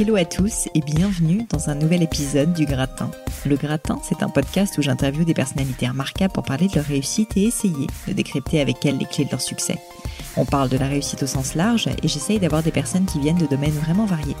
Hello 0.00 0.14
à 0.14 0.24
tous 0.24 0.68
et 0.76 0.80
bienvenue 0.80 1.44
dans 1.50 1.70
un 1.70 1.74
nouvel 1.74 2.04
épisode 2.04 2.52
du 2.52 2.66
Gratin. 2.66 3.10
Le 3.44 3.56
Gratin, 3.56 3.98
c'est 4.04 4.22
un 4.22 4.28
podcast 4.28 4.78
où 4.78 4.82
j'interviewe 4.82 5.24
des 5.24 5.34
personnalités 5.34 5.88
remarquables 5.88 6.32
pour 6.32 6.44
parler 6.44 6.68
de 6.68 6.76
leur 6.76 6.84
réussite 6.84 7.36
et 7.36 7.42
essayer 7.42 7.88
de 8.06 8.12
décrypter 8.12 8.60
avec 8.60 8.86
elles 8.86 8.98
les 8.98 9.06
clés 9.06 9.24
de 9.24 9.32
leur 9.32 9.40
succès. 9.40 9.76
On 10.36 10.44
parle 10.44 10.68
de 10.68 10.76
la 10.76 10.86
réussite 10.86 11.24
au 11.24 11.26
sens 11.26 11.56
large 11.56 11.88
et 11.88 12.06
j'essaye 12.06 12.38
d'avoir 12.38 12.62
des 12.62 12.70
personnes 12.70 13.06
qui 13.06 13.18
viennent 13.18 13.38
de 13.38 13.46
domaines 13.46 13.72
vraiment 13.72 14.06
variés. 14.06 14.36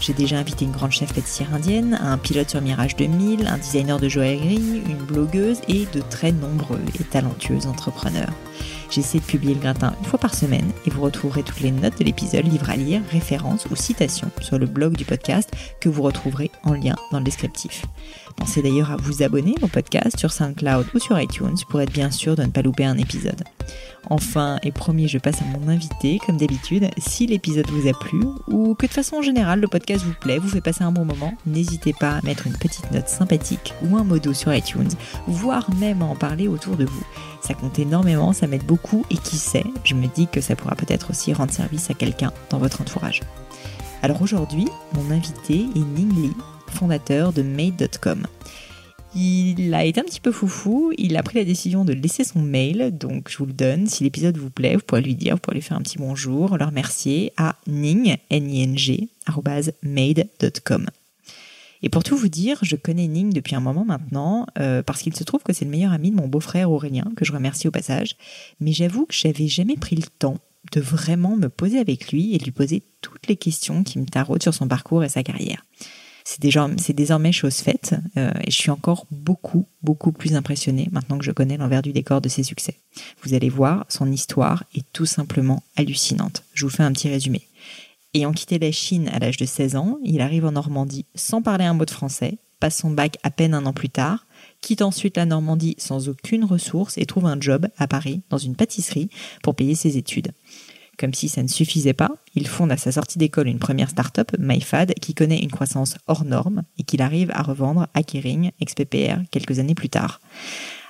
J'ai 0.00 0.14
déjà 0.14 0.38
invité 0.38 0.64
une 0.64 0.72
grande 0.72 0.92
chef 0.92 1.12
pâtissière 1.12 1.52
indienne, 1.52 1.98
un 2.02 2.16
pilote 2.16 2.48
sur 2.48 2.62
Mirage 2.62 2.96
2000, 2.96 3.46
un 3.48 3.58
designer 3.58 4.00
de 4.00 4.08
joaillerie, 4.08 4.82
une 4.88 4.96
blogueuse 4.96 5.60
et 5.68 5.84
de 5.92 6.00
très 6.00 6.32
nombreux 6.32 6.80
et 6.98 7.04
talentueux 7.04 7.66
entrepreneurs. 7.66 8.32
J'essaie 8.90 9.18
de 9.18 9.24
publier 9.24 9.54
le 9.54 9.60
gratin 9.60 9.94
une 9.98 10.04
fois 10.06 10.18
par 10.18 10.34
semaine 10.34 10.70
et 10.86 10.90
vous 10.90 11.02
retrouverez 11.02 11.42
toutes 11.42 11.60
les 11.60 11.70
notes 11.70 11.98
de 11.98 12.04
l'épisode, 12.04 12.46
livres 12.46 12.70
à 12.70 12.76
lire, 12.76 13.00
références 13.10 13.66
ou 13.70 13.76
citations 13.76 14.30
sur 14.40 14.58
le 14.58 14.66
blog 14.66 14.96
du 14.96 15.04
podcast 15.04 15.50
que 15.80 15.88
vous 15.88 16.02
retrouverez 16.02 16.50
en 16.64 16.74
lien 16.74 16.96
dans 17.10 17.18
le 17.18 17.24
descriptif. 17.24 17.84
Pensez 18.36 18.62
d'ailleurs 18.62 18.90
à 18.90 18.96
vous 18.96 19.22
abonner 19.22 19.54
au 19.62 19.68
podcast 19.68 20.18
sur 20.18 20.32
SoundCloud 20.32 20.86
ou 20.94 20.98
sur 20.98 21.20
iTunes 21.20 21.56
pour 21.68 21.80
être 21.80 21.92
bien 21.92 22.10
sûr 22.10 22.36
de 22.36 22.42
ne 22.42 22.50
pas 22.50 22.62
louper 22.62 22.84
un 22.84 22.98
épisode. 22.98 23.44
Enfin, 24.10 24.58
et 24.62 24.72
promis, 24.72 25.08
je 25.08 25.18
passe 25.18 25.40
à 25.42 25.44
mon 25.44 25.68
invité, 25.68 26.18
comme 26.26 26.36
d'habitude. 26.36 26.88
Si 26.98 27.26
l'épisode 27.26 27.70
vous 27.70 27.88
a 27.88 27.92
plu, 27.92 28.20
ou 28.48 28.74
que 28.74 28.86
de 28.86 28.92
façon 28.92 29.22
générale 29.22 29.60
le 29.60 29.68
podcast 29.68 30.04
vous 30.04 30.14
plaît, 30.20 30.38
vous 30.38 30.48
fait 30.48 30.60
passer 30.60 30.82
un 30.82 30.92
bon 30.92 31.04
moment, 31.04 31.34
n'hésitez 31.46 31.92
pas 31.92 32.16
à 32.16 32.22
mettre 32.22 32.46
une 32.46 32.56
petite 32.56 32.90
note 32.90 33.08
sympathique 33.08 33.74
ou 33.82 33.96
un 33.96 34.04
modo 34.04 34.32
sur 34.32 34.52
iTunes, 34.52 34.90
voire 35.28 35.72
même 35.76 36.02
à 36.02 36.06
en 36.06 36.16
parler 36.16 36.48
autour 36.48 36.76
de 36.76 36.84
vous. 36.84 37.04
Ça 37.42 37.54
compte 37.54 37.78
énormément, 37.78 38.32
ça 38.32 38.46
m'aide 38.46 38.64
beaucoup, 38.64 39.04
et 39.10 39.16
qui 39.16 39.36
sait, 39.36 39.64
je 39.84 39.94
me 39.94 40.06
dis 40.06 40.28
que 40.28 40.40
ça 40.40 40.56
pourra 40.56 40.76
peut-être 40.76 41.10
aussi 41.10 41.32
rendre 41.32 41.52
service 41.52 41.90
à 41.90 41.94
quelqu'un 41.94 42.32
dans 42.50 42.58
votre 42.58 42.80
entourage. 42.80 43.20
Alors 44.02 44.22
aujourd'hui, 44.22 44.68
mon 44.94 45.10
invité 45.10 45.66
est 45.74 45.78
Ning 45.78 46.14
Lee, 46.14 46.32
fondateur 46.68 47.32
de 47.32 47.42
Made.com. 47.42 48.26
Il 49.14 49.74
a 49.74 49.84
été 49.84 50.00
un 50.00 50.04
petit 50.04 50.20
peu 50.20 50.32
foufou, 50.32 50.92
il 50.96 51.16
a 51.16 51.22
pris 51.22 51.38
la 51.38 51.44
décision 51.44 51.84
de 51.84 51.92
laisser 51.92 52.24
son 52.24 52.40
mail, 52.40 52.96
donc 52.96 53.28
je 53.28 53.36
vous 53.38 53.46
le 53.46 53.52
donne. 53.52 53.86
Si 53.86 54.04
l'épisode 54.04 54.38
vous 54.38 54.48
plaît, 54.48 54.74
vous 54.74 54.82
pourrez 54.86 55.02
lui 55.02 55.14
dire, 55.14 55.34
vous 55.34 55.40
pourrez 55.40 55.56
lui 55.56 55.62
faire 55.62 55.76
un 55.76 55.82
petit 55.82 55.98
bonjour, 55.98 56.56
le 56.56 56.64
remercier 56.64 57.32
à 57.36 57.56
ning, 57.66 58.16
N-I-N-G, 58.30 59.08
made.com. 59.82 60.86
Et 61.82 61.88
pour 61.88 62.04
tout 62.04 62.16
vous 62.16 62.28
dire, 62.28 62.58
je 62.62 62.76
connais 62.76 63.08
Ning 63.08 63.32
depuis 63.32 63.54
un 63.54 63.60
moment 63.60 63.84
maintenant, 63.84 64.46
euh, 64.58 64.82
parce 64.82 65.02
qu'il 65.02 65.14
se 65.16 65.24
trouve 65.24 65.42
que 65.42 65.52
c'est 65.52 65.64
le 65.64 65.70
meilleur 65.70 65.92
ami 65.92 66.10
de 66.10 66.16
mon 66.16 66.28
beau-frère 66.28 66.70
Aurélien, 66.70 67.10
que 67.16 67.24
je 67.24 67.32
remercie 67.32 67.68
au 67.68 67.70
passage. 67.70 68.16
Mais 68.60 68.72
j'avoue 68.72 69.06
que 69.06 69.14
j'avais 69.14 69.48
jamais 69.48 69.76
pris 69.76 69.96
le 69.96 70.06
temps 70.18 70.38
de 70.72 70.80
vraiment 70.80 71.36
me 71.36 71.48
poser 71.48 71.78
avec 71.78 72.12
lui 72.12 72.34
et 72.34 72.38
de 72.38 72.44
lui 72.44 72.52
poser 72.52 72.84
toutes 73.00 73.26
les 73.26 73.36
questions 73.36 73.82
qui 73.82 73.98
me 73.98 74.06
taraudent 74.06 74.42
sur 74.42 74.54
son 74.54 74.68
parcours 74.68 75.02
et 75.02 75.08
sa 75.08 75.22
carrière 75.22 75.64
c'est 76.24 76.92
désormais 76.92 77.32
chose 77.32 77.56
faite 77.56 77.94
euh, 78.16 78.32
et 78.44 78.50
je 78.50 78.56
suis 78.56 78.70
encore 78.70 79.06
beaucoup, 79.10 79.66
beaucoup 79.82 80.12
plus 80.12 80.34
impressionnée 80.34 80.88
maintenant 80.92 81.18
que 81.18 81.24
je 81.24 81.32
connais 81.32 81.56
l'envers 81.56 81.82
du 81.82 81.92
décor 81.92 82.20
de 82.20 82.28
ses 82.28 82.42
succès. 82.42 82.76
Vous 83.22 83.34
allez 83.34 83.48
voir, 83.48 83.84
son 83.88 84.10
histoire 84.10 84.64
est 84.74 84.84
tout 84.92 85.06
simplement 85.06 85.62
hallucinante. 85.76 86.44
Je 86.54 86.64
vous 86.64 86.70
fais 86.70 86.82
un 86.82 86.92
petit 86.92 87.08
résumé. 87.08 87.42
Ayant 88.14 88.32
quitté 88.32 88.58
la 88.58 88.70
Chine 88.72 89.08
à 89.08 89.18
l'âge 89.18 89.38
de 89.38 89.46
16 89.46 89.74
ans, 89.76 89.98
il 90.04 90.20
arrive 90.20 90.44
en 90.44 90.52
Normandie 90.52 91.06
sans 91.14 91.40
parler 91.40 91.64
un 91.64 91.72
mot 91.72 91.86
de 91.86 91.90
français, 91.90 92.36
passe 92.60 92.76
son 92.76 92.90
bac 92.90 93.16
à 93.22 93.30
peine 93.30 93.54
un 93.54 93.64
an 93.64 93.72
plus 93.72 93.88
tard, 93.88 94.26
quitte 94.60 94.82
ensuite 94.82 95.16
la 95.16 95.24
Normandie 95.24 95.76
sans 95.78 96.10
aucune 96.10 96.44
ressource 96.44 96.98
et 96.98 97.06
trouve 97.06 97.24
un 97.24 97.40
job 97.40 97.68
à 97.78 97.86
Paris 97.86 98.20
dans 98.28 98.36
une 98.36 98.54
pâtisserie 98.54 99.08
pour 99.42 99.54
payer 99.54 99.74
ses 99.74 99.96
études. 99.96 100.32
Comme 100.98 101.14
si 101.14 101.30
ça 101.30 101.42
ne 101.42 101.48
suffisait 101.48 101.94
pas, 101.94 102.10
il 102.34 102.46
fonde 102.46 102.70
à 102.70 102.76
sa 102.76 102.92
sortie 102.92 103.16
d'école 103.16 103.48
une 103.48 103.58
première 103.58 103.88
start-up, 103.88 104.32
MyFad, 104.38 104.92
qui 105.00 105.14
connaît 105.14 105.40
une 105.40 105.50
croissance 105.50 105.96
hors 106.06 106.26
norme 106.26 106.64
et 106.76 106.82
qu'il 106.82 107.00
arrive 107.00 107.30
à 107.32 107.40
revendre 107.40 107.88
à 107.94 108.02
Kering, 108.02 108.50
ex-PPR, 108.60 109.22
quelques 109.30 109.58
années 109.58 109.74
plus 109.74 109.88
tard. 109.88 110.20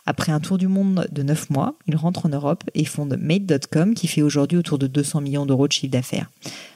Après 0.05 0.33
un 0.33 0.41
tour 0.41 0.59
du 0.59 0.67
monde 0.67 1.07
de 1.13 1.23
9 1.23 1.51
mois, 1.51 1.77
il 1.87 1.95
rentre 1.95 2.27
en 2.27 2.29
Europe 2.29 2.65
et 2.75 2.85
fonde 2.85 3.17
Made.com 3.21 3.95
qui 3.95 4.09
fait 4.09 4.23
aujourd'hui 4.23 4.59
autour 4.59 4.79
de 4.79 4.89
200 4.89 5.21
millions 5.21 5.47
d'euros 5.47 5.69
de 5.69 5.73
chiffre 5.73 5.93
d'affaires. 5.93 6.29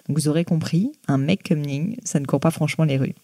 Vous 0.09 0.29
aurez 0.29 0.45
compris, 0.45 0.93
un 1.09 1.19
mec 1.19 1.49
comme 1.49 1.61
Ning, 1.61 1.97
ça 2.05 2.21
ne 2.21 2.27
court 2.27 2.39
pas 2.39 2.53
franchement 2.53 2.85
les 2.85 2.99
rues. 2.99 3.15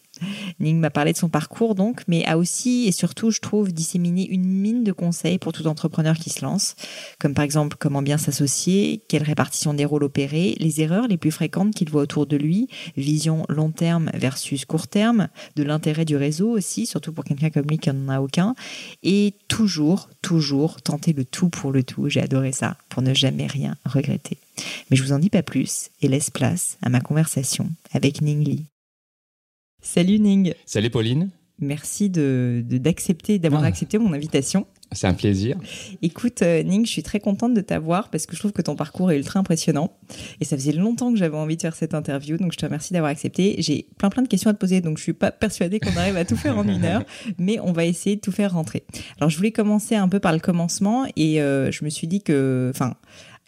Ning 0.60 0.78
m'a 0.78 0.90
parlé 0.90 1.12
de 1.12 1.18
son 1.18 1.28
parcours 1.28 1.74
donc, 1.74 2.02
mais 2.08 2.24
a 2.26 2.38
aussi 2.38 2.86
et 2.86 2.92
surtout, 2.92 3.30
je 3.30 3.40
trouve, 3.40 3.72
disséminé 3.72 4.26
une 4.28 4.44
mine 4.44 4.84
de 4.84 4.92
conseils 4.92 5.38
pour 5.38 5.52
tout 5.52 5.66
entrepreneur 5.66 6.16
qui 6.16 6.30
se 6.30 6.44
lance, 6.44 6.74
comme 7.18 7.34
par 7.34 7.44
exemple 7.44 7.76
comment 7.78 8.02
bien 8.02 8.18
s'associer, 8.18 9.02
quelle 9.08 9.22
répartition 9.22 9.74
des 9.74 9.84
rôles 9.84 10.04
opérer, 10.04 10.56
les 10.58 10.80
erreurs 10.80 11.08
les 11.08 11.16
plus 11.16 11.30
fréquentes 11.30 11.74
qu'il 11.74 11.90
voit 11.90 12.02
autour 12.02 12.26
de 12.26 12.36
lui, 12.36 12.68
vision 12.96 13.44
long 13.48 13.70
terme 13.70 14.10
versus 14.14 14.64
court 14.64 14.88
terme, 14.88 15.28
de 15.56 15.62
l'intérêt 15.62 16.04
du 16.04 16.16
réseau 16.16 16.50
aussi, 16.50 16.86
surtout 16.86 17.12
pour 17.12 17.24
quelqu'un 17.24 17.50
comme 17.50 17.66
lui 17.66 17.78
qui 17.78 17.90
n'en 17.90 18.08
a 18.08 18.20
aucun, 18.20 18.54
et 19.02 19.34
toujours, 19.48 20.08
toujours 20.22 20.82
tenter 20.82 21.12
le 21.12 21.24
tout 21.24 21.48
pour 21.48 21.72
le 21.72 21.82
tout. 21.82 22.08
J'ai 22.08 22.20
adoré 22.20 22.52
ça, 22.52 22.76
pour 22.88 23.02
ne 23.02 23.14
jamais 23.14 23.46
rien 23.46 23.76
regretter. 23.84 24.38
Mais 24.90 24.96
je 24.96 25.02
vous 25.02 25.12
en 25.12 25.18
dis 25.18 25.30
pas 25.30 25.42
plus 25.42 25.90
et 26.00 26.08
laisse 26.08 26.30
place 26.30 26.78
à 26.82 26.88
ma 26.88 27.00
conversation 27.00 27.70
avec 27.92 28.20
Ning 28.20 28.44
Lee. 28.44 28.71
Salut 29.82 30.20
Ning. 30.20 30.54
Salut 30.64 30.90
Pauline. 30.90 31.30
Merci 31.58 32.08
de 32.08 32.64
d'accepter 32.66 33.38
d'avoir 33.38 33.64
ah. 33.64 33.66
accepté 33.66 33.98
mon 33.98 34.12
invitation. 34.12 34.66
C'est 34.92 35.06
un 35.06 35.14
plaisir. 35.14 35.56
Écoute, 36.02 36.42
euh, 36.42 36.62
Ning, 36.62 36.84
je 36.84 36.90
suis 36.90 37.02
très 37.02 37.18
contente 37.18 37.54
de 37.54 37.60
t'avoir 37.62 38.10
parce 38.10 38.26
que 38.26 38.34
je 38.34 38.40
trouve 38.40 38.52
que 38.52 38.62
ton 38.62 38.76
parcours 38.76 39.10
est 39.10 39.16
ultra 39.16 39.40
impressionnant. 39.40 39.90
Et 40.40 40.44
ça 40.44 40.56
faisait 40.56 40.72
longtemps 40.72 41.12
que 41.12 41.18
j'avais 41.18 41.36
envie 41.36 41.56
de 41.56 41.62
faire 41.62 41.74
cette 41.74 41.94
interview, 41.94 42.36
donc 42.36 42.52
je 42.52 42.58
te 42.58 42.66
remercie 42.66 42.92
d'avoir 42.92 43.10
accepté. 43.10 43.56
J'ai 43.58 43.86
plein 43.96 44.10
plein 44.10 44.22
de 44.22 44.28
questions 44.28 44.50
à 44.50 44.52
te 44.52 44.58
poser, 44.58 44.80
donc 44.80 44.98
je 44.98 45.02
suis 45.02 45.14
pas 45.14 45.30
persuadée 45.30 45.80
qu'on 45.80 45.96
arrive 45.96 46.16
à 46.16 46.24
tout 46.24 46.36
faire 46.36 46.58
en 46.58 46.68
une 46.68 46.84
heure, 46.84 47.04
mais 47.38 47.58
on 47.60 47.72
va 47.72 47.86
essayer 47.86 48.16
de 48.16 48.20
tout 48.20 48.32
faire 48.32 48.52
rentrer. 48.52 48.84
Alors, 49.18 49.30
je 49.30 49.36
voulais 49.36 49.52
commencer 49.52 49.94
un 49.94 50.08
peu 50.08 50.20
par 50.20 50.32
le 50.32 50.40
commencement 50.40 51.06
et 51.16 51.40
euh, 51.40 51.70
je 51.70 51.84
me 51.84 51.90
suis 51.90 52.06
dit 52.06 52.22
que, 52.22 52.70
enfin, 52.74 52.96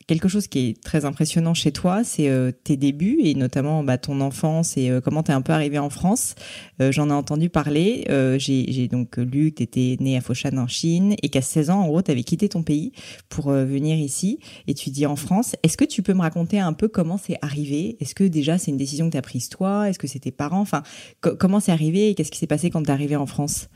quelque 0.07 0.29
chose 0.29 0.47
qui 0.47 0.71
est 0.71 0.83
très 0.83 1.05
impressionnant 1.05 1.55
chez 1.55 1.73
toi, 1.73 2.05
c'est 2.05 2.29
euh, 2.29 2.53
tes 2.53 2.77
débuts 2.77 3.19
et 3.23 3.35
notamment 3.35 3.83
bah, 3.83 3.99
ton 3.99 4.21
enfance 4.21 4.77
et 4.77 4.91
euh, 4.91 5.01
comment 5.01 5.23
tu 5.23 5.31
es 5.31 5.35
un 5.35 5.43
peu 5.43 5.53
arrivé 5.53 5.79
en 5.79 5.91
France. 5.91 6.35
Euh, 6.81 6.93
j'en 6.93 7.11
ai 7.11 7.13
entendu 7.13 7.49
parler. 7.49 8.05
J'ai 8.39 8.89
donc 8.89 9.17
lu 9.17 9.51
que 9.51 9.57
tu 9.57 9.63
étais 9.63 9.97
né 10.01 10.17
à 10.17 10.21
Foshan 10.21 10.57
en 10.57 10.67
Chine 10.67 11.15
et 11.23 11.29
qu'à 11.29 11.43
16 11.43 11.71
ans, 11.71 11.81
en 11.81 11.87
gros, 11.87 12.03
tu 12.03 12.11
avais 12.11 12.23
quitté 12.23 12.49
ton 12.49 12.63
pays 12.63 12.93
pour 13.29 13.51
venir 13.51 13.97
ici, 13.97 14.39
étudier 14.67 15.07
en 15.07 15.17
France. 15.17 15.57
Est-ce 15.63 15.77
que 15.77 15.85
tu 15.85 16.03
peux 16.03 16.15
me 16.15 16.21
raconter 16.21 16.59
un 16.59 16.73
peu 16.73 16.89
comment 16.89 17.19
c'est 17.19 17.39
arrivé? 17.43 17.97
Est-ce 18.01 18.15
que 18.15 18.25
déjà 18.25 18.59
c'est 18.59 18.71
une 18.71 18.77
décision 18.77 19.07
que 19.07 19.13
tu 19.13 19.19
as 19.19 19.23
prise 19.23 19.49
toi? 19.49 19.89
Est-ce 19.89 19.99
que 19.99 20.07
c'est 20.07 20.21
tes 20.21 20.33
parents? 20.33 20.61
Enfin, 20.61 20.83
comment 21.21 21.61
c'est 21.61 21.73
arrivé 21.73 22.11
et 22.11 22.15
qu'est-ce 22.15 22.31
qui 22.31 22.39
s'est 22.39 22.47
passé 22.47 22.71
quand 22.71 22.83
tu 22.83 22.89
es 22.89 22.93
arrivé 22.93 23.17
en 23.17 23.27
France? 23.27 23.69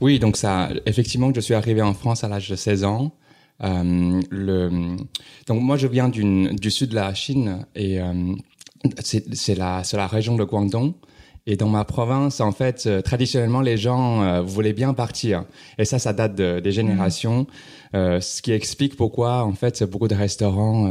Oui, 0.00 0.18
donc 0.18 0.36
ça, 0.36 0.70
effectivement, 0.86 1.32
je 1.34 1.40
suis 1.40 1.54
arrivé 1.54 1.80
en 1.82 1.94
France 1.94 2.24
à 2.24 2.28
l'âge 2.28 2.48
de 2.48 2.56
16 2.56 2.84
ans. 2.84 3.12
Euh, 3.62 4.20
le, 4.30 4.96
donc 5.46 5.62
moi 5.62 5.76
je 5.76 5.86
viens 5.86 6.08
du 6.08 6.70
sud 6.70 6.90
de 6.90 6.94
la 6.94 7.14
Chine 7.14 7.64
et 7.74 8.00
euh, 8.00 8.34
c'est 9.02 9.54
la, 9.56 9.82
la 9.92 10.06
région 10.06 10.36
de 10.36 10.44
Guangdong. 10.44 10.94
Et 11.44 11.56
dans 11.56 11.68
ma 11.68 11.84
province, 11.84 12.40
en 12.40 12.52
fait, 12.52 12.84
euh, 12.86 13.00
traditionnellement, 13.02 13.62
les 13.62 13.76
gens 13.76 14.22
euh, 14.22 14.42
voulaient 14.42 14.72
bien 14.72 14.94
partir. 14.94 15.44
Et 15.76 15.84
ça, 15.84 15.98
ça 15.98 16.12
date 16.12 16.36
de, 16.36 16.60
des 16.60 16.70
générations. 16.70 17.48
Euh, 17.94 18.20
ce 18.20 18.42
qui 18.42 18.52
explique 18.52 18.96
pourquoi, 18.96 19.44
en 19.44 19.52
fait, 19.52 19.82
beaucoup 19.84 20.08
de 20.08 20.14
restaurants 20.14 20.90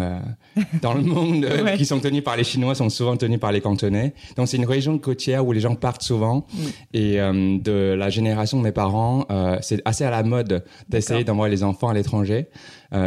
dans 0.82 0.94
le 0.94 1.02
monde 1.02 1.48
qui 1.78 1.86
sont 1.86 2.00
tenus 2.00 2.24
par 2.24 2.38
les 2.38 2.44
Chinois 2.44 2.76
sont 2.76 2.90
souvent 2.90 3.18
tenus 3.18 3.40
par 3.40 3.52
les 3.52 3.62
Cantonais. 3.62 4.14
Donc, 4.38 4.48
c'est 4.48 4.58
une 4.58 4.66
région 4.66 4.98
côtière 4.98 5.46
où 5.46 5.52
les 5.52 5.60
gens 5.60 5.76
partent 5.76 6.04
souvent. 6.04 6.46
Et 6.94 7.18
de 7.18 7.94
la 7.94 8.10
génération 8.10 8.58
de 8.58 8.64
mes 8.64 8.72
parents, 8.72 9.26
c'est 9.62 9.82
assez 9.86 10.04
à 10.04 10.12
la 10.12 10.24
mode 10.24 10.64
d'essayer 10.90 11.24
d'envoyer 11.24 11.54
les 11.54 11.64
enfants 11.64 11.90
à 11.90 11.94
l'étranger. 11.94 12.48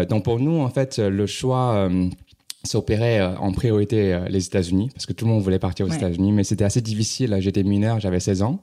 donc, 0.09 0.25
pour 0.25 0.41
nous, 0.41 0.61
en 0.61 0.70
fait, 0.70 0.99
le 0.99 1.26
choix 1.26 1.88
s'opérait 2.67 3.20
euh, 3.20 3.37
en 3.37 3.52
priorité 3.52 4.12
euh, 4.12 4.26
les 4.29 4.46
États-Unis 4.46 4.91
parce 4.93 5.06
que 5.06 5.12
tout 5.12 5.25
le 5.25 5.31
monde 5.32 5.43
voulait 5.43 5.58
partir 5.58 5.87
aux 5.87 5.91
États-Unis, 5.91 6.32
mais 6.32 6.44
c'était 6.44 6.64
assez 6.64 6.81
difficile. 6.81 7.37
J'étais 7.41 7.62
mineur, 7.62 8.00
j'avais 8.00 8.20
16 8.20 8.43
ans. 8.43 8.61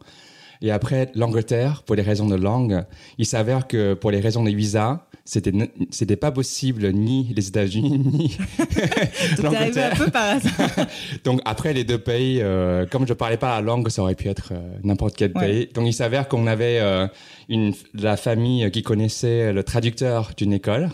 Et 0.62 0.72
après, 0.72 1.12
l'Angleterre, 1.16 1.84
pour 1.84 1.96
les 1.96 2.04
raisons 2.04 2.28
de 2.28 2.36
langue, 2.36 2.84
il 3.18 3.26
s'avère 3.26 3.68
que 3.68 3.94
pour 3.94 4.12
les 4.12 4.20
raisons 4.20 4.44
des 4.44 4.54
visas, 4.54 5.06
c'était 5.26 5.52
c'était 5.92 6.16
pas 6.16 6.32
possible 6.32 6.92
ni 6.92 7.32
les 7.36 7.48
États-Unis 7.48 8.00
ni 8.14 8.38
l'Angleterre. 9.44 9.94
un 9.94 10.06
peu 10.06 10.12
par 10.12 10.30
hasard. 10.36 10.88
Donc 11.24 11.42
après 11.46 11.74
les 11.74 11.84
deux 11.84 11.98
pays, 11.98 12.40
euh, 12.42 12.86
comme 12.86 13.08
je 13.08 13.14
parlais 13.14 13.38
pas 13.38 13.56
la 13.56 13.62
langue, 13.62 13.90
ça 13.90 14.02
aurait 14.02 14.16
pu 14.16 14.28
être 14.30 14.50
euh, 14.52 14.78
n'importe 14.84 15.16
quel 15.16 15.32
pays. 15.32 15.70
Donc 15.74 15.88
il 15.88 15.94
s'avère 15.94 16.28
qu'on 16.28 16.48
avait 16.48 16.80
euh, 16.80 17.08
une 17.50 17.74
la 17.94 18.18
famille 18.18 18.70
qui 18.72 18.82
connaissait 18.82 19.54
le 19.54 19.64
traducteur 19.64 20.32
d'une 20.36 20.54
école. 20.54 20.90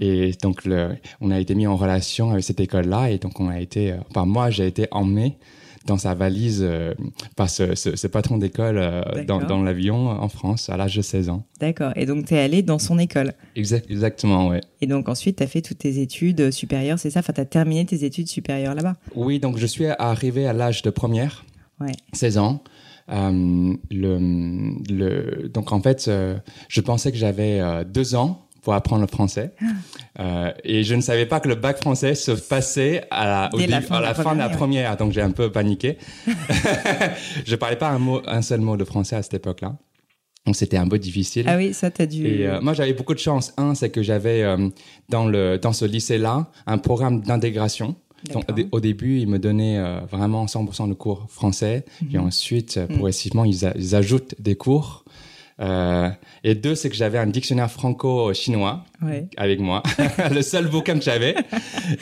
Et 0.00 0.32
donc 0.42 0.64
le, 0.64 0.96
on 1.20 1.30
a 1.30 1.40
été 1.40 1.54
mis 1.54 1.66
en 1.66 1.76
relation 1.76 2.30
avec 2.30 2.44
cette 2.44 2.60
école-là 2.60 3.10
et 3.10 3.18
donc 3.18 3.40
on 3.40 3.48
a 3.48 3.60
été, 3.60 3.94
enfin 4.10 4.26
moi 4.26 4.50
j'ai 4.50 4.66
été 4.66 4.86
emmené 4.90 5.38
dans 5.86 5.96
sa 5.96 6.14
valise 6.14 6.60
euh, 6.62 6.94
par 7.36 7.50
ce, 7.50 8.06
patron 8.06 8.38
d'école 8.38 8.78
euh, 8.78 9.02
dans, 9.26 9.62
l'avion 9.62 10.08
en 10.08 10.28
France 10.28 10.68
à 10.68 10.76
l'âge 10.76 10.96
de 10.96 11.02
16 11.02 11.28
ans. 11.28 11.44
D'accord. 11.60 11.92
Et 11.96 12.06
donc, 12.06 12.26
tu 12.26 12.34
es 12.34 12.38
allé 12.38 12.62
dans 12.62 12.78
son 12.78 12.98
école 12.98 13.32
Exactement, 13.56 14.48
oui. 14.48 14.58
Et 14.80 14.86
donc, 14.86 15.08
ensuite, 15.08 15.36
tu 15.36 15.42
as 15.42 15.46
fait 15.46 15.62
toutes 15.62 15.78
tes 15.78 16.00
études 16.00 16.50
supérieures, 16.50 16.98
c'est 16.98 17.10
ça? 17.10 17.20
Enfin, 17.20 17.32
tu 17.32 17.40
as 17.40 17.46
terminé 17.46 17.84
tes 17.86 18.04
études 18.04 18.28
supérieures 18.28 18.74
là-bas? 18.74 18.94
Oui, 19.14 19.38
donc 19.38 19.58
je 19.58 19.66
suis 19.66 19.86
arrivé 19.86 20.46
à 20.46 20.52
l'âge 20.52 20.82
de 20.82 20.90
première. 20.90 21.44
Ouais. 21.80 21.92
16 22.12 22.38
ans. 22.38 22.62
Euh, 23.10 23.74
le, 23.90 24.18
le, 24.90 25.48
donc 25.48 25.72
en 25.72 25.80
fait, 25.80 26.06
euh, 26.08 26.38
je 26.68 26.80
pensais 26.80 27.10
que 27.10 27.18
j'avais 27.18 27.60
euh, 27.60 27.84
deux 27.84 28.14
ans 28.14 28.46
pour 28.62 28.74
apprendre 28.74 29.02
le 29.02 29.08
français. 29.08 29.52
Euh, 30.20 30.52
et 30.64 30.84
je 30.84 30.94
ne 30.94 31.00
savais 31.00 31.26
pas 31.26 31.40
que 31.40 31.48
le 31.48 31.56
bac 31.56 31.78
français 31.78 32.14
se 32.14 32.30
passait 32.30 33.04
à 33.10 33.26
la, 33.26 33.50
au 33.52 33.58
fin 33.58 33.64
à 33.64 33.66
de 33.66 33.70
la 33.72 34.00
la 34.00 34.14
fin 34.14 34.34
de 34.34 34.38
la 34.38 34.48
première. 34.48 34.96
Donc 34.96 35.12
j'ai 35.12 35.20
un 35.20 35.32
peu 35.32 35.50
paniqué. 35.50 35.98
je 37.44 37.56
parlais 37.56 37.76
pas 37.76 37.90
un, 37.90 37.98
mot, 37.98 38.22
un 38.26 38.42
seul 38.42 38.60
mot 38.60 38.76
de 38.76 38.84
français 38.84 39.16
à 39.16 39.22
cette 39.22 39.34
époque-là. 39.34 39.76
Donc 40.46 40.56
c'était 40.56 40.76
un 40.76 40.88
peu 40.88 40.98
difficile. 40.98 41.46
Ah 41.48 41.56
oui, 41.56 41.72
ça, 41.72 41.90
t'as 41.90 42.06
dû. 42.06 42.26
Et 42.26 42.46
euh, 42.48 42.60
moi, 42.60 42.72
j'avais 42.74 42.94
beaucoup 42.94 43.14
de 43.14 43.18
chance. 43.20 43.52
Un, 43.56 43.74
c'est 43.74 43.90
que 43.90 44.02
j'avais 44.02 44.42
euh, 44.42 44.68
dans 45.08 45.26
le 45.26 45.58
dans 45.58 45.72
ce 45.72 45.84
lycée-là 45.84 46.50
un 46.66 46.78
programme 46.78 47.20
d'intégration. 47.20 47.96
Donc, 48.32 48.44
au, 48.70 48.78
début, 48.78 49.18
ils 49.18 49.26
me 49.26 49.38
donnaient 49.40 49.78
euh, 49.78 49.98
vraiment 50.08 50.46
100% 50.46 50.88
de 50.88 50.94
cours 50.94 51.26
français. 51.28 51.84
Et 52.12 52.18
Mhm. 52.18 52.26
ensuite, 52.26 52.76
euh, 52.76 52.86
progressivement, 52.86 53.44
ils 53.44 53.94
ajoutent 53.96 54.36
des 54.40 54.54
cours. 54.54 55.01
Euh, 55.60 56.08
et 56.44 56.54
deux, 56.54 56.74
c'est 56.74 56.88
que 56.90 56.96
j'avais 56.96 57.18
un 57.18 57.26
dictionnaire 57.26 57.70
franco-chinois 57.70 58.84
Ouais. 59.04 59.26
avec 59.36 59.58
moi, 59.58 59.82
le 60.30 60.42
seul 60.42 60.68
bouquin 60.68 60.96
que 60.96 61.02
j'avais. 61.04 61.34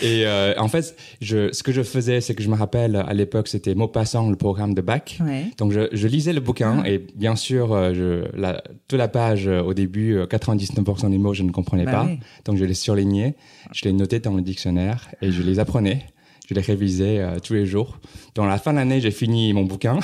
Et 0.03 0.27
euh, 0.27 0.53
en 0.59 0.69
fait, 0.69 0.95
je, 1.23 1.51
ce 1.53 1.63
que 1.63 1.73
je 1.73 1.83
faisais, 1.83 2.21
c'est 2.21 2.35
que 2.35 2.43
je 2.43 2.49
me 2.49 2.55
rappelle 2.55 2.95
à 2.97 3.15
l'époque, 3.15 3.49
c'était 3.49 3.75
Maupassant, 3.75 4.29
le 4.29 4.37
programme 4.37 4.75
de 4.75 4.83
bac. 4.83 5.19
Ouais. 5.25 5.47
Donc 5.57 5.73
je, 5.73 5.89
je 5.93 6.07
lisais 6.09 6.33
le 6.35 6.41
bouquin 6.41 6.85
et 6.85 6.99
bien 7.17 7.37
sûr, 7.37 7.73
euh, 7.73 7.95
je, 7.95 8.39
la, 8.39 8.63
toute 8.87 8.99
la 8.99 9.09
page 9.09 9.49
euh, 9.49 9.63
au 9.63 9.73
début, 9.73 10.15
euh, 10.17 10.27
99% 10.27 11.11
des 11.11 11.19
mots 11.19 11.33
je 11.33 11.43
ne 11.43 11.51
comprenais 11.51 11.85
Bah 11.87 11.93
pas. 11.93 12.09
Donc 12.45 12.57
je 12.59 12.65
les 12.65 12.75
surlignais, 12.75 13.35
je 13.73 13.85
les 13.87 13.93
notais 13.93 14.21
dans 14.21 14.35
le 14.35 14.43
dictionnaire 14.43 15.09
et 15.23 15.31
je 15.33 15.43
les 15.43 15.59
apprenais. 15.59 16.05
Je 16.49 16.55
les 16.55 16.61
révisais 16.63 17.21
euh, 17.21 17.39
tous 17.39 17.55
les 17.55 17.65
jours. 17.65 18.01
Dans 18.41 18.47
la 18.47 18.57
fin 18.57 18.73
de 18.73 18.79
l'année, 18.79 19.03
j'ai 19.03 19.11
fini 19.11 19.53
mon 19.53 19.65
bouquin. 19.65 19.99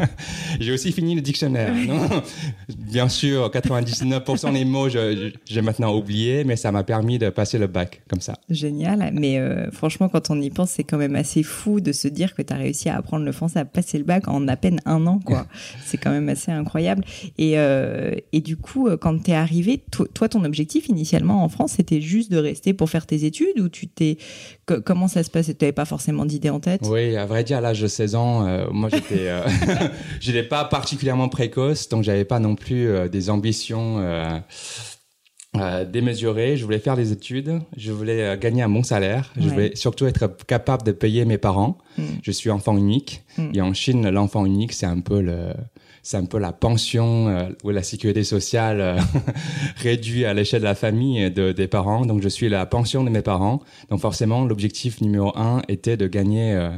j'ai 0.60 0.72
aussi 0.72 0.90
fini 0.90 1.14
le 1.14 1.20
dictionnaire. 1.20 1.74
Non 1.86 2.08
bien 2.78 3.08
sûr, 3.10 3.50
99% 3.50 4.52
des 4.54 4.64
mots, 4.64 4.88
j'ai 4.88 5.60
maintenant 5.62 5.94
oublié, 5.94 6.44
mais 6.44 6.56
ça 6.56 6.72
m'a 6.72 6.82
permis 6.82 7.18
de 7.18 7.28
passer 7.28 7.58
le 7.58 7.66
bac 7.66 8.02
comme 8.08 8.22
ça. 8.22 8.38
Génial. 8.48 9.10
Mais 9.12 9.38
euh, 9.38 9.70
franchement, 9.70 10.08
quand 10.08 10.30
on 10.30 10.40
y 10.40 10.48
pense, 10.48 10.70
c'est 10.70 10.84
quand 10.84 10.96
même 10.96 11.14
assez 11.14 11.42
fou 11.42 11.80
de 11.80 11.92
se 11.92 12.08
dire 12.08 12.34
que 12.34 12.40
tu 12.40 12.54
as 12.54 12.56
réussi 12.56 12.88
à 12.88 12.96
apprendre 12.96 13.24
le 13.26 13.32
français, 13.32 13.58
à 13.58 13.64
passer 13.66 13.98
le 13.98 14.04
bac 14.04 14.28
en 14.28 14.48
à 14.48 14.56
peine 14.56 14.80
un 14.86 15.06
an, 15.06 15.18
quoi. 15.18 15.46
c'est 15.84 15.98
quand 15.98 16.10
même 16.10 16.28
assez 16.30 16.52
incroyable. 16.52 17.04
Et, 17.36 17.58
euh, 17.58 18.12
et 18.32 18.40
du 18.40 18.56
coup, 18.56 18.88
euh, 18.88 18.96
quand 18.96 19.22
tu 19.22 19.32
es 19.32 19.34
arrivé, 19.34 19.82
to- 19.90 20.06
toi, 20.06 20.30
ton 20.30 20.42
objectif 20.44 20.88
initialement 20.88 21.44
en 21.44 21.50
France, 21.50 21.72
c'était 21.76 22.00
juste 22.00 22.30
de 22.32 22.38
rester 22.38 22.72
pour 22.72 22.88
faire 22.88 23.06
tes 23.06 23.24
études 23.26 23.58
ou 23.60 23.68
tu 23.68 23.88
t'es. 23.88 24.16
co- 24.66 24.80
comment 24.80 25.08
ça 25.08 25.22
se 25.22 25.30
passait? 25.30 25.52
Tu 25.54 25.64
n'avais 25.64 25.72
pas 25.72 25.84
forcément 25.84 26.24
d'idée 26.24 26.48
en 26.50 26.60
tête? 26.60 26.80
Oui, 26.84 27.16
à 27.16 27.26
vrai 27.26 27.44
dire, 27.44 27.58
à 27.58 27.73
l'âge 27.74 27.82
de 27.82 27.88
16 27.88 28.14
ans, 28.14 28.46
euh, 28.46 28.66
moi, 28.70 28.88
j'étais, 28.88 29.28
euh, 29.28 29.42
j'étais 30.20 30.44
pas 30.44 30.64
particulièrement 30.64 31.28
précoce, 31.28 31.88
donc 31.88 32.04
j'avais 32.04 32.24
pas 32.24 32.38
non 32.38 32.54
plus 32.54 32.88
euh, 32.88 33.08
des 33.08 33.30
ambitions 33.30 34.00
démesurées. 35.92 36.56
Je 36.56 36.64
voulais 36.64 36.78
faire 36.78 36.96
des 36.96 37.12
études, 37.12 37.60
je 37.76 37.92
voulais 37.92 38.36
gagner 38.38 38.62
un 38.62 38.68
bon 38.68 38.82
salaire, 38.82 39.32
je 39.36 39.48
voulais 39.48 39.76
surtout 39.76 40.06
être 40.06 40.28
capable 40.46 40.82
de 40.82 40.92
payer 40.92 41.24
mes 41.24 41.38
parents. 41.38 41.78
Mm. 41.98 42.02
Je 42.22 42.30
suis 42.32 42.50
enfant 42.50 42.76
unique, 42.76 43.24
Mm. 43.38 43.50
et 43.54 43.60
en 43.60 43.74
Chine, 43.74 44.08
l'enfant 44.10 44.44
unique, 44.46 44.72
c'est 44.72 44.86
un 44.86 45.00
peu 45.00 45.20
le 45.20 45.52
c'est 46.04 46.18
un 46.18 46.26
peu 46.26 46.38
la 46.38 46.52
pension 46.52 47.28
euh, 47.28 47.48
ou 47.64 47.70
la 47.70 47.82
sécurité 47.82 48.24
sociale 48.24 48.80
euh, 48.80 48.98
réduite 49.76 50.26
à 50.26 50.34
l'échelle 50.34 50.60
de 50.60 50.66
la 50.66 50.74
famille 50.74 51.22
et 51.22 51.30
de, 51.30 51.52
des 51.52 51.66
parents. 51.66 52.04
Donc, 52.04 52.22
je 52.22 52.28
suis 52.28 52.50
la 52.50 52.66
pension 52.66 53.04
de 53.04 53.08
mes 53.08 53.22
parents. 53.22 53.62
Donc, 53.88 54.00
forcément, 54.00 54.44
l'objectif 54.44 55.00
numéro 55.00 55.32
un 55.36 55.62
était 55.66 55.96
de 55.96 56.06
gagner, 56.06 56.52
euh, 56.52 56.68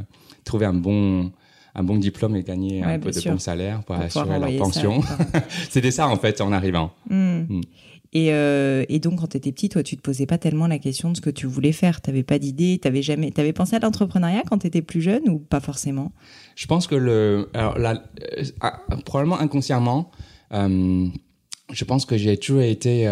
trouver 0.47 0.65
un 0.65 0.73
bon, 0.73 1.31
un 1.75 1.83
bon 1.83 1.97
diplôme 1.97 2.35
et 2.35 2.43
gagner 2.43 2.81
Ouais, 2.81 2.93
un 2.93 2.99
peu 2.99 3.11
de 3.11 3.19
sûr. 3.19 3.31
bon 3.31 3.39
salaire 3.39 3.83
pour, 3.83 3.95
assurer 3.95 4.39
leur 4.39 4.57
pension. 4.57 5.01
C'était 5.69 5.91
ça, 5.91 6.07
en 6.07 6.17
fait, 6.17 6.41
en 6.41 6.51
arrivant. 6.51 6.91
Hmm. 7.09 7.43
Mm. 7.47 7.61
Et, 8.13 8.31
euh, 8.31 8.85
et 8.89 8.99
donc, 8.99 9.19
quand 9.19 9.27
tu 9.27 9.37
étais 9.37 9.51
petit, 9.51 9.69
toi, 9.69 9.83
tu 9.83 9.97
te 9.97 10.01
posais 10.01 10.25
pas 10.25 10.37
tellement 10.37 10.67
la 10.67 10.79
question 10.79 11.11
de 11.11 11.17
ce 11.17 11.21
que 11.21 11.29
tu 11.29 11.45
voulais 11.45 11.71
faire. 11.71 12.01
Tu 12.01 12.23
pas 12.23 12.39
d'idée. 12.39 12.79
Tu 12.81 13.01
jamais. 13.03 13.31
T'avais 13.31 13.53
pensé 13.53 13.75
à 13.75 13.79
l'entrepreneuriat 13.79 14.43
quand 14.49 14.59
tu 14.59 14.67
étais 14.67 14.81
plus 14.81 15.01
jeune 15.01 15.27
ou 15.29 15.39
pas 15.39 15.59
forcément? 15.59 16.11
Je 16.55 16.65
pense 16.67 16.87
que 16.87 16.95
le, 16.95 17.49
alors 17.53 17.77
euh, 17.77 18.43
ah, 18.61 18.81
probablement 19.05 19.39
inconsciemment, 19.39 20.11
euh, 20.53 21.07
je 21.71 21.85
pense 21.85 22.05
que 22.05 22.17
j'ai 22.17 22.37
toujours 22.37 22.61
été, 22.61 23.11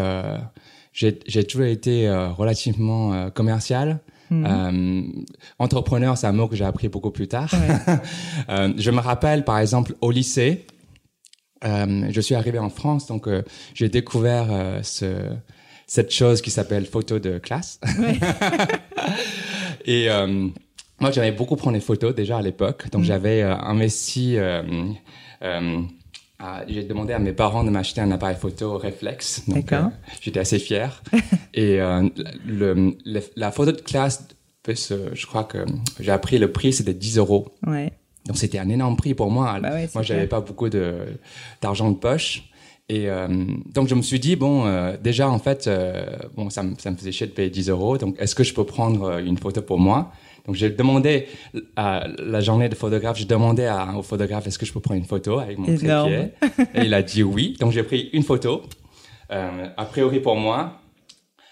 j'ai 0.94 1.44
toujours 1.44 1.66
été 1.66 2.10
relativement 2.38 3.30
commercial. 3.32 4.00
Mhm. 4.30 4.46
Euh, 4.48 5.24
entrepreneur, 5.60 6.18
c'est 6.18 6.28
un 6.28 6.32
mot 6.32 6.48
que 6.48 6.56
j'ai 6.56 6.66
appris 6.66 6.90
beaucoup 6.90 7.12
plus 7.12 7.28
tard. 7.28 7.54
Ouais. 7.54 7.96
Euh, 8.50 8.74
je 8.78 8.92
me 8.92 9.00
rappelle, 9.00 9.44
par 9.44 9.60
exemple, 9.60 9.96
au 10.02 10.12
lycée, 10.12 10.66
euh, 11.64 12.08
je 12.12 12.22
suis 12.22 12.36
arrivé 12.36 12.60
en 12.60 12.70
France, 12.70 13.08
donc 13.08 13.28
j'ai 13.74 13.90
découvert 13.90 14.48
ce, 14.84 15.30
cette 15.88 16.12
chose 16.12 16.42
qui 16.42 16.52
s'appelle 16.52 16.86
photo 16.86 17.18
de 17.20 17.38
classe. 17.40 17.80
Ouais. 18.00 18.20
Et 19.86 20.08
moi, 21.00 21.12
j'avais 21.12 21.32
beaucoup 21.32 21.56
pris 21.56 21.72
des 21.74 21.80
photos 21.80 22.14
déjà 22.14 22.38
à 22.38 22.42
l'époque, 22.42 22.90
donc 22.92 23.02
Mhm. 23.02 23.08
j'avais 23.08 23.42
investi. 23.42 24.38
Euh, 26.42 26.44
à- 26.46 26.64
j'ai 26.68 26.84
demandé 26.84 27.14
à 27.14 27.20
mes 27.20 27.34
parents 27.34 27.64
de 27.64 27.70
m'acheter 27.70 28.02
un 28.02 28.12
appareil 28.12 28.36
photo 28.36 28.78
réflexe. 28.78 29.44
Donc, 29.48 29.72
euh, 29.74 29.84
j'étais 30.22 30.40
assez 30.40 30.60
fier. 30.60 31.02
Et 31.54 31.80
euh, 31.82 32.08
le, 32.46 32.96
le- 33.06 33.22
la 33.36 33.52
photo 33.52 33.72
de 33.72 33.82
classe, 33.82 34.28
je 34.68 35.26
crois 35.26 35.44
que 35.44 35.66
j'ai 36.00 36.12
appris 36.12 36.38
le 36.40 36.52
prix, 36.52 36.74
c'était 36.74 36.94
10 36.94 37.18
euros. 37.18 37.50
Ouais. 37.68 37.92
Donc 38.26 38.38
c'était 38.38 38.58
un 38.60 38.70
énorme 38.70 38.96
prix 38.98 39.14
pour 39.14 39.30
moi. 39.30 39.60
Bah 39.62 39.72
ouais, 39.74 39.88
moi, 39.94 40.02
j'avais 40.04 40.26
pas 40.28 40.42
beaucoup 40.42 40.68
d'argent 41.62 41.92
de 41.92 41.96
poche. 41.98 42.50
Et 42.88 43.10
euh, 43.10 43.28
donc 43.74 43.88
je 43.88 43.96
me 43.96 44.02
suis 44.04 44.20
dit 44.20 44.36
bon, 44.36 44.66
déjà 45.02 45.30
en 45.30 45.40
fait, 45.40 45.70
bon 46.36 46.50
ça 46.50 46.62
me 46.64 46.76
ça 46.78 46.92
me 46.92 46.96
faisait 46.98 47.12
chier 47.12 47.28
de 47.28 47.32
payer 47.32 47.50
10 47.50 47.70
euros. 47.70 47.98
Donc 47.98 48.16
est-ce 48.20 48.36
que 48.36 48.44
je 48.44 48.54
peux 48.54 48.64
prendre 48.64 49.20
une 49.20 49.38
photo 49.38 49.62
pour 49.62 49.80
moi? 49.80 50.12
Donc 50.46 50.56
j'ai 50.56 50.70
demandé 50.70 51.28
à 51.76 52.08
la 52.20 52.40
journée 52.42 52.70
de 52.70 52.76
photographe, 52.76 53.18
j'ai 53.18 53.26
demandé 53.26 53.66
à, 53.66 53.96
au 53.98 54.04
photographe 54.04 54.48
est-ce 54.48 54.60
que 54.60 54.66
je 54.66 54.74
peux 54.74 54.80
prendre 54.80 55.00
une 55.00 55.06
photo 55.06 55.40
avec 55.40 55.58
mon 55.58 55.66
trépied? 55.66 56.32
Et 56.76 56.86
il 56.86 56.94
a 56.94 57.02
dit 57.02 57.24
oui. 57.24 57.56
Donc 57.60 57.72
j'ai 57.72 57.84
pris 57.84 58.10
une 58.14 58.24
photo. 58.24 58.62
Euh, 59.32 59.68
a 59.76 59.86
priori 59.86 60.20
pour 60.20 60.36
moi. 60.36 60.80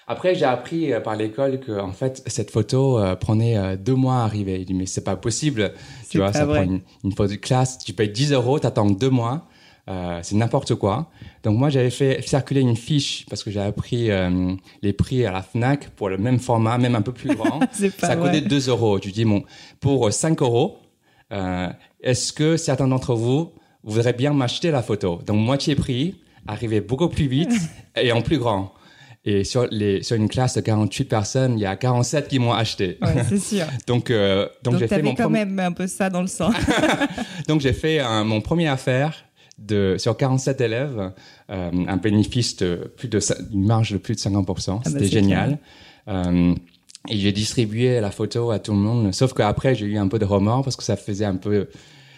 Après, 0.06 0.36
j'ai 0.36 0.45
appris 0.45 0.92
euh, 0.92 1.00
par 1.00 1.16
l'école 1.16 1.60
que 1.60 1.72
en 1.72 1.94
fait 1.94 2.22
cette 2.28 2.52
photo 2.52 3.00
euh, 3.00 3.16
prenait 3.16 3.78
deux 3.78 3.95
mois 3.95 4.18
à 4.18 4.23
arriver. 4.26 4.59
Il 4.59 4.66
dit 4.66 4.73
mais 4.73 4.85
c'est 4.85 5.04
pas 5.04 5.16
possible. 5.16 5.73
Tu 6.09 6.19
vois, 6.19 6.33
ça 6.33 6.45
vrai. 6.45 6.62
prend 6.62 6.71
une, 6.71 6.81
une 7.04 7.14
photo 7.14 7.31
de 7.31 7.38
classe. 7.38 7.80
Tu 7.80 7.94
payes 7.94 8.09
10 8.09 8.33
euros, 8.33 8.59
t'attends 8.59 8.90
deux 8.90 9.09
mois. 9.09 9.47
Euh, 9.90 10.19
c'est 10.23 10.35
n'importe 10.35 10.75
quoi. 10.75 11.09
Donc 11.44 11.57
moi 11.57 11.69
j'avais 11.69 11.90
fait 11.90 12.21
circuler 12.25 12.61
une 12.61 12.78
fiche 12.78 13.25
parce 13.30 13.44
que 13.44 13.52
j'ai 13.52 13.59
appris 13.59 14.09
euh, 14.11 14.54
les 14.81 14.94
prix 14.94 15.25
à 15.25 15.31
la 15.33 15.42
Fnac 15.42 15.90
pour 15.90 16.07
le 16.07 16.18
même 16.18 16.40
format, 16.40 16.78
même 16.78 16.95
un 16.95 17.02
peu 17.02 17.11
plus 17.11 17.35
grand. 17.35 17.59
Ça 17.99 18.16
coûtait 18.16 18.40
2 18.42 18.69
euros. 18.69 18.97
Tu 18.99 19.11
dis 19.11 19.25
bon 19.25 19.44
pour 19.81 20.11
5 20.11 20.42
euros, 20.42 20.78
euh, 21.33 21.68
est-ce 22.02 22.31
que 22.31 22.56
certains 22.56 22.87
d'entre 22.87 23.13
vous 23.13 23.52
voudraient 23.83 24.13
bien 24.13 24.31
m'acheter 24.33 24.71
la 24.71 24.81
photo? 24.81 25.19
Donc 25.25 25.35
moitié 25.37 25.75
prix, 25.75 26.16
arriver 26.47 26.80
beaucoup 26.80 27.09
plus 27.09 27.28
vite 27.28 27.52
et 27.97 28.13
en 28.13 28.21
plus 28.21 28.37
grand. 28.37 28.73
Et 29.25 29.44
sur, 29.45 29.68
les, 29.71 30.02
sur 30.04 30.16
une 30.18 30.28
classe 30.30 30.56
de 30.56 30.61
48 30.61 31.06
personnes, 31.06 31.57
il 31.57 31.61
y 31.61 31.66
a 31.66 31.75
47 31.78 32.28
qui 32.30 32.40
m'ont 32.40 32.52
acheté. 32.54 32.97
Ouais, 33.02 33.23
c'est 33.28 33.37
sûr. 33.40 33.66
Donc, 33.87 34.11
euh, 34.11 34.47
donc, 34.63 34.73
Donc, 34.73 34.81
j'ai 34.81 34.87
fait 34.90 35.02
mon 35.02 35.16
quand 35.16 35.30
même 35.30 35.57
un 35.59 35.71
peu 35.73 35.87
ça 35.87 36.09
dans 36.09 36.21
le 36.21 36.28
sang. 36.28 36.52
donc 37.47 37.61
j'ai 37.61 37.71
fait 37.73 37.99
un- 37.99 38.23
mon 38.25 38.42
premier 38.42 38.68
affaire 38.68 39.25
de 39.60 39.95
sur 39.98 40.18
47 40.18 40.62
élèves, 40.62 41.12
euh, 41.50 41.72
un 41.88 41.98
bénéfice 41.98 42.57
de 42.57 42.92
plus 42.98 43.07
de 43.07 43.19
une 43.54 43.66
marge 43.66 43.92
de 43.92 43.98
plus 43.98 44.16
de 44.16 44.19
50%. 44.19 44.76
bah, 44.76 44.81
C'était 44.86 45.06
génial. 45.06 45.57
Euh, 46.07 46.54
et 47.10 47.18
j'ai 47.18 47.31
distribué 47.31 48.00
la 48.00 48.12
photo 48.12 48.52
à 48.52 48.60
tout 48.60 48.72
le 48.72 48.78
monde. 48.80 49.14
Sauf 49.14 49.33
qu'après 49.33 49.76
j'ai 49.76 49.86
eu 49.86 49.98
un 49.98 50.07
peu 50.07 50.19
de 50.19 50.26
remords 50.26 50.64
parce 50.64 50.76
que 50.76 50.83
ça 50.83 50.95
faisait 50.95 51.26
un 51.26 51.36
peu, 51.36 51.68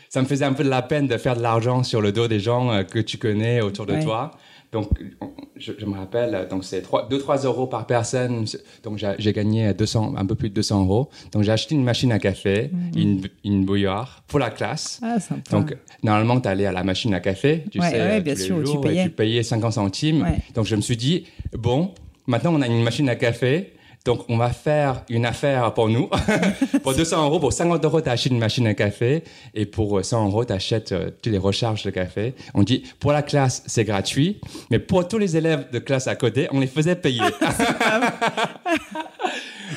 ça 0.10 0.22
me 0.22 0.27
faisait 0.27 0.46
un 0.46 0.54
peu 0.54 0.63
de 0.63 0.70
la 0.70 0.82
peine 0.82 1.08
de 1.08 1.18
faire 1.18 1.36
de 1.36 1.42
l'argent 1.42 1.84
sur 1.84 2.01
le 2.01 2.12
dos 2.12 2.27
des 2.27 2.39
gens 2.39 2.72
euh, 2.72 2.84
que 2.84 3.00
tu 3.00 3.18
connais 3.18 3.62
autour 3.62 3.86
de 3.86 3.94
Ouais. 3.94 4.04
toi. 4.04 4.32
Donc, 4.75 4.89
on- 5.22 5.29
je, 5.55 5.72
je 5.79 5.86
me 5.86 5.94
rappelle, 5.98 6.48
donc 6.50 6.65
c'est 6.65 6.84
2-3 7.10 7.46
euros 7.46 7.65
par 7.65 7.88
personne. 7.88 8.44
Donc, 8.84 9.01
j'ai 9.17 9.32
gagné 9.32 9.74
200, 9.74 10.13
un 10.17 10.25
peu 10.25 10.36
plus 10.36 10.50
de 10.50 10.53
200 10.55 10.84
euros. 10.84 11.10
Donc, 11.32 11.44
j'ai 11.44 11.51
acheté 11.53 11.75
une 11.75 11.84
machine 11.86 12.12
à 12.12 12.20
café, 12.20 12.70
Mhm. 12.74 13.01
une, 13.01 13.22
une 13.46 13.63
bouilloire 13.65 14.22
pour 14.27 14.39
la 14.39 14.50
classe. 14.50 15.00
Ah, 15.01 15.17
sympa. 15.22 15.50
Donc, 15.51 15.74
normalement, 16.03 16.41
tu 16.41 16.50
allais 16.50 16.65
à 16.65 16.74
la 16.74 16.84
machine 16.84 17.13
à 17.13 17.22
café, 17.22 17.63
tu 17.72 17.79
Ouais, 17.79 17.89
sais, 17.89 17.96
ouais, 18.01 18.17
euh, 18.17 18.20
bien 18.20 18.34
tous 18.34 18.39
les 18.41 18.46
sûr, 18.46 18.60
tu 18.60 18.65
jours, 18.65 18.86
et 18.86 18.89
payais. 18.89 19.03
tu 19.03 19.10
payais 19.12 19.44
50 19.44 19.72
centimes. 19.74 20.24
Ouais. 20.24 20.39
Donc, 20.55 20.65
je 20.65 20.75
me 20.75 20.82
suis 20.82 20.98
dit, 20.98 21.24
bon, 21.53 21.94
maintenant, 22.27 22.53
on 22.53 22.62
a 22.62 22.67
une 22.67 22.84
machine 22.84 23.08
à 23.08 23.15
café. 23.15 23.72
Donc, 24.05 24.24
on 24.29 24.38
va 24.38 24.51
faire 24.51 25.01
une 25.09 25.25
affaire 25.25 25.74
pour 25.74 25.89
nous. 25.89 26.07
pour 26.83 26.93
200 26.93 27.25
euros, 27.25 27.39
pour 27.39 27.51
50 27.51 27.83
euros, 27.85 28.01
tu 28.01 28.09
achètes 28.09 28.31
une 28.31 28.38
machine 28.38 28.67
à 28.67 28.75
café. 28.75 29.24
Et 29.55 29.65
pour 29.65 30.05
100 30.05 30.27
euros, 30.27 30.45
tu 30.45 30.53
achètes 30.53 30.91
euh, 30.91 31.09
toutes 31.21 31.31
les 31.33 31.39
recharges 31.39 31.81
de 31.83 31.89
café. 31.89 32.35
On 32.53 32.62
dit, 32.62 32.83
pour 33.00 33.12
la 33.12 33.24
classe, 33.24 33.63
c'est 33.65 33.83
gratuit. 33.83 34.39
Mais 34.69 34.77
pour 34.77 35.07
tous 35.07 35.17
les 35.17 35.35
élèves 35.38 35.71
de 35.71 35.79
classe 35.79 36.07
à 36.07 36.15
côté, 36.15 36.47
on 36.51 36.59
les 36.59 36.67
faisait 36.67 36.95
payer. 36.95 37.21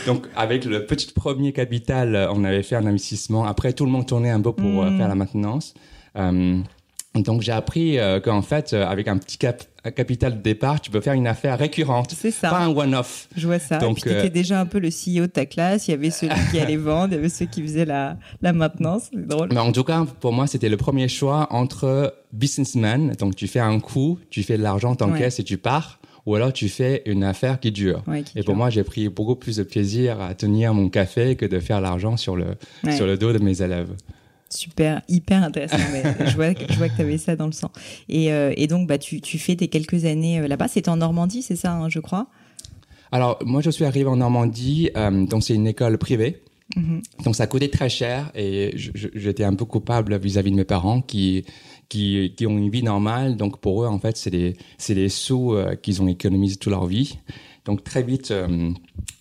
Donc, 0.06 0.26
avec 0.36 0.64
le 0.64 0.86
petit 0.86 1.12
premier 1.12 1.52
capital, 1.52 2.28
on 2.32 2.44
avait 2.44 2.62
fait 2.62 2.76
un 2.76 2.86
investissement. 2.86 3.44
Après, 3.46 3.72
tout 3.72 3.84
le 3.84 3.90
monde 3.90 4.06
tournait 4.06 4.30
un 4.30 4.40
peu 4.40 4.52
pour 4.52 4.82
euh, 4.82 4.90
Mm. 4.90 4.98
faire 4.98 5.08
la 5.08 5.14
maintenance. 5.14 5.74
Euh, 6.16 6.58
donc, 7.14 7.40
j'ai 7.42 7.52
appris 7.52 7.98
euh, 7.98 8.20
qu'en 8.20 8.42
fait, 8.42 8.72
euh, 8.74 8.86
avec 8.86 9.08
un 9.08 9.16
petit 9.16 9.38
cap- 9.38 9.62
capital 9.90 10.36
de 10.38 10.42
départ, 10.42 10.80
tu 10.80 10.90
peux 10.90 11.00
faire 11.00 11.14
une 11.14 11.26
affaire 11.26 11.58
récurrente. 11.58 12.14
C'est 12.16 12.30
ça. 12.30 12.50
Pas 12.50 12.60
un 12.60 12.68
one-off. 12.68 13.28
Je 13.36 13.46
vois 13.46 13.58
ça. 13.58 13.78
Donc, 13.78 13.98
tu 14.00 14.08
étais 14.08 14.26
euh, 14.26 14.28
déjà 14.30 14.60
un 14.60 14.66
peu 14.66 14.78
le 14.78 14.88
CEO 14.88 15.22
de 15.22 15.26
ta 15.26 15.46
classe. 15.46 15.88
Il 15.88 15.92
y 15.92 15.94
avait 15.94 16.10
celui 16.10 16.34
qui 16.50 16.58
allait 16.60 16.76
vendre, 16.76 17.08
il 17.12 17.16
y 17.16 17.18
avait 17.18 17.28
ceux 17.28 17.46
qui 17.46 17.62
faisaient 17.62 17.84
la, 17.84 18.16
la 18.42 18.52
maintenance. 18.52 19.08
C'est 19.12 19.26
drôle. 19.26 19.48
Mais 19.52 19.60
en 19.60 19.72
tout 19.72 19.84
cas, 19.84 20.04
pour 20.20 20.32
moi, 20.32 20.46
c'était 20.46 20.68
le 20.68 20.76
premier 20.76 21.08
choix 21.08 21.46
entre 21.50 22.14
businessman. 22.32 23.12
Donc, 23.18 23.36
tu 23.36 23.46
fais 23.46 23.60
un 23.60 23.80
coup, 23.80 24.18
tu 24.30 24.42
fais 24.42 24.56
de 24.58 24.62
l'argent, 24.62 24.94
t'encaisses 24.94 25.38
et 25.40 25.44
tu 25.44 25.58
pars. 25.58 25.98
Ou 26.26 26.34
alors, 26.34 26.52
tu 26.52 26.68
fais 26.68 27.02
une 27.06 27.24
affaire 27.24 27.58
qui 27.58 27.72
dure. 27.72 28.02
Ouais, 28.06 28.22
qui 28.22 28.38
Et 28.38 28.42
pour 28.42 28.54
moi, 28.54 28.68
j'ai 28.68 28.84
pris 28.84 29.08
beaucoup 29.08 29.34
plus 29.36 29.56
de 29.56 29.62
plaisir 29.62 30.20
à 30.20 30.34
tenir 30.34 30.74
mon 30.74 30.90
café 30.90 31.36
que 31.36 31.46
de 31.46 31.58
faire 31.58 31.80
l'argent 31.80 32.18
sur 32.18 32.36
le, 32.36 32.44
Ouais. 32.84 32.94
sur 32.96 33.06
le 33.06 33.16
dos 33.16 33.32
de 33.32 33.38
mes 33.38 33.62
élèves. 33.62 33.88
Super, 34.50 35.02
hyper 35.08 35.42
intéressant. 35.42 35.76
mais 35.92 36.02
je 36.26 36.34
vois, 36.34 36.54
que- 36.54 36.72
je 36.72 36.78
vois 36.78 36.88
que 36.88 36.96
tu 36.96 37.02
avais 37.02 37.18
ça 37.18 37.36
dans 37.36 37.46
le 37.46 37.52
sang. 37.52 37.70
Et, 38.08 38.32
euh, 38.32 38.52
et 38.56 38.66
donc, 38.66 38.88
bah, 38.88 38.98
tu, 38.98 39.20
tu 39.20 39.38
fais 39.38 39.56
tes 39.56 39.68
quelques 39.68 40.04
années 40.04 40.40
euh, 40.40 40.48
là-bas. 40.48 40.68
C'était 40.68 40.88
en 40.88 40.96
Normandie, 40.96 41.42
c'est 41.42 41.56
ça, 41.56 41.72
hein, 41.74 41.88
je 41.88 42.00
crois? 42.00 42.28
Alors, 43.12 43.38
moi, 43.44 43.60
je 43.62 43.70
suis 43.70 43.84
arrivé 43.84 44.08
en 44.08 44.16
Normandie, 44.16 44.90
euh, 44.96 45.26
donc 45.26 45.42
c'est 45.42 45.54
une 45.54 45.66
école 45.66 45.98
privée. 45.98 46.42
Mhm. 46.76 47.02
Donc, 47.24 47.34
ça 47.36 47.46
coûtait 47.46 47.68
très 47.68 47.88
cher 47.88 48.30
et 48.34 48.74
j'étais 49.14 49.44
un 49.44 49.54
peu 49.54 49.64
coupable 49.64 50.18
vis-à-vis 50.18 50.50
de 50.50 50.56
mes 50.56 50.64
parents 50.64 51.00
qui, 51.00 51.44
qui, 51.88 52.34
qui 52.36 52.46
ont 52.46 52.58
une 52.58 52.70
vie 52.70 52.82
normale. 52.82 53.36
Donc, 53.36 53.58
pour 53.60 53.82
eux, 53.84 53.86
en 53.86 53.98
fait, 53.98 54.16
c'est 54.18 54.30
des, 54.30 54.56
c'est 54.76 54.94
des 54.94 55.08
sous 55.08 55.54
qu'ils 55.82 56.02
ont 56.02 56.08
économisés 56.08 56.56
toute 56.56 56.70
leur 56.70 56.84
vie. 56.86 57.18
Donc, 57.68 57.84
très 57.84 58.02
vite, 58.02 58.30
euh, 58.30 58.70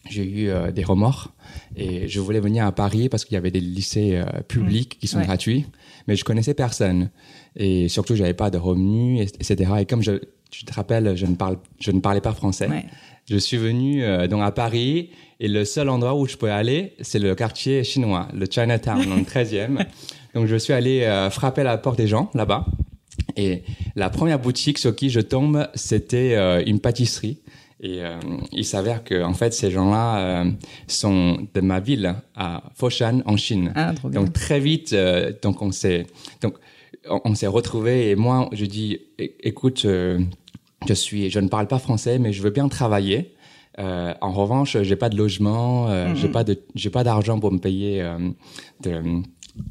j'ai 0.09 0.23
eu 0.23 0.47
euh, 0.47 0.71
des 0.71 0.83
remords 0.85 1.33
et 1.75 2.07
je 2.07 2.19
voulais 2.21 2.39
venir 2.39 2.65
à 2.65 2.71
Paris 2.71 3.09
parce 3.09 3.25
qu'il 3.25 3.33
y 3.35 3.37
avait 3.37 3.51
des 3.51 3.59
lycées 3.59 4.15
euh, 4.15 4.23
publics 4.47 4.97
qui 4.99 5.07
sont 5.07 5.17
Ouais. 5.17 5.25
gratuits, 5.25 5.65
mais 6.07 6.15
je 6.15 6.23
connaissais 6.23 6.53
personne. 6.53 7.09
Et 7.57 7.89
surtout, 7.89 8.15
j'avais 8.15 8.33
pas 8.33 8.49
de 8.49 8.57
revenus, 8.57 9.19
et- 9.21 9.35
etc. 9.51 9.69
Et 9.81 9.85
comme 9.85 10.01
je, 10.01 10.13
tu 10.49 10.63
te 10.63 10.73
rappelles, 10.73 11.17
je 11.17 11.25
ne 11.25 11.35
parle, 11.35 11.57
je 11.81 11.91
ne 11.91 11.99
parlais 11.99 12.21
pas 12.21 12.31
français. 12.33 12.69
Ouais. 12.69 12.85
Je 13.29 13.35
suis 13.35 13.57
venu 13.57 14.01
donc 14.29 14.41
à 14.41 14.51
Paris 14.51 15.09
et 15.41 15.49
le 15.49 15.65
seul 15.65 15.89
endroit 15.89 16.15
où 16.17 16.25
je 16.25 16.37
pouvais 16.37 16.51
aller, 16.53 16.93
c'est 17.01 17.19
le 17.19 17.35
quartier 17.35 17.83
chinois, 17.83 18.29
le 18.33 18.45
Chinatown, 18.49 19.05
dans 19.09 19.15
le 19.17 19.23
13e. 19.33 19.85
Donc 20.33 20.45
je 20.47 20.55
suis 20.55 20.71
allé 20.71 21.01
frapper 21.31 21.59
à 21.61 21.65
la 21.65 21.77
porte 21.77 21.97
des 21.97 22.07
gens 22.07 22.31
là-bas. 22.33 22.65
Et 23.35 23.63
la 23.97 24.09
première 24.09 24.39
boutique 24.39 24.77
sur 24.77 24.95
qui 24.95 25.09
je 25.09 25.19
tombe, 25.19 25.67
c'était 25.75 26.63
une 26.65 26.79
pâtisserie. 26.79 27.39
Et 27.79 28.01
euh, 28.01 28.17
il 28.51 28.65
s'avère 28.65 29.03
que 29.03 29.23
en 29.23 29.33
fait 29.33 29.53
ces 29.53 29.69
gens-là 29.69 30.19
euh, 30.19 30.51
sont 30.87 31.47
de 31.53 31.61
ma 31.61 31.79
ville 31.79 32.15
à 32.35 32.63
Foshan 32.75 33.21
en 33.25 33.37
Chine. 33.37 33.71
Ah, 33.75 33.93
trop 33.95 34.09
bien. 34.09 34.21
Donc 34.21 34.33
très 34.33 34.59
vite, 34.59 34.93
euh, 34.93 35.31
donc 35.41 35.61
on 35.61 35.71
s'est 35.71 36.07
donc 36.41 36.55
on, 37.07 37.21
on 37.23 37.35
s'est 37.35 37.47
retrouvés 37.47 38.09
et 38.09 38.15
moi 38.15 38.49
je 38.51 38.65
dis 38.65 38.99
écoute, 39.19 39.85
je 39.85 40.93
suis 40.93 41.29
je 41.29 41.39
ne 41.39 41.49
parle 41.49 41.67
pas 41.67 41.77
français 41.77 42.17
mais 42.17 42.33
je 42.33 42.41
veux 42.41 42.49
bien 42.49 42.67
travailler. 42.67 43.33
Euh, 43.79 44.13
en 44.21 44.31
revanche, 44.31 44.75
j'ai 44.81 44.95
pas 44.95 45.09
de 45.09 45.15
logement, 45.17 45.87
euh, 45.87 46.15
j'ai 46.15 46.29
pas 46.29 46.43
de 46.43 46.59
j'ai 46.73 46.89
pas 46.89 47.03
d'argent 47.03 47.39
pour 47.39 47.51
me 47.51 47.59
payer 47.59 48.01
euh, 48.01 48.17
de 48.81 49.21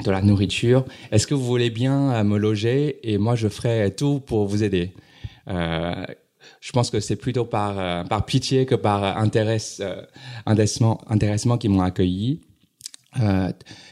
de 0.05 0.11
la 0.11 0.23
nourriture. 0.23 0.85
Est-ce 1.11 1.27
que 1.27 1.35
vous 1.35 1.45
voulez 1.45 1.71
bien 1.71 2.23
me 2.23 2.39
loger 2.39 3.01
et 3.03 3.19
moi 3.19 3.35
je 3.35 3.49
ferai 3.49 3.93
tout 3.97 4.21
pour 4.21 4.47
vous 4.47 4.63
aider? 4.63 4.93
Euh, 6.67 6.69
je 6.69 6.73
pense 6.73 6.91
que 6.91 7.01
c'est 7.01 7.17
plutôt 7.17 7.45
par 7.45 7.79
euh, 7.79 8.05
par 8.05 8.25
pitié 8.27 8.67
que 8.67 8.75
par 8.75 9.03
intérêt 9.19 9.59
euh, 9.81 10.03
intéressement 10.47 11.01
intéressement 11.09 11.59
qu'ils 11.59 11.71
m'ont 11.71 11.83
accueilli. 11.83 12.41
Euh, 13.21 13.51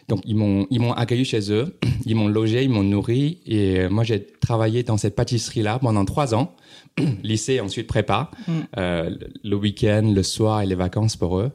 donc 0.08 0.20
ils 0.26 0.36
m'ont 0.36 0.66
ils 0.70 0.80
m'ont 0.80 0.92
accueilli 0.92 1.24
chez 1.24 1.50
eux, 1.50 1.78
ils 2.04 2.14
m'ont 2.14 2.28
logé, 2.28 2.62
ils 2.62 2.68
m'ont 2.68 2.82
nourri 2.82 3.38
et 3.46 3.80
euh, 3.80 3.88
moi 3.90 4.04
j'ai 4.04 4.26
travaillé 4.40 4.82
dans 4.82 4.98
cette 4.98 5.14
pâtisserie 5.14 5.62
là 5.62 5.78
pendant 5.78 6.04
trois 6.04 6.34
ans, 6.34 6.54
lycée 7.22 7.60
ensuite 7.60 7.86
prépa, 7.86 8.30
Mm. 8.46 8.52
euh, 8.76 9.10
le- 9.44 9.56
week-end, 9.56 10.12
le 10.14 10.22
soir 10.22 10.60
et 10.60 10.66
les 10.66 10.74
vacances 10.74 11.16
pour 11.16 11.38
eux. 11.38 11.52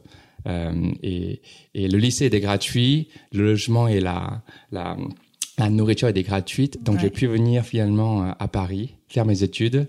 Euh, 0.48 0.72
et, 1.02 1.42
et 1.74 1.86
le 1.86 1.98
lycée 1.98 2.24
était 2.26 2.40
gratuit, 2.40 3.08
le 3.32 3.44
logement 3.44 3.86
et 3.86 4.00
la 4.00 4.42
la, 4.72 4.96
la 5.58 5.68
nourriture 5.68 6.08
était 6.08 6.22
gratuite, 6.24 6.82
donc 6.82 6.96
Ouais. 6.96 7.02
j'ai 7.02 7.10
pu 7.10 7.26
venir 7.28 7.62
finalement 7.64 8.24
euh, 8.24 8.32
à 8.38 8.48
Paris 8.48 8.94
faire 9.06 9.26
mes 9.26 9.42
études. 9.44 9.86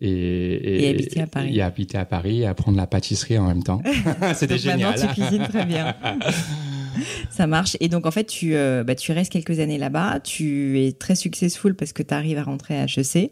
Et, 0.00 0.84
Et 0.84 0.88
habiter 0.90 1.20
à 1.22 1.26
Paris. 1.26 1.56
Et 1.56 1.62
habiter 1.62 1.98
à 1.98 2.04
Paris 2.04 2.40
et 2.42 2.46
apprendre 2.46 2.76
la 2.76 2.86
pâtisserie 2.86 3.38
en 3.38 3.46
même 3.48 3.62
temps. 3.62 3.82
C'était 4.34 4.58
génial. 4.58 4.90
Maintenant, 4.92 5.12
tu 5.14 5.20
cuisines 5.20 5.46
très 5.48 5.64
bien. 5.64 5.94
Ça 7.30 7.46
marche. 7.46 7.76
Et 7.80 7.88
donc, 7.88 8.06
en 8.06 8.10
fait, 8.10 8.24
tu, 8.24 8.56
euh, 8.56 8.82
bah, 8.82 8.94
tu 8.96 9.12
restes 9.12 9.30
quelques 9.32 9.60
années 9.60 9.78
là-bas. 9.78 10.18
Tu 10.20 10.80
es 10.84 10.92
très 10.92 11.14
successful 11.14 11.74
parce 11.74 11.92
que 11.92 12.02
tu 12.02 12.12
arrives 12.12 12.38
à 12.38 12.42
rentrer 12.42 12.76
à 12.78 12.84
HEC. 12.86 13.30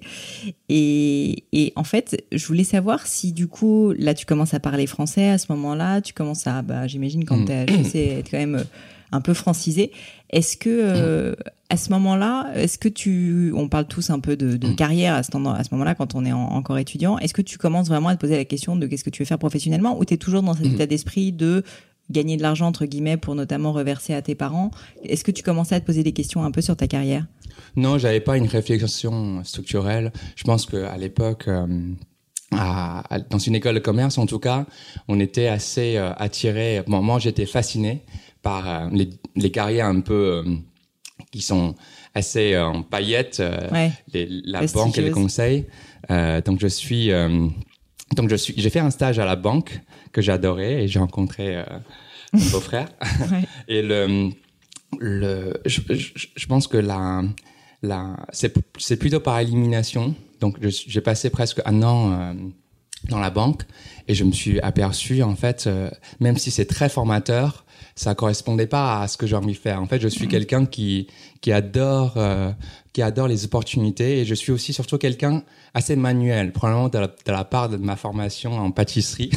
Et, 0.69 1.45
et 1.53 1.73
en 1.77 1.83
fait, 1.85 2.25
je 2.33 2.47
voulais 2.47 2.65
savoir 2.65 3.07
si, 3.07 3.33
du 3.33 3.49
coup, 3.49 3.93
là, 3.99 4.15
tu 4.15 4.25
commences 4.27 4.55
à 4.55 4.61
parler 4.61 4.87
français 4.87 5.29
à 5.31 5.39
ce 5.39 5.47
moment-là. 5.53 6.01
Tu 6.01 6.13
commences 6.13 6.47
à, 6.47 6.63
bah, 6.63 6.87
j'imagine, 6.87 7.25
quand 7.25 7.39
Mm. 7.39 7.45
tu 7.47 7.53
es 7.53 7.55
à 7.57 7.63
HEC, 7.65 7.97
être 8.19 8.31
quand 8.31 8.39
même 8.39 8.55
euh, 8.57 8.65
un 9.13 9.21
peu 9.21 9.35
francisé. 9.35 9.91
Est-ce 10.31 10.57
que, 10.57 10.69
euh, 10.71 11.35
à 11.71 11.77
ce 11.77 11.91
moment-là, 11.91 12.51
est-ce 12.55 12.79
que 12.79 12.89
tu, 12.89 13.53
on 13.55 13.69
parle 13.69 13.87
tous 13.87 14.11
un 14.11 14.21
peu 14.21 14.37
de, 14.37 14.57
de 14.57 14.69
Mm. 14.69 14.77
carrière 14.77 15.15
à 15.15 15.23
ce, 15.23 15.31
temps- 15.31 15.45
à 15.53 15.63
ce 15.65 15.69
moment-là 15.73 15.95
quand 15.95 16.15
on 16.15 16.25
est 16.25 16.33
en- 16.33 16.49
encore 16.53 16.79
étudiant. 16.79 17.19
Est-ce 17.19 17.35
que 17.35 17.43
tu 17.43 17.59
commences 17.59 17.89
vraiment 17.89 18.09
à 18.09 18.17
te 18.17 18.21
poser 18.21 18.37
la 18.37 18.45
question 18.45 18.77
de 18.77 18.87
qu'est-ce 18.87 19.05
que 19.05 19.11
tu 19.11 19.23
veux 19.23 19.27
faire 19.27 19.39
professionnellement 19.39 19.99
ou 19.99 20.05
tu 20.05 20.15
es 20.15 20.17
toujours 20.17 20.43
dans 20.43 20.55
cet 20.55 20.67
Mm. 20.67 20.75
état 20.75 20.87
d'esprit 20.87 21.33
de 21.33 21.63
gagner 22.11 22.37
de 22.37 22.43
l'argent 22.43 22.67
entre 22.67 22.87
guillemets 22.87 23.17
pour 23.17 23.35
notamment 23.35 23.73
reverser 23.73 24.15
à 24.15 24.23
tes 24.23 24.35
parents? 24.35 24.71
Est-ce 25.05 25.25
que 25.25 25.31
tu 25.33 25.43
commençais 25.43 25.75
à 25.75 25.81
te 25.81 25.87
poser 25.87 26.03
des 26.03 26.13
questions 26.13 26.43
un 26.45 26.51
peu 26.51 26.61
sur 26.61 26.77
ta 26.77 26.87
carrière? 26.87 27.27
Non, 27.77 27.99
j'avais 27.99 28.21
pas 28.21 28.37
une 28.37 28.47
réflexion 28.47 29.43
structurelle. 29.45 30.13
Je 30.37 30.45
pense 30.45 30.67
que 30.67 30.77
à 30.85 30.97
l'époque, 30.99 31.45
euh, 31.49 31.67
à- 32.53 33.15
à- 33.15 33.19
dans 33.19 33.39
une 33.39 33.55
école 33.57 33.75
de 33.75 33.81
commerce, 33.81 34.19
en 34.19 34.27
tout 34.27 34.39
cas, 34.39 34.67
on 35.09 35.19
était 35.19 35.49
assez 35.49 35.97
euh, 35.97 36.13
attiré. 36.17 36.83
Bon, 36.87 37.03
moi, 37.03 37.19
j'étais 37.19 37.47
fasciné 37.47 38.03
par 38.47 38.69
euh, 38.69 38.89
les, 38.93 39.09
les 39.35 39.51
carrières 39.51 39.87
un 39.87 40.01
peu 40.01 40.43
euh, 40.47 40.55
qui 41.33 41.43
sont 41.43 41.75
assez 42.15 42.55
euh, 42.55 42.67
en 42.67 42.83
paillettes, 42.83 43.43
Ouais. 43.73 43.91
les- 44.13 44.29
la 44.45 44.61
banque 44.67 44.97
et 44.99 45.03
les 45.03 45.11
conseils. 45.11 45.67
Donc, 46.45 46.61
je 46.61 46.69
suis, 46.69 47.11
donc 48.17 48.31
je 48.31 48.37
suis, 48.37 48.55
j'ai 48.57 48.71
fait 48.71 48.79
un 48.79 48.91
stage 48.91 49.19
à 49.19 49.25
la 49.25 49.37
banque 49.37 49.81
que 50.13 50.23
j'adorais 50.23 50.85
et 50.85 50.89
j'ai 50.89 50.99
rencontré 51.01 51.57
euh, 51.57 51.65
mon 52.33 52.45
beau-frère. 52.53 52.89
Ouais. 53.31 53.43
Et 53.69 53.83
le, 53.83 54.31
le, 55.01 55.61
je, 55.67 55.81
je, 55.91 56.27
je 56.35 56.47
pense 56.47 56.69
que 56.69 56.77
la, 56.79 57.23
la, 57.83 58.17
c'est, 58.33 58.55
c'est 58.79 58.97
plutôt 58.97 59.21
par 59.21 59.39
élimination. 59.41 60.15
Donc, 60.41 60.59
j'ai 60.63 61.01
passé 61.01 61.31
presque 61.31 61.61
un 61.65 61.83
an 61.83 62.13
euh, 62.13 62.35
dans 63.11 63.19
la 63.19 63.31
banque 63.31 63.63
et 64.09 64.15
je 64.15 64.25
me 64.25 64.33
suis 64.33 64.61
aperçu, 64.61 65.23
en 65.23 65.37
fait, 65.37 65.67
euh, 65.67 65.91
même 66.21 66.37
si 66.37 66.51
c'est 66.51 66.67
très 66.67 66.89
formateur, 66.89 67.65
ça 67.95 68.15
correspondait 68.15 68.67
pas 68.67 69.01
à 69.01 69.09
ce 69.09 69.17
que 69.17 69.27
j'ai 69.27 69.37
envie 69.37 69.55
de 69.55 69.59
faire. 69.59 69.81
En 69.81 69.87
fait, 69.87 70.01
je 70.01 70.09
suis 70.09 70.29
quelqu'un 70.29 70.67
qui, 70.67 71.09
qui 71.41 71.51
adore, 71.53 72.15
euh, 72.17 72.53
qui 72.97 73.03
adore 73.03 73.29
les 73.29 73.45
opportunités 73.45 74.21
et 74.21 74.25
je 74.25 74.35
suis 74.35 74.53
aussi 74.53 74.73
surtout 74.73 74.97
quelqu'un 74.97 75.43
assez 75.75 75.97
manuel, 75.97 76.51
probablement 76.51 76.89
de 76.89 76.97
la, 76.99 77.09
de 77.09 77.31
la 77.31 77.45
part 77.45 77.69
de 77.69 77.77
ma 77.77 77.95
formation 77.95 78.53
en 78.55 78.71
pâtisserie. 78.71 79.29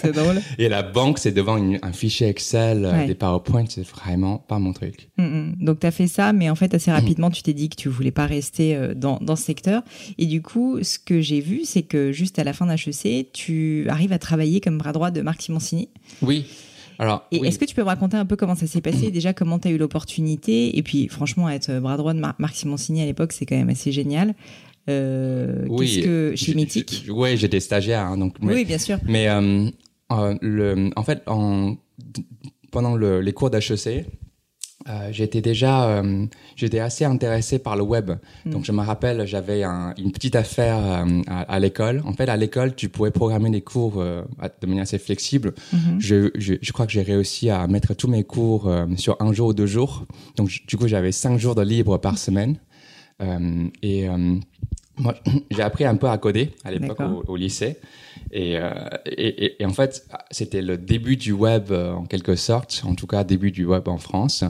c'est 0.00 0.12
drôle. 0.14 0.40
Et 0.58 0.68
la 0.68 0.84
banque, 0.84 1.18
c'est 1.18 1.32
devant 1.32 1.56
une- 1.56 1.80
un 1.82 1.92
fichier 1.92 2.28
Excel, 2.28 2.84
euh, 2.84 2.92
Ouais. 2.92 3.06
des 3.08 3.16
PowerPoint, 3.16 3.64
c'est 3.68 3.84
vraiment 3.84 4.38
pas 4.38 4.60
mon 4.60 4.72
truc. 4.72 5.08
Mm, 5.16 5.24
mm. 5.24 5.54
Donc, 5.64 5.80
tu 5.80 5.86
as 5.88 5.90
fait 5.90 6.06
ça, 6.06 6.32
mais 6.32 6.48
en 6.48 6.54
fait, 6.54 6.72
assez 6.74 6.92
rapidement, 6.92 7.28
tu 7.32 7.42
t'es 7.42 7.54
dit 7.54 7.68
que 7.68 7.74
tu 7.74 7.88
voulais 7.88 8.12
pas 8.12 8.26
rester 8.26 8.76
euh, 8.76 8.94
dans, 8.94 9.18
dans 9.20 9.34
ce 9.34 9.42
secteur. 9.42 9.82
Et 10.16 10.26
du 10.26 10.40
coup, 10.40 10.78
ce 10.82 11.00
que 11.00 11.20
j'ai 11.20 11.40
vu, 11.40 11.62
c'est 11.64 11.82
que 11.82 12.12
juste 12.12 12.38
à 12.38 12.44
la 12.44 12.52
fin 12.52 12.66
d'HEC, 12.66 13.32
tu 13.32 13.84
arrives 13.88 14.12
à 14.12 14.20
travailler 14.20 14.60
comme 14.60 14.78
bras 14.78 14.92
droit 14.92 15.10
de 15.10 15.22
Marc 15.22 15.42
Simoncini. 15.42 15.88
Oui. 16.22 16.46
Alors, 16.98 17.26
Et 17.30 17.38
oui. 17.40 17.48
est-ce 17.48 17.58
que 17.58 17.64
tu 17.64 17.74
peux 17.74 17.82
me 17.82 17.86
raconter 17.86 18.16
un 18.16 18.26
peu 18.26 18.34
comment 18.36 18.54
ça 18.56 18.66
s'est 18.66 18.80
passé 18.80 19.10
Déjà, 19.10 19.32
comment 19.32 19.58
tu 19.58 19.68
as 19.68 19.70
eu 19.70 19.78
l'opportunité 19.78 20.76
Et 20.76 20.82
puis, 20.82 21.08
franchement, 21.08 21.48
être 21.48 21.78
bras 21.80 21.96
droit 21.96 22.12
de 22.14 22.18
Mar- 22.18 22.34
Marc 22.38 22.54
Simoncini 22.56 23.02
à 23.02 23.06
l'époque, 23.06 23.32
c'est 23.32 23.46
quand 23.46 23.56
même 23.56 23.68
assez 23.70 23.92
génial. 23.92 24.34
Euh, 24.88 25.64
oui, 25.68 25.86
Qu'est-ce 25.96 26.04
que 26.06 26.32
chez 26.34 26.54
Mythique 26.54 27.04
Ouais, 27.10 27.36
j'étais 27.36 27.60
stagiaire, 27.60 28.00
hein, 28.00 28.16
donc. 28.16 28.36
mais- 28.40 28.54
Oui, 28.54 28.64
bien 28.64 28.78
sûr. 28.78 28.98
Mais 29.04 29.28
euh, 29.28 29.68
euh, 30.12 30.34
le, 30.40 30.90
en 30.96 31.02
fait, 31.02 31.22
en, 31.26 31.76
pendant 32.72 32.96
le, 32.96 33.20
les 33.20 33.32
cours 33.32 33.50
d'HEC, 33.50 34.06
euh, 34.88 35.08
j'étais 35.10 35.40
déjà, 35.40 35.88
euh, 35.88 36.26
j'étais 36.56 36.78
assez 36.78 37.04
intéressé 37.04 37.58
par 37.58 37.76
le 37.76 37.82
web. 37.82 38.12
Mm. 38.44 38.50
Donc 38.50 38.64
je 38.64 38.72
me 38.72 38.80
rappelle, 38.82 39.26
j'avais 39.26 39.62
un- 39.64 39.92
une 39.98 40.12
petite 40.12 40.36
affaire 40.36 40.78
euh, 40.78 41.22
à, 41.26 41.40
à 41.42 41.58
l'école. 41.58 42.02
En 42.04 42.12
fait, 42.12 42.28
à 42.28 42.36
l'école, 42.36 42.74
tu 42.74 42.88
pouvais 42.88 43.10
programmer 43.10 43.50
des 43.50 43.60
cours 43.62 43.96
de 44.02 44.66
manière 44.66 44.82
assez 44.84 44.98
flexible. 44.98 45.52
Mhm. 45.72 45.96
Je, 46.00 46.30
je, 46.36 46.54
je 46.62 46.72
crois 46.72 46.86
que 46.86 46.92
j'ai 46.92 47.02
réussi 47.02 47.50
à 47.50 47.66
mettre 47.66 47.94
tous 47.94 48.08
mes 48.08 48.24
cours 48.24 48.70
sur 48.96 49.16
un 49.20 49.32
jour 49.32 49.48
ou 49.48 49.52
deux 49.54 49.66
jours. 49.66 50.04
Donc 50.36 50.48
du 50.66 50.76
coup, 50.76 50.86
j'avais 50.88 51.12
cinq 51.12 51.38
jours 51.38 51.54
de 51.54 51.62
libre 51.62 51.98
par 51.98 52.16
semaine. 52.18 52.56
Et 53.82 54.06
moi, 54.98 55.14
j'ai 55.50 55.62
appris 55.62 55.84
un 55.84 55.96
peu 55.96 56.08
à 56.08 56.18
coder 56.18 56.50
à 56.64 56.70
l'époque 56.70 56.98
au, 57.26 57.32
au 57.32 57.36
lycée. 57.36 57.76
Et, 58.32 58.56
euh, 58.58 58.70
et, 59.06 59.44
et- 59.44 59.62
et 59.62 59.66
en 59.66 59.72
fait, 59.72 60.06
c'était 60.30 60.62
le 60.62 60.76
début 60.76 61.16
du 61.16 61.32
web 61.32 61.70
euh, 61.70 61.92
en 61.92 62.04
quelque 62.04 62.34
sorte, 62.36 62.82
en 62.86 62.94
tout 62.94 63.06
cas 63.06 63.24
début 63.24 63.50
du 63.52 63.64
web 63.64 63.88
en 63.88 63.98
France. 63.98 64.44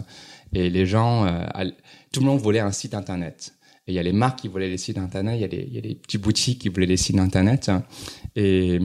Et 0.55 0.71
les 0.71 0.87
gens, 0.87 1.27
euh, 1.27 1.45
all- 1.55 1.75
tout 2.13 2.21
le 2.21 2.27
monde 2.27 2.41
voulait 2.41 2.61
un 2.61 2.73
site 2.73 2.95
internet. 2.95 3.55
Et 3.87 3.93
il 3.93 3.95
y 3.95 3.99
a 3.99 4.03
les 4.03 4.13
marques 4.13 4.41
qui 4.41 4.49
voulaient 4.49 4.69
les 4.69 4.79
sites 4.79 4.99
internet, 4.99 5.37
il 5.37 5.41
y 5.41 5.45
a 5.45 5.49
des, 5.49 5.65
il 5.69 5.75
y 5.75 5.79
a 5.79 5.81
des 5.83 5.95
petites 5.95 6.21
boutiques 6.21 6.61
qui 6.61 6.69
voulaient 6.69 6.87
les 6.87 6.97
sites 6.97 7.19
internet. 7.19 7.71
Et 8.37 8.81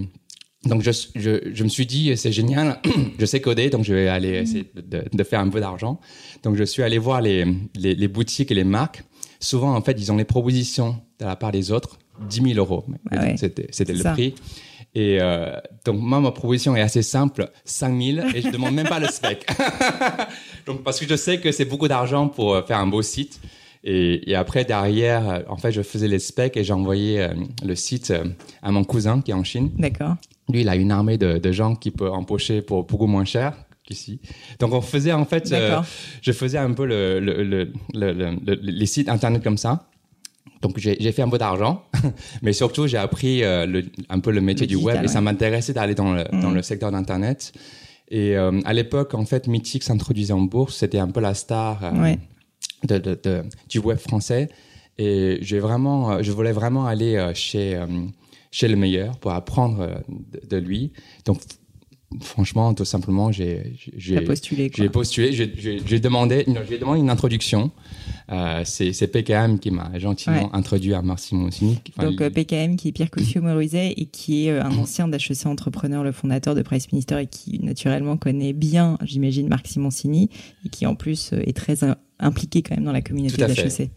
donc 0.66 0.82
je, 0.82 0.92
je, 1.16 1.32
je 1.54 1.64
me 1.64 1.70
suis 1.70 1.86
dit, 1.86 2.16
c'est 2.16 2.32
génial, 2.32 2.80
je 3.20 3.26
sais 3.26 3.42
coder, 3.42 3.70
donc 3.70 3.84
je 3.84 3.94
vais 3.94 4.08
aller 4.08 4.30
essayer 4.30 4.70
de, 4.76 4.82
de- 4.82 5.04
de 5.12 5.24
faire 5.24 5.40
un 5.42 5.50
peu 5.50 5.60
d'argent. 5.60 6.00
Donc 6.44 6.56
je 6.56 6.64
suis 6.64 6.84
allé 6.84 6.98
voir 6.98 7.22
les, 7.22 7.46
les, 7.76 7.96
les 7.96 8.08
boutiques 8.08 8.52
et 8.52 8.56
les 8.56 8.64
marques. 8.64 9.04
Souvent, 9.44 9.76
en 9.76 9.82
fait, 9.82 10.00
ils 10.00 10.12
ont 10.12 10.18
les 10.18 10.26
propositions 10.26 10.96
de 11.20 11.26
la 11.26 11.36
part 11.36 11.52
des 11.52 11.72
autres, 11.72 12.00
10 12.30 12.54
000 12.54 12.58
euros. 12.58 12.86
Ah 13.12 13.22
ouais. 13.22 13.36
C'était 13.38 13.94
le 13.94 14.00
ça. 14.00 14.12
prix. 14.12 14.36
Et 14.96 15.18
euh, 15.20 15.60
donc 15.86 16.00
moi, 16.00 16.20
ma 16.20 16.32
proposition 16.32 16.76
est 16.76 16.82
assez 16.82 17.02
simple, 17.02 17.50
5 17.66 18.02
000, 18.02 18.28
et 18.36 18.42
je 18.42 18.50
demande 18.50 18.76
même 18.76 18.88
pas 18.88 19.00
le 19.00 19.08
spec. 19.08 19.46
donc 20.68 20.84
parce 20.84 21.00
que 21.00 21.08
je 21.08 21.16
sais 21.16 21.40
que 21.40 21.52
c'est 21.52 21.66
beaucoup 21.66 21.88
d'argent 21.88 22.28
pour 22.28 22.54
euh, 22.54 22.62
faire 22.62 22.78
un 22.78 22.88
beau 22.88 23.02
site. 23.02 23.40
Et, 23.84 24.32
et 24.32 24.36
après, 24.36 24.64
derrière, 24.64 25.30
euh, 25.30 25.40
en 25.50 25.58
fait, 25.58 25.72
je 25.72 25.82
faisais 25.82 26.08
les 26.08 26.20
specs 26.20 26.56
et 26.56 26.64
euh, 26.72 27.34
le 27.66 27.76
site 27.76 28.12
euh, 28.12 28.24
à 28.62 28.72
mon 28.72 28.84
cousin 28.84 29.22
qui 29.22 29.32
est 29.32 29.34
en 29.34 29.44
Chine. 29.44 29.72
D'accord. 29.78 30.16
Lui, 30.50 30.62
il 30.62 30.70
a 30.70 30.76
une 30.76 30.92
armée 30.92 31.18
de, 31.18 31.38
de 31.38 31.52
gens 31.52 31.76
qui 31.76 31.92
peut 31.92 32.10
empocher 32.10 32.62
pour 32.62 32.86
beaucoup 32.86 33.08
moins 33.08 33.26
cher 33.26 33.54
qu'ici. 33.86 34.20
Donc, 34.60 34.74
on 34.74 34.82
faisait 34.82 35.12
en 35.14 35.26
fait, 35.26 35.52
euh, 35.52 35.82
je 36.22 36.32
faisais 36.32 36.58
un 36.58 36.72
peu 36.74 36.86
le, 36.86 37.20
le, 37.20 37.44
le, 37.44 37.72
le- 37.94 38.14
le- 38.14 38.36
le- 38.46 38.60
les 38.62 38.86
sites 38.86 39.10
internet 39.10 39.44
comme 39.44 39.58
ça. 39.58 39.90
Donc, 40.62 40.78
j'ai 40.80 41.12
fait 41.12 41.22
un 41.22 41.30
peu 41.30 41.38
d'argent, 41.38 41.84
mais 42.42 42.54
surtout, 42.54 42.88
j'ai 42.88 42.98
appris 42.98 43.44
euh, 43.44 43.82
un 44.10 44.20
peu 44.20 44.32
le 44.32 44.40
métier 44.40 44.66
du 44.66 44.76
digital, 44.76 44.96
web 44.96 45.06
et 45.06 45.08
ça 45.10 45.20
m'intéressait 45.20 45.74
d'aller 45.74 45.94
dans 45.96 46.14
le, 46.14 46.24
dans 46.42 46.52
le 46.52 46.62
secteur 46.62 46.90
d'internet. 46.92 47.52
Et 48.10 48.38
euh, 48.38 48.62
à 48.64 48.72
l'époque, 48.74 49.14
en 49.14 49.26
fait, 49.26 49.48
Mythic 49.48 49.84
s'introduisait 49.84 50.34
en 50.34 50.42
bourse. 50.42 50.78
C'était 50.78 51.00
un 51.00 51.10
peu 51.10 51.20
la 51.20 51.34
star 51.34 51.82
Ouais. 51.96 52.18
de, 52.86 52.98
de- 52.98 53.20
de- 53.22 53.44
du 53.68 53.80
web 53.80 53.98
français. 53.98 54.48
Et 54.98 55.40
j'ai 55.42 55.60
vraiment, 55.60 56.22
je 56.24 56.32
voulais 56.32 56.52
vraiment 56.54 56.86
aller 56.86 57.32
chez, 57.34 57.84
chez 58.52 58.68
le 58.70 58.76
meilleur 58.78 59.18
pour 59.18 59.32
apprendre 59.32 60.04
de, 60.08 60.48
de 60.48 60.58
lui. 60.58 60.94
Donc, 61.26 61.40
franchement, 62.22 62.74
tout 62.74 62.86
simplement, 62.86 63.32
j'ai, 63.32 63.76
postulé, 64.26 64.72
j'ai 64.76 64.90
postulé, 64.90 65.32
j'ai, 65.34 66.00
demandé, 66.00 66.46
j'ai 66.70 66.78
demandé 66.78 67.00
une 67.00 67.10
introduction. 67.10 67.72
Euh, 68.32 68.62
c'est, 68.66 69.08
PKM 69.08 69.60
qui 69.60 69.70
m'a 69.72 69.92
gentiment 70.00 70.44
Ouais. 70.44 70.50
introduit 70.54 70.94
à 70.94 71.02
Marc 71.02 71.20
Simoncini. 71.20 71.80
Enfin, 71.98 72.10
Donc 72.10 72.22
euh, 72.22 72.30
PKM 72.30 72.78
qui 72.78 72.88
est 72.88 72.92
Pierre 72.92 73.12
Cossieux-Morizet 73.12 73.94
et 73.98 74.06
qui 74.06 74.48
est 74.48 74.52
euh, 74.52 74.64
un 74.64 74.72
ancien 74.78 75.08
d'HEC 75.08 75.46
Entrepreneur, 75.46 76.04
le 76.04 76.12
fondateur 76.12 76.56
de 76.56 76.62
Price 76.62 76.92
Minister 76.92 77.20
et 77.22 77.28
qui 77.28 77.60
naturellement 77.60 78.16
connaît 78.18 78.54
bien, 78.54 78.98
j'imagine, 79.04 79.48
Marc 79.50 79.68
Simoncini 79.68 80.30
et 80.66 80.70
qui 80.70 80.86
en 80.86 80.96
plus 80.96 81.32
est 81.34 81.56
très 81.56 81.84
im- 81.84 81.98
impliqué 82.20 82.62
quand 82.62 82.76
même 82.76 82.86
dans 82.86 82.92
la 82.94 83.02
communauté 83.02 83.38
d'HEC. 83.46 83.90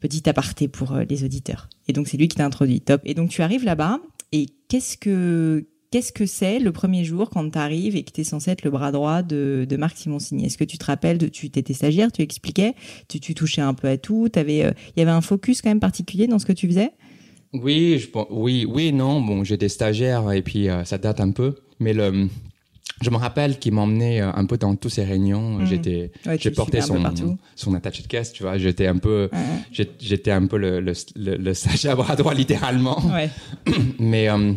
Petit 0.00 0.28
aparté 0.28 0.66
pour 0.66 0.96
les 1.08 1.24
auditeurs. 1.24 1.68
Et 1.86 1.92
donc 1.92 2.08
c'est 2.08 2.16
lui 2.16 2.26
qui 2.28 2.36
t'a 2.36 2.46
introduit. 2.46 2.80
Top. 2.80 3.02
Et 3.04 3.14
donc 3.14 3.30
tu 3.30 3.42
arrives 3.42 3.64
là-bas 3.64 3.98
et 4.32 4.46
qu'est-ce 4.68 4.96
que 4.96 5.66
qu'est-ce 5.90 6.12
que 6.12 6.26
c'est 6.26 6.58
le 6.58 6.72
premier 6.72 7.04
jour 7.04 7.30
quand 7.30 7.48
tu 7.50 7.58
arrives 7.58 7.96
et 7.96 8.02
que 8.04 8.12
tu 8.12 8.20
es 8.20 8.24
censé 8.24 8.50
être 8.52 8.62
le 8.64 8.70
bras 8.70 8.92
droit 8.92 9.22
de, 9.22 9.66
de 9.68 9.76
Marc 9.76 9.96
Simoncini? 9.96 10.46
Est-ce 10.46 10.58
que 10.58 10.64
tu 10.64 10.78
te 10.78 10.84
rappelles 10.84 11.18
de 11.18 11.26
tu 11.26 11.46
étais 11.46 11.72
stagiaire, 11.72 12.12
tu 12.12 12.22
expliquais, 12.22 12.74
tu, 13.08 13.20
tu 13.20 13.34
touchais 13.34 13.60
un 13.62 13.74
peu 13.74 13.88
à 13.88 13.96
tout, 13.98 14.28
euh, 14.36 14.42
il 14.46 14.98
y 14.98 15.02
avait 15.02 15.10
un 15.10 15.20
focus 15.20 15.62
quand 15.62 15.70
même 15.70 15.80
particulier 15.80 16.26
dans 16.26 16.38
ce 16.38 16.46
que 16.46 16.52
tu 16.52 16.66
faisais? 16.68 16.90
Oui, 17.52 17.98
je, 17.98 18.08
oui, 18.30 18.64
oui, 18.68 18.92
non. 18.92 19.20
Bon, 19.20 19.42
j'étais 19.42 19.68
stagiaire 19.68 20.30
et 20.32 20.42
puis 20.42 20.68
euh, 20.68 20.84
ça 20.84 20.98
date 20.98 21.20
un 21.20 21.32
peu. 21.32 21.56
Mais 21.80 21.92
le, 21.92 22.28
je 23.02 23.10
me 23.10 23.16
rappelle 23.16 23.58
qu'il 23.58 23.72
m'emmenait 23.72 24.20
euh, 24.20 24.30
un 24.32 24.44
peu 24.44 24.56
dans 24.56 24.76
toutes 24.76 24.92
ces 24.92 25.02
réunions. 25.02 25.58
Mhm. 25.58 25.66
J'étais, 25.66 26.12
Ouais, 26.26 26.38
j'ai 26.38 26.52
porté 26.52 26.80
son, 26.80 27.02
son 27.56 27.74
attaché 27.74 28.04
de 28.04 28.06
caisse, 28.06 28.32
tu 28.32 28.44
vois. 28.44 28.56
J'étais 28.58 28.86
un 28.86 28.98
peu, 28.98 29.28
Ouais, 29.32 29.88
j'étais 29.98 30.30
un 30.30 30.46
peu 30.46 30.58
le, 30.58 30.78
le, 30.80 30.92
le, 31.16 31.36
le 31.36 31.54
stagiaire 31.54 31.96
bras 31.96 32.14
droit 32.14 32.34
littéralement. 32.34 33.02
ouais. 33.12 33.30
Mais 33.98 34.28
euh, 34.30 34.52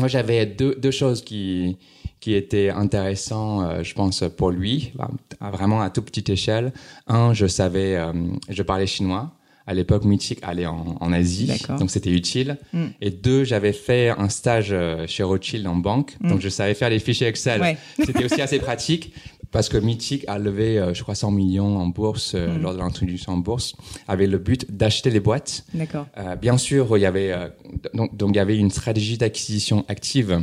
moi, 0.00 0.08
j'avais 0.08 0.46
deux, 0.46 0.74
deux 0.74 0.90
choses 0.90 1.22
qui, 1.22 1.76
qui 2.20 2.34
étaient 2.34 2.70
intéressantes, 2.70 3.64
euh, 3.64 3.84
je 3.84 3.94
pense, 3.94 4.24
pour 4.36 4.50
lui, 4.50 4.92
à 5.40 5.50
vraiment 5.50 5.80
à 5.80 5.90
toute 5.90 6.06
petite 6.06 6.28
échelle. 6.30 6.72
Un, 7.06 7.32
je 7.34 7.46
savais, 7.46 7.96
euh, 7.96 8.12
je 8.48 8.62
parlais 8.62 8.86
chinois. 8.86 9.32
À 9.66 9.74
l'époque, 9.74 10.04
Mythic 10.04 10.40
allait 10.42 10.66
en, 10.66 10.96
en 11.00 11.12
Asie, 11.12 11.52
donc 11.78 11.90
c'était 11.90 12.10
utile. 12.10 12.56
Mm. 12.72 12.86
Et 13.00 13.10
deux, 13.10 13.44
j'avais 13.44 13.72
fait 13.72 14.08
un 14.08 14.28
stage 14.28 14.70
euh, 14.72 15.06
chez 15.06 15.22
Rothschild 15.22 15.64
en 15.66 15.76
banque, 15.76 16.16
Mm. 16.20 16.28
donc 16.30 16.40
je 16.40 16.48
savais 16.48 16.74
faire 16.74 16.90
les 16.90 16.98
fichiers 16.98 17.28
Excel. 17.28 17.60
Ouais. 17.60 17.76
C'était 18.04 18.24
aussi 18.24 18.40
assez 18.42 18.58
pratique 18.58 19.12
parce 19.52 19.68
que 19.68 19.76
Mythic 19.76 20.24
a 20.28 20.38
levé, 20.38 20.78
euh, 20.78 20.94
je 20.94 21.02
crois, 21.02 21.14
100 21.14 21.30
millions 21.32 21.78
en 21.78 21.86
bourse 21.88 22.32
euh, 22.34 22.56
Mm. 22.58 22.62
lors 22.62 22.72
de 22.74 22.78
l'introduction 22.78 23.32
en 23.32 23.38
bourse, 23.38 23.74
avec 24.08 24.28
le 24.30 24.38
but 24.38 24.66
d'acheter 24.74 25.10
les 25.10 25.20
boîtes 25.20 25.64
D'accord. 25.74 26.06
euh, 26.18 26.36
bien 26.36 26.56
sûr, 26.58 26.96
il 26.96 27.00
y 27.00 27.06
avait 27.06 27.32
euh, 27.32 27.48
donc, 27.94 28.16
donc 28.16 28.30
il 28.34 28.36
y 28.36 28.40
avait 28.40 28.56
une 28.56 28.70
stratégie 28.70 29.18
d'acquisition 29.18 29.84
active. 29.88 30.40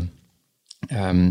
Euh, 0.93 1.29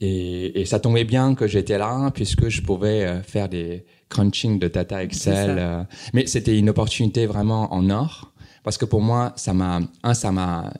et, 0.00 0.60
et 0.60 0.64
ça 0.64 0.80
tombait 0.80 1.04
bien 1.04 1.34
que 1.34 1.46
j'étais 1.46 1.78
là 1.78 2.10
puisque 2.14 2.48
je 2.48 2.62
pouvais 2.62 3.04
euh, 3.04 3.22
faire 3.22 3.48
des 3.48 3.84
crunching 4.08 4.58
de 4.58 4.68
data 4.68 5.02
Excel. 5.02 5.56
euh, 5.58 5.84
mais 6.14 6.26
c'était 6.26 6.58
une 6.58 6.70
opportunité 6.70 7.26
vraiment 7.26 7.72
en 7.74 7.88
or 7.90 8.32
parce 8.62 8.78
que 8.78 8.84
pour 8.84 9.00
moi, 9.00 9.32
ça 9.36 9.52
m'a 9.54 9.80
un 10.02 10.14
ça 10.14 10.32
m'a 10.32 10.72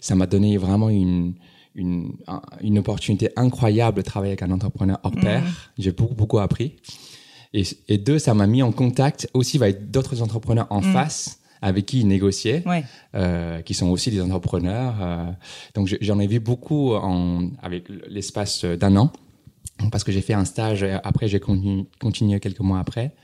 ça 0.00 0.14
m'a 0.14 0.26
donné 0.26 0.56
vraiment 0.58 0.90
une 0.90 1.34
une, 1.74 2.12
un- 2.26 2.42
une 2.60 2.78
opportunité 2.78 3.30
incroyable 3.36 3.96
de 3.98 4.02
travailler 4.02 4.32
avec 4.32 4.42
un 4.42 4.50
entrepreneur 4.50 4.98
hors 5.02 5.12
pair. 5.12 5.42
J'ai 5.78 5.92
beaucoup 5.92 6.14
beaucoup 6.14 6.38
appris. 6.38 6.76
Et, 7.52 7.62
et 7.88 7.98
deux, 7.98 8.18
ça 8.18 8.34
m'a 8.34 8.46
mis 8.46 8.62
en 8.62 8.72
contact 8.72 9.28
aussi 9.34 9.56
avec 9.58 9.90
d'autres 9.90 10.22
entrepreneurs 10.22 10.66
en 10.70 10.80
Mm. 10.80 10.92
face 10.92 11.38
avec 11.62 11.86
qui 11.86 12.04
négocier, 12.04 12.62
Ouais. 12.66 12.84
euh, 13.14 13.62
qui 13.62 13.72
sont 13.74 13.88
aussi 13.88 14.10
des 14.10 14.20
entrepreneurs. 14.20 14.94
euh, 15.00 15.30
donc 15.74 15.86
je- 15.88 15.96
j'en 16.00 16.18
ai 16.18 16.26
vu 16.26 16.38
beaucoup 16.40 16.94
en, 16.94 17.48
avec 17.62 17.84
l'espace 18.08 18.64
d'un 18.64 18.96
an, 18.96 19.10
parce 19.90 20.04
que 20.04 20.12
j'ai 20.12 20.20
fait 20.20 20.34
un 20.34 20.44
stage, 20.44 20.82
et 20.82 20.98
après 21.04 21.26
j'ai 21.26 21.40
continué, 21.40 21.86
continué 22.00 22.38
quelques 22.40 22.60
mois 22.60 22.80
après. 22.80 23.14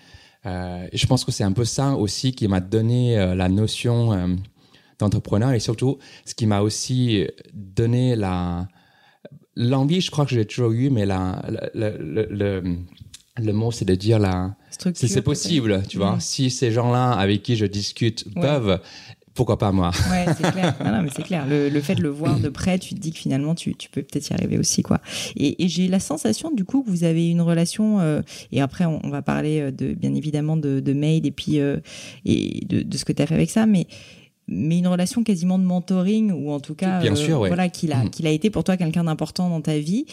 Euh, 0.46 0.86
et 0.90 0.96
je 0.96 1.06
pense 1.06 1.24
que 1.26 1.32
c'est 1.32 1.44
un 1.44 1.52
peu 1.52 1.66
ça 1.66 1.94
aussi 1.96 2.32
qui 2.32 2.48
m'a 2.48 2.60
donné 2.60 3.14
la 3.36 3.48
notion 3.50 4.38
d'entrepreneur 5.00 5.52
et 5.52 5.60
surtout 5.60 5.98
ce 6.24 6.34
qui 6.34 6.46
m'a 6.46 6.60
aussi 6.60 7.26
donné 7.52 8.16
la 8.16 8.68
l'envie, 9.56 10.00
je 10.00 10.10
crois 10.10 10.24
que 10.24 10.30
j'ai 10.34 10.44
toujours 10.46 10.72
eu, 10.72 10.90
mais 10.90 11.06
la, 11.06 11.42
la- 11.74 11.90
le, 11.90 11.98
le, 11.98 12.26
le, 12.30 12.76
le 13.42 13.52
mot 13.52 13.70
c'est 13.72 13.84
de 13.84 13.94
dire 13.94 14.18
la 14.18 14.54
Structure. 14.70 15.08
c'est 15.08 15.22
possible, 15.22 15.82
tu 15.88 15.98
vois. 15.98 16.16
Mm. 16.16 16.20
Si 16.20 16.50
ces 16.50 16.70
gens-là 16.70 17.12
avec 17.12 17.42
qui 17.42 17.56
je 17.56 17.66
discute 17.66 18.24
Ouais. 18.36 18.42
peuvent, 18.42 18.80
pourquoi 19.34 19.58
pas 19.58 19.72
moi? 19.72 19.90
Ouais, 20.10 20.26
c'est 20.36 20.50
clair. 20.50 20.74
Non, 20.84 20.92
non, 20.92 21.02
mais 21.02 21.08
c'est 21.14 21.22
clair. 21.22 21.46
Le, 21.46 21.68
le 21.68 21.80
fait 21.80 21.94
de 21.94 22.02
le 22.02 22.08
voir 22.08 22.38
de 22.40 22.48
près, 22.48 22.78
tu 22.78 22.94
te 22.94 23.00
dis 23.00 23.10
que 23.12 23.18
finalement, 23.18 23.54
tu, 23.54 23.74
tu 23.74 23.88
peux 23.88 24.02
peut-être 24.02 24.28
y 24.30 24.32
arriver 24.34 24.58
aussi, 24.58 24.82
quoi. 24.82 25.00
Et, 25.36 25.62
et 25.64 25.68
j'ai 25.68 25.88
la 25.88 26.00
sensation, 26.00 26.50
du 26.50 26.64
coup, 26.64 26.82
que 26.82 26.90
vous 26.90 27.04
avez 27.04 27.28
une 27.28 27.40
relation. 27.40 28.00
euh, 28.00 28.22
et 28.52 28.60
après, 28.60 28.84
on, 28.86 29.00
on 29.04 29.08
va 29.10 29.22
parler 29.22 29.60
euh, 29.60 29.70
de, 29.70 29.94
bien 29.94 30.14
évidemment, 30.14 30.56
de, 30.56 30.80
de 30.80 30.92
Maid 30.92 31.26
et 31.26 31.30
puis 31.30 31.58
euh, 31.60 31.78
et 32.24 32.64
de, 32.66 32.82
de 32.82 32.96
ce 32.98 33.04
que 33.04 33.12
tu 33.12 33.22
as 33.22 33.26
fait 33.26 33.34
avec 33.34 33.50
ça, 33.50 33.66
mais 33.66 33.86
mais 34.50 34.78
une 34.78 34.88
relation 34.88 35.22
quasiment 35.22 35.58
de 35.58 35.64
mentoring 35.64 36.32
ou 36.32 36.50
en 36.50 36.60
tout 36.60 36.74
cas, 36.74 37.00
Bien 37.00 37.14
sûr, 37.14 37.40
ouais. 37.40 37.48
voilà, 37.48 37.68
qu'il 37.68 37.92
a 37.92 38.04
Mm. 38.04 38.10
qu'il 38.10 38.26
a 38.26 38.30
été 38.30 38.50
pour 38.50 38.64
toi 38.64 38.76
quelqu'un 38.76 39.04
d'important 39.04 39.48
dans 39.48 39.60
ta 39.62 39.78
vie. 39.78 40.04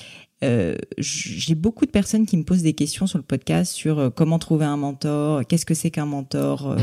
Euh, 0.43 0.76
j'ai 1.00 1.56
beaucoup 1.56 1.88
de 1.88 1.91
personnes 1.91 2.28
qui 2.28 2.38
me 2.38 2.43
posent 2.43 2.62
des 2.62 2.73
questions 2.73 3.08
sur 3.08 3.17
le 3.17 3.23
podcast 3.23 3.73
sur 3.73 3.97
euh, 3.97 4.10
comment 4.12 4.38
trouver 4.38 4.65
un 4.65 4.78
mentor, 4.78 5.45
qu'est-ce 5.47 5.65
que 5.65 5.73
c'est 5.73 5.89
qu'un 5.89 6.06
mentor. 6.06 6.67
euh, 6.71 6.78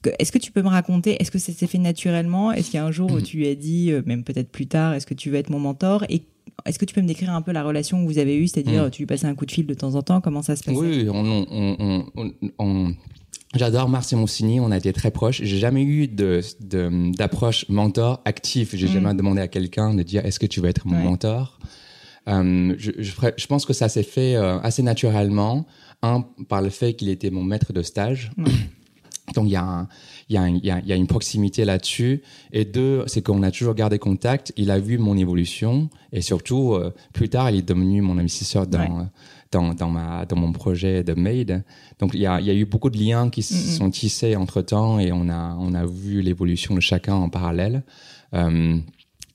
que- 0.00 0.08
Est-ce 0.18 0.32
que 0.32 0.38
tu 0.38 0.50
peux 0.50 0.62
me 0.62 0.68
raconter 0.68 1.20
Est-ce 1.20 1.30
que 1.30 1.38
ça 1.38 1.52
s'est 1.52 1.66
fait 1.66 1.76
naturellement? 1.78 2.50
Est-ce 2.52 2.70
qu'il 2.70 2.76
y 2.76 2.78
a 2.82 2.86
un 2.86 2.90
jour 2.90 3.12
où 3.12 3.20
tu 3.20 3.36
lui 3.36 3.46
as 3.48 3.54
dit, 3.54 3.92
euh, 3.92 4.00
même 4.06 4.24
peut-être 4.24 4.50
plus 4.50 4.66
tard, 4.66 4.94
est-ce 4.94 5.06
que 5.06 5.12
tu 5.12 5.28
veux 5.28 5.36
être 5.36 5.50
mon 5.50 5.58
mentor? 5.58 6.04
Et 6.08 6.22
est-ce 6.64 6.78
que 6.78 6.86
tu 6.86 6.94
peux 6.94 7.02
me 7.02 7.06
décrire 7.06 7.34
un 7.34 7.42
peu 7.42 7.52
la 7.52 7.62
relation 7.62 8.00
que 8.02 8.10
vous 8.10 8.16
avez 8.18 8.34
eue? 8.38 8.48
C'est-à-dire, 8.48 8.86
Mm. 8.86 8.90
tu 8.90 9.02
lui 9.02 9.06
passais 9.06 9.26
un 9.26 9.34
coup 9.34 9.44
de 9.44 9.52
fil 9.52 9.66
de 9.66 9.74
temps 9.74 9.94
en 9.94 10.00
temps 10.02 10.22
Comment 10.22 10.40
ça 10.40 10.56
se 10.56 10.64
passait? 10.64 10.78
Oui, 10.78 11.06
on, 11.12 11.44
on- 12.16 12.32
on- 12.58 12.94
j'adore 13.54 13.88
Marc 13.88 14.04
Simoncini, 14.04 14.60
on 14.60 14.70
a 14.70 14.76
été 14.76 14.92
très 14.92 15.10
proches. 15.10 15.40
J'ai 15.42 15.58
jamais 15.58 15.82
eu 15.82 16.08
de 16.08 16.40
de- 16.60 17.12
d'approche 17.16 17.66
mentor 17.68 18.20
active. 18.24 18.70
J'ai 18.74 18.86
Mm. 18.88 18.92
jamais 18.92 19.14
demandé 19.14 19.40
à 19.40 19.48
quelqu'un 19.48 19.94
de 19.94 20.02
dire 20.02 20.24
est-ce 20.24 20.38
que 20.38 20.46
tu 20.46 20.60
veux 20.60 20.68
être 20.68 20.86
mon 20.86 20.96
Ouais. 20.98 21.04
mentor? 21.04 21.58
Euh, 22.28 22.74
je, 22.78 22.90
je, 22.98 23.10
ferais- 23.12 23.34
je 23.36 23.46
pense 23.46 23.64
que 23.66 23.72
ça 23.72 23.88
s'est 23.88 24.02
fait 24.02 24.36
euh, 24.36 24.58
assez 24.60 24.82
naturellement. 24.82 25.66
Un, 26.02 26.22
par 26.48 26.62
le 26.62 26.70
fait 26.70 26.94
qu'il 26.94 27.10
était 27.10 27.28
mon 27.30 27.42
maître 27.44 27.72
de 27.74 27.82
stage. 27.82 28.30
Donc 29.34 29.48
y, 29.48 29.52
y 29.54 30.34
y 30.34 30.36
il 30.58 30.86
y 30.88 30.92
a 30.92 30.96
une 30.96 31.06
proximité 31.06 31.64
là-dessus. 31.64 32.22
Et 32.52 32.64
deux, 32.64 33.04
c'est 33.06 33.22
qu'on 33.22 33.42
a 33.42 33.50
toujours 33.50 33.74
gardé 33.74 33.98
contact. 33.98 34.52
Il 34.56 34.70
a 34.70 34.78
vu 34.78 34.98
mon 34.98 35.16
évolution 35.16 35.88
et 36.12 36.20
surtout, 36.22 36.72
euh, 36.74 36.92
plus 37.12 37.28
tard, 37.28 37.50
il 37.50 37.58
est 37.58 37.68
devenu 37.68 38.00
mon 38.00 38.16
investisseur 38.18 38.66
dans, 38.66 39.08
dans, 39.52 39.74
dans, 39.74 39.90
ma, 39.90 40.24
dans 40.26 40.36
mon 40.36 40.52
projet 40.52 41.02
de 41.02 41.14
Made. 41.14 41.64
Donc 41.98 42.12
il 42.14 42.20
y 42.20 42.26
a, 42.26 42.40
y 42.40 42.50
a 42.50 42.54
eu 42.54 42.64
beaucoup 42.64 42.90
de 42.90 42.98
liens 42.98 43.30
qui 43.30 43.42
se 43.42 43.54
sont 43.54 43.90
tissés 43.90 44.36
entre 44.36 44.62
temps 44.62 44.98
et 44.98 45.12
on 45.12 45.28
a, 45.28 45.56
on 45.58 45.74
a 45.74 45.86
vu 45.86 46.22
l'évolution 46.22 46.74
de 46.74 46.80
chacun 46.80 47.14
en 47.14 47.28
parallèle. 47.28 47.82
Euh, 48.34 48.78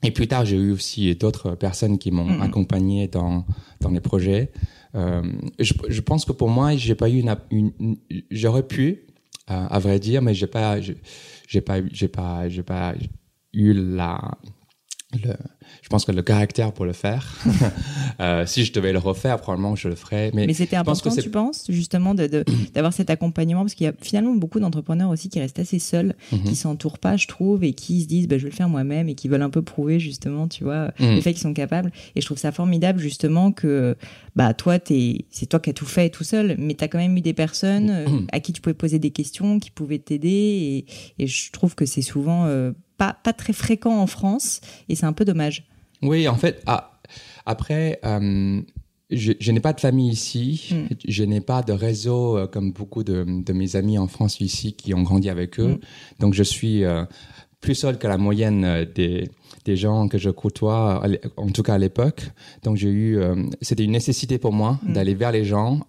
et 0.04 0.12
plus 0.12 0.28
tard, 0.28 0.46
j'ai 0.46 0.58
eu 0.58 0.72
aussi 0.72 1.16
d'autres 1.16 1.56
personnes 1.56 1.98
qui 1.98 2.12
m'ont 2.12 2.42
accompagné 2.42 3.08
dans, 3.08 3.46
dans 3.82 3.90
les 3.90 4.00
projets. 4.00 4.52
Euh, 4.94 5.24
je, 5.60 5.74
je, 5.90 6.02
pense 6.02 6.26
que 6.26 6.32
pour 6.32 6.50
moi, 6.50 6.76
j'ai 6.76 6.96
pas 6.96 7.10
eu 7.10 7.20
une, 7.20 7.36
une 7.52 7.98
j'aurais 8.30 8.66
pu, 8.66 9.06
euh, 9.50 9.68
à 9.70 9.80
vrai 9.80 10.00
dire, 10.00 10.22
mais 10.22 10.34
j'ai 10.34 10.48
pas, 10.48 10.80
j'ai 10.80 11.62
pas, 11.62 11.80
j'ai 11.92 12.08
pas, 12.08 12.48
j'ai 12.50 12.64
pas 12.64 12.94
eu 13.54 13.74
la, 13.74 14.38
le, 15.24 15.34
je 15.82 15.90
pense 15.90 16.06
que 16.06 16.12
le 16.12 16.22
caractère 16.22 16.72
pour 16.72 16.86
le 16.86 16.94
faire. 16.94 17.38
euh, 18.20 18.46
si 18.46 18.66
je 18.66 18.74
devais 18.74 18.92
le 18.92 19.00
refaire, 19.00 19.38
probablement 19.40 19.76
je 19.76 19.88
le 19.88 19.96
ferais. 19.96 20.32
Mais, 20.34 20.48
mais 20.48 20.54
c'était 20.54 20.76
important, 20.76 21.16
tu 21.16 21.30
penses, 21.30 21.66
justement, 21.70 22.16
d'avoir 22.74 22.94
cet 22.94 23.10
accompagnement? 23.10 23.62
Parce 23.62 23.76
qu'il 23.76 23.86
y 23.86 23.90
a 23.90 23.94
finalement 24.02 24.34
beaucoup 24.34 24.60
d'entrepreneurs 24.60 25.10
aussi 25.10 25.30
qui 25.30 25.40
restent 25.40 25.60
assez 25.60 25.80
seuls, 25.80 26.16
mm 26.32 26.36
-hmm. 26.38 26.44
qui 26.44 26.56
s'entourent 26.56 27.00
pas, 27.00 27.18
je 27.18 27.28
trouve, 27.28 27.64
et 27.64 27.74
qui 27.74 28.02
se 28.02 28.08
disent 28.08 28.28
bah, 28.28 28.38
je 28.38 28.44
vais 28.44 28.50
le 28.50 28.56
faire 28.56 28.70
moi-même 28.70 29.10
et 29.10 29.16
qui 29.16 29.28
veulent 29.28 29.42
un 29.42 29.50
peu 29.50 29.62
prouver, 29.62 30.00
justement, 30.00 30.48
tu 30.48 30.64
vois, 30.64 30.88
mm. 31.00 31.16
le 31.16 31.22
fait 31.22 31.34
qu'ils 31.34 31.44
sont 31.44 31.54
capables. 31.54 31.92
Et 32.16 32.22
je 32.22 32.26
trouve 32.26 32.40
ça 32.40 32.52
formidable, 32.52 33.00
justement, 33.00 33.52
que 33.52 33.96
bah, 34.36 34.54
toi, 34.54 34.80
c'est 35.30 35.46
toi 35.48 35.60
qui 35.60 35.70
as 35.70 35.74
tout 35.74 35.86
fait 35.86 36.10
tout 36.10 36.24
seul, 36.24 36.56
mais 36.58 36.74
tu 36.74 36.84
as 36.84 36.88
quand 36.88 37.00
même 37.00 37.18
eu 37.18 37.22
des 37.22 37.34
personnes 37.34 37.92
mm. 37.92 38.28
à 38.32 38.40
qui 38.40 38.54
tu 38.54 38.62
pouvais 38.62 38.74
poser 38.74 39.00
des 39.00 39.12
questions, 39.12 39.60
qui 39.60 39.72
pouvaient 39.72 40.00
t'aider. 40.00 40.86
Et, 41.20 41.24
et, 41.24 41.28
je 41.28 41.52
trouve 41.52 41.76
que 41.76 41.86
c'est 41.86 42.02
souvent. 42.02 42.46
Euh, 42.46 42.72
pas, 42.98 43.18
pas 43.24 43.34
très 43.34 43.54
fréquent 43.54 44.00
en 44.00 44.08
France 44.08 44.62
et 44.90 44.96
c'est 44.96 45.06
un 45.06 45.14
peu 45.14 45.26
dommage. 45.26 45.68
Oui, 46.02 46.28
en 46.28 46.36
fait, 46.36 46.62
ah, 46.66 47.00
après, 47.46 48.00
euh, 48.06 48.62
je, 49.10 49.34
je 49.40 49.52
n'ai 49.52 49.60
pas 49.60 49.74
de 49.74 49.80
famille 49.80 50.10
ici, 50.10 50.70
mm. 50.72 50.96
je 51.08 51.24
n'ai 51.24 51.42
pas 51.42 51.62
de 51.62 51.74
réseau 51.74 52.38
euh, 52.38 52.48
comme 52.48 52.72
beaucoup 52.72 53.04
de, 53.04 53.26
de, 53.28 53.54
mes 53.54 53.76
amis 53.76 53.98
en 53.98 54.08
France 54.08 54.40
ici 54.40 54.74
qui 54.74 54.94
ont 54.94 55.04
grandi 55.04 55.30
avec 55.30 55.60
eux. 55.60 55.68
Mm. 55.68 55.80
Donc, 56.20 56.34
je 56.34 56.44
suis 56.44 56.84
euh, 56.84 57.06
plus 57.62 57.76
seul 57.76 57.98
que 57.98 58.08
la 58.08 58.18
moyenne 58.18 58.86
des, 58.96 59.30
des 59.66 59.76
gens 59.76 60.08
que 60.08 60.18
je 60.18 60.30
côtoie, 60.30 61.04
en 61.38 61.50
tout 61.50 61.64
cas 61.64 61.76
à 61.76 61.78
l'époque. 61.78 62.30
Donc, 62.64 62.78
j'ai 62.78 62.90
eu, 62.90 63.20
c'était 63.62 63.84
une 63.84 63.92
nécessité 63.92 64.38
pour 64.38 64.54
moi 64.54 64.80
mm. 64.84 64.94
d'aller 64.94 65.16
vers 65.16 65.32
les 65.32 65.46
gens. 65.46 65.82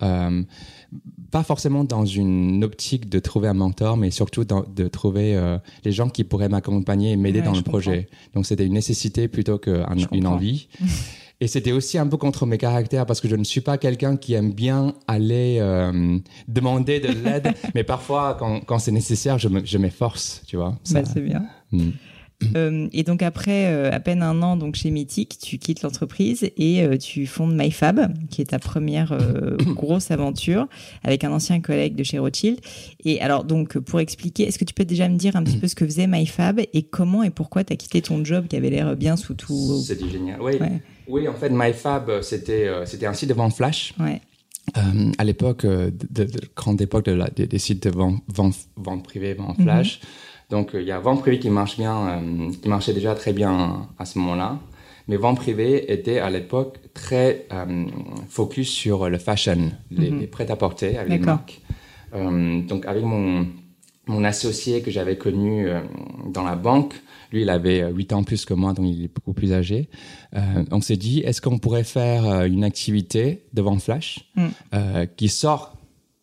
Pas 1.30 1.42
forcément 1.42 1.84
dans 1.84 2.04
une 2.04 2.62
optique 2.64 3.08
de 3.08 3.18
trouver 3.18 3.48
un 3.48 3.54
mentor, 3.54 3.96
mais 3.96 4.10
surtout 4.10 4.44
dans, 4.44 4.64
de 4.74 4.88
trouver 4.88 5.36
euh, 5.36 5.58
les 5.84 5.92
gens 5.92 6.08
qui 6.08 6.24
pourraient 6.24 6.48
m'accompagner 6.48 7.12
et 7.12 7.16
m'aider 7.16 7.40
ouais, 7.40 7.44
dans 7.44 7.54
le 7.54 7.62
projet. 7.62 8.08
Donc 8.34 8.46
c'était 8.46 8.64
une 8.64 8.74
nécessité 8.74 9.28
plutôt 9.28 9.58
qu'une 9.58 10.26
envie. 10.26 10.68
Et 11.38 11.48
c'était 11.48 11.72
aussi 11.72 11.98
un 11.98 12.06
peu 12.06 12.16
contre 12.16 12.46
mes 12.46 12.56
caractères 12.56 13.04
parce 13.04 13.20
que 13.20 13.28
je 13.28 13.36
ne 13.36 13.44
suis 13.44 13.60
pas 13.60 13.76
quelqu'un 13.76 14.16
qui 14.16 14.32
aime 14.32 14.52
bien 14.54 14.94
aller 15.06 15.58
euh, 15.60 16.18
demander 16.48 16.98
de 16.98 17.08
l'aide, 17.08 17.52
mais 17.74 17.84
parfois 17.84 18.36
quand, 18.38 18.60
quand 18.60 18.78
c'est 18.78 18.90
nécessaire, 18.90 19.36
je 19.38 19.78
m'efforce, 19.78 20.42
tu 20.46 20.56
vois. 20.56 20.78
Bah, 20.92 21.02
c'est 21.04 21.20
bien. 21.20 21.44
Mm. 21.72 21.90
Euh, 22.54 22.88
et 22.92 23.02
donc 23.02 23.22
après 23.22 23.66
euh, 23.66 23.90
à 23.90 23.98
peine 23.98 24.22
un 24.22 24.42
an 24.42 24.56
donc 24.56 24.74
chez 24.74 24.90
Mythic, 24.90 25.38
tu 25.38 25.58
quittes 25.58 25.82
l'entreprise 25.82 26.50
et 26.56 26.82
euh, 26.82 26.98
tu 26.98 27.26
fondes 27.26 27.56
MyFab, 27.56 28.12
qui 28.28 28.42
est 28.42 28.46
ta 28.46 28.58
première 28.58 29.12
euh, 29.12 29.56
grosse 29.74 30.10
aventure 30.10 30.68
avec 31.02 31.24
un 31.24 31.32
ancien 31.32 31.60
collègue 31.60 31.94
de 31.94 32.04
chez 32.04 32.18
Rothschild. 32.18 32.60
Et 33.04 33.20
alors 33.20 33.44
donc 33.44 33.78
pour 33.78 34.00
expliquer, 34.00 34.44
est-ce 34.44 34.58
que 34.58 34.64
tu 34.64 34.74
peux 34.74 34.84
déjà 34.84 35.08
me 35.08 35.16
dire 35.16 35.34
un 35.36 35.42
petit 35.42 35.56
peu 35.56 35.66
ce 35.66 35.74
que 35.74 35.86
faisait 35.86 36.06
MyFab 36.06 36.60
et 36.72 36.82
comment 36.82 37.22
et 37.22 37.30
pourquoi 37.30 37.64
tu 37.64 37.72
as 37.72 37.76
quitté 37.76 38.02
ton 38.02 38.24
job 38.24 38.46
qui 38.48 38.56
avait 38.56 38.70
l'air 38.70 38.96
bien 38.96 39.16
sous 39.16 39.34
tout 39.34 39.80
C'était 39.80 40.08
génial. 40.08 40.40
Oui. 40.42 40.52
Ouais. 40.60 40.82
Oui, 41.08 41.28
en 41.28 41.34
fait 41.34 41.50
MyFab 41.50 42.20
c'était 42.22 42.68
c'était 42.84 43.06
un 43.06 43.14
site 43.14 43.28
de 43.30 43.34
vente 43.34 43.54
flash. 43.54 43.94
Ouais. 43.98 44.20
Euh, 44.76 45.12
à 45.16 45.24
l'époque, 45.24 45.64
de, 45.64 45.90
de, 46.10 46.24
de, 46.24 46.40
grande 46.56 46.80
époque 46.80 47.04
de 47.04 47.12
la, 47.12 47.28
des, 47.28 47.46
des 47.46 47.58
sites 47.58 47.84
de 47.84 47.90
vente, 47.90 48.20
vente, 48.26 48.56
vente 48.76 49.04
privée, 49.04 49.34
vente 49.34 49.62
flash, 49.62 50.00
mm 50.00 50.04
-hmm. 50.04 50.35
Donc 50.50 50.70
il 50.74 50.82
y 50.82 50.92
a 50.92 50.98
vente 51.00 51.20
privée 51.20 51.38
qui 51.38 51.50
marche 51.50 51.76
bien, 51.76 51.96
euh, 52.08 52.50
qui 52.62 52.68
marchait 52.68 52.92
déjà 52.92 53.14
très 53.14 53.32
bien 53.32 53.88
à 53.98 54.04
ce 54.04 54.18
moment-là. 54.18 54.58
Mais 55.08 55.16
vente 55.16 55.36
privée 55.36 55.92
était 55.92 56.18
à 56.18 56.30
l'époque 56.30 56.78
très 56.92 57.46
euh, 57.52 57.84
focus 58.28 58.68
sur 58.68 59.08
le 59.08 59.18
fashion, 59.18 59.70
les, 59.90 60.10
mm 60.10 60.14
-hmm. 60.14 60.20
les 60.20 60.26
prêt-à-porter 60.26 60.98
avec 60.98 61.12
les 61.12 61.18
marques. 61.18 61.60
Euh, 62.14 62.62
donc 62.62 62.86
avec 62.86 63.04
mon, 63.04 63.46
mon 64.06 64.24
associé 64.24 64.82
que 64.82 64.90
j'avais 64.90 65.16
connu 65.16 65.68
euh, 65.68 65.80
dans 66.32 66.44
la 66.44 66.56
banque, 66.56 66.94
lui 67.32 67.42
il 67.42 67.50
avait 67.50 67.90
8 67.90 68.12
ans 68.12 68.22
plus 68.22 68.44
que 68.44 68.54
moi, 68.54 68.72
donc 68.72 68.86
il 68.86 69.04
est 69.04 69.14
beaucoup 69.14 69.32
plus 69.32 69.52
âgé. 69.52 69.88
Euh, 70.34 70.64
on 70.70 70.80
s'est 70.80 70.96
dit, 70.96 71.20
est-ce 71.20 71.40
qu'on 71.40 71.58
pourrait 71.58 71.84
faire 71.84 72.44
une 72.44 72.64
activité 72.64 73.42
de 73.52 73.62
vente 73.62 73.82
flash 73.82 74.30
mm. 74.36 75.06
qui 75.16 75.28
sort 75.28 75.75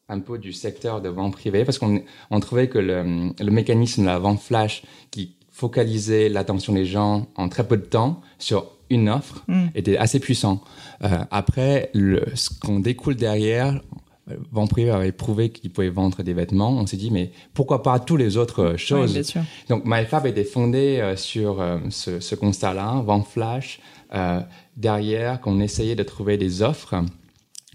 un 0.10 0.20
peu 0.20 0.38
du 0.38 0.54
secteur 0.54 1.02
de 1.02 1.10
vente 1.10 1.34
privée 1.34 1.66
parce 1.66 1.80
qu'on 1.80 2.02
on 2.30 2.40
trouvait 2.40 2.68
que 2.68 2.78
le, 2.78 3.32
le, 3.40 3.52
mécanisme 3.52 4.02
de 4.02 4.08
la 4.08 4.20
vente 4.20 4.40
flash 4.40 4.84
qui 5.12 5.36
focalisait 5.52 6.30
l'attention 6.30 6.74
des 6.74 6.86
gens 6.86 7.28
en 7.36 7.50
très 7.50 7.68
peu 7.68 7.78
de 7.78 7.86
temps 7.86 8.22
sur 8.38 8.72
une 8.90 9.10
offre 9.10 9.44
mm. 9.48 9.68
était 9.76 9.98
assez 9.98 10.20
puissant. 10.20 10.62
Euh, 11.04 11.20
après, 11.32 11.90
le, 11.94 12.24
ce 12.36 12.50
qu'on 12.60 12.80
découle 12.80 13.16
derrière, 13.16 13.80
vente 14.52 14.70
privée 14.70 14.92
avait 14.92 15.12
prouvé 15.12 15.50
qu'il 15.50 15.72
pouvait 15.72 15.90
vendre 15.90 16.24
des 16.24 16.34
vêtements. 16.34 16.72
On 16.72 16.86
s'est 16.86 16.98
dit, 16.98 17.12
mais 17.12 17.32
pourquoi 17.54 17.84
pas 17.84 18.00
toutes 18.00 18.20
les 18.20 18.38
autres 18.38 18.76
choses? 18.78 19.18
oui, 19.18 19.42
Donc, 19.70 19.84
MyFab 19.86 20.26
était 20.26 20.44
fondé 20.44 21.00
euh, 21.00 21.16
sur 21.16 21.62
euh, 21.62 21.80
ce, 21.90 22.20
ce 22.20 22.36
constat-là, 22.36 23.02
vente 23.06 23.28
flash. 23.28 23.80
Euh, 24.14 24.40
derrière, 24.78 25.42
qu'on 25.42 25.60
essayait 25.60 25.96
de 25.96 26.04
trouver 26.04 26.38
des 26.38 26.62
offres 26.62 26.96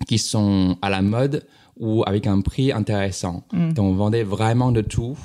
qui 0.06 0.18
sont 0.18 0.78
à 0.80 0.90
la 0.90 1.02
mode 1.02 1.46
ou 1.78 2.02
avec 2.06 2.26
un 2.26 2.40
prix 2.40 2.72
intéressant. 2.72 3.44
Mm. 3.52 3.72
Donc 3.72 3.86
on 3.86 3.94
vendait 3.94 4.24
vraiment 4.24 4.72
de 4.72 4.80
tout, 4.80 5.16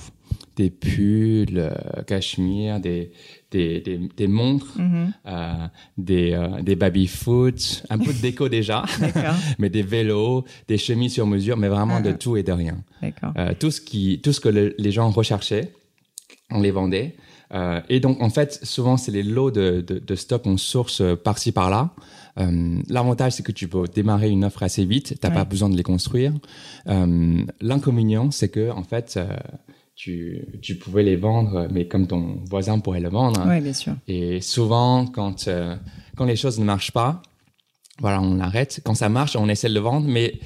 des 0.55 0.69
pulls, 0.69 1.57
euh, 1.57 1.71
cachemire, 2.05 2.79
des, 2.79 3.11
des, 3.51 3.81
des, 3.81 3.99
des 4.15 4.27
montres, 4.27 4.77
mm 4.77 4.83
-hmm. 4.83 5.07
euh, 5.25 5.67
des, 5.97 6.31
euh, 6.33 6.61
des 6.61 6.75
baby-foot, 6.75 7.83
un 7.89 7.97
peu 7.97 8.13
de 8.13 8.21
déco 8.21 8.49
déjà, 8.49 8.83
mais 9.59 9.69
des 9.69 9.83
vélos, 9.83 10.43
des 10.67 10.77
chemises 10.77 11.13
sur 11.13 11.27
mesure, 11.27 11.57
mais 11.57 11.69
vraiment 11.69 11.97
ah. 11.97 12.07
de 12.09 12.11
tout 12.11 12.37
et 12.37 12.43
de 12.43 12.51
rien. 12.51 12.77
Euh, 13.03 13.53
tout, 13.59 13.71
ce 13.71 13.81
qui, 13.81 14.19
tout 14.23 14.33
ce 14.33 14.39
que 14.39 14.49
le, 14.49 14.75
les 14.77 14.91
gens 14.91 15.09
recherchaient, 15.09 15.67
on 16.51 16.61
les 16.61 16.71
vendait. 16.71 17.15
Et 17.87 17.99
donc, 17.99 18.15
en 18.19 18.31
fait, 18.31 18.51
souvent, 18.63 18.97
c'est 18.97 19.11
les 19.11 19.21
lots 19.21 19.51
de, 19.51 19.67
de, 19.89 19.95
de 19.99 20.15
stock 20.15 20.41
qu'on 20.41 20.57
source 20.57 21.03
par-ci, 21.23 21.51
par-là. 21.51 21.83
Euh, 22.39 22.81
L'avantage, 22.89 23.33
c'est 23.33 23.43
que 23.43 23.51
tu 23.51 23.67
peux 23.67 23.87
démarrer 23.87 24.29
une 24.29 24.43
offre 24.45 24.63
assez 24.63 24.85
vite, 24.85 25.15
t'as 25.19 25.29
ouais. 25.29 25.33
pas 25.35 25.45
besoin 25.45 25.69
de 25.69 25.77
les 25.77 25.83
construire. 25.83 26.33
Euh, 26.87 27.43
L'inconvénient, 27.61 28.31
c'est 28.31 28.49
que 28.49 28.71
en 28.71 28.83
fait, 28.83 29.15
euh, 29.17 29.37
tu, 29.95 30.45
tu 30.61 30.75
pouvais 30.75 31.03
les 31.03 31.15
vendre, 31.15 31.67
mais 31.71 31.87
comme 31.87 32.07
ton 32.07 32.39
voisin 32.49 32.79
pourrait 32.79 32.99
le 33.01 33.09
vendre. 33.09 33.45
Ouais, 33.47 33.61
bien 33.61 33.73
sûr. 33.73 33.93
Et 34.07 34.41
souvent, 34.41 35.05
quand 35.05 35.47
euh, 35.47 35.75
quand 36.15 36.25
les 36.25 36.35
choses 36.35 36.59
ne 36.59 36.65
marchent 36.65 36.91
pas, 36.91 37.21
voilà, 37.99 38.19
on 38.21 38.39
arrête. 38.39 38.81
Quand 38.83 38.95
ça 38.95 39.09
marche, 39.09 39.35
on 39.35 39.47
essaie 39.47 39.69
de 39.69 39.75
le 39.75 39.79
vendre, 39.79 40.07
mais 40.07 40.39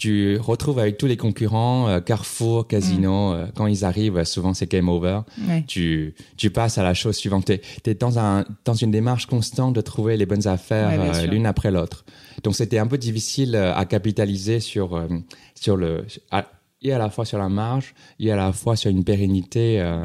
tu 0.00 0.38
retrouves 0.38 0.78
avec 0.78 0.96
tous 0.96 1.04
les 1.04 1.18
concurrents, 1.18 1.86
euh, 1.88 2.00
Carrefour, 2.00 2.66
Casino, 2.66 3.32
mm. 3.32 3.34
euh, 3.34 3.46
quand 3.54 3.66
ils 3.66 3.84
arrivent, 3.84 4.24
souvent 4.24 4.54
c'est 4.54 4.68
game 4.68 4.88
over. 4.88 5.20
Ouais. 5.46 5.62
Tu, 5.66 6.14
tu 6.38 6.48
passes 6.50 6.78
à 6.78 6.82
la 6.82 6.94
chose 6.94 7.16
suivante. 7.16 7.44
Tu 7.44 7.90
es, 7.90 7.94
dans, 7.94 8.18
un, 8.18 8.46
dans 8.64 8.72
une 8.72 8.90
démarche 8.90 9.26
constante 9.26 9.74
de 9.74 9.82
trouver 9.82 10.16
les 10.16 10.24
bonnes 10.24 10.48
affaires 10.48 10.98
ouais, 10.98 11.10
euh, 11.14 11.26
l'une 11.26 11.44
après 11.44 11.70
l'autre. 11.70 12.06
Donc 12.42 12.56
c'était 12.56 12.78
un 12.78 12.86
peu 12.86 12.96
difficile 12.96 13.54
euh, 13.54 13.74
à 13.74 13.84
capitaliser 13.84 14.60
sur, 14.60 14.96
euh, 14.96 15.06
sur 15.54 15.76
le... 15.76 16.06
À, 16.30 16.46
et 16.82 16.92
à 16.92 16.98
la 16.98 17.10
fois 17.10 17.24
sur 17.24 17.38
la 17.38 17.48
marge 17.48 17.94
et 18.18 18.30
à 18.30 18.36
la 18.36 18.52
fois 18.52 18.76
sur 18.76 18.90
une 18.90 19.04
pérennité 19.04 19.80
euh, 19.80 20.02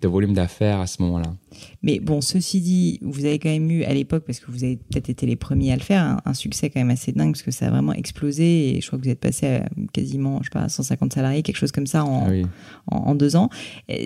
de 0.00 0.08
volume 0.08 0.34
d'affaires 0.34 0.80
à 0.80 0.86
ce 0.86 1.02
moment-là. 1.02 1.32
Mais 1.82 1.98
bon, 1.98 2.20
ceci 2.20 2.60
dit, 2.60 2.98
vous 3.02 3.24
avez 3.24 3.38
quand 3.38 3.48
même 3.48 3.70
eu 3.70 3.82
à 3.84 3.94
l'époque, 3.94 4.24
parce 4.26 4.38
que 4.38 4.50
vous 4.50 4.64
avez 4.64 4.76
peut-être 4.76 5.08
été 5.08 5.26
les 5.26 5.36
premiers 5.36 5.72
à 5.72 5.76
le 5.76 5.82
faire, 5.82 6.02
un, 6.02 6.20
un, 6.24 6.34
succès 6.34 6.70
quand 6.70 6.80
même 6.80 6.90
assez 6.90 7.12
dingue, 7.12 7.32
parce 7.32 7.42
que 7.42 7.50
ça 7.50 7.66
a 7.66 7.70
vraiment 7.70 7.92
explosé, 7.92 8.76
et 8.76 8.80
je 8.80 8.86
crois 8.86 8.98
que 8.98 9.04
vous 9.04 9.10
êtes 9.10 9.20
passé 9.20 9.46
à 9.46 9.68
quasiment, 9.92 10.38
je 10.42 10.44
sais 10.44 10.50
pas, 10.50 10.68
150 10.68 11.14
salariés, 11.14 11.42
quelque 11.42 11.56
chose 11.56 11.72
comme 11.72 11.86
ça 11.86 12.04
en, 12.04 12.26
ah 12.26 12.30
oui. 12.30 12.46
en, 12.90 12.96
en, 12.96 13.14
deux 13.14 13.36
ans. 13.36 13.48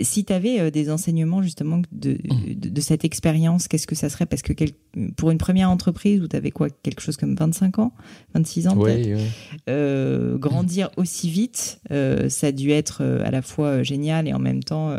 Si 0.03 0.25
tu 0.25 0.33
avais 0.33 0.61
euh, 0.61 0.71
des 0.71 0.91
enseignements 0.91 1.43
justement 1.43 1.83
de, 1.91 2.13
de, 2.13 2.69
de 2.69 2.81
cette 2.81 3.05
expérience, 3.05 3.69
qu'est-ce 3.69 3.87
que 3.87 3.97
ça 3.97 4.09
serait? 4.09 4.27
Parce 4.27 4.43
que 4.43 4.53
quel, 4.53 4.71
pour 5.17 5.31
une 5.31 5.39
première 5.39 5.71
entreprise 5.71 6.21
où 6.21 6.29
tu 6.29 6.37
avais 6.37 6.51
quoi, 6.51 6.69
quelque 6.71 7.01
chose 7.01 7.17
comme 7.17 7.35
25 7.35 7.79
ans, 7.81 7.93
26 8.35 8.69
ans 8.69 8.77
peut-être, 8.77 9.07
oui, 9.07 9.15
oui. 9.15 9.27
euh, 9.69 10.39
grandir 10.39 10.91
aussi 10.97 11.29
vite, 11.31 11.81
euh, 11.91 12.12
euh, 12.13 12.29
ça 12.29 12.49
a 12.49 12.53
dû 12.53 12.71
être 12.71 13.03
euh, 13.03 13.25
à 13.25 13.31
la 13.31 13.43
fois 13.43 13.67
euh, 13.69 13.83
génial 13.83 14.29
et 14.29 14.33
en 14.33 14.39
même 14.39 14.63
temps, 14.63 14.91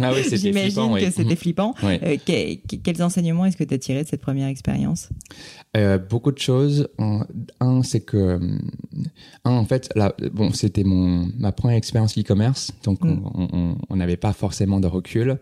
Ah 0.00 0.12
oui, 0.14 0.22
j'imagine 0.36 0.92
oui. 0.92 1.00
que 1.04 1.10
c'était 1.10 1.36
flippant. 1.36 1.74
Oui. 1.82 1.98
Euh, 2.02 2.16
que- 2.16 2.54
que- 2.66 2.76
quels 2.82 3.02
enseignements 3.02 3.44
est-ce 3.46 3.56
que 3.56 3.64
tu 3.64 3.74
as 3.74 3.78
tiré 3.78 4.02
de 4.02 4.08
cette 4.08 4.20
première 4.20 4.48
expérience? 4.48 5.08
Euh, 5.76 5.98
beaucoup 5.98 6.32
de 6.32 6.38
choses. 6.38 6.88
Un, 6.98 7.82
c'est 7.82 8.00
que, 8.00 8.38
un, 9.44 9.50
en 9.50 9.64
fait, 9.64 9.88
là, 9.94 10.14
bon, 10.32 10.52
c'était 10.52 10.84
mon 10.84 11.28
ma 11.38 11.52
première 11.52 11.76
expérience 11.76 12.18
e-commerce, 12.18 12.72
donc 12.84 13.02
Mm. 13.04 13.76
on 13.90 13.96
n'avait 13.96 14.16
pas 14.16 14.32
forcément 14.32 14.80
de 14.80 14.86
recul. 14.86 15.38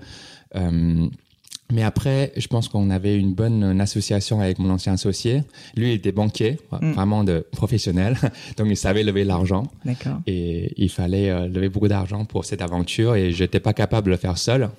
Euh, 1.71 1.75
mais 1.75 1.83
après, 1.83 2.33
je 2.37 2.47
pense 2.47 2.69
qu'on 2.69 2.91
avait 2.91 3.17
une 3.19 3.35
bonne 3.35 3.81
association 3.81 4.41
avec 4.41 4.59
mon 4.59 4.71
ancien 4.71 4.93
associé. 4.93 5.43
Lui, 5.77 5.91
il 5.91 5.95
était 5.95 6.13
banquier, 6.13 6.59
Mm. 6.81 6.93
vraiment 6.93 7.25
de 7.25 7.45
professionnel, 7.53 8.17
donc 8.57 8.67
il 8.69 8.77
savait 8.77 9.03
lever 9.03 9.25
l'argent 9.25 9.65
D'accord. 9.85 10.21
et 10.27 10.73
il 10.77 10.89
fallait 10.91 11.31
euh, 11.31 11.49
lever 11.49 11.69
beaucoup 11.69 11.89
d'argent 11.89 12.25
pour 12.25 12.45
cette 12.45 12.63
aventure 12.63 13.15
et 13.17 13.33
j'étais 13.33 13.61
pas 13.61 13.73
capable 13.73 14.07
de 14.07 14.11
le 14.11 14.17
faire 14.19 14.37
seul. 14.39 14.71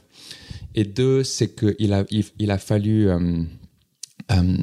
Et 0.75 0.83
deux, 0.83 1.23
c'est 1.23 1.49
que 1.55 1.75
il 1.79 1.93
a 1.93 2.03
il, 2.11 2.25
il 2.37 2.51
a 2.51 2.57
fallu 2.57 3.09
euh, 3.09 3.43
euh, 4.31 4.57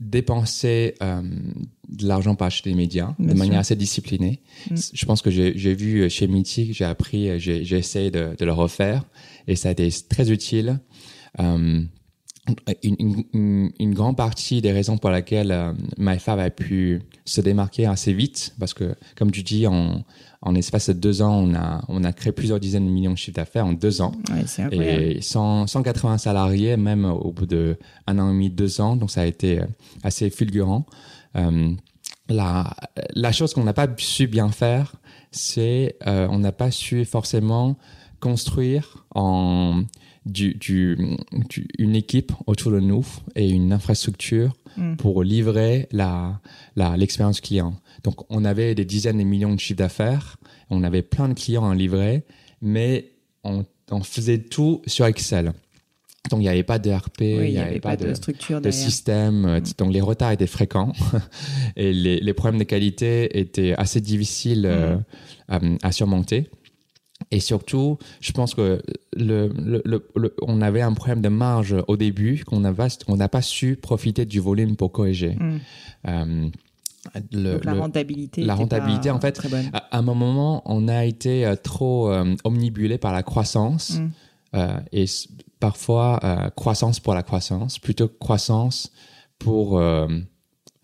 dépenser 0.00 0.94
euh, 1.02 1.22
de 1.88 2.06
l'argent 2.06 2.34
pour 2.34 2.46
acheter 2.46 2.70
des 2.70 2.76
médias 2.76 3.14
Bien 3.18 3.34
de 3.34 3.38
manière 3.38 3.60
assez 3.60 3.76
disciplinée. 3.76 4.40
Mm. 4.70 4.74
Je 4.92 5.06
pense 5.06 5.22
que 5.22 5.30
j'ai 5.30 5.74
vu 5.74 6.08
chez 6.10 6.26
Mythic, 6.26 6.72
j'ai 6.74 6.84
appris, 6.84 7.28
euh, 7.28 7.38
j'ai 7.38 7.64
j'ai 7.64 7.76
essayé 7.78 8.10
de, 8.10 8.34
de 8.38 8.44
le 8.44 8.52
refaire 8.52 9.04
et 9.46 9.56
ça 9.56 9.68
a 9.68 9.72
été 9.72 9.88
très 10.08 10.30
utile. 10.30 10.80
Euh, 11.40 11.82
une, 12.82 12.96
une, 12.98 13.24
une, 13.32 13.72
une 13.80 13.94
grande 13.94 14.16
partie 14.16 14.60
des 14.60 14.70
raisons 14.70 14.98
pour 14.98 15.10
lesquelles 15.10 15.50
euh, 15.50 15.72
MyFab 15.98 16.38
a 16.38 16.50
pu 16.50 17.02
se 17.24 17.40
démarquer 17.40 17.86
assez 17.86 18.12
vite, 18.12 18.54
parce 18.60 18.72
que, 18.72 18.94
comme 19.16 19.32
tu 19.32 19.42
dis, 19.42 19.66
en, 19.66 20.04
en 20.42 20.54
espace 20.54 20.88
de 20.88 20.94
deux 20.94 21.22
ans, 21.22 21.34
on 21.34 21.54
a, 21.54 21.84
on 21.88 22.04
a 22.04 22.12
créé 22.12 22.32
plusieurs 22.32 22.60
dizaines 22.60 22.86
de 22.86 22.90
millions 22.90 23.12
de 23.12 23.18
chiffres 23.18 23.36
d'affaires 23.36 23.66
en 23.66 23.72
deux 23.72 24.00
ans. 24.00 24.12
Ouais. 24.30 25.16
Et 25.16 25.20
100, 25.20 25.66
180 25.66 26.18
salariés, 26.18 26.76
même 26.76 27.04
au 27.04 27.32
bout 27.32 27.46
de 27.46 27.76
un 28.06 28.18
an 28.18 28.28
et 28.28 28.32
demi, 28.32 28.50
deux 28.50 28.80
ans. 28.80 28.94
Donc, 28.94 29.10
ça 29.10 29.22
a 29.22 29.26
été 29.26 29.60
euh, 29.60 29.66
assez 30.04 30.30
fulgurant. 30.30 30.86
Euh, 31.34 31.72
la, 32.28 32.74
la 33.14 33.32
chose 33.32 33.54
qu'on 33.54 33.64
n'a 33.64 33.72
pas 33.74 33.88
su 33.96 34.28
bien 34.28 34.50
faire, 34.50 34.94
c'est 35.32 35.96
euh, 36.06 36.28
on 36.30 36.38
n'a 36.38 36.52
pas 36.52 36.70
su 36.70 37.04
forcément 37.04 37.76
construire 38.20 39.04
en 39.14 39.82
du, 40.26 40.54
du, 40.54 40.98
du- 41.48 41.68
une 41.78 41.96
équipe 41.96 42.32
autour 42.46 42.72
de 42.72 42.80
nous 42.80 43.06
et 43.34 43.48
une 43.48 43.72
infrastructure 43.72 44.52
Mm. 44.76 44.96
pour 44.96 45.22
livrer 45.24 45.88
la 45.90 46.38
la- 46.76 46.98
l'expérience 46.98 47.40
client. 47.40 47.72
Donc 48.04 48.30
on 48.30 48.44
avait 48.44 48.74
des 48.74 48.84
dizaines 48.84 49.16
de 49.16 49.22
millions 49.24 49.54
de 49.54 49.58
chiffres 49.58 49.78
d'affaires, 49.78 50.36
on 50.68 50.82
avait 50.84 51.00
plein 51.00 51.30
de 51.30 51.34
clients 51.34 51.70
à 51.70 51.74
livrer, 51.74 52.24
mais 52.60 53.12
on, 53.42 53.64
on 53.90 54.02
faisait 54.02 54.36
tout 54.38 54.82
sur 54.86 55.06
Excel. 55.06 55.54
Donc 56.28 56.40
il 56.40 56.42
n'y 56.42 56.48
avait 56.50 56.62
pas 56.62 56.78
de 56.78 56.90
RP, 56.90 57.20
Oui, 57.20 57.28
il 57.46 57.50
n'y 57.52 57.58
avait, 57.58 57.80
pas, 57.80 57.96
de, 57.96 58.12
structure 58.12 58.58
de 58.58 58.64
derrière. 58.68 58.84
système. 58.90 59.46
euh, 59.46 59.60
Donc 59.78 59.94
les 59.94 60.02
retards 60.02 60.32
étaient 60.32 60.46
fréquents 60.46 60.92
et 61.76 61.94
les, 61.94 62.20
les 62.20 62.34
problèmes 62.34 62.58
de 62.58 62.64
qualité 62.64 63.38
étaient 63.38 63.74
assez 63.78 64.02
difficiles 64.02 64.66
euh, 64.66 64.96
à, 65.48 65.58
à 65.82 65.90
surmonter. 65.92 66.50
Et 67.32 67.40
surtout, 67.40 67.98
je 68.20 68.30
pense 68.32 68.54
que 68.54 68.80
le, 69.16 69.48
le, 69.48 69.82
le- 69.84 70.06
le- 70.14 70.34
on 70.42 70.60
avait 70.62 70.80
un 70.82 70.92
problème 70.92 71.20
de 71.22 71.28
marge 71.28 71.74
au 71.88 71.96
début 71.96 72.44
qu'on 72.46 72.60
n'a 72.60 72.72
pas, 72.72 72.88
on 73.08 73.16
n'a 73.16 73.28
pas 73.28 73.42
su 73.42 73.76
profiter 73.76 74.24
du 74.24 74.38
volume 74.38 74.76
pour 74.76 74.92
corriger. 74.92 75.34
Mm. 75.34 75.58
Euh, 76.08 76.48
le- 77.32 77.52
Donc 77.54 77.64
la 77.64 77.74
rentabilité. 77.74 78.42
la 78.44 78.54
rentabilité, 78.54 79.10
en 79.10 79.20
fait, 79.20 79.40
à 79.72 79.98
un 79.98 80.02
moment, 80.02 80.62
on 80.66 80.86
a 80.88 81.04
été 81.04 81.46
euh, 81.46 81.56
trop 81.56 82.10
euh, 82.12 82.34
omnibulé 82.44 82.98
par 82.98 83.12
la 83.12 83.22
croissance 83.24 83.98
Mm. 83.98 84.10
euh, 84.54 84.78
et 84.92 85.04
parfois 85.58 86.20
croissance 86.54 87.00
pour 87.00 87.14
la 87.14 87.22
croissance, 87.22 87.78
plutôt 87.78 88.08
que 88.08 88.18
croissance 88.18 88.92
pour 89.38 89.80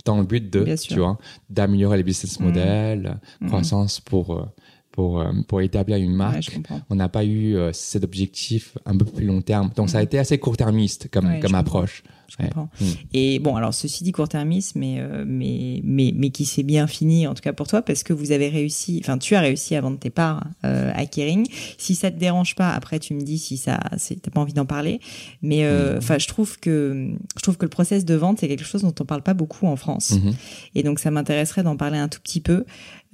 dans 0.05 0.17
le 0.19 0.25
but 0.25 0.51
de, 0.53 0.75
tu 0.77 0.99
vois, 0.99 1.19
d'améliorer 1.51 1.97
les 1.99 2.03
business 2.03 2.41
Mm. 2.41 2.45
models, 2.45 3.19
Mm. 3.41 3.47
croissance 3.49 4.01
pour 4.01 4.49
pour 4.93 5.21
euh, 5.21 5.33
pour 5.49 5.61
établir 5.63 5.97
une 5.97 6.15
marque. 6.15 6.61
Ouais. 6.71 6.77
On 6.91 6.95
n'a 6.95 7.09
pas 7.09 7.25
eu 7.25 7.57
euh, 7.57 7.73
cet 7.73 8.05
objectif 8.05 8.79
un 8.87 8.97
peu 8.97 9.05
plus 9.05 9.27
long 9.27 9.41
terme, 9.43 9.71
donc 9.75 9.91
ça 9.91 9.99
a 9.99 10.01
Mm. 10.03 10.05
été 10.05 10.19
assez 10.19 10.39
court-termiste 10.39 11.09
comme 11.11 11.27
Ouais, 11.27 11.41
comme 11.41 11.53
comprends. 11.53 11.81
Je 12.29 12.37
Ouais. 12.43 12.49
comprends. 12.49 12.69
Mm. 12.81 12.85
Et 13.15 13.39
bon, 13.41 13.57
alors 13.57 13.75
ceci 13.75 14.05
dit 14.05 14.13
court-termiste, 14.13 14.75
mais, 14.77 14.97
euh, 15.01 15.25
mais, 15.27 15.81
mais, 15.85 16.13
mais 16.17 16.31
qui 16.31 16.45
s'est 16.47 16.63
bien 16.63 16.87
fini, 16.87 17.27
en 17.27 17.35
tout 17.35 17.43
cas 17.43 17.53
pour 17.53 17.67
toi, 17.67 17.83
parce 17.83 18.03
que 18.03 18.13
vous 18.13 18.33
avez 18.33 18.49
réussi, 18.49 19.01
enfin 19.05 19.19
tu 19.19 19.35
as 19.35 19.41
réussi 19.41 19.75
à 19.75 19.81
vendre 19.83 19.99
tes 19.99 20.11
parts 20.11 20.45
euh, 20.65 20.91
à 20.95 21.05
Kering. 21.07 21.47
Si 21.79 21.95
ça 21.95 22.11
te 22.11 22.19
dérange 22.19 22.55
pas, 22.55 22.71
après 22.71 22.99
tu 22.99 23.13
me 23.15 23.21
dis 23.21 23.39
si 23.39 23.57
ça, 23.59 23.81
c'est- 23.99 24.21
t'as 24.23 24.31
pas 24.31 24.41
envie 24.41 24.55
d'en 24.55 24.65
parler. 24.67 25.01
Mais 25.43 25.65
euh, 25.65 25.95
Mm. 25.95 25.99
enfin, 25.99 26.19
je 26.19 26.27
trouve 26.29 26.59
que 26.59 27.11
je 27.37 27.43
trouve 27.43 27.57
que 27.59 27.65
le 27.67 27.71
process 27.71 28.05
de 28.05 28.15
vente 28.15 28.39
c'est 28.41 28.49
quelque 28.49 28.65
chose 28.65 28.83
dont 28.83 28.95
on 29.01 29.05
parle 29.05 29.23
pas 29.23 29.35
beaucoup 29.35 29.67
en 29.67 29.77
France. 29.77 30.13
Mhm. 30.13 30.33
Et 30.75 30.83
donc 30.83 30.99
ça 31.01 31.11
m'intéresserait 31.11 31.63
d'en 31.63 31.77
parler 31.77 31.99
un 31.99 32.09
tout 32.09 32.21
petit 32.21 32.41
peu. 32.41 32.65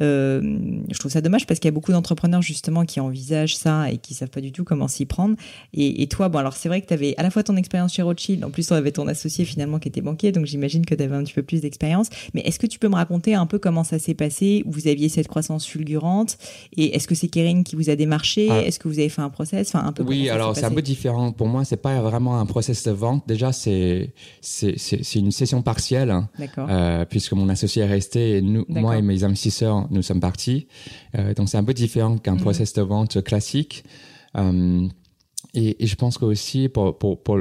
Euh, 0.00 0.40
je 0.92 0.96
trouve 0.98 1.10
ça 1.10 1.20
dommage 1.20 1.44
parce 1.46 1.58
qu'il 1.58 1.66
y 1.66 1.72
a 1.72 1.74
beaucoup 1.74 1.90
d'entrepreneurs 1.90 2.40
justement 2.40 2.84
qui 2.84 3.00
envisagent 3.00 3.56
ça 3.56 3.90
et 3.90 3.98
qui 3.98 4.14
savent 4.14 4.28
pas 4.30 4.40
du 4.40 4.52
tout 4.52 4.62
comment 4.62 4.86
s'y 4.86 5.06
prendre. 5.06 5.34
Et, 5.74 6.02
et 6.02 6.06
toi, 6.06 6.28
bon 6.28 6.38
alors 6.38 6.54
c'est 6.54 6.68
vrai 6.68 6.80
que 6.80 6.86
tu 6.86 6.94
avais 6.94 7.14
à 7.16 7.24
la 7.24 7.30
fois 7.30 7.42
ton 7.42 7.56
expérience 7.56 7.94
chez 7.94 8.02
Rothschild, 8.02 8.44
en 8.44 8.50
plus 8.50 8.66
tu 8.68 8.72
avais 8.74 8.92
ton 8.92 9.07
associé 9.08 9.44
finalement 9.44 9.78
qui 9.78 9.88
était 9.88 10.00
banquier, 10.00 10.32
donc 10.32 10.46
j'imagine 10.46 10.84
que 10.86 10.94
tu 10.94 11.02
avais 11.02 11.14
un 11.16 11.24
petit 11.24 11.32
peu 11.34 11.42
plus 11.42 11.60
d'expérience. 11.60 12.08
Mais 12.34 12.42
est-ce 12.42 12.58
que 12.58 12.66
tu 12.66 12.78
peux 12.78 12.88
me 12.88 12.94
raconter 12.94 13.34
un 13.34 13.46
peu 13.46 13.58
comment 13.58 13.84
ça 13.84 13.98
s'est 13.98 14.14
passé? 14.14 14.62
Vous 14.66 14.88
aviez 14.88 15.08
cette 15.08 15.28
croissance 15.28 15.66
fulgurante 15.66 16.38
et 16.76 16.94
est-ce 16.96 17.08
que 17.08 17.14
c'est 17.14 17.28
Kering 17.28 17.64
qui 17.64 17.76
vous 17.76 17.90
a 17.90 17.96
démarché? 17.96 18.48
Ah. 18.50 18.62
Est-ce 18.62 18.78
que 18.78 18.88
vous 18.88 18.98
avez 18.98 19.08
fait 19.08 19.22
un 19.22 19.30
process? 19.30 19.68
Enfin 19.74 19.86
un 19.86 19.92
peu. 19.92 20.02
Oui, 20.02 20.28
alors 20.28 20.54
c'est 20.56 20.64
un 20.64 20.70
peu 20.70 20.82
différent. 20.82 21.32
Pour 21.32 21.48
moi, 21.48 21.64
c'est 21.64 21.76
pas 21.76 22.00
vraiment 22.00 22.38
un 22.40 22.46
process 22.46 22.84
de 22.84 22.90
vente. 22.92 23.24
Déjà, 23.26 23.52
c'est 23.52 24.12
une 25.14 25.30
session 25.30 25.62
partielle, 25.62 26.10
hein, 26.10 26.28
euh, 26.58 27.04
puisque 27.04 27.32
mon 27.32 27.48
associé 27.48 27.82
est 27.82 27.86
resté 27.86 28.38
et 28.38 28.42
nous, 28.42 28.64
moi 28.68 28.96
et 28.98 29.02
mes 29.02 29.24
investisseurs, 29.24 29.86
nous 29.90 30.02
sommes 30.02 30.20
partis. 30.20 30.66
Euh, 31.16 31.34
donc 31.34 31.48
c'est 31.48 31.56
un 31.58 31.64
peu 31.64 31.74
différent 31.74 32.18
qu'un 32.18 32.34
Mhm. 32.34 32.40
process 32.40 32.72
de 32.74 32.82
vente 32.82 33.22
classique. 33.22 33.84
Euh, 34.36 34.86
et, 35.54 35.82
et 35.82 35.86
je 35.86 35.94
pense 35.96 36.18
que 36.18 36.24
aussi 36.24 36.68
pour, 36.68 36.98
pour, 36.98 37.22
pour 37.22 37.40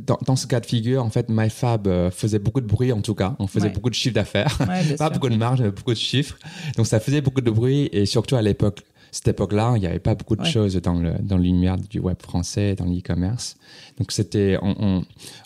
dans, 0.00 0.18
dans 0.24 0.36
ce 0.36 0.46
cas 0.46 0.60
de 0.60 0.66
figure, 0.66 1.04
en 1.04 1.10
fait, 1.10 1.28
MyFab 1.28 1.86
euh, 1.88 2.10
faisait 2.10 2.38
beaucoup 2.38 2.60
de 2.60 2.66
bruit 2.66 2.92
en 2.92 3.00
tout 3.00 3.14
cas. 3.14 3.34
On 3.38 3.46
faisait 3.46 3.66
Ouais. 3.68 3.72
beaucoup 3.72 3.90
de 3.90 3.94
chiffres 3.94 4.14
d'affaires. 4.14 4.56
Ouais, 4.60 4.84
pas 4.96 5.06
sûr. 5.06 5.10
beaucoup 5.12 5.28
de 5.28 5.36
marge, 5.36 5.60
mais 5.62 5.70
beaucoup 5.70 5.92
de 5.92 5.98
chiffres. 5.98 6.38
Donc 6.76 6.86
ça 6.86 7.00
faisait 7.00 7.20
beaucoup 7.20 7.40
de 7.40 7.50
bruit 7.50 7.88
et 7.92 8.06
surtout 8.06 8.36
à 8.36 8.42
l'époque, 8.42 8.82
cette 9.10 9.28
époque-là, 9.28 9.72
il 9.76 9.80
n'y 9.80 9.86
avait 9.86 9.98
pas 9.98 10.14
beaucoup 10.14 10.36
de 10.36 10.42
Ouais. 10.42 10.50
choses 10.50 10.76
dans 10.76 10.94
le 11.00 11.14
dans 11.20 11.38
l'univers 11.38 11.78
du 11.78 11.98
web 11.98 12.18
français, 12.20 12.74
dans 12.74 12.84
l'e-commerce. 12.84 13.56
Donc 13.98 14.12
c'était 14.12 14.58
on 14.62 14.74
on, 14.78 15.02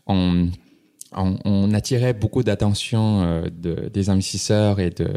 on 0.08 0.48
on- 1.14 1.38
on 1.44 1.72
attirait 1.74 2.14
beaucoup 2.14 2.42
d'attention 2.42 3.22
euh, 3.22 3.42
de, 3.52 3.90
des 3.92 4.08
investisseurs 4.10 4.80
et 4.80 4.88
de 4.90 5.08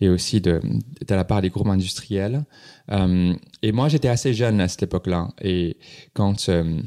et 0.00 0.08
aussi 0.08 0.40
de 0.40 0.60
de 1.06 1.14
la 1.14 1.24
part 1.24 1.42
des 1.42 1.50
groupes 1.50 1.68
industriels. 1.68 2.44
Euh, 2.90 3.34
et 3.62 3.72
moi, 3.72 3.88
j'étais 3.88 4.08
assez 4.08 4.34
jeune 4.34 4.60
à 4.60 4.68
cette 4.68 4.82
époque-là. 4.84 5.28
Et 5.40 5.76
quand 6.12 6.48
euh, 6.48 6.80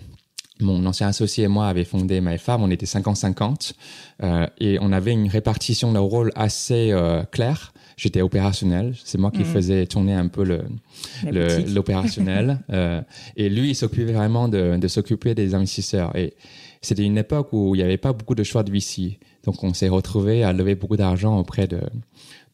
mon 0.59 0.85
ancien 0.85 1.07
associé 1.07 1.45
et 1.45 1.47
moi 1.47 1.67
avait 1.67 1.85
fondé 1.85 2.19
MyFab, 2.21 2.61
on 2.61 2.71
était 2.71 2.85
50-50 2.85 3.73
euh, 4.23 4.47
et 4.59 4.77
on 4.81 4.91
avait 4.91 5.13
une 5.13 5.27
répartition 5.27 5.91
de 5.93 5.99
rôle 5.99 6.31
assez 6.35 6.93
claire. 7.31 7.73
J'étais 7.95 8.21
opérationnel, 8.21 8.93
c'est 9.03 9.17
moi 9.17 9.31
qui 9.31 9.39
Mhm. 9.39 9.45
faisais 9.45 9.85
tourner 9.87 10.13
un 10.13 10.27
peu 10.27 10.43
le, 10.43 10.61
l'opérationnel. 11.73 12.59
euh, 12.69 13.01
et 13.35 13.49
lui, 13.49 13.69
il 13.69 13.75
s'occupait 13.75 14.11
vraiment 14.13 14.47
de, 14.47 14.77
de 14.77 14.87
s'occuper 14.87 15.33
des 15.33 15.55
investisseurs. 15.55 16.15
Et 16.15 16.33
c'était 16.81 17.03
une 17.03 17.17
époque 17.17 17.49
où 17.53 17.73
il 17.73 17.79
n'y 17.79 17.83
avait 17.83 17.97
pas 17.97 18.13
beaucoup 18.13 18.35
de 18.35 18.43
choix 18.43 18.63
de 18.63 18.71
VC. 18.71 19.19
Donc, 19.45 19.63
on 19.63 19.73
s'est 19.73 19.87
retrouvé 19.87 20.43
à 20.43 20.53
lever 20.53 20.75
beaucoup 20.75 20.97
d'argent 20.97 21.37
auprès 21.39 21.67
de, 21.67 21.79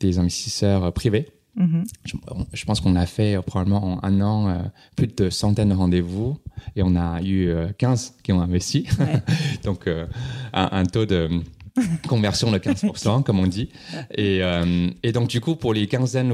des 0.08 0.20
investisseurs 0.20 0.84
euh, 0.86 0.92
privés. 0.92 1.28
Mhm. 1.56 1.84
Je, 2.06 2.16
je 2.52 2.66
pense 2.66 2.82
qu'on 2.82 2.96
a 2.96 3.06
fait 3.06 3.36
euh, 3.36 3.42
probablement 3.44 3.84
en 3.84 4.00
un 4.04 4.22
an 4.22 4.48
euh, 4.50 4.58
plus 4.96 5.08
de 5.08 5.30
centaines 5.30 5.70
de 5.70 5.76
rendez-vous 5.76 6.38
et 6.76 6.82
on 6.84 6.96
a 6.96 7.22
eu 7.22 7.48
euh, 7.50 7.68
15 7.78 8.16
qui 8.24 8.32
ont 8.34 8.42
investi. 8.42 8.88
Ouais. 9.00 9.22
Donc, 9.64 9.88
un, 9.88 10.08
un 10.72 10.86
taux 10.86 11.06
de 11.06 11.30
conversion 12.08 12.52
de 12.52 12.58
15%, 12.58 13.22
comme 13.24 13.40
on 13.40 13.48
dit. 13.48 13.70
Et, 14.16 14.42
et 15.04 15.12
donc, 15.12 15.28
du 15.30 15.42
coup, 15.42 15.56
pour 15.56 15.74
les 15.74 15.88
quinzaines 15.88 16.32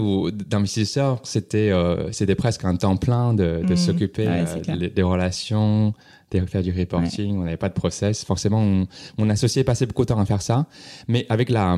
d'investisseurs, 0.50 1.22
c'était 1.24 1.72
c'était 2.12 2.36
presque 2.36 2.66
un 2.66 2.76
temps 2.76 2.98
plein 2.98 3.34
de, 3.34 3.62
de 3.64 3.70
Mhm. 3.70 3.78
s'occuper 3.78 4.28
Ouais, 4.28 4.90
des 4.90 5.02
relations, 5.04 5.94
de 6.32 6.40
faire 6.46 6.62
du 6.62 6.74
reporting. 6.78 7.38
On 7.38 7.44
n'avait 7.46 7.56
pas 7.58 7.70
de 7.70 7.74
process. 7.74 8.26
Forcément, 8.26 8.60
on- 8.62 8.88
mon 9.18 9.30
associé 9.30 9.64
passait 9.64 9.86
beaucoup 9.86 10.02
de 10.04 10.08
temps 10.08 10.20
à 10.20 10.26
faire 10.26 10.42
ça. 10.42 10.66
Mais 11.08 11.26
avec 11.30 11.50
la... 11.50 11.78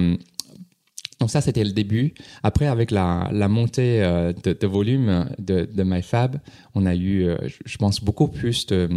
Donc 1.22 1.30
ça, 1.30 1.40
c'était 1.40 1.64
le 1.64 1.72
début. 1.72 2.14
Après, 2.44 2.66
avec 2.68 2.92
la, 2.92 3.30
la 3.32 3.48
montée 3.48 4.02
euh, 4.04 4.34
de, 4.44 4.52
de 4.52 4.68
volume 4.68 5.30
de, 5.40 5.70
de 5.72 5.84
MyFab, 5.84 6.38
on 6.76 6.86
a 6.86 6.96
eu, 6.96 7.24
euh, 7.24 7.38
je- 7.66 7.78
pense, 7.78 8.04
beaucoup 8.04 8.28
plus 8.28 8.66
de, 8.66 8.90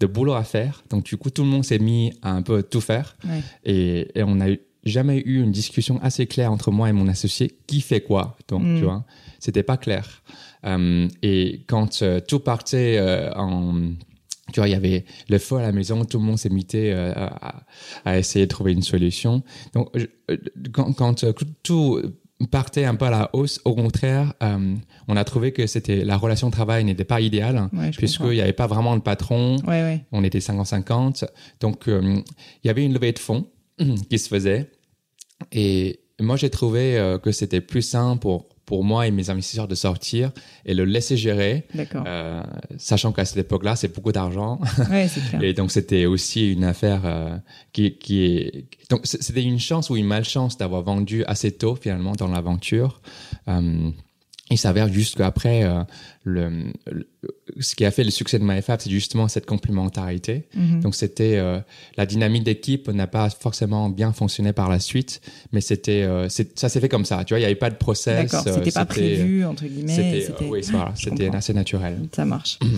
de 0.00 0.06
boulot 0.06 0.32
à 0.34 0.44
faire. 0.44 0.84
Donc, 0.88 1.04
du 1.04 1.16
coup, 1.16 1.28
tout 1.30 1.42
le 1.42 1.48
monde 1.48 1.64
s'est 1.64 1.80
mis 1.80 2.12
à 2.22 2.30
un 2.32 2.42
peu 2.42 2.62
tout 2.62 2.80
faire. 2.80 3.16
Ouais. 3.26 3.42
Et, 3.64 4.08
et 4.18 4.22
on 4.22 4.38
a 4.40 4.48
eu 4.50 4.60
jamais 4.84 5.18
eu 5.26 5.42
une 5.42 5.50
discussion 5.52 6.00
assez 6.00 6.26
claire 6.26 6.50
entre 6.52 6.70
moi 6.70 6.88
et 6.88 6.92
mon 6.92 7.08
associé 7.08 7.50
qui 7.66 7.80
fait 7.82 8.00
quoi. 8.00 8.36
Donc, 8.48 8.62
Mm. 8.62 8.76
tu 8.78 8.84
vois, 8.84 9.04
c'était 9.40 9.64
pas 9.64 9.76
clair. 9.76 10.22
Euh, 10.64 11.08
et 11.22 11.64
quand 11.66 12.02
euh, 12.02 12.20
tout 12.20 12.38
partait 12.40 12.96
euh, 12.98 13.30
en 13.34 13.74
tu 14.52 14.60
vois, 14.60 14.68
il 14.68 14.72
y 14.72 14.74
avait 14.74 15.04
le 15.28 15.38
feu 15.38 15.56
à 15.56 15.62
la 15.62 15.72
maison, 15.72 16.04
tout 16.04 16.18
le 16.18 16.24
monde 16.24 16.38
s'est 16.38 16.48
mité 16.48 16.92
euh, 16.92 17.12
à, 17.14 17.64
à 18.04 18.18
essayer 18.18 18.46
de 18.46 18.50
trouver 18.50 18.72
une 18.72 18.82
solution. 18.82 19.42
Donc, 19.74 19.88
je- 19.94 20.06
euh, 20.30 20.36
quand, 20.72 20.92
quand 20.92 21.24
euh, 21.24 21.32
tout 21.62 22.00
partait 22.50 22.84
un 22.84 22.94
peu 22.94 23.06
à 23.06 23.10
la 23.10 23.30
hausse, 23.34 23.60
au 23.64 23.74
contraire, 23.74 24.32
euh, 24.42 24.74
on 25.08 25.16
a 25.16 25.24
trouvé 25.24 25.52
que 25.52 25.66
c'était 25.66 26.04
la 26.04 26.16
relation 26.16 26.46
de 26.48 26.52
travail 26.52 26.84
n'était 26.84 27.04
pas 27.04 27.20
idéale, 27.20 27.68
Ouais, 27.72 27.90
puisqu'il 27.90 28.30
n'y 28.30 28.40
avait 28.40 28.52
pas 28.52 28.66
vraiment 28.68 28.96
de 28.96 29.02
patron, 29.02 29.56
Ouais, 29.66 29.82
ouais. 29.82 30.04
on 30.12 30.22
était 30.22 30.38
50-50. 30.38 31.24
Donc, 31.60 31.84
il 31.88 32.22
y 32.64 32.68
avait 32.70 32.84
une 32.84 32.92
levée 32.94 33.12
de 33.12 33.18
fonds 33.18 33.46
qui 34.10 34.18
se 34.18 34.28
faisait. 34.28 34.70
Et 35.52 36.00
moi, 36.20 36.36
j'ai 36.36 36.50
trouvé 36.50 37.16
que 37.22 37.32
c'était 37.32 37.60
plus 37.60 37.82
simple 37.82 38.20
pour, 38.20 38.46
pour 38.68 38.84
moi 38.84 39.06
et 39.06 39.10
mes 39.10 39.30
investisseurs 39.30 39.66
de 39.66 39.74
sortir 39.74 40.30
et 40.66 40.74
le 40.74 40.84
laisser 40.84 41.16
gérer. 41.16 41.64
Euh, 41.94 42.42
sachant 42.76 43.12
qu'à 43.12 43.24
cette 43.24 43.38
époque-là, 43.38 43.76
c'est 43.76 43.94
beaucoup 43.94 44.12
d'argent. 44.12 44.60
ouais. 44.90 45.08
Et 45.40 45.54
donc, 45.54 45.70
c'était 45.70 46.04
aussi 46.04 46.52
une 46.52 46.64
affaire 46.64 47.00
euh, 47.06 47.38
qui, 47.72 47.94
qui 47.96 48.26
est... 48.26 48.66
Donc, 48.90 49.06
c'était 49.06 49.42
une 49.42 49.58
chance 49.58 49.88
ou 49.88 49.96
une 49.96 50.04
malchance 50.06 50.58
d'avoir 50.58 50.82
vendu 50.82 51.24
assez 51.24 51.50
tôt, 51.50 51.76
finalement, 51.76 52.12
dans 52.12 52.28
l'aventure. 52.28 53.00
Euh, 53.48 53.90
il 54.50 54.58
s'avère 54.58 54.90
juste 54.92 55.16
qu'après, 55.16 55.62
euh, 55.64 55.82
le, 56.24 56.72
le- 56.90 57.06
ce 57.60 57.74
qui 57.74 57.84
a 57.84 57.90
fait 57.90 58.04
le 58.04 58.10
succès 58.10 58.38
de 58.38 58.44
MyFab, 58.44 58.80
c'est 58.80 58.90
justement 58.90 59.28
cette 59.28 59.46
complémentarité. 59.46 60.48
Mhm. 60.54 60.80
Donc, 60.80 60.94
c'était... 60.94 61.36
euh, 61.36 61.58
la 61.96 62.06
dynamique 62.06 62.44
d'équipe 62.44 62.88
n'a 62.88 63.06
pas 63.06 63.28
forcément 63.30 63.88
bien 63.90 64.12
fonctionné 64.12 64.52
par 64.52 64.68
la 64.68 64.78
suite, 64.80 65.20
mais 65.52 65.60
c'était... 65.60 66.02
euh, 66.02 66.28
ça 66.54 66.68
s'est 66.68 66.80
fait 66.80 66.88
comme 66.88 67.04
ça, 67.04 67.24
tu 67.24 67.34
vois, 67.34 67.38
il 67.38 67.42
n'y 67.42 67.46
avait 67.46 67.54
pas 67.56 67.70
de 67.70 67.76
process. 67.76 68.30
D'accord. 68.30 68.54
C'était 68.54 68.70
pas 68.72 68.84
prévu, 68.86 69.44
entre 69.44 69.64
guillemets. 69.66 69.94
C'était, 70.22 70.44
oui, 70.44 70.60
voilà, 70.70 70.92
assez 71.36 71.52
naturel. 71.54 71.98
Ça 72.14 72.24
marche. 72.24 72.58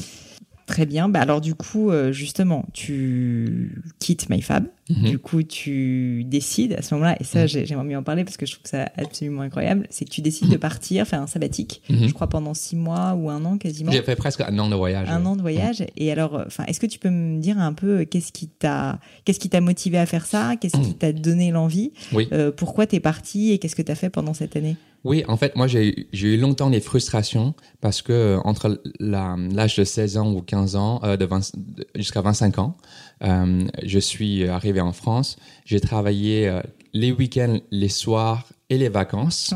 Très 0.70 0.86
bien. 0.86 1.08
Bah 1.08 1.20
alors 1.20 1.40
du 1.40 1.54
coup, 1.54 1.90
euh, 1.90 2.12
justement, 2.12 2.64
tu 2.72 3.82
quittes 3.98 4.28
MyFab. 4.30 4.66
Mhm. 4.88 5.08
Du 5.10 5.18
coup, 5.20 5.42
tu 5.44 6.24
décides 6.24 6.72
à 6.72 6.82
ce 6.82 6.94
moment-là, 6.94 7.16
et 7.20 7.24
ça, 7.24 7.46
j'ai- 7.46 7.64
j'aimerais 7.64 7.84
mieux 7.84 7.96
en 7.96 8.02
parler 8.02 8.24
parce 8.24 8.36
que 8.36 8.44
je 8.44 8.52
trouve 8.52 8.64
que 8.64 8.68
ça 8.70 8.90
absolument 8.96 9.42
incroyable, 9.42 9.86
c'est 9.88 10.04
que 10.04 10.10
tu 10.10 10.20
décides 10.20 10.48
de 10.48 10.56
partir, 10.56 11.06
faire 11.06 11.20
un 11.22 11.28
sabbatique, 11.28 11.80
Mhm. 11.90 12.08
je 12.08 12.12
crois 12.12 12.28
pendant 12.28 12.54
six 12.54 12.74
mois 12.74 13.14
ou 13.14 13.30
un 13.30 13.44
an 13.44 13.56
quasiment. 13.56 13.92
J'ai 13.92 14.02
fait 14.02 14.16
presque 14.16 14.40
un 14.40 14.58
an 14.58 14.68
de 14.68 14.74
voyage. 14.74 15.08
Un 15.08 15.24
an 15.26 15.36
de 15.36 15.42
voyage. 15.42 15.84
Et 15.96 16.10
alors, 16.10 16.34
euh, 16.36 16.44
enfin, 16.46 16.64
est-ce 16.66 16.80
que 16.80 16.86
tu 16.86 16.98
peux 16.98 17.10
me 17.10 17.38
dire 17.40 17.58
un 17.58 17.72
peu 17.72 18.00
euh, 18.00 18.04
qu'est-ce 18.04 18.32
qui 18.32 18.48
t'a, 18.48 18.98
qu'est-ce 19.24 19.38
qui 19.38 19.48
t'a 19.48 19.60
motivé 19.60 19.96
à 19.98 20.06
faire 20.06 20.26
ça? 20.26 20.56
Qu'est-ce 20.60 20.78
qui 20.80 20.94
t'a 20.94 21.12
donné 21.12 21.52
l'envie? 21.52 21.92
Oui. 22.12 22.28
Euh, 22.32 22.50
Pourquoi 22.50 22.86
t'es 22.86 22.98
parti 23.00 23.52
et 23.52 23.58
qu'est-ce 23.58 23.76
que 23.76 23.82
t'as 23.82 23.94
fait 23.94 24.10
pendant 24.10 24.34
cette 24.34 24.56
année? 24.56 24.76
Oui, 25.02 25.24
en 25.28 25.36
fait, 25.38 25.56
moi, 25.56 25.66
j'ai 25.66 26.06
eu 26.12 26.36
longtemps 26.36 26.68
des 26.68 26.80
frustrations 26.80 27.54
parce 27.80 28.02
que 28.02 28.12
euh, 28.12 28.38
entre 28.44 28.82
l'âge 29.00 29.76
de 29.76 29.84
16 29.84 30.18
ans 30.18 30.30
ou 30.32 30.42
15 30.42 30.76
ans, 30.76 31.00
euh, 31.04 31.16
de 31.16 31.24
20 31.24 31.52
de- 31.56 31.86
jusqu'à 31.94 32.20
25 32.20 32.58
ans, 32.58 32.76
euh, 33.22 33.66
je 33.82 33.98
suis 33.98 34.46
arrivé 34.46 34.80
en 34.82 34.92
France. 34.92 35.36
J'ai 35.64 35.80
travaillé 35.80 36.48
euh, 36.48 36.60
les 36.92 37.12
week-ends, 37.12 37.58
les 37.70 37.88
soirs 37.88 38.46
et 38.68 38.76
les 38.76 38.88
vacances. 38.90 39.54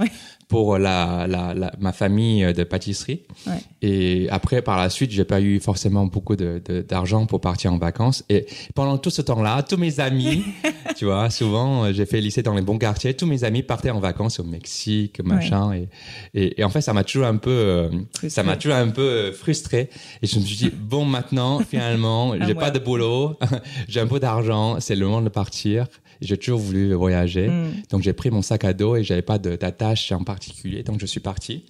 Pour 0.48 0.78
la, 0.78 1.26
la, 1.26 1.54
la- 1.54 1.72
ma 1.78 1.92
famille 1.92 2.52
de 2.52 2.64
pâtisserie. 2.64 3.22
Ouais. 3.46 3.52
Et 3.83 4.28
après, 4.30 4.62
par 4.62 4.76
la 4.78 4.90
suite, 4.90 5.11
j'ai 5.11 5.24
pas 5.24 5.40
eu 5.40 5.59
forcément 5.61 6.07
beaucoup 6.07 6.37
de- 6.37 6.61
de- 6.64 6.83
d'argent 6.83 7.26
pour 7.26 7.40
partir 7.40 7.72
en 7.72 7.78
vacances. 7.78 8.24
Et 8.28 8.46
pendant 8.74 8.98
tout 8.98 9.11
ce 9.11 9.22
temps-là, 9.22 9.62
tous 9.62 9.76
mes 9.78 10.00
amis, 10.00 10.44
tu 10.96 11.07
vois, 11.07 11.30
souvent, 11.30 11.85
euh, 11.85 11.92
j'ai 11.92 12.07
fait 12.07 12.20
lycée 12.20 12.42
dans 12.42 12.54
les 12.54 12.62
bons 12.62 12.78
quartiers, 12.78 13.14
tous 13.14 13.26
mes 13.26 13.42
amis 13.44 13.62
partaient 13.62 13.90
en 13.90 14.00
vacances 14.00 14.38
au 14.40 14.44
Mexique, 14.44 15.22
machin. 15.24 15.72
Et, 15.72 15.88
et, 16.35 16.61
et 16.61 16.64
en 16.64 16.68
fait, 16.70 16.80
ça 16.83 16.92
m'a 16.92 17.04
toujours 17.04 17.26
un 17.26 17.37
peu, 17.37 17.50
euh, 17.50 17.88
Frustré. 18.12 18.28
ça 18.30 18.42
m'a 18.42 18.57
toujours 18.57 18.76
un 18.76 18.88
peu 18.88 19.02
euh, 19.02 19.33
frustré. 19.33 19.88
Et 20.22 20.26
je 20.26 20.38
me 20.38 20.44
suis 20.44 20.57
dit, 20.57 20.70
bon, 20.78 21.04
maintenant, 21.04 21.61
finalement, 21.61 22.35
j'ai 22.46 22.54
pas 22.54 22.70
de 22.70 22.78
boulot, 22.78 23.38
j'ai 23.88 24.00
un 24.00 24.07
peu 24.07 24.20
d'argent, 24.20 24.76
c'est 24.80 24.94
le 24.94 25.07
moment 25.07 25.22
de 25.22 25.28
partir. 25.30 25.87
J'ai 26.20 26.38
toujours 26.38 26.61
voulu 26.61 26.94
voyager. 26.94 27.48
Mm. 27.48 27.72
Donc, 27.90 28.02
j'ai 28.02 28.12
pris 28.12 28.30
mon 28.30 28.40
sac 28.40 28.64
à 28.64 28.72
dos 28.72 28.94
et 28.96 29.02
j'avais 29.02 29.20
pas 29.20 29.37
de- 29.38 29.57
d'attache 29.57 30.12
en 30.12 30.22
particulier. 30.46 30.83
Donc, 30.83 31.00
je 31.00 31.07
suis 31.07 31.20
parti. 31.20 31.64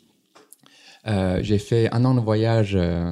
Euh, 1.07 1.41
j'ai 1.43 1.59
fait 1.59 1.93
un 1.93 2.05
an 2.05 2.15
de 2.15 2.21
voyage. 2.21 2.75
euh, 2.75 3.11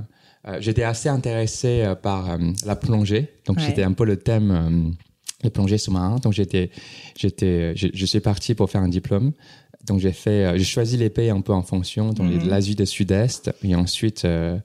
euh, 0.48 0.56
J'étais 0.60 0.82
assez 0.82 1.08
intéressé 1.08 1.92
par 2.02 2.36
la 2.64 2.76
plongée. 2.76 3.28
Donc, 3.46 3.58
Ouais. 3.58 3.64
c'était 3.66 3.84
un 3.84 3.92
peu 3.92 4.04
le 4.04 4.16
thème, 4.16 4.94
les 5.42 5.50
plongées 5.50 5.78
sous-marins. 5.78 6.16
Donc, 6.18 6.32
j'étais, 6.32 6.70
j'étais, 7.16 7.74
je, 7.76 7.88
je 7.92 8.06
suis 8.06 8.20
parti 8.20 8.54
pour 8.54 8.70
faire 8.70 8.80
un 8.82 8.88
diplôme. 8.88 9.32
Donc, 9.86 9.98
j'ai 10.00 10.12
fait, 10.12 10.56
j'ai 10.58 10.64
choisi 10.64 10.96
les 10.96 11.10
pays 11.10 11.30
un 11.30 11.40
peu 11.40 11.52
en 11.52 11.62
fonction, 11.62 12.12
donc 12.12 12.30
Mhm. 12.30 12.48
l'Asie 12.48 12.74
du 12.76 12.86
Sud-Est. 12.86 13.50
Et 13.64 13.74
ensuite, 13.74 14.24
euh, 14.24 14.56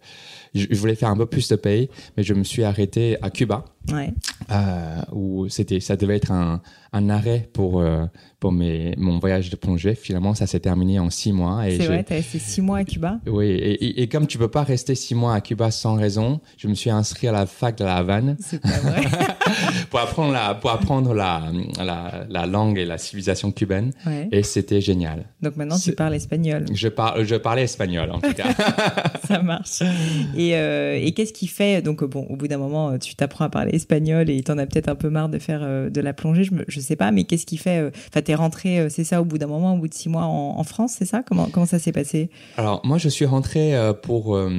je, 0.54 0.66
je 0.70 0.76
voulais 0.80 0.96
faire 0.96 1.10
un 1.10 1.18
peu 1.18 1.26
plus 1.26 1.48
de 1.50 1.56
pays, 1.56 1.90
mais 2.16 2.24
je 2.24 2.34
me 2.36 2.44
suis 2.44 2.64
arrêté 2.64 3.18
à 3.24 3.30
Cuba 3.32 3.66
Ouais. 3.92 4.14
euh, 4.52 4.98
où 5.12 5.48
c'était 5.50 5.80
ça 5.80 5.96
devait 5.96 6.16
être 6.18 6.32
un, 6.32 6.62
un 6.94 7.10
arrêt 7.10 7.50
pour 7.54 7.80
euh, 7.82 8.06
pour 8.40 8.52
mes 8.52 8.94
mon 8.98 9.18
voyage 9.20 9.50
de 9.50 9.56
plongée 9.56 9.96
finalement 9.96 10.34
ça 10.36 10.46
s'est 10.48 10.60
terminé 10.60 11.00
en 11.00 11.10
six 11.10 11.32
mois 11.32 11.68
et 11.68 11.78
C'est 11.78 11.88
vrai, 11.88 12.04
t'as 12.04 12.16
resté 12.16 12.40
six 12.40 12.62
mois 12.62 12.80
à 12.80 12.84
Cuba. 12.84 13.20
oui 13.28 13.48
et, 13.48 13.86
et, 13.86 14.02
et 14.04 14.08
comme 14.10 14.28
tu 14.28 14.38
peux 14.38 14.48
pas 14.50 14.64
rester 14.64 14.94
six 14.96 15.16
mois 15.16 15.34
à 15.34 15.42
Cuba 15.42 15.72
sans 15.72 15.96
raison 15.96 16.40
je 16.58 16.68
me 16.68 16.74
suis 16.76 16.90
inscrit 16.90 17.28
à 17.28 17.32
la 17.32 17.46
fac 17.46 17.78
de 17.78 17.84
la 17.86 17.96
Havane 17.98 18.38
C'est 18.40 18.62
pas 18.62 18.70
vrai. 18.80 19.02
pour 19.90 20.00
apprendre 20.00 20.34
la 20.34 20.54
pour 20.54 20.70
apprendre 20.72 21.14
la 21.14 21.44
la, 21.84 22.26
la 22.30 22.46
langue 22.46 22.78
et 22.78 22.86
la 22.86 22.98
civilisation 22.98 23.52
cubaine 23.52 23.92
Ouais. 24.06 24.28
et 24.32 24.44
c'était 24.44 24.82
génial 24.82 25.26
Donc 25.42 25.56
maintenant, 25.56 25.78
tu 25.80 25.94
parles 25.94 26.14
espagnol. 26.16 26.66
je 26.74 26.88
parle 26.90 27.24
je 27.26 27.36
parlais 27.36 27.64
espagnol 27.64 28.12
en 28.12 28.20
tout 28.20 28.34
cas 28.34 28.46
Ça 29.28 29.42
marche. 29.42 29.82
Et, 30.38 30.56
euh, 30.56 30.98
et 31.02 31.12
qu'est-ce 31.14 31.34
qui 31.34 31.48
fait 31.48 31.82
donc 31.82 32.04
bon 32.04 32.26
au 32.30 32.36
bout 32.36 32.48
d'un 32.48 32.58
moment 32.58 32.98
tu 32.98 33.16
t'apprends 33.16 33.46
à 33.46 33.50
parler 33.50 33.77
espagnol 33.78 34.30
et 34.30 34.44
t'en 34.44 34.58
as 34.58 34.66
peut-être 34.66 34.90
un 34.90 34.96
peu 34.96 35.10
marre 35.10 35.30
de 35.30 35.40
faire 35.40 35.62
euh, 35.64 35.90
de 35.90 36.02
la 36.02 36.14
plongée 36.14 36.44
je, 36.44 36.54
me, 36.54 36.66
je 36.68 36.80
sais 36.82 36.96
pas 36.98 37.12
mais 37.12 37.24
qu'est-ce 37.24 37.46
qui 37.46 37.58
fait 37.58 37.80
euh, 37.80 37.90
enfin 38.10 38.22
t'es 38.22 38.36
rentré 38.36 38.80
euh, 38.80 38.90
c'est 38.90 39.06
ça 39.06 39.22
au 39.22 39.26
bout 39.26 39.38
d'un 39.38 39.48
moment 39.48 39.74
au 39.74 39.78
bout 39.78 39.88
de 39.88 39.94
six 39.94 40.10
mois 40.10 40.24
en, 40.26 40.60
en 40.60 40.64
France 40.64 40.96
c'est 41.00 41.06
ça? 41.06 41.24
Comment 41.26 41.48
comment 41.52 41.66
ça 41.66 41.80
s'est 41.80 41.94
passé? 41.94 42.30
Alors 42.58 42.82
moi 42.86 42.98
je 42.98 43.10
suis 43.10 43.26
rentré 43.26 43.74
pour 44.04 44.36
euh, 44.36 44.52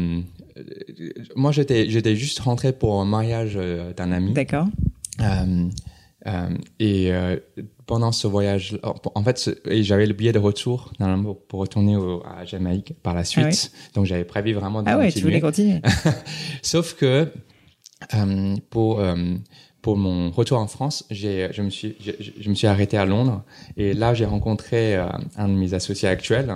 moi 1.36 1.52
j'étais 1.52 1.88
j'étais 1.90 2.16
juste 2.16 2.38
rentré 2.40 2.72
pour 2.72 3.00
un 3.00 3.04
mariage 3.04 3.58
d'un 3.96 4.12
ami. 4.12 4.32
D'accord. 4.32 4.66
Euh, 5.20 5.68
euh, 6.26 6.48
et 6.80 7.12
pendant 7.86 8.12
ce 8.12 8.26
voyage, 8.26 8.78
en 8.82 9.22
fait, 9.22 9.50
j'avais 9.66 10.06
le 10.06 10.12
billet 10.14 10.32
de 10.32 10.38
retour 10.38 10.92
pour 11.48 11.60
retourner 11.60 11.96
au, 11.96 12.22
à 12.24 12.44
Jamaïque 12.44 12.94
par 13.02 13.14
la 13.14 13.24
suite. 13.24 13.44
Ah 13.44 13.48
ouais. 13.48 13.90
Donc 13.94 14.04
j'avais 14.06 14.24
prévu 14.24 14.52
vraiment 14.52 14.82
de 14.82 14.88
ah 14.90 14.98
ouais 14.98 15.10
tu 15.10 15.20
voulais 15.20 15.40
continuer. 15.40 15.80
Sauf 16.62 16.94
que 16.94 17.28
euh, 18.14 18.56
pour 18.70 19.00
euh, 19.00 19.16
pour 19.82 19.96
mon 19.96 20.30
retour 20.30 20.58
en 20.58 20.66
France, 20.66 21.04
j'ai 21.10 21.48
je 21.52 21.62
me 21.62 21.70
suis 21.70 21.96
je, 22.00 22.12
je 22.18 22.48
me 22.48 22.54
suis 22.54 22.66
arrêté 22.66 22.96
à 22.96 23.04
Londres 23.04 23.42
et 23.76 23.92
là 23.92 24.14
j'ai 24.14 24.24
rencontré 24.24 24.96
euh, 24.96 25.08
un 25.36 25.48
de 25.48 25.54
mes 25.54 25.74
associés 25.74 26.08
actuels, 26.08 26.54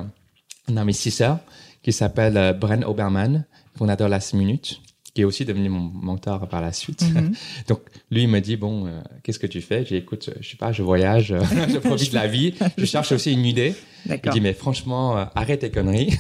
un 0.68 0.76
investisseur 0.76 1.38
qui 1.82 1.92
s'appelle 1.92 2.56
Bren 2.58 2.84
Oberman, 2.84 3.44
fondateur 3.76 4.06
de 4.06 4.12
Last 4.12 4.34
Minute, 4.34 4.80
qui 5.14 5.22
est 5.22 5.24
aussi 5.24 5.44
devenu 5.44 5.68
mon 5.68 5.80
mentor 5.80 6.46
par 6.48 6.60
la 6.60 6.72
suite. 6.72 7.02
Mhm. 7.02 7.34
Donc 7.68 7.80
lui 8.12 8.22
il 8.22 8.28
me 8.28 8.40
dit 8.40 8.56
bon 8.56 8.88
qu'est-ce 9.24 9.40
que 9.40 9.48
tu 9.48 9.62
fais? 9.62 9.84
J'ai 9.84 9.96
écoute 9.96 10.30
je 10.40 10.48
sais 10.48 10.56
pas 10.56 10.70
je 10.70 10.84
voyage, 10.84 11.34
je 11.68 11.78
profite 11.78 12.10
de 12.10 12.14
la 12.16 12.28
vie, 12.28 12.54
je 12.78 12.84
cherche 12.84 13.10
aussi 13.10 13.32
une 13.32 13.44
idée. 13.44 13.74
Il 14.04 14.10
d'accord 14.10 14.32
dit 14.32 14.40
mais 14.40 14.52
franchement 14.52 15.16
arrête 15.34 15.60
tes 15.60 15.70
conneries. 15.70 16.16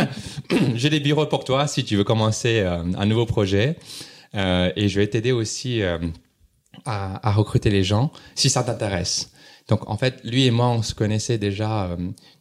J'ai 0.74 0.90
des 0.90 1.00
bureaux 1.00 1.26
pour 1.26 1.44
toi 1.44 1.66
si 1.66 1.84
tu 1.84 1.96
veux 1.96 2.04
commencer 2.04 2.60
un 2.60 3.06
nouveau 3.06 3.24
projet 3.24 3.76
et 4.34 4.88
je 4.88 5.00
vais 5.00 5.06
t'aider 5.06 5.32
aussi 5.32 5.82
euh, 5.82 5.98
à, 6.84 7.28
à 7.28 7.32
recruter 7.32 7.70
les 7.70 7.82
gens 7.84 8.10
si 8.34 8.48
ça 8.50 8.62
t'intéresse. 8.62 9.32
Donc 9.68 9.88
en 9.88 9.96
fait 9.96 10.20
lui 10.24 10.46
et 10.46 10.50
moi 10.50 10.68
on 10.68 10.82
se 10.82 10.94
connaissait 10.94 11.38
déjà 11.38 11.86
euh, 11.90 11.96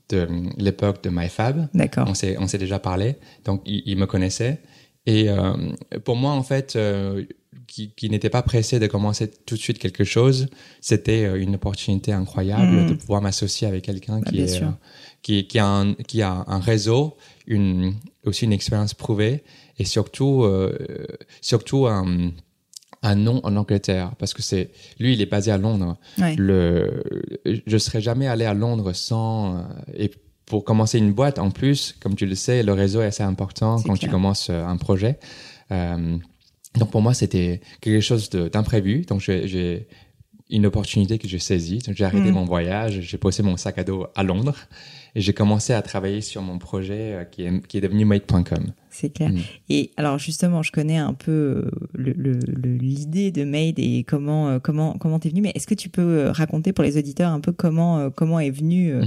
de 0.09 0.27
l'époque 0.57 1.03
de 1.03 1.09
MyFab. 1.09 1.67
d'accord 1.73 2.05
On 2.07 2.13
s'est 2.13 2.37
on 2.39 2.47
s'est 2.47 2.57
déjà 2.57 2.79
parlé, 2.79 3.15
donc 3.45 3.61
il, 3.65 3.83
il 3.85 3.97
me 3.97 4.05
connaissait. 4.05 4.61
Et 5.05 5.29
euh, 5.29 5.53
pour 6.03 6.15
moi, 6.17 6.33
en 6.33 6.43
fait, 6.43 6.75
euh, 6.75 7.25
qui, 7.67 7.91
qui 7.95 8.09
n'était 8.09 8.29
pas 8.29 8.41
pressé 8.43 8.79
de 8.79 8.85
commencer 8.87 9.29
tout 9.45 9.55
de 9.55 9.59
suite 9.59 9.79
quelque 9.79 10.03
chose, 10.03 10.47
c'était 10.81 11.23
euh, 11.25 11.41
une 11.41 11.55
opportunité 11.55 12.11
incroyable 12.11 12.75
Mhm. 12.81 12.89
de 12.89 12.93
pouvoir 12.95 13.21
m'associer 13.21 13.67
avec 13.67 13.83
quelqu'un 13.85 14.19
Bah, 14.19 14.25
qui 14.29 14.35
bien 14.35 14.45
est 14.45 14.47
sûr. 14.49 14.67
euh, 14.67 14.71
qui, 15.23 15.47
qui 15.47 15.57
a 15.57 15.65
un, 15.65 15.93
qui 15.93 16.21
a 16.21 16.43
un 16.47 16.59
réseau, 16.59 17.15
une 17.47 17.93
aussi 18.25 18.45
une 18.45 18.53
expérience 18.53 18.93
prouvée 18.93 19.43
et 19.79 19.85
surtout 19.85 20.43
euh, 20.43 20.77
surtout 21.41 21.87
un 21.87 22.31
un 23.01 23.15
nom 23.15 23.39
en 23.43 23.55
Angleterre 23.55 24.11
parce 24.19 24.33
que 24.33 24.41
c'est 24.41 24.71
lui 24.99 25.13
il 25.13 25.21
est 25.21 25.25
basé 25.25 25.51
à 25.51 25.57
Londres 25.57 25.97
ouais. 26.17 26.35
le 26.35 27.01
je 27.65 27.77
serais 27.77 28.01
jamais 28.01 28.27
allé 28.27 28.43
à 28.45 28.53
Londres 28.53 28.91
sans 28.93 29.55
euh, 29.57 29.61
et 29.97 30.11
pour 30.45 30.63
commencer 30.65 30.97
une 30.97 31.13
boîte 31.13 31.39
en 31.39 31.49
plus 31.51 31.95
comme 32.01 32.15
tu 32.15 32.25
le 32.25 32.35
sais 32.35 32.61
le 32.61 32.73
réseau 32.73 33.01
est 33.01 33.05
assez 33.05 33.23
important 33.23 33.77
quand 33.77 33.93
clair. 33.93 33.99
tu 33.99 34.09
commences 34.09 34.49
euh, 34.49 34.65
un 34.65 34.77
projet 34.77 35.17
Euh, 35.71 36.17
donc 36.79 36.89
pour 36.91 37.01
moi 37.01 37.13
c'était 37.13 37.61
quelque 37.79 38.01
chose 38.01 38.29
d'imprévu 38.31 39.03
donc 39.07 39.21
j'ai 39.21 39.47
j'ai 39.47 39.87
une 40.51 40.65
opportunité 40.65 41.19
que 41.19 41.27
j'ai 41.27 41.37
saisie. 41.37 41.77
J'ai 41.91 42.03
arrêté 42.05 42.31
Mm. 42.31 42.33
mon 42.33 42.43
voyage, 42.45 43.01
j'ai 43.01 43.19
posé 43.19 43.43
mon 43.43 43.55
sac 43.55 43.77
à 43.77 43.83
dos 43.83 44.07
à 44.15 44.23
Londres 44.23 44.57
et 45.15 45.21
j'ai 45.21 45.33
commencé 45.33 45.73
à 45.73 45.81
travailler 45.81 46.21
sur 46.21 46.41
mon 46.41 46.57
projet 46.57 47.13
euh, 47.13 47.23
qui 47.23 47.43
est, 47.43 47.67
qui 47.67 47.77
est 47.77 47.81
devenu 47.81 48.05
Made.com. 48.05 48.73
C'est 48.89 49.13
clair. 49.13 49.29
Mm. 49.29 49.39
Et 49.69 49.91
alors 49.97 50.17
justement, 50.17 50.63
je 50.63 50.71
connais 50.71 50.97
un 50.97 51.13
peu 51.13 51.31
euh, 51.31 52.39
l'idée 52.57 53.31
de 53.31 53.43
Made 53.43 53.77
et 53.77 54.03
comment 54.03 54.49
euh, 54.49 54.59
comment 54.59 54.97
comment 54.97 55.19
t'es 55.19 55.29
venu. 55.29 55.41
Mais 55.41 55.51
est-ce 55.55 55.67
que 55.67 55.75
tu 55.75 55.89
peux 55.89 56.29
raconter 56.29 56.73
pour 56.73 56.83
les 56.83 56.97
auditeurs 56.97 57.31
un 57.31 57.39
peu 57.39 57.51
comment 57.51 58.09
comment 58.09 58.39
est 58.39 58.49
venue 58.49 58.93
euh, 58.93 59.03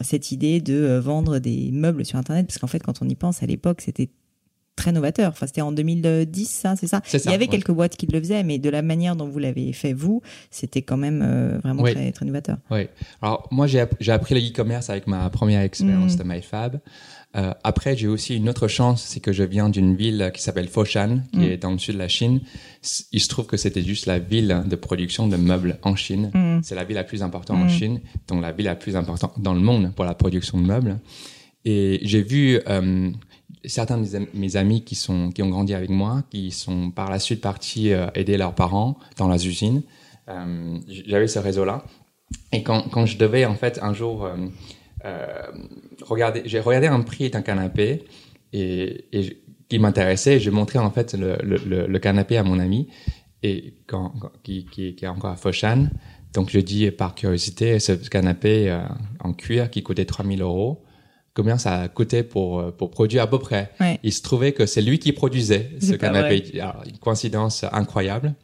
cette 0.00 0.32
idée 0.32 0.60
de 0.60 0.98
vendre 0.98 1.38
des 1.38 1.70
meubles 1.72 2.04
sur 2.04 2.18
Internet? 2.18 2.46
Parce 2.46 2.58
qu'en 2.58 2.66
fait, 2.66 2.80
quand 2.80 3.02
on 3.02 3.08
y 3.08 3.14
pense, 3.14 3.42
à 3.42 3.46
l'époque, 3.46 3.80
c'était 3.80 4.08
très 4.76 4.92
novateur. 4.92 5.30
Enfin, 5.30 5.46
c'était 5.46 5.62
en 5.62 5.72
2010, 5.72 6.46
ça, 6.48 6.76
c'est 6.76 6.86
ça. 6.86 7.02
Il 7.12 7.30
y 7.30 7.34
avait 7.34 7.44
ouais. 7.44 7.48
quelques 7.48 7.70
boîtes 7.72 7.96
qui 7.96 8.06
le 8.06 8.20
faisaient, 8.20 8.44
mais 8.44 8.58
de 8.58 8.68
la 8.70 8.82
manière 8.82 9.16
dont 9.16 9.26
vous 9.26 9.38
l'avez 9.38 9.72
fait 9.72 9.92
vous, 9.94 10.22
c'était 10.50 10.82
quand 10.82 10.96
même 10.98 11.22
euh, 11.24 11.58
vraiment 11.64 11.82
Oui. 11.82 11.94
très 11.94 12.12
très 12.12 12.26
novateur. 12.26 12.58
Oui. 12.70 12.86
Alors, 13.22 13.48
moi, 13.50 13.66
j'ai 13.66 13.80
app- 13.80 13.94
j'ai 14.00 14.12
appris 14.12 14.34
le 14.34 14.40
e-commerce 14.40 14.90
avec 14.90 15.06
ma 15.06 15.28
première 15.30 15.62
expérience 15.62 16.14
Mm. 16.14 16.18
de 16.18 16.24
MyFab. 16.24 16.80
Euh, 17.36 17.52
après, 17.64 17.96
j'ai 17.96 18.06
aussi 18.06 18.36
une 18.36 18.48
autre 18.48 18.66
chance, 18.68 19.02
c'est 19.04 19.20
que 19.20 19.32
je 19.32 19.42
viens 19.42 19.68
d'une 19.68 19.94
ville 19.96 20.30
qui 20.32 20.42
s'appelle 20.42 20.68
Foshan, 20.68 21.20
qui 21.32 21.40
Mm. 21.40 21.42
est 21.42 21.56
dans 21.58 21.70
le 21.72 21.78
sud 21.78 21.94
de 21.94 21.98
la 21.98 22.08
Chine. 22.08 22.40
Il 23.12 23.20
se 23.20 23.28
trouve 23.28 23.46
que 23.46 23.56
c'était 23.56 23.82
juste 23.82 24.06
la 24.06 24.18
ville 24.18 24.62
de 24.66 24.76
production 24.76 25.26
de 25.28 25.36
meubles 25.36 25.78
en 25.82 25.96
Chine. 25.96 26.30
Mm. 26.34 26.60
C'est 26.62 26.74
la 26.74 26.84
ville 26.84 26.96
la 26.96 27.04
plus 27.04 27.22
importante 27.22 27.58
en. 27.62 27.68
Chine, 27.68 28.00
donc 28.28 28.40
la 28.42 28.52
ville 28.52 28.66
la 28.66 28.76
plus 28.76 28.94
importante 28.96 29.32
dans 29.40 29.52
le 29.54 29.60
monde 29.60 29.92
pour 29.94 30.04
la 30.04 30.14
production 30.14 30.58
de 30.58 30.64
meubles. 30.66 30.98
Et 31.64 31.98
j'ai 32.02 32.22
vu 32.22 32.60
euh, 32.68 33.10
certains 33.64 33.96
de 33.98 34.02
mes 34.02 34.14
am- 34.14 34.26
mes 34.34 34.56
amis 34.56 34.82
qui 34.84 34.94
sont 34.94 35.30
qui 35.30 35.42
ont 35.42 35.48
grandi 35.48 35.74
avec 35.74 35.90
moi, 35.90 36.22
qui 36.30 36.50
sont 36.50 36.90
par 36.90 37.10
la 37.10 37.18
suite 37.18 37.40
partis 37.40 37.92
euh, 37.92 38.06
aider 38.14 38.36
leurs 38.36 38.54
parents 38.54 38.98
dans 39.16 39.28
leurs 39.28 39.44
usines. 39.46 39.82
Euh, 40.28 40.78
J'avais 40.88 41.28
ce 41.28 41.38
réseau-là. 41.38 41.84
Et 42.52 42.62
quand, 42.62 42.82
quand 42.90 43.06
je 43.06 43.18
devais 43.18 43.44
en 43.44 43.54
fait 43.54 43.78
un 43.82 43.92
jour 43.94 44.28
euh, 45.04 45.32
regarder, 46.02 46.42
j'ai 46.44 46.60
regardé 46.60 46.86
un 46.88 47.00
prix 47.00 47.30
d'un 47.30 47.42
canapé 47.42 48.04
et, 48.52 49.04
je- 49.12 49.32
qui 49.68 49.78
m'intéressait. 49.78 50.38
J'ai 50.40 50.50
montré 50.50 50.78
en 50.78 50.90
fait 50.90 51.14
le, 51.14 51.36
le, 51.42 51.98
canapé 51.98 52.36
à 52.36 52.42
mon 52.44 52.58
ami 52.58 52.88
et 53.42 53.74
quand, 53.86 54.12
qui, 54.42 54.64
qui, 54.66 54.94
qui 54.94 55.04
est 55.04 55.08
encore 55.08 55.30
à 55.30 55.36
Foshan. 55.36 55.88
Donc 56.34 56.50
je 56.50 56.60
dis 56.60 56.90
par 56.90 57.14
curiosité, 57.14 57.78
ce 57.80 57.92
canapé 57.92 58.76
en 59.20 59.32
cuir 59.32 59.70
qui 59.70 59.82
coûtait 59.82 60.04
3000 60.04 60.42
euros, 60.42 60.84
combien 61.36 61.58
ça 61.58 61.82
a 61.82 61.88
coûté 61.88 62.22
pour, 62.24 62.58
euh, 62.58 62.70
pour 62.72 62.90
produire 62.90 63.22
à 63.22 63.26
peu 63.28 63.38
près 63.38 63.70
Ouais. 63.78 64.00
Il 64.02 64.12
se 64.12 64.22
trouvait 64.22 64.52
que 64.52 64.66
c'est 64.66 64.82
lui 64.82 64.98
qui 64.98 65.12
produisait 65.12 65.70
ce 65.80 65.92
canapé. 65.92 66.42
Alors, 66.60 66.82
une 66.84 66.98
coïncidence 66.98 67.64
incroyable. 67.70 68.34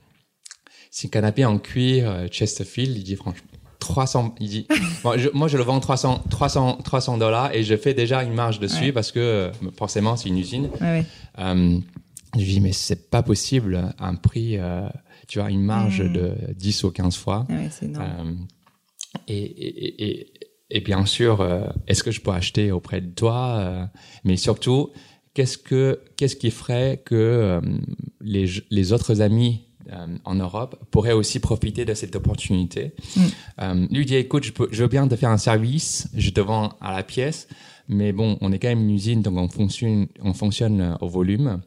C'est 0.91 1.09
un 1.09 1.11
canapé 1.11 1.45
en 1.45 1.59
cuir 1.59 2.09
euh, 2.11 2.29
Chesterfield. 2.31 2.97
Il 2.97 3.03
dit 3.03 3.17
franchement 3.17 3.49
300. 3.81 4.35
Il 4.41 4.49
dit 4.49 4.67
bon, 5.03 5.19
je- 5.19 5.31
moi 5.33 5.49
je 5.49 5.57
le 5.57 5.65
vends 5.65 5.81
300 5.81 6.23
300 6.31 6.79
300 6.85 7.19
dollars 7.19 7.53
et 7.55 7.65
je 7.65 7.75
fais 7.77 7.95
déjà 7.95 8.23
une 8.23 8.35
marge 8.35 8.61
dessus 8.61 8.85
Ouais. 8.85 8.93
parce 8.93 9.11
que 9.11 9.19
euh, 9.19 9.51
forcément 9.77 10.17
c'est 10.17 10.29
une 10.29 10.39
usine. 10.39 10.69
Ouais. 10.81 11.05
Euh, 11.39 11.79
je 12.35 12.41
lui 12.41 12.47
dis 12.53 12.61
mais 12.61 12.73
c'est 12.73 13.11
pas 13.11 13.23
possible 13.23 13.93
un 13.99 14.15
prix. 14.15 14.59
euh, 14.59 14.87
tu 15.29 15.39
vois 15.39 15.51
une 15.51 15.63
marge 15.65 15.99
de 16.01 16.35
10 16.57 16.85
ou 16.85 16.91
15 16.91 17.17
fois. 17.17 17.47
Ah 17.49 17.55
ouais, 17.55 17.69
c'est 17.71 17.87
énorme. 17.87 18.05
Euh, 19.17 19.21
et, 19.29 19.39
et, 19.43 20.05
et, 20.21 20.32
et 20.75 20.81
bien 20.81 21.05
sûr, 21.07 21.41
euh, 21.41 21.65
est-ce 21.87 22.03
que 22.03 22.11
je 22.11 22.21
peux 22.21 22.31
acheter 22.33 22.73
auprès 22.73 23.01
de 23.01 23.11
toi 23.15 23.57
euh, 23.59 23.85
Mais 24.25 24.37
surtout, 24.37 24.91
qu'est-ce 25.35 25.59
que 25.59 26.01
qu'est-ce 26.17 26.35
qui 26.37 26.51
ferait 26.51 27.03
que 27.05 27.15
euh, 27.15 27.61
les 28.23 28.47
les 28.71 28.93
autres 28.93 29.21
amis 29.21 29.61
euh, 29.93 30.07
en 30.25 30.35
Europe 30.35 30.77
pourraient 30.91 31.13
aussi 31.13 31.41
profiter 31.41 31.85
de 31.85 31.95
cette 31.95 32.17
opportunité 32.17 32.95
Mm. 33.17 33.21
euh, 33.61 33.87
Lui 33.91 34.07
dit 34.07 34.17
écoute, 34.17 34.45
je, 34.45 34.53
peux, 34.53 34.69
je 34.71 34.83
veux 34.83 34.89
bien 34.89 35.07
te 35.09 35.17
faire 35.17 35.31
un 35.31 35.37
service, 35.39 36.09
je 36.17 36.31
te 36.31 36.41
vends 36.41 36.71
à 36.81 36.97
la 36.97 37.03
pièce, 37.03 37.49
mais 37.89 38.13
bon, 38.13 38.39
on 38.41 38.51
est 38.53 38.59
quand 38.59 38.69
même 38.69 38.81
une 38.89 38.95
usine, 38.95 39.21
donc 39.23 39.37
on 39.37 39.49
fonctionne 39.49 40.07
on 40.23 40.33
fonctionne 40.33 40.97
au 41.01 41.09
volume. 41.09 41.61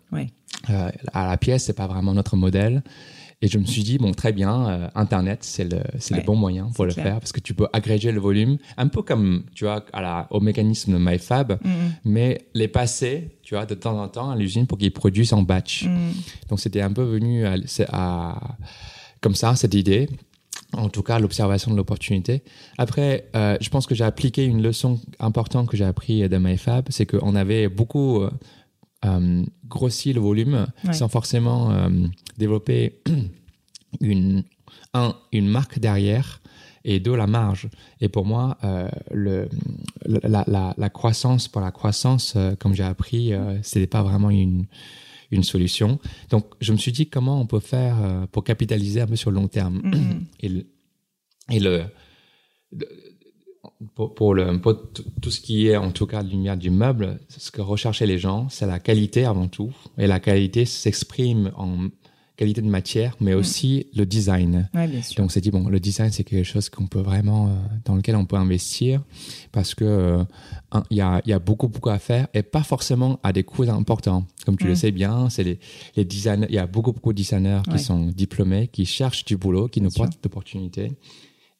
Euh, 0.69 0.89
à 1.13 1.27
la 1.27 1.37
pièce, 1.37 1.65
c'est 1.65 1.73
pas 1.77 1.87
vraiment 1.87 2.13
notre 2.15 2.35
modèle. 2.37 2.81
Et 3.41 3.47
je 3.47 3.57
me 3.59 3.65
suis 3.65 3.83
dit 3.83 3.97
bon 3.97 4.11
très 4.13 4.31
bien, 4.31 4.67
euh, 4.69 4.87
Internet 4.95 5.39
c'est 5.43 5.65
le 5.65 5.77
Ouais, 5.77 6.17
le 6.19 6.21
bon 6.25 6.35
moyen 6.35 6.69
pour 6.73 6.85
le 6.85 6.93
clair. 6.93 7.05
faire 7.05 7.19
parce 7.19 7.31
que 7.33 7.39
tu 7.41 7.53
peux 7.53 7.67
agréger 7.73 8.11
le 8.11 8.19
volume, 8.19 8.57
un 8.77 8.87
peu 8.87 9.01
comme 9.01 9.43
tu 9.53 9.65
vois 9.65 9.85
à 9.93 10.01
la, 10.01 10.27
au 10.31 10.39
mécanisme 10.39 10.93
de 10.93 10.97
MyFab, 10.97 11.59
Mm, 11.63 11.69
mais 12.05 12.47
les 12.53 12.67
passer 12.67 13.37
tu 13.43 13.55
vois 13.55 13.65
de 13.65 13.75
temps 13.75 14.01
en 14.01 14.07
temps 14.07 14.29
à 14.31 14.35
l'usine 14.35 14.65
pour 14.67 14.77
qu'ils 14.77 14.91
produisent 14.93 15.33
en 15.33 15.41
batch. 15.41 15.83
mm. 15.85 16.11
Donc 16.49 16.59
c'était 16.59 16.81
un 16.81 16.91
peu 16.93 17.03
venu 17.03 17.45
à, 17.45 18.39
comme 19.21 19.35
ça 19.35 19.55
cette 19.55 19.73
idée. 19.73 20.09
En 20.73 20.89
tout 20.89 21.03
cas, 21.03 21.19
l'observation 21.19 21.71
de 21.71 21.77
l'opportunité. 21.77 22.41
Après, 22.77 23.29
euh, 23.35 23.55
je 23.61 23.69
pense 23.69 23.85
que 23.85 23.95
j'ai 23.95 24.03
appliqué 24.03 24.43
une 24.43 24.61
leçon 24.61 24.99
importante 25.19 25.69
que 25.69 25.77
j'ai 25.77 25.85
appris 25.85 26.27
de 26.27 26.37
MyFab, 26.37 26.87
c'est 26.89 27.05
qu'on 27.05 27.35
avait 27.35 27.69
beaucoup 27.69 28.23
euh, 29.03 29.07
euh, 29.19 29.43
grossi 29.67 30.13
le 30.13 30.21
volume 30.21 30.67
Ouais. 30.83 30.93
sans 30.93 31.07
forcément 31.09 31.71
euh, 31.71 31.89
développer 32.37 33.01
une, 34.01 34.43
un, 34.93 35.15
une 35.31 35.47
marque 35.47 35.79
derrière 35.79 36.41
et 36.83 36.99
deux, 36.99 37.15
la 37.15 37.25
marge. 37.27 37.67
Et 37.99 38.09
pour 38.09 38.25
moi, 38.25 38.57
euh, 38.63 38.87
le, 39.11 39.49
la, 40.05 40.43
la, 40.47 40.73
la 40.77 40.89
croissance 40.89 41.47
pour 41.47 41.61
la 41.61 41.71
croissance, 41.71 42.33
euh, 42.35 42.55
comme 42.55 42.73
j'ai 42.75 42.83
appris, 42.83 43.33
euh, 43.33 43.59
c'était 43.63 43.87
pas 43.87 44.03
vraiment 44.03 44.29
une, 44.29 44.65
une 45.31 45.43
solution. 45.43 45.99
Donc, 46.29 46.45
je 46.61 46.71
me 46.71 46.77
suis 46.77 46.91
dit 46.91 47.07
comment 47.09 47.41
on 47.41 47.47
peut 47.47 47.59
faire 47.59 48.27
pour 48.31 48.43
capitaliser 48.43 49.01
un 49.01 49.07
peu 49.07 49.15
sur 49.15 49.31
le 49.31 49.35
long 49.37 49.47
terme. 49.47 49.81
Mhm. 49.83 50.25
Et 50.41 50.49
le, 50.49 50.67
et 51.51 51.59
le, 51.59 51.83
le- 52.71 52.87
pour, 53.93 54.13
pour 54.15 54.33
le, 54.33 54.59
pour 54.59 54.91
t- 54.91 55.03
tout 55.21 55.31
ce 55.31 55.41
qui 55.41 55.67
est 55.67 55.77
en 55.77 55.91
tout 55.91 56.05
cas 56.05 56.23
de 56.23 56.29
lumière 56.29 56.57
du 56.57 56.69
meuble, 56.69 57.19
ce 57.29 57.51
que 57.51 57.61
recherchaient 57.61 58.07
les 58.07 58.17
gens, 58.19 58.47
c'est 58.49 58.65
la 58.67 58.79
qualité 58.79 59.25
avant 59.25 59.47
tout. 59.47 59.71
Et 59.97 60.07
la 60.07 60.19
qualité 60.19 60.65
s'exprime 60.65 61.51
en 61.57 61.87
qualité 62.37 62.61
de 62.61 62.67
matière, 62.67 63.15
mais 63.21 63.33
aussi 63.33 63.87
le 63.95 64.05
design. 64.05 64.69
Ouais, 64.73 64.87
bien 64.87 65.01
sûr. 65.01 65.15
Donc 65.17 65.27
on 65.27 65.29
s'est 65.29 65.39
dit 65.39 65.51
bon, 65.51 65.69
le 65.69 65.79
design 65.79 66.11
c'est 66.11 66.25
quelque 66.25 66.43
chose 66.43 66.67
qu'on 66.69 66.87
peut 66.87 66.99
vraiment, 66.99 67.47
euh, 67.47 67.51
dans 67.85 67.95
lequel 67.95 68.15
on 68.17 68.25
peut 68.25 68.35
investir 68.35 69.01
parce 69.53 69.73
que 69.73 69.85
euh, 69.85 70.23
il 70.89 70.97
y 70.97 71.01
a, 71.01 71.21
il 71.25 71.29
y 71.29 71.33
a 71.33 71.39
beaucoup 71.39 71.69
beaucoup 71.69 71.89
à 71.91 71.97
faire 71.99 72.27
et 72.33 72.43
pas 72.43 72.63
forcément 72.63 73.19
à 73.23 73.31
des 73.31 73.43
coûts 73.43 73.63
importants. 73.69 74.25
Comme 74.45 74.57
tu 74.57 74.65
Mm. 74.65 74.69
le 74.69 74.75
sais 74.75 74.91
bien, 74.91 75.29
c'est 75.29 75.43
les, 75.43 75.59
les 75.95 76.03
designers, 76.03 76.47
il 76.49 76.55
y 76.55 76.59
a 76.59 76.67
beaucoup 76.67 76.91
beaucoup 76.91 77.13
de 77.13 77.17
designers 77.17 77.61
Ouais. 77.67 77.77
qui 77.77 77.79
sont 77.83 78.07
diplômés, 78.07 78.67
qui 78.67 78.85
cherchent 78.85 79.23
du 79.23 79.37
boulot, 79.37 79.69
qui 79.69 79.79
nous 79.79 79.89
sûr. 79.89 80.03
portent 80.03 80.21
d'opportunités. 80.21 80.91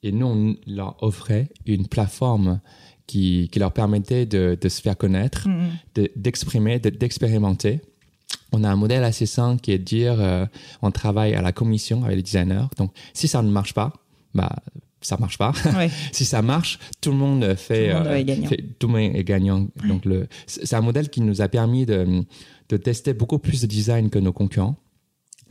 Et 0.06 0.12
nous 0.12 0.28
on 0.28 0.56
leur 0.68 0.96
offrait 1.02 1.48
une 1.66 1.88
plateforme 1.88 2.60
qui, 3.08 3.50
qui 3.52 3.60
leur 3.60 3.72
permettait 3.72 4.26
de, 4.26 4.58
de 4.60 4.70
se 4.70 4.82
faire 4.82 4.96
connaître, 4.98 5.48
Mm, 5.48 5.52
mm. 5.52 5.70
de- 5.96 6.12
d'exprimer, 6.16 6.80
de- 6.80 6.90
d'expérimenter. 6.92 7.82
On 8.52 8.64
a 8.64 8.70
un 8.70 8.76
modèle 8.76 9.04
assez 9.04 9.26
simple 9.26 9.60
qui 9.62 9.72
est 9.72 9.80
de 9.80 9.84
dire 9.84 10.16
euh, 10.20 10.46
on 10.82 10.92
travaille 10.92 11.34
à 11.34 11.42
la 11.42 11.52
commission 11.52 12.04
avec 12.04 12.18
les 12.18 12.24
designers. 12.24 12.68
Donc 12.78 12.92
si 13.14 13.28
ça 13.28 13.42
ne 13.42 13.50
marche 13.50 13.74
pas, 13.74 13.94
bah 14.34 14.56
ça 15.02 15.18
marche 15.18 15.38
pas. 15.38 15.54
Ouais. 15.78 15.90
si 16.12 16.24
ça 16.26 16.42
marche, 16.42 16.80
tout 17.02 17.12
le 17.12 17.18
monde 17.18 17.56
fait, 17.56 17.90
Tout 17.92 17.98
le 17.98 18.04
monde 18.04 18.14
est 18.14 18.24
gagnant. 18.26 18.48
fait- 18.48 18.64
tout 18.80 18.88
le 18.88 18.94
monde 18.94 19.16
est 19.16 19.24
gagnant. 19.24 19.68
Donc 19.88 20.06
le 20.06 20.28
c'est 20.48 20.66
c'est 20.68 20.76
un 20.76 20.82
modèle 20.82 21.10
qui 21.10 21.22
nous 21.22 21.42
a 21.42 21.48
permis 21.48 21.86
de 21.86 22.24
de 22.70 22.78
tester 22.78 23.14
beaucoup 23.14 23.40
plus 23.40 23.62
de 23.62 23.68
design 23.68 24.10
que 24.10 24.20
nos 24.20 24.34
concurrents. 24.34 24.76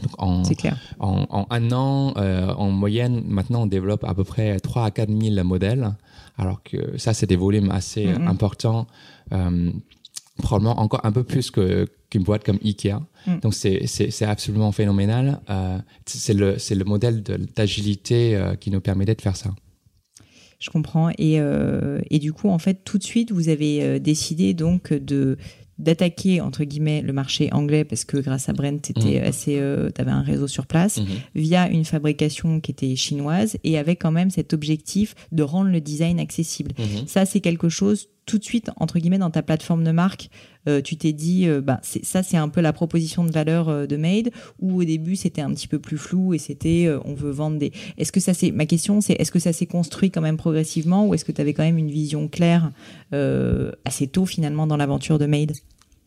Donc 0.03 0.11
en, 0.19 0.43
clair. 0.43 0.77
en, 0.99 1.27
en 1.31 1.47
un 1.51 1.71
an, 1.73 2.15
euh, 2.17 2.53
en 2.55 2.71
moyenne, 2.71 3.23
maintenant, 3.27 3.63
on 3.63 3.67
développe 3.67 4.05
à 4.05 4.15
peu 4.15 4.25
près 4.25 4.59
3 4.59 4.85
à 4.87 4.91
4 4.91 5.09
000 5.09 5.45
modèles, 5.45 5.95
alors 6.37 6.63
que 6.63 6.99
ça, 6.99 7.15
c'est 7.15 7.27
des 7.27 7.37
volumes 7.37 7.71
assez 7.71 8.07
Mhm. 8.07 8.27
importants, 8.29 8.87
euh, 9.33 9.71
probablement 10.39 10.81
encore 10.81 11.01
un 11.05 11.13
peu 11.13 11.23
plus 11.23 11.51
qu'une 11.53 12.23
boîte 12.25 12.43
comme 12.45 12.59
Ikea. 12.65 12.95
Mm. 13.27 13.39
Donc, 13.43 13.55
c'est 13.55 14.23
absolument 14.25 14.73
phénoménal. 14.73 15.41
Euh, 15.49 15.79
c'est 16.07 16.35
le 16.35 16.57
le 16.71 16.85
modèle 16.85 17.23
d'agilité 17.23 18.37
qui 18.61 18.71
nous 18.73 18.81
permettait 18.81 19.15
de 19.15 19.23
faire 19.23 19.37
ça. 19.37 19.51
Je 20.59 20.71
comprends. 20.71 21.11
Et, 21.19 21.39
et 22.11 22.19
du 22.19 22.33
coup, 22.33 22.49
en 22.49 22.59
fait, 22.59 22.83
tout 22.85 22.99
de 22.99 23.05
suite, 23.05 23.31
vous 23.33 23.49
avez 23.49 24.01
décidé 24.01 24.55
donc 24.55 24.93
de 24.93 25.37
d'attaquer 25.79 26.41
entre 26.41 26.65
guillemets 26.65 27.03
le 27.03 27.13
marché 27.13 27.53
anglais 27.53 27.85
parce 27.85 28.05
que 28.05 28.17
grâce 28.19 28.49
à 28.49 28.53
Brent, 28.53 28.81
t'étais 28.81 29.21
Mhm. 29.21 29.27
assez, 29.27 29.59
euh, 29.59 29.91
t'avais 29.91 30.11
un 30.13 30.23
réseau 30.23 30.47
sur 30.47 30.67
place 30.67 31.01
via 31.35 31.69
une 31.69 31.85
fabrication 31.85 32.61
qui 32.61 32.71
était 32.71 32.95
chinoise 32.97 33.57
et 33.65 33.77
avec 33.79 34.01
quand 34.03 34.13
même 34.13 34.31
cet 34.31 34.53
objectif 34.53 35.15
de 35.33 35.43
rendre 35.43 35.71
le 35.71 35.81
design 35.81 36.21
accessible. 36.21 36.73
Mhm. 36.79 37.07
Ça, 37.07 37.27
c'est 37.27 37.41
quelque 37.41 37.69
chose 37.69 38.09
tout 38.27 38.39
de 38.39 38.45
suite 38.45 38.71
entre 38.77 38.99
guillemets 38.99 39.19
dans 39.19 39.31
ta 39.31 39.43
plateforme 39.43 39.85
de 39.85 39.91
marque. 39.91 40.31
euh, 40.67 40.81
tu 40.81 40.97
t'es 40.97 41.13
dit, 41.13 41.47
euh, 41.47 41.61
bah, 41.61 41.81
ça, 41.83 42.23
c'est 42.23 42.37
un 42.37 42.49
peu 42.49 42.61
la 42.61 42.73
proposition 42.73 43.25
de 43.25 43.31
valeur 43.31 43.69
euh, 43.69 43.87
de 43.87 43.97
Made. 43.97 44.31
Ou 44.61 44.81
au 44.81 44.85
début, 44.85 45.17
c'était 45.17 45.43
un 45.43 45.53
petit 45.53 45.69
peu 45.69 45.79
plus 45.79 45.99
flou 45.99 46.33
et 46.35 46.39
c'était, 46.39 46.91
on 47.05 47.15
veut 47.15 47.31
vendre 47.31 47.59
des. 47.59 47.73
Est-ce 47.99 48.13
que 48.13 48.21
ça 48.21 48.35
c'est 48.35 48.51
ma 48.51 48.67
question, 48.67 49.01
c'est 49.01 49.15
est-ce 49.15 49.31
que 49.31 49.39
ça 49.39 49.53
s'est 49.53 49.67
construit 49.67 50.11
quand 50.11 50.23
même 50.23 50.37
progressivement 50.37 51.07
ou 51.07 51.15
est-ce 51.15 51.25
que 51.25 51.33
tu 51.33 51.41
avais 51.41 51.53
quand 51.53 51.65
même 51.65 51.79
une 51.79 51.91
vision 51.91 52.29
claire 52.29 52.73
assez 53.85 54.07
tôt 54.09 54.27
finalement 54.27 54.67
dans 54.67 54.77
l'aventure 54.77 55.19
de 55.19 55.27
Made? 55.27 55.53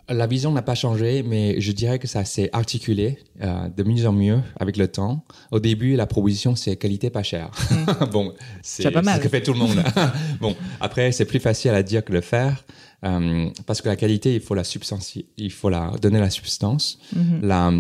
La 0.10 0.28
vision 0.28 0.52
n'a 0.52 0.62
pas 0.62 0.76
changé, 0.76 1.24
mais 1.24 1.60
je 1.60 1.72
dirais 1.72 2.00
que 2.00 2.08
ça 2.08 2.24
s'est 2.24 2.50
articulé 2.54 3.20
euh, 3.42 3.68
de 3.70 3.84
mieux 3.84 4.08
en 4.08 4.14
mieux 4.14 4.40
avec 4.60 4.78
le 4.78 4.88
temps. 4.88 5.26
Au 5.52 5.60
début, 5.60 5.96
la 5.96 6.08
proposition, 6.08 6.56
c'est 6.56 6.76
qualité 6.78 7.10
pas 7.10 7.24
chère. 7.24 7.52
Mm. 7.72 8.06
bon, 8.12 8.34
c'est 8.62 8.84
ce 8.84 9.20
que 9.20 9.30
fait 9.30 9.42
tout 9.42 9.54
le 9.54 9.60
monde. 9.60 9.84
bon, 10.42 10.56
après, 10.80 11.12
c'est 11.12 11.26
plus 11.26 11.40
facile 11.40 11.72
à 11.72 11.84
dire 11.84 12.04
que 12.06 12.14
le 12.14 12.22
faire. 12.22 12.64
euh, 13.04 13.50
parce 13.66 13.82
que 13.82 13.90
la 13.90 13.96
qualité, 13.96 14.36
il 14.36 14.42
faut 14.42 14.56
la 14.56 14.64
substance, 14.64 15.18
il 15.38 15.52
faut 15.52 15.70
la 15.70 15.92
donner 16.02 16.20
la 16.20 16.30
substance. 16.30 17.00
Mhm. 17.16 17.40
La, 17.44 17.72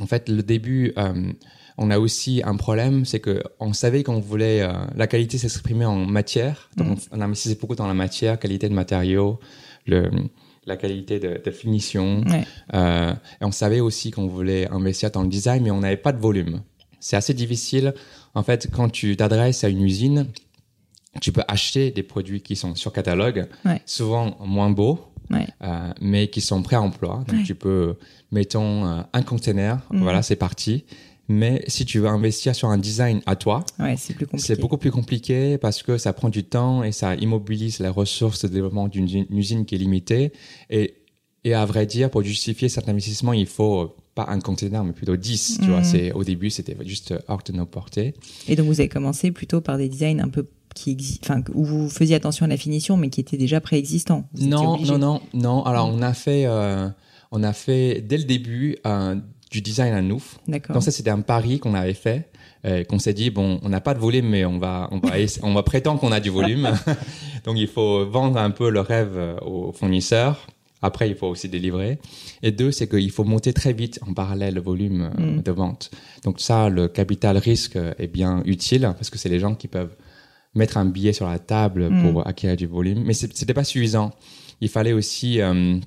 en 0.00 0.06
fait, 0.06 0.28
le 0.28 0.42
début, 0.42 0.92
euh, 0.98 1.32
on 1.78 1.90
a 1.90 1.98
aussi 1.98 2.42
un 2.44 2.56
problème, 2.56 3.04
c'est 3.06 3.20
que 3.20 3.42
on 3.60 3.72
savait 3.72 4.02
qu'on 4.02 4.20
voulait 4.20 4.62
euh, 4.62 4.72
la 4.94 5.06
qualité 5.06 5.38
s'exprimer 5.38 5.86
en 5.86 5.96
matière, 5.96 6.70
donc 6.76 6.98
on, 7.10 7.18
on 7.18 7.20
investissait 7.22 7.58
beaucoup 7.58 7.74
dans 7.74 7.86
la 7.86 7.94
matière, 7.94 8.38
qualité 8.38 8.68
de 8.68 8.74
matériaux, 8.74 9.40
le, 9.86 10.10
la 10.66 10.76
qualité 10.76 11.20
de, 11.20 11.40
de 11.44 11.50
finition, 11.50 12.22
Ouais. 12.28 12.44
euh, 12.74 13.12
et 13.40 13.44
on 13.44 13.52
savait 13.52 13.80
aussi 13.80 14.10
qu'on 14.10 14.26
voulait 14.26 14.68
investir 14.70 15.10
dans 15.10 15.22
le 15.22 15.28
design, 15.28 15.62
mais 15.62 15.70
on 15.70 15.80
n'avait 15.80 15.96
pas 15.96 16.12
de 16.12 16.20
volume. 16.20 16.60
C'est 17.00 17.16
assez 17.16 17.34
difficile. 17.34 17.94
En 18.34 18.42
fait, 18.42 18.68
quand 18.72 18.88
tu 18.88 19.16
t'adresses 19.16 19.62
à 19.64 19.68
une 19.68 19.80
usine, 19.82 20.26
tu 21.20 21.30
peux 21.32 21.42
acheter 21.48 21.90
des 21.92 22.02
produits 22.02 22.40
qui 22.42 22.56
sont 22.56 22.74
sur 22.74 22.92
catalogue, 22.92 23.46
Ouais. 23.64 23.80
souvent 23.86 24.36
moins 24.44 24.70
beaux, 24.70 25.00
Ouais. 25.30 25.46
euh, 25.62 25.92
mais 26.00 26.28
qui 26.28 26.40
sont 26.40 26.62
prêts 26.62 26.76
à 26.76 26.82
emploi. 26.82 27.24
Donc 27.28 27.44
tu 27.44 27.54
peux, 27.54 27.94
mettons, 28.32 28.86
euh, 28.86 29.02
un 29.12 29.22
container, 29.22 29.80
Mhm. 29.90 30.02
voilà, 30.02 30.22
c'est 30.22 30.36
parti. 30.36 30.84
Mais 31.28 31.64
si 31.66 31.84
tu 31.84 31.98
veux 31.98 32.08
investir 32.08 32.54
sur 32.54 32.68
un 32.68 32.78
design 32.78 33.20
à 33.26 33.34
toi, 33.36 33.64
Ouais, 33.80 33.96
c'est 33.96 34.14
plus 34.14 34.26
compliqué. 34.26 34.46
c'est 34.54 34.60
beaucoup 34.60 34.76
plus 34.78 34.90
compliqué 34.92 35.58
parce 35.58 35.82
que 35.82 35.98
ça 35.98 36.12
prend 36.12 36.28
du 36.28 36.44
temps 36.44 36.84
et 36.84 36.92
ça 36.92 37.14
immobilise 37.16 37.80
les 37.80 37.88
ressources 37.88 38.44
de 38.44 38.48
développement 38.48 38.88
d'une 38.88 39.26
usine- 39.30 39.64
qui 39.64 39.74
est 39.74 39.78
limitée. 39.78 40.32
Et, 40.70 40.94
et 41.44 41.54
à 41.54 41.64
vrai 41.64 41.86
dire, 41.86 42.10
pour 42.10 42.22
justifier 42.22 42.68
cet 42.68 42.88
investissement, 42.88 43.32
il 43.32 43.46
faut 43.46 43.80
euh, 43.80 43.88
pas 44.14 44.26
un 44.28 44.40
container, 44.40 44.84
mais 44.84 44.92
plutôt 44.92 45.16
10. 45.16 45.58
Tu 45.58 45.64
Mhm. 45.66 45.70
vois, 45.70 45.82
c'est, 45.82 46.12
au 46.12 46.22
début, 46.24 46.50
c'était 46.50 46.76
juste 46.84 47.14
hors 47.28 47.42
de 47.42 47.52
nos 47.52 47.66
portées. 47.66 48.14
Et 48.48 48.54
donc 48.56 48.66
vous 48.66 48.80
avez 48.80 48.88
commencé 48.88 49.30
plutôt 49.32 49.60
par 49.60 49.78
des 49.78 49.88
designs 49.88 50.20
un 50.20 50.28
peu 50.28 50.46
qui 50.74 50.94
exi- 50.94 51.18
enfin 51.22 51.42
où 51.54 51.64
vous 51.64 51.88
faisiez 51.88 52.14
attention 52.16 52.44
à 52.44 52.48
la 52.48 52.56
finition, 52.56 52.96
mais 52.96 53.08
qui 53.10 53.20
étaient 53.20 53.36
déjà 53.38 53.60
préexistants. 53.60 54.28
Non, 54.38 54.78
non, 54.78 54.98
non, 54.98 55.20
non. 55.34 55.62
Alors, 55.64 55.88
on 55.92 56.02
a 56.02 56.12
fait, 56.12 56.44
euh, 56.46 56.88
on 57.32 57.42
a 57.42 57.52
fait 57.52 58.00
dès 58.06 58.18
le 58.18 58.24
début 58.24 58.76
euh, 58.86 59.16
du 59.50 59.60
design 59.60 59.94
à 59.94 60.02
nous. 60.02 60.22
Donc 60.48 60.82
ça, 60.82 60.90
c'était 60.90 61.10
un 61.10 61.20
pari 61.20 61.58
qu'on 61.60 61.74
avait 61.74 61.94
fait, 61.94 62.28
euh, 62.64 62.82
qu'on 62.84 62.98
s'est 62.98 63.14
dit 63.14 63.30
bon, 63.30 63.60
on 63.62 63.68
n'a 63.68 63.80
pas 63.80 63.94
de 63.94 63.98
volume, 64.00 64.28
mais 64.28 64.44
on 64.44 64.58
va, 64.58 64.88
on 64.90 64.98
va, 64.98 65.18
essa- 65.18 65.40
on 65.44 65.54
va 65.54 65.62
prétendre 65.62 66.00
qu'on 66.00 66.12
a 66.12 66.20
du 66.20 66.30
volume. 66.30 66.68
Donc 67.44 67.56
il 67.56 67.68
faut 67.68 68.04
vendre 68.06 68.38
un 68.38 68.50
peu 68.50 68.70
le 68.70 68.80
rêve 68.80 69.12
euh, 69.16 69.36
aux 69.40 69.72
fournisseurs. 69.72 70.46
Après, 70.82 71.08
il 71.08 71.16
faut 71.16 71.28
aussi 71.28 71.48
délivrer. 71.48 71.98
Et 72.42 72.50
deux, 72.52 72.70
c'est 72.70 72.86
qu'il 72.88 73.10
faut 73.10 73.24
monter 73.24 73.52
très 73.52 73.72
vite 73.72 73.98
en 74.06 74.12
parallèle 74.12 74.54
le 74.54 74.60
volume 74.60 75.10
euh, 75.18 75.36
Mm. 75.38 75.42
de 75.42 75.50
vente. 75.52 75.90
Donc 76.24 76.38
ça, 76.40 76.68
le 76.68 76.86
capital 76.88 77.38
risque 77.38 77.78
est 77.98 78.06
bien 78.08 78.42
utile 78.44 78.82
parce 78.96 79.08
que 79.10 79.16
c'est 79.18 79.28
les 79.30 79.38
gens 79.40 79.54
qui 79.54 79.68
peuvent 79.68 79.94
mettre 80.54 80.76
un 80.76 80.84
billet 80.84 81.12
sur 81.12 81.26
la 81.28 81.38
table 81.38 81.88
Mm. 81.90 82.02
pour 82.12 82.26
acquérir 82.26 82.56
du 82.56 82.66
volume. 82.66 83.02
Mais 83.04 83.14
c'était 83.14 83.54
pas 83.54 83.64
suffisant. 83.64 84.10
Il 84.60 84.68
fallait 84.68 84.92
aussi 84.92 85.40
euh, 85.40 85.78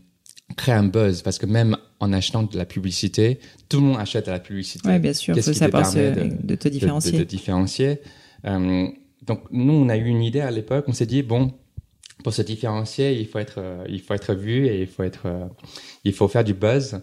créer 0.57 0.75
un 0.75 0.83
buzz 0.83 1.21
parce 1.21 1.37
que 1.37 1.45
même 1.45 1.77
en 1.99 2.11
achetant 2.13 2.43
de 2.43 2.57
la 2.57 2.65
publicité, 2.65 3.39
tout 3.67 3.77
le 3.79 3.83
monde 3.87 3.97
achète 3.99 4.25
de 4.27 4.31
la 4.31 4.39
publicité 4.39 4.87
Ouais, 4.87 4.99
bien 4.99 5.13
sûr, 5.13 5.33
il 5.33 5.35
Qu'est-ce 5.35 5.47
faut 5.51 5.53
qui 5.53 5.59
te 5.59 5.65
savoir 5.65 5.85
se- 5.85 5.97
permet 5.97 6.31
de, 6.41 6.55
te 6.55 6.67
de- 6.67 6.73
différencier. 6.73 7.11
De, 7.11 7.17
de 7.19 7.23
différencier. 7.23 7.99
Euh, 8.45 8.87
donc 9.25 9.41
nous, 9.51 9.73
on 9.73 9.89
a 9.89 9.97
eu 9.97 10.05
une 10.05 10.23
idée 10.23 10.41
à 10.41 10.51
l'époque. 10.51 10.85
On 10.87 10.93
s'est 10.93 11.05
dit 11.05 11.23
bon, 11.23 11.53
pour 12.23 12.33
se 12.33 12.41
différencier, 12.41 13.19
il 13.19 13.27
faut 13.27 13.39
être, 13.39 13.55
euh, 13.59 13.83
il 13.89 14.01
faut 14.01 14.13
être 14.13 14.33
vu 14.33 14.65
et 14.67 14.81
il 14.81 14.87
faut 14.87 15.03
être, 15.03 15.23
euh, 15.25 15.45
il 16.03 16.13
faut 16.13 16.27
faire 16.27 16.43
du 16.43 16.53
buzz. 16.53 17.01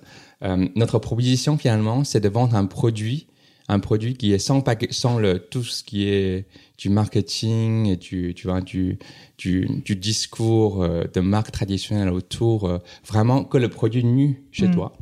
Notre 0.75 0.99
proposition 0.99 1.57
finalement, 1.57 2.05
c'est 2.05 2.21
de 2.21 2.29
vendre 2.29 2.57
un 2.57 2.67
produit, 2.67 3.27
un 3.69 3.79
produit 3.81 4.15
qui 4.15 4.33
est 4.33 4.39
sans 4.39 4.61
paquet, 4.61 4.89
sans 4.91 5.19
le 5.19 5.39
tout 5.39 5.65
ce 5.65 5.83
qui 5.83 6.09
est 6.09 6.47
du 6.79 6.89
marketing 6.89 7.87
et 7.87 7.97
du, 7.97 8.33
tu 8.35 8.47
vois, 8.47 8.61
du, 8.61 8.99
du, 9.39 9.67
du 9.85 9.97
discours 9.97 10.83
euh, 10.83 11.05
de 11.13 11.21
marque 11.21 11.51
traditionnelle 11.51 12.11
autour, 12.11 12.69
euh, 12.69 12.79
vraiment 13.07 13.45
que 13.45 13.59
le 13.59 13.69
produit 13.69 14.05
nu 14.05 14.45
chez 14.53 14.69
Mm. 14.69 14.75
toi. 14.75 14.93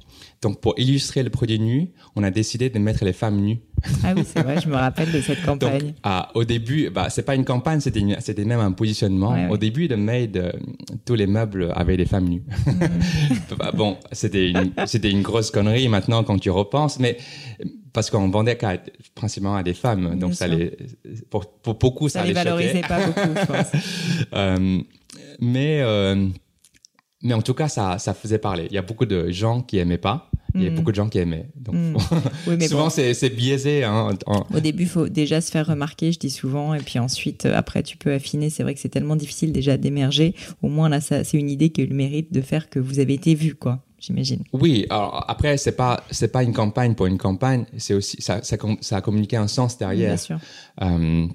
Donc 0.41 0.61
pour 0.61 0.75
illustrer 0.79 1.23
le 1.23 1.31
produit 1.31 1.59
nu, 1.59 1.91
on 2.17 2.23
a 2.23 2.31
décidé 2.31 2.71
de 2.71 2.79
mettre 2.79 3.05
les 3.05 3.12
femmes 3.12 3.41
nues. 3.41 3.59
Ah 4.05 4.12
oui, 4.17 4.23
c'est 4.27 4.43
vrai, 4.43 4.61
je 4.61 4.69
me 4.69 4.75
rappelle 4.77 5.11
de 5.11 5.21
cette 5.21 5.43
Donc, 5.47 5.61
campagne. 5.61 5.95
ah, 6.03 6.31
au 6.35 6.45
début, 6.45 6.91
bah, 6.91 7.09
c'est 7.11 7.23
pas 7.25 7.35
une 7.35 7.45
campagne, 7.45 7.81
c'était 7.81 8.45
même 8.45 8.61
un 8.61 8.73
positionnement. 8.73 9.33
Ouais, 9.33 9.47
ouais. 9.47 9.51
Au 9.51 9.57
début 9.57 9.89
de 9.89 9.95
Made, 9.97 10.37
euh, 10.37 10.53
tous 11.05 11.15
les 11.15 11.27
meubles 11.27 11.73
avaient 11.75 11.97
des 11.97 12.07
femmes 12.07 12.29
nues. 12.29 12.43
Bah, 13.59 13.73
bon, 13.75 13.97
c'était 14.12 14.51
une, 14.51 14.73
c'était 14.87 15.11
une 15.11 15.23
grosse 15.23 15.51
connerie 15.51 15.89
maintenant 15.89 16.25
quand 16.25 16.39
tu 16.39 16.51
repenses, 16.51 16.99
mais 16.99 17.19
parce 17.95 18.11
qu'on 18.11 18.28
vendait 18.28 18.59
principalement 19.14 19.57
à 19.57 19.62
des 19.62 19.72
femmes, 19.72 20.09
Bien 20.09 20.16
donc 20.16 20.34
ça 20.34 20.47
sûr. 20.49 20.59
les, 20.59 20.76
pour, 21.30 21.47
pour 21.62 21.76
beaucoup 21.76 22.11
ça, 22.11 22.18
ça 22.20 22.24
les 22.26 22.34
les 22.34 22.38
choquait. 22.40 22.51
valorisait 22.51 22.80
pas 22.82 23.07
beaucoup, 23.07 23.40
je 23.40 23.47
pense. 23.47 23.66
Euh, 24.34 24.78
mais 25.40 25.80
euh, 25.80 26.28
mais 27.22 27.32
en 27.34 27.40
tout 27.42 27.55
cas, 27.55 27.68
ça 27.68 27.99
ça 27.99 28.12
faisait 28.12 28.38
parler. 28.38 28.66
Il 28.70 28.74
y 28.74 28.78
a 28.78 28.82
beaucoup 28.82 29.07
de 29.07 29.30
gens 29.30 29.62
qui 29.62 29.78
aimaient 29.78 29.97
pas, 29.99 30.30
il 30.55 30.62
y 30.62 30.66
a 30.66 30.70
Mm. 30.70 30.74
beaucoup 30.74 30.90
de 30.90 30.97
gens 30.97 31.09
qui 31.09 31.18
aimaient. 31.18 31.49
Donc 31.57 31.74
Mm. 31.76 31.97
Oui, 32.49 32.57
mais 32.59 32.68
souvent 32.68 32.84
bon. 32.88 32.90
c'est 32.90 33.30
biaisé. 33.30 33.84
Hein, 33.84 34.11
en- 34.26 34.45
Au 34.55 34.61
début, 34.61 34.86
faut 34.86 35.09
déjà 35.09 35.40
se 35.40 35.51
faire 35.51 35.66
remarquer, 35.66 36.12
je 36.12 36.18
dis 36.18 36.30
souvent, 36.30 36.74
et 36.74 36.80
puis 36.80 36.99
ensuite, 36.99 37.47
euh, 37.47 37.57
après, 37.57 37.82
tu 37.82 37.97
peux 37.97 38.12
affiner. 38.12 38.51
C'est 38.51 38.62
vrai 38.64 38.74
que 38.74 38.80
c'est 38.80 38.88
tellement 38.90 39.16
difficile 39.16 39.53
déjà 39.53 39.76
d'émerger. 39.76 40.34
Au 40.62 40.68
moins 40.68 40.88
là, 40.88 41.01
c'est 41.01 41.32
une 41.34 41.49
idée 41.51 41.70
qui 41.70 41.80
a 41.80 41.84
eu 41.84 41.88
le 41.88 41.95
mérite 41.97 42.32
de 42.32 42.40
faire 42.40 42.68
que 42.68 42.78
vous 42.80 42.99
avez 42.99 43.14
été 43.14 43.34
vu, 43.34 43.55
quoi. 43.55 43.82
J'imagine. 44.07 44.43
Oui, 44.53 44.87
alors 44.91 45.25
après 45.29 45.57
c'est 45.57 45.73
pas 45.77 46.03
c'est 46.11 46.29
pas 46.33 46.43
une 46.43 46.53
campagne 46.53 46.95
pour 46.95 47.07
une 47.07 47.17
campagne, 47.19 47.65
c'est 47.79 47.95
aussi 47.95 48.21
ça 48.21 48.43
ça, 48.43 48.57
a 48.97 49.01
communiqué 49.01 49.37
un 49.37 49.49
sens 49.49 49.79
Bien 49.79 49.89
derrière. 49.89 50.19
sûr. 50.19 50.39
Euh, 50.83 51.27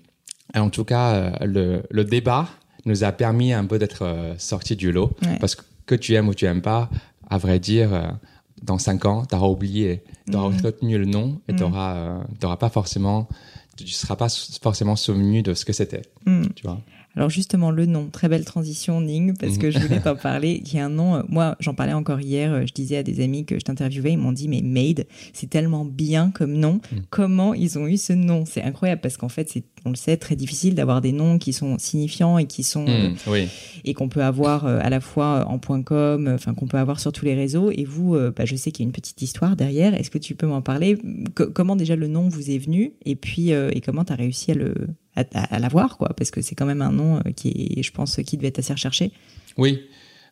et 0.56 0.60
en 0.60 0.70
tout 0.70 0.84
cas, 0.86 1.14
euh, 1.14 1.32
le, 1.46 1.84
le 1.90 2.04
débat 2.04 2.48
nous 2.86 3.04
a 3.04 3.12
permis 3.12 3.54
un 3.54 3.66
peu 3.66 3.80
d'être 3.80 4.04
euh, 4.04 4.34
sortis 4.38 4.76
du 4.76 4.92
lot 4.92 5.12
Ouais. 5.24 5.38
parce 5.40 5.56
que 5.56 5.64
que 5.86 5.96
tu 5.96 6.14
aimes 6.14 6.28
ou 6.28 6.36
tu 6.36 6.46
aimes 6.46 6.62
pas, 6.62 6.88
à 7.32 7.40
vrai 7.40 7.58
dire, 7.60 8.14
dans 8.62 8.78
cinq 8.78 9.06
ans, 9.06 9.26
tu 9.26 9.34
auras 9.36 9.48
oublié, 9.48 10.04
tu 10.30 10.36
auras 10.38 10.50
Mhm. 10.50 10.62
retenu 10.64 10.98
le 11.00 11.06
nom 11.06 11.42
et 11.48 11.54
Mhm. 11.54 11.58
tu 11.58 11.64
n'auras 11.64 12.58
pas 12.60 12.70
forcément, 12.70 13.28
tu 13.76 13.88
seras 13.88 14.16
pas 14.16 14.28
forcément 14.62 14.96
souvenu 14.96 15.42
de 15.42 15.56
ce 15.56 15.66
que 15.66 15.74
c'était, 15.74 16.04
Hmm. 16.28 16.44
tu 16.56 16.62
vois. 16.68 16.80
Alors 17.16 17.30
justement, 17.30 17.72
le 17.72 17.86
nom, 17.86 18.08
très 18.12 18.30
belle 18.30 18.46
transition, 18.46 19.02
Ning, 19.02 19.34
parce 19.36 19.58
que 19.58 19.72
je 19.72 19.80
voulais 19.80 20.00
t'en 20.00 20.16
parler. 20.30 20.62
Il 20.66 20.74
y 20.74 20.80
a 20.80 20.86
un 20.86 20.90
nom, 20.90 21.16
euh, 21.16 21.22
moi 21.28 21.56
j'en 21.60 21.74
parlais 21.74 21.92
encore 21.94 22.22
hier, 22.22 22.54
euh, 22.54 22.66
je 22.68 22.72
disais 22.74 22.98
à 22.98 23.04
des 23.04 23.22
amis 23.22 23.46
que 23.46 23.56
je 23.56 23.62
t'interviewais, 23.66 24.14
ils 24.14 24.18
m'ont 24.18 24.32
dit, 24.32 24.48
mais 24.48 24.62
Made, 24.62 25.06
c'est 25.34 25.50
tellement 25.50 25.86
bien 25.86 26.32
comme 26.34 26.54
nom, 26.54 26.80
Mm. 26.92 26.96
comment 27.10 27.54
ils 27.54 27.78
ont 27.80 27.88
eu 27.88 27.98
ce 27.98 28.14
nom? 28.14 28.46
C'est 28.46 28.62
incroyable, 28.62 29.02
parce 29.02 29.18
qu'en 29.18 29.28
fait, 29.28 29.50
c'est, 29.50 29.64
on 29.86 29.90
le 29.90 29.96
sait, 29.96 30.18
très 30.18 30.36
difficile 30.36 30.76
d'avoir 30.76 31.02
des 31.02 31.12
noms 31.12 31.40
qui 31.40 31.52
sont 31.52 31.78
signifiants 31.80 32.38
et 32.38 32.46
qui 32.46 32.64
sont... 32.64 32.86
euh, 32.88 33.10
Mm, 33.10 33.16
oui. 33.28 33.48
et 33.86 33.94
qu'on 33.96 34.08
peut 34.08 34.24
avoir 34.24 34.66
euh, 34.66 34.80
à 34.82 34.90
la 34.90 35.00
fois 35.02 35.46
en 35.48 35.58
point 35.58 35.82
.com, 35.82 36.28
euh, 36.28 36.36
enfin 36.36 36.54
qu'on 36.54 36.68
peut 36.68 36.78
avoir 36.78 37.00
sur 37.00 37.12
tous 37.12 37.26
les 37.26 37.34
réseaux. 37.34 37.72
Et 37.72 37.86
vous, 37.86 38.16
euh, 38.16 38.32
bah, 38.36 38.46
je 38.46 38.56
sais 38.56 38.72
qu'il 38.72 38.84
y 38.84 38.88
a 38.88 38.88
une 38.88 38.94
petite 38.94 39.22
histoire 39.22 39.56
derrière. 39.56 39.94
Est-ce 39.96 40.12
que 40.12 40.18
tu 40.20 40.36
peux 40.36 40.48
m'en 40.48 40.62
parler? 40.62 40.98
Co- 41.36 41.50
Comment 41.52 41.76
déjà 41.76 41.96
le 41.96 42.08
nom 42.08 42.30
vous 42.30 42.52
est 42.52 42.58
venu? 42.60 42.94
Et 43.06 43.16
puis 43.16 43.52
euh, 43.52 43.72
et 43.74 43.82
comment 43.82 44.04
tu 44.06 44.14
as 44.14 44.16
réussi 44.16 44.52
à 44.52 44.54
le 44.54 44.76
à, 45.16 45.22
à- 45.34 45.56
à 45.56 45.60
l'avoir 45.60 45.98
quoi 45.98 46.10
Parce 46.18 46.32
que 46.32 46.42
c'est 46.42 46.56
quand 46.56 46.66
même 46.66 46.82
un 46.82 46.92
nom 46.92 47.18
euh, 47.18 47.32
qui 47.36 47.74
est, 47.78 47.84
je 47.84 47.92
pense, 47.92 48.16
qui 48.26 48.38
devait 48.38 48.50
être 48.50 48.60
assez 48.60 48.74
recherché. 48.74 49.12
Oui. 49.58 49.82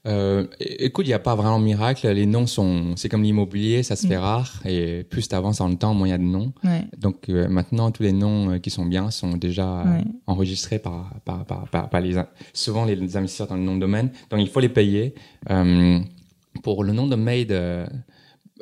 Euh, 0.05 0.47
écoute, 0.59 1.05
il 1.05 1.09
n'y 1.09 1.13
a 1.13 1.19
pas 1.19 1.35
vraiment 1.35 1.59
de 1.59 1.65
miracle. 1.65 2.07
Les 2.07 2.25
noms 2.25 2.47
sont, 2.47 2.93
c'est 2.95 3.09
comme 3.09 3.23
l'immobilier, 3.23 3.83
ça 3.83 3.97
se 3.97 4.05
Mm. 4.05 4.09
fait 4.09 4.17
rare. 4.17 4.61
Et 4.63 5.03
plus 5.03 5.27
tu 5.27 5.35
avances 5.35 5.57
dans 5.57 5.67
le 5.67 5.75
temps, 5.75 5.93
moins 5.93 6.07
il 6.07 6.11
y 6.11 6.13
a 6.13 6.17
de 6.17 6.23
noms. 6.23 6.53
Ouais. 6.63 6.85
Donc 6.97 7.27
euh, 7.27 7.49
maintenant, 7.49 7.91
tous 7.91 8.03
les 8.03 8.13
noms 8.13 8.51
euh, 8.51 8.57
qui 8.59 8.69
sont 8.69 8.85
bien 8.85 9.11
sont 9.11 9.31
déjà 9.35 9.83
Ouais. 9.83 10.03
enregistrés 10.27 10.79
par, 10.79 11.13
par, 11.25 11.43
par, 11.45 11.67
par, 11.69 11.89
par 11.89 11.99
les, 11.99 12.15
souvent 12.53 12.85
les, 12.85 12.95
les 12.95 13.17
investisseurs 13.17 13.47
dans 13.47 13.55
le 13.57 13.63
nom 13.63 13.75
de 13.75 13.81
domaine. 13.81 14.11
Donc 14.29 14.39
il 14.39 14.47
faut 14.47 14.61
les 14.61 14.69
payer. 14.69 15.13
Pour 16.63 16.83
le 16.83 16.93
nom 16.93 17.07
de 17.07 17.15
Made, 17.15 17.51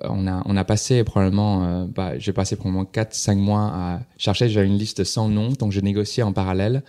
on 0.04 0.28
a, 0.28 0.41
on 0.46 0.58
a 0.58 0.64
passé 0.64 1.04
probablement, 1.04 1.64
euh, 1.66 1.86
bah, 1.88 2.18
j'ai 2.18 2.34
passé 2.34 2.56
probablement 2.56 2.84
4-5 2.91 3.36
mois 3.38 3.62
à 3.74 4.00
chercher. 4.18 4.50
J'avais 4.50 4.68
une 4.68 4.78
liste 4.78 5.04
100 5.04 5.30
noms, 5.30 5.50
donc 5.60 5.72
j'ai 5.72 5.82
négocié 5.82 6.24
en 6.24 6.34
parallèle. 6.34 6.84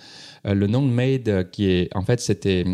Euh, 0.46 0.54
le 0.54 0.66
nom 0.66 0.82
de 0.82 0.90
Made, 0.90 1.28
euh, 1.28 1.44
qui 1.44 1.66
est, 1.70 1.94
en 1.96 2.02
fait, 2.02 2.20
c'était, 2.20 2.64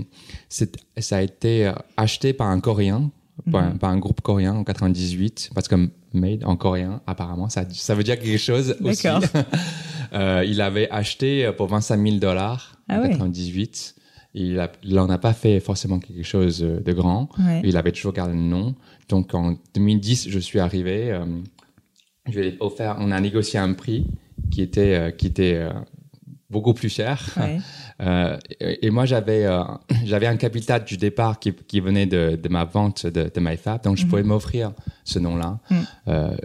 c'est, 0.49 0.77
ça 0.99 1.19
a 1.19 1.23
été 1.23 1.73
acheté 1.97 2.33
par 2.33 2.49
un 2.49 2.61
Coréen, 2.61 3.11
par, 3.51 3.63
un- 3.65 3.71
Mhm. 3.71 3.79
par 3.79 3.91
un 3.91 3.99
groupe 3.99 4.21
coréen 4.21 4.55
en 4.55 4.63
98, 4.65 5.51
parce 5.55 5.67
que 5.69 5.89
Made 6.13 6.45
en 6.45 6.57
coréen, 6.57 7.01
apparemment, 7.07 7.49
ça, 7.49 7.65
ça 7.73 7.95
veut 7.95 8.05
dire 8.05 8.19
quelque 8.19 8.37
chose 8.39 8.77
aussi. 8.83 9.09
Il 10.47 10.61
avait 10.61 10.91
acheté 10.91 11.51
pour 11.57 11.69
25 11.69 12.01
000 12.03 12.17
dollars 12.19 12.77
Ah 12.89 12.99
en 12.99 13.03
ouais. 13.03 13.11
98. 13.11 13.95
Il 14.35 14.59
a- 14.61 14.71
il 14.83 14.99
en 14.99 15.11
a 15.11 15.19
pas 15.19 15.33
fait 15.35 15.61
forcément 15.61 15.99
quelque 15.99 16.23
chose 16.23 16.61
de 16.61 16.93
grand. 16.93 17.29
Ouais. 17.39 17.61
Il 17.65 17.77
avait 17.77 17.93
toujours 17.93 18.13
gardé 18.13 18.33
le 18.35 18.39
nom. 18.41 18.75
Donc 19.13 19.35
en 19.35 19.59
2010, 19.75 20.31
je 20.31 20.39
suis 20.39 20.59
arrivé. 20.59 21.13
euh, 21.13 21.27
je 22.31 22.41
lui 22.41 22.49
ai 22.49 22.57
offert, 22.61 22.97
on 22.99 23.11
a 23.11 23.21
négocié 23.21 23.59
un 23.59 23.75
prix 23.75 24.07
qui 24.51 24.63
était, 24.63 24.95
euh, 24.95 25.11
qui 25.11 25.27
était 25.27 25.57
euh, 25.57 25.71
beaucoup 26.49 26.73
plus 26.73 26.89
cher. 26.89 27.23
Ouais. 27.37 27.61
Euh, 28.03 28.37
et, 28.61 28.87
et 28.87 28.91
moi, 28.91 29.05
j'avais 29.07 29.45
euh, 29.45 29.63
j'avais 30.05 30.27
un 30.27 30.37
capital 30.37 30.85
du 30.85 30.97
départ 30.97 31.39
qui, 31.39 31.53
qui 31.69 31.81
venait 31.81 32.07
de, 32.07 32.37
de 32.43 32.49
ma 32.49 32.65
vente 32.65 33.07
de, 33.07 33.31
de 33.33 33.41
MyFab, 33.41 33.83
donc 33.85 33.97
je 33.97 34.03
Mhm. 34.05 34.09
pouvais 34.11 34.23
m'offrir 34.23 34.73
ce 35.05 35.19
nom-là. 35.19 35.59
Mm. 35.71 35.75
Euh, 36.09 36.37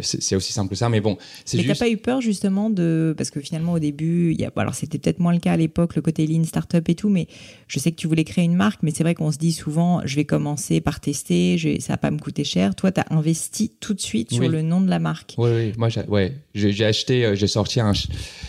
c'est 0.00 0.36
aussi 0.36 0.52
simple 0.52 0.70
que 0.70 0.74
ça, 0.76 0.88
mais 0.88 1.00
bon, 1.00 1.16
c'est 1.44 1.56
Mais 1.58 1.62
t'as 1.64 1.68
juste. 1.70 1.80
pas 1.80 1.88
eu 1.88 1.96
peur 1.96 2.20
justement 2.20 2.70
de 2.70 3.14
parce 3.16 3.30
que 3.30 3.40
finalement 3.40 3.72
au 3.74 3.78
début, 3.78 4.32
il 4.32 4.40
y 4.40 4.44
a 4.44 4.50
bon, 4.50 4.60
alors 4.62 4.74
c'était 4.74 4.98
peut-être 4.98 5.18
moins 5.20 5.32
le 5.32 5.38
cas 5.40 5.52
à 5.52 5.56
l'époque, 5.56 5.96
le 5.96 6.02
côté 6.02 6.26
lean 6.26 6.44
startup 6.44 6.88
et 6.88 6.94
tout, 6.94 7.08
mais 7.08 7.26
je 7.68 7.78
sais 7.78 7.90
que 7.92 7.96
tu 7.96 8.06
voulais 8.06 8.24
créer 8.24 8.44
une 8.44 8.54
marque, 8.56 8.82
mais 8.82 8.90
c'est 8.90 9.02
vrai 9.02 9.14
qu'on 9.14 9.32
se 9.32 9.38
dit 9.38 9.52
souvent, 9.52 10.00
je 10.04 10.16
vais 10.16 10.24
commencer 10.24 10.80
par 10.80 11.00
tester, 11.00 11.56
je 11.58 11.68
vais- 11.70 11.80
ça 11.80 11.94
va 11.94 11.96
pas 11.98 12.10
me 12.10 12.18
coûter 12.18 12.44
cher. 12.44 12.74
Toi, 12.74 12.92
t'as 12.92 13.04
investi 13.10 13.70
tout 13.80 13.94
de 13.94 14.00
suite 14.00 14.30
sur 14.32 14.40
Oui. 14.44 14.48
le 14.48 14.62
nom 14.62 14.80
de 14.80 14.88
la 14.90 14.98
marque. 14.98 15.34
Oui, 15.38 15.50
oui, 15.54 15.72
moi, 15.78 15.88
j'ai, 15.88 16.02
ouais, 16.08 16.34
j'ai, 16.54 16.72
j'ai 16.72 16.84
acheté, 16.84 17.34
j'ai 17.36 17.46
sorti 17.46 17.80
un, 17.80 17.92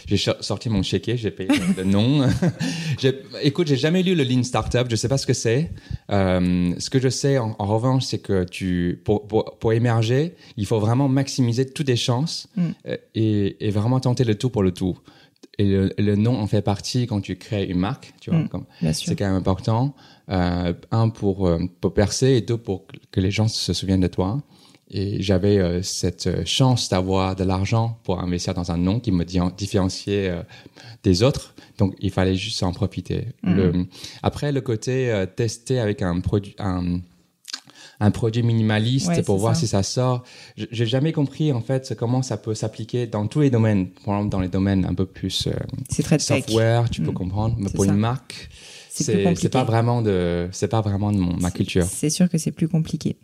j'ai 0.05 0.17
sorti 0.17 0.69
mon 0.69 0.83
chéquier, 0.83 1.17
j'ai 1.17 1.31
payé 1.31 1.49
le 1.77 1.83
nom. 1.83 2.27
écoute, 3.41 3.67
j'ai 3.67 3.77
jamais 3.77 4.03
lu 4.03 4.15
le 4.15 4.23
Lean 4.23 4.43
Startup, 4.43 4.85
je 4.89 4.95
sais 4.95 5.07
pas 5.07 5.17
ce 5.17 5.25
que 5.25 5.33
c'est. 5.33 5.71
Euh, 6.11 6.73
ce 6.77 6.89
que 6.89 6.99
je 6.99 7.09
sais, 7.09 7.37
en, 7.37 7.55
en 7.59 7.65
revanche, 7.65 8.03
c'est 8.05 8.19
que 8.19 8.43
tu, 8.43 9.01
pour, 9.05 9.27
pour, 9.27 9.57
pour 9.59 9.73
émerger, 9.73 10.35
il 10.57 10.65
faut 10.65 10.79
vraiment 10.79 11.07
maximiser 11.07 11.65
toutes 11.65 11.87
les 11.87 11.95
chances 11.95 12.47
Mm. 12.55 12.61
euh, 12.87 12.97
et, 13.15 13.67
et 13.67 13.71
vraiment 13.71 13.99
tenter 13.99 14.23
le 14.23 14.35
tout 14.35 14.49
pour 14.49 14.63
le 14.63 14.71
tout. 14.71 14.97
Et 15.57 15.65
le, 15.65 15.93
le 15.97 16.15
nom 16.15 16.39
en 16.39 16.47
fait 16.47 16.61
partie 16.61 17.07
quand 17.07 17.21
tu 17.21 17.35
crées 17.35 17.65
une 17.65 17.77
marque, 17.79 18.13
tu 18.21 18.29
vois. 18.31 18.39
Mm. 18.39 18.93
C'est 18.93 19.15
quand 19.15 19.25
même 19.25 19.35
important. 19.35 19.95
Euh, 20.29 20.73
un 20.91 21.09
pour, 21.09 21.49
pour 21.81 21.93
percer 21.93 22.27
et 22.31 22.41
deux 22.41 22.57
pour 22.57 22.85
que 23.11 23.19
les 23.19 23.31
gens 23.31 23.47
se 23.47 23.73
souviennent 23.73 24.01
de 24.01 24.07
toi. 24.07 24.41
Et 24.93 25.21
j'avais 25.21 25.57
euh, 25.57 25.81
cette 25.81 26.45
chance 26.45 26.89
d'avoir 26.89 27.35
de 27.37 27.43
l'argent 27.45 27.99
pour 28.03 28.19
investir 28.19 28.53
dans 28.53 28.71
un 28.71 28.77
nom 28.77 28.99
qui 28.99 29.11
me 29.11 29.23
di- 29.23 29.39
différenciait 29.57 30.29
euh, 30.29 30.41
des 31.03 31.23
autres. 31.23 31.55
Donc 31.82 31.95
il 31.99 32.11
fallait 32.11 32.36
juste 32.36 32.61
en 32.63 32.71
profiter. 32.73 33.19
Le, 33.43 33.88
après 34.23 34.51
le 34.51 34.61
côté 34.61 35.11
euh, 35.11 35.25
tester 35.25 35.79
avec 35.79 36.01
un 36.03 36.19
produit, 36.19 36.55
un, 36.59 36.99
un 37.99 38.11
produit 38.11 38.43
minimaliste 38.43 39.07
Ouais, 39.07 39.23
pour 39.23 39.38
voir 39.39 39.55
ça. 39.55 39.61
si 39.61 39.67
ça 39.67 39.82
sort. 39.84 40.23
J'ai 40.55 40.86
jamais 40.86 41.11
compris 41.11 41.51
en 41.51 41.61
fait 41.61 41.95
comment 41.97 42.21
ça 42.21 42.38
peut 42.38 42.53
s'appliquer 42.53 43.07
dans 43.07 43.25
tous 43.27 43.41
les 43.41 43.49
domaines. 43.49 43.88
Par 44.05 44.15
exemple 44.15 44.29
dans 44.32 44.39
les 44.41 44.47
domaines 44.47 44.86
un 44.86 44.93
peu 44.93 45.05
plus 45.07 45.47
euh, 45.47 45.51
très 46.03 46.17
tech. 46.17 46.21
software, 46.45 46.89
tu 46.89 47.01
peux 47.01 47.11
Mm. 47.11 47.21
comprendre. 47.23 47.55
Mais 47.57 47.69
pour 47.71 47.86
ça. 47.86 47.91
une 47.91 47.97
marque, 47.97 48.49
C'est 48.93 49.49
pas 49.49 49.63
vraiment 49.63 50.01
de, 50.01 50.49
c'est 50.51 50.67
pas 50.67 50.81
vraiment 50.81 51.11
de 51.13 51.17
mon, 51.17 51.37
ma 51.37 51.49
culture. 51.49 51.85
C'est 51.85 52.09
sûr 52.09 52.27
que 52.29 52.37
c'est 52.37 52.51
plus 52.51 52.67
compliqué. 52.67 53.15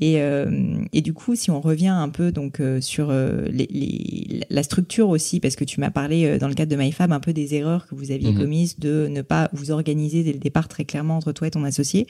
Et, 0.00 0.20
euh, 0.22 0.78
et 0.92 1.00
du 1.02 1.12
coup, 1.12 1.34
si 1.34 1.50
on 1.50 1.60
revient 1.60 1.88
un 1.88 2.08
peu 2.08 2.30
donc 2.30 2.60
euh, 2.60 2.80
sur 2.80 3.08
euh, 3.10 3.46
les, 3.50 3.66
les- 3.70 4.40
la 4.48 4.62
structure 4.62 5.08
aussi, 5.08 5.40
parce 5.40 5.56
que 5.56 5.64
tu 5.64 5.80
m'as 5.80 5.90
parlé 5.90 6.24
euh, 6.24 6.38
dans 6.38 6.46
le 6.48 6.54
cadre 6.54 6.70
de 6.70 6.76
MyFab 6.76 7.10
un 7.12 7.18
peu 7.20 7.32
des 7.32 7.54
erreurs 7.56 7.86
que 7.88 7.94
vous 7.96 8.12
aviez 8.12 8.30
Mhm. 8.30 8.38
commises 8.38 8.78
de 8.78 9.08
ne 9.10 9.22
pas 9.22 9.48
vous 9.52 9.70
organiser 9.72 10.22
dès 10.22 10.32
le 10.32 10.38
départ 10.38 10.68
très 10.68 10.84
clairement 10.84 11.16
entre 11.16 11.32
toi 11.32 11.48
et 11.48 11.50
ton 11.50 11.64
associé. 11.64 12.06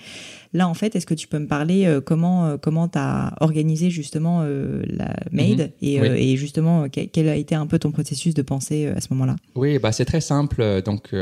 Là, 0.53 0.69
en 0.69 0.75
fait, 0.75 0.95
est-ce 0.95 1.07
que 1.07 1.15
tu 1.15 1.29
peux 1.29 1.39
me 1.39 1.47
parler 1.47 1.87
euh, 1.87 2.01
comment 2.03 2.47
euh, 2.47 2.57
comment 2.59 2.89
t'as 2.89 3.33
organisé 3.41 3.89
justement 3.91 4.43
euh, 4.43 4.83
la 4.87 5.15
Made 5.33 5.61
Mhm. 5.61 5.71
et, 5.83 6.01
Oui. 6.01 6.09
et 6.09 6.37
justement 6.37 6.89
quel, 6.91 7.09
quel 7.09 7.29
a 7.29 7.37
été 7.37 7.55
un 7.55 7.67
peu 7.67 7.79
ton 7.79 7.91
processus 7.91 8.35
de 8.35 8.43
pensée 8.43 8.87
à 8.87 9.01
ce 9.01 9.09
moment-là? 9.13 9.37
Oui, 9.55 9.79
bah 9.79 9.93
c'est 9.93 10.05
très 10.05 10.21
simple. 10.21 10.61
euh, 10.61 10.83
Donc, 10.83 11.15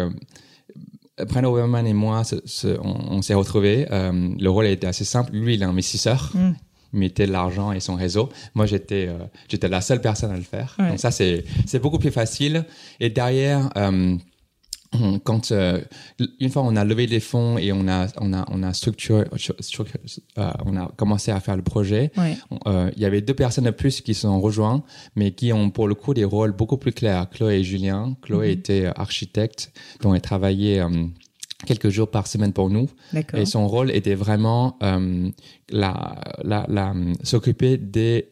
euh, 1.21 1.25
Brent 1.25 1.45
Overman 1.45 1.87
et 1.87 1.93
moi, 1.95 2.25
se- 2.25 2.37
se- 2.45 2.79
on, 2.83 3.17
on 3.17 3.23
s'est 3.23 3.35
retrouvés. 3.35 3.87
Euh, 3.91 4.31
le 4.39 4.49
rôle 4.51 4.67
était 4.67 4.87
assez 4.87 5.05
simple. 5.05 5.33
Lui, 5.33 5.55
il 5.55 5.63
est 5.63 5.67
investisseur. 5.67 6.31
Mm. 6.35 6.53
Il 6.93 6.99
mettait 7.01 7.27
de 7.27 7.33
l'argent 7.33 7.73
et 7.73 7.81
son 7.81 7.95
réseau. 7.97 8.29
Moi, 8.55 8.65
j'étais 8.67 9.07
euh, 9.09 9.19
j'étais 9.49 9.69
la 9.69 9.81
seule 9.81 10.01
personne 10.01 10.31
à 10.31 10.37
le 10.37 10.43
faire. 10.43 10.77
Ouais. 10.79 10.89
Donc 10.91 11.01
ça, 11.01 11.11
c'est 11.11 11.45
c'est 11.67 11.79
beaucoup 11.81 11.99
plus 11.99 12.13
facile. 12.13 12.65
Et 13.01 13.11
derrière, 13.11 13.69
euh, 14.95 15.19
quand 15.25 15.51
euh, 15.53 15.81
une 16.41 16.51
fois 16.51 16.63
on 16.63 16.77
a 16.77 16.85
levé 16.85 17.07
des 17.07 17.21
fonds 17.21 17.59
et 17.59 17.73
on 17.73 17.89
a 17.89 18.07
on 18.19 18.33
a 18.33 18.45
on 18.51 18.63
a 18.63 18.73
structuré, 18.73 19.25
structuré- 19.61 20.21
euh, 20.39 20.51
on 20.65 20.77
a 20.77 20.91
commencé 20.97 21.31
à 21.33 21.41
faire 21.41 21.57
le 21.57 21.63
projet, 21.63 22.13
Ouais. 22.17 22.37
euh, 22.67 22.91
il 22.97 23.03
y 23.03 23.05
avait 23.05 23.21
deux 23.21 23.35
personnes 23.35 23.65
de 23.65 23.71
plus 23.71 24.01
qui 24.01 24.15
se 24.15 24.23
sont 24.23 24.41
rejoints, 24.41 24.83
mais 25.17 25.33
qui 25.33 25.53
ont 25.53 25.71
pour 25.71 25.89
le 25.89 25.95
coup 25.95 26.15
des 26.15 26.25
rôles 26.25 26.53
beaucoup 26.53 26.77
plus 26.77 26.93
clairs. 26.93 27.29
Chloé 27.31 27.57
et 27.61 27.65
Julien. 27.65 28.17
Chloé 28.23 28.47
Mhm. 28.49 28.53
était 28.53 28.87
architecte, 28.97 29.73
dont 30.03 30.15
elle 30.15 30.21
travaillait 30.21 30.83
quelques 31.67 31.89
jours 31.89 32.11
par 32.11 32.27
semaine 32.27 32.53
pour 32.53 32.71
nous. 32.71 32.89
Et 33.35 33.47
son 33.47 33.67
rôle 33.67 33.91
était 33.91 34.15
vraiment 34.15 34.79
la, 35.71 36.21
la, 36.45 36.67
la, 36.69 36.95
s'occuper 37.23 37.77
des, 37.79 38.29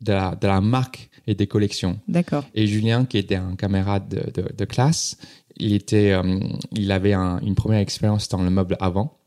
de, 0.00 0.12
la, 0.12 0.34
de 0.34 0.46
la 0.46 0.60
marque 0.60 1.10
et 1.26 1.34
des 1.34 1.46
collections. 1.46 2.00
D'accord. 2.08 2.44
Et 2.54 2.66
Julien, 2.66 3.04
qui 3.04 3.18
était 3.18 3.36
un 3.36 3.54
camarade 3.54 4.08
de, 4.08 4.42
de, 4.42 4.48
de 4.52 4.64
classe, 4.64 5.16
il 5.62 5.72
était, 5.74 6.12
euh, 6.12 6.40
il 6.72 6.90
avait 6.92 7.12
un- 7.12 7.40
une 7.40 7.54
première 7.54 7.80
expérience 7.80 8.28
dans 8.28 8.42
le 8.42 8.50
meuble 8.50 8.76
avant. 8.80 9.18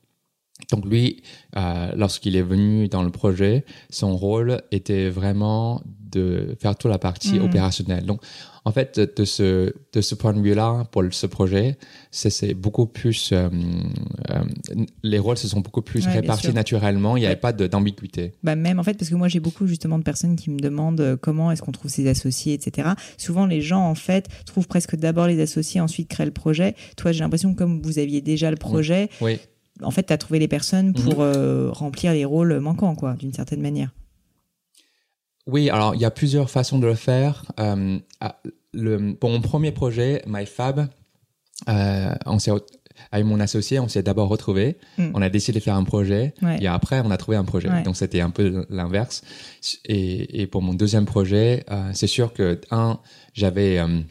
Donc 0.72 0.86
lui, 0.86 1.22
euh, 1.58 1.91
lorsqu'il 1.95 2.36
est 2.36 2.41
venu 2.41 2.88
dans 2.88 3.03
le 3.03 3.12
projet, 3.12 3.66
son 3.89 4.16
rôle 4.16 4.62
était 4.72 5.10
vraiment 5.10 5.82
de 6.12 6.56
faire 6.60 6.76
toute 6.78 6.89
la 6.89 6.97
partie 6.97 7.36
Mhm. 7.39 7.45
opérationnelle. 7.45 8.06
Donc 8.06 8.22
en 8.64 8.72
fait, 8.72 8.97
de, 8.99 9.14
de 9.16 9.26
ce 9.26 9.74
de 9.93 10.01
ce 10.01 10.16
point 10.16 10.34
de 10.34 10.39
vue-là, 10.39 10.86
pour 10.91 11.03
ce 11.12 11.28
projet, 11.28 11.78
c'est 12.10 12.53
beaucoup 12.56 12.88
plus 12.88 13.32
euh, 13.32 13.49
euh, 14.32 14.43
les 15.03 15.20
rôles 15.20 15.38
se 15.38 15.47
sont 15.47 15.60
beaucoup 15.60 15.82
plus 15.82 16.06
Ouais, 16.08 16.14
répartis 16.14 16.53
naturellement. 16.53 17.16
Il 17.18 17.20
n'y 17.20 17.26
avait 17.28 17.36
Ouais. 17.36 17.39
pas 17.41 17.51
d'ambiguïté. 17.53 18.32
Bah 18.41 18.56
même 18.56 18.80
en 18.80 18.84
fait 18.84 18.95
parce 18.97 19.10
que 19.10 19.16
moi 19.16 19.28
j'ai 19.28 19.41
beaucoup 19.41 19.68
justement 19.68 19.99
de 19.99 20.03
personnes 20.03 20.36
qui 20.38 20.49
me 20.49 20.60
demandent 20.60 21.18
comment 21.22 21.51
est-ce 21.51 21.62
qu'on 21.62 21.74
trouve 21.74 21.91
ses 21.91 22.08
associés 22.08 22.53
etc. 22.53 22.89
Souvent 23.18 23.45
les 23.45 23.62
gens 23.62 23.82
en 23.88 23.95
fait 23.95 24.30
trouvent 24.45 24.68
presque 24.68 24.95
d'abord 24.95 25.28
les 25.28 25.39
associés 25.41 25.82
ensuite 25.82 26.08
créent 26.08 26.26
le 26.26 26.32
projet. 26.32 26.76
Toi 26.97 27.12
j'ai 27.12 27.20
l'impression 27.20 27.53
que 27.53 27.60
comme 27.60 27.82
vous 27.82 27.99
aviez 27.99 28.22
déjà 28.22 28.49
le 28.49 28.58
projet, 28.58 29.10
Oui. 29.22 29.38
En 29.82 29.91
fait 29.91 30.03
tu 30.03 30.13
as 30.13 30.17
trouvé 30.17 30.39
les 30.39 30.47
personnes 30.47 30.93
pour 30.93 31.21
euh, 31.21 31.69
remplir 31.71 32.13
les 32.13 32.26
rôles 32.26 32.59
manquants 32.59 32.95
quoi 32.95 33.13
d'une 33.13 33.34
certaine 33.34 33.61
manière. 33.61 33.91
Oui, 35.47 35.69
alors 35.69 35.93
il 35.93 36.01
y 36.01 36.05
a 36.05 36.11
plusieurs 36.11 36.49
façons 36.49 36.80
de 36.80 36.88
le 36.88 36.95
faire. 36.95 37.45
Euh, 37.59 37.99
le, 38.73 39.13
pour 39.13 39.30
mon 39.30 39.41
premier 39.41 39.71
projet, 39.71 40.23
MyFab, 40.28 40.88
euh, 41.69 42.15
on 42.26 42.39
s'est, 42.39 42.51
avec 43.11 43.26
mon 43.26 43.39
associé, 43.39 43.80
on 43.80 43.88
s'est 43.88 44.03
d'abord 44.03 44.28
retrouvés. 44.28 44.78
Mm. 44.97 45.11
On 45.13 45.21
a 45.21 45.30
décidé 45.30 45.59
de 45.59 45.63
faire 45.63 45.76
un 45.76 45.84
projet. 45.84 46.34
Ouais. 46.41 46.57
Et 46.61 46.67
après, 46.67 47.01
on 47.01 47.11
a 47.11 47.17
trouvé 47.17 47.38
un 47.38 47.43
projet. 47.43 47.69
Ouais. 47.69 47.84
Donc 47.84 47.95
c'était 47.95 48.21
un 48.21 48.32
peu 48.32 48.65
l'inverse. 48.69 49.21
Et, 49.86 50.41
et 50.41 50.47
pour 50.47 50.61
mon 50.61 50.73
deuxième 50.73 51.05
projet, 51.05 51.63
euh, 51.69 51.91
c'est 51.93 52.07
sûr 52.07 52.34
que 52.34 52.59
un, 52.71 52.99
j'avais 53.34 53.78
euh, 53.80 54.01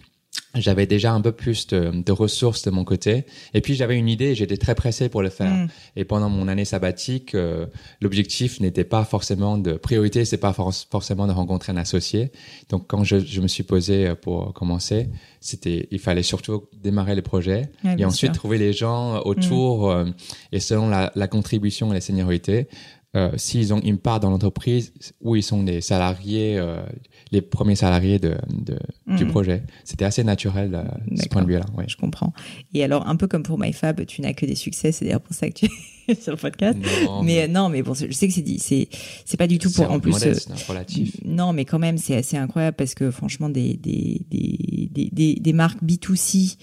j'avais 0.55 0.86
déjà 0.86 1.12
un 1.12 1.20
peu 1.20 1.32
plus 1.32 1.66
de, 1.68 1.90
de 1.90 2.12
ressources 2.12 2.62
de 2.62 2.70
mon 2.70 2.84
côté. 2.84 3.24
Et 3.55 3.61
puis 3.61 3.74
j'avais 3.74 3.96
une 3.96 4.09
idée 4.09 4.34
j'étais 4.34 4.57
très 4.57 4.74
pressé 4.74 5.09
pour 5.09 5.22
le 5.22 5.30
faire. 5.30 5.52
Mm. 5.52 5.68
Et 5.96 6.05
pendant 6.05 6.28
mon 6.28 6.48
année 6.48 6.64
sabbatique, 6.64 7.34
euh, 7.34 7.66
l'objectif 8.00 8.61
n'était 8.61 8.84
pas 8.84 9.05
forcément 9.05 9.59
de 9.59 9.72
priorité, 9.74 10.24
c'est 10.24 10.38
pas 10.38 10.52
for- 10.52 10.72
forcément 10.90 11.26
de 11.26 11.32
rencontrer 11.32 11.72
un 11.72 11.76
associé. 11.76 12.30
Donc 12.70 12.86
quand 12.86 13.05
je, 13.05 13.18
je 13.18 13.40
me 13.40 13.48
suis 13.48 13.62
posé 13.64 14.07
euh, 14.07 14.14
pour 14.14 14.52
commencer, 14.52 15.09
c'était 15.40 15.88
il 15.90 15.98
fallait 15.98 16.22
surtout 16.22 16.64
démarrer 16.82 17.14
le 17.14 17.22
projet 17.22 17.70
et 17.98 18.05
ensuite 18.05 18.32
sûr. 18.32 18.40
trouver 18.40 18.59
les 18.59 18.72
gens 18.72 19.20
autour 19.22 19.90
euh, 19.90 20.07
et 20.52 20.61
selon 20.61 20.88
la, 20.88 21.12
la 21.14 21.28
contribution 21.28 21.90
et 21.90 21.94
la 21.94 22.00
seniorité. 22.00 22.68
Euh, 23.16 23.30
s'ils 23.36 23.72
ont 23.72 23.80
une 23.80 23.98
part 23.98 24.18
dans 24.18 24.30
l'entreprise 24.30 24.92
où 25.20 25.36
ils 25.36 25.42
sont 25.42 25.62
des 25.62 25.80
salariés, 25.80 26.58
euh, 26.58 26.82
les 27.30 27.42
premiers 27.42 27.76
salariés 27.76 28.18
de, 28.18 28.34
de- 28.50 28.78
du 29.16 29.24
Mhm. 29.24 29.30
projet. 29.30 29.62
C'était 29.84 30.04
assez 30.04 30.24
naturel 30.24 30.74
euh, 30.74 30.82
de 30.82 30.88
ce 31.16 31.22
D'accord. 31.22 31.28
point 31.30 31.42
de 31.42 31.46
vue-là. 31.46 31.64
Ouais. 31.76 31.84
Je 31.86 31.96
comprends. 31.96 32.32
Et 32.72 32.82
alors 32.82 33.06
un 33.06 33.14
peu 33.14 33.28
comme 33.28 33.44
pour 33.44 33.58
MyFab, 33.58 34.04
tu 34.06 34.20
n'as 34.20 34.32
que 34.32 34.46
des 34.46 34.56
succès, 34.56 34.90
c'est 34.90 35.04
d'ailleurs 35.04 35.20
pour 35.20 35.34
ça 35.34 35.48
que 35.48 35.54
tu 35.54 35.66
es 36.08 36.14
sur 36.20 36.32
le 36.32 36.38
podcast. 36.38 36.76
Non, 37.04 37.22
Mais 37.22 37.44
euh, 37.44 37.46
non, 37.48 37.68
mais 37.68 37.82
bon, 37.82 37.94
je 37.94 38.10
sais 38.10 38.26
que 38.26 38.34
c'est 38.34 38.42
dit, 38.42 38.58
c'est 38.58 38.88
c'est 39.24 39.36
pas 39.36 39.46
du 39.46 39.58
tout 39.58 39.70
pour 39.70 39.84
c'est 39.84 39.90
en 39.90 40.00
plus. 40.00 40.10
euh, 40.10 40.14
modeste, 40.18 40.50
hein, 40.50 40.56
relatif. 40.68 41.16
Non, 41.24 41.52
mais 41.52 41.64
quand 41.64 41.78
même, 41.78 41.98
c'est 41.98 42.16
assez 42.16 42.36
incroyable 42.36 42.76
parce 42.76 42.94
que 42.94 43.12
franchement, 43.12 43.48
des, 43.48 43.74
des, 43.76 44.22
des, 44.28 44.88
des, 44.90 45.08
des, 45.12 45.34
des 45.36 45.52
marques 45.52 45.82
B2C 45.84 46.56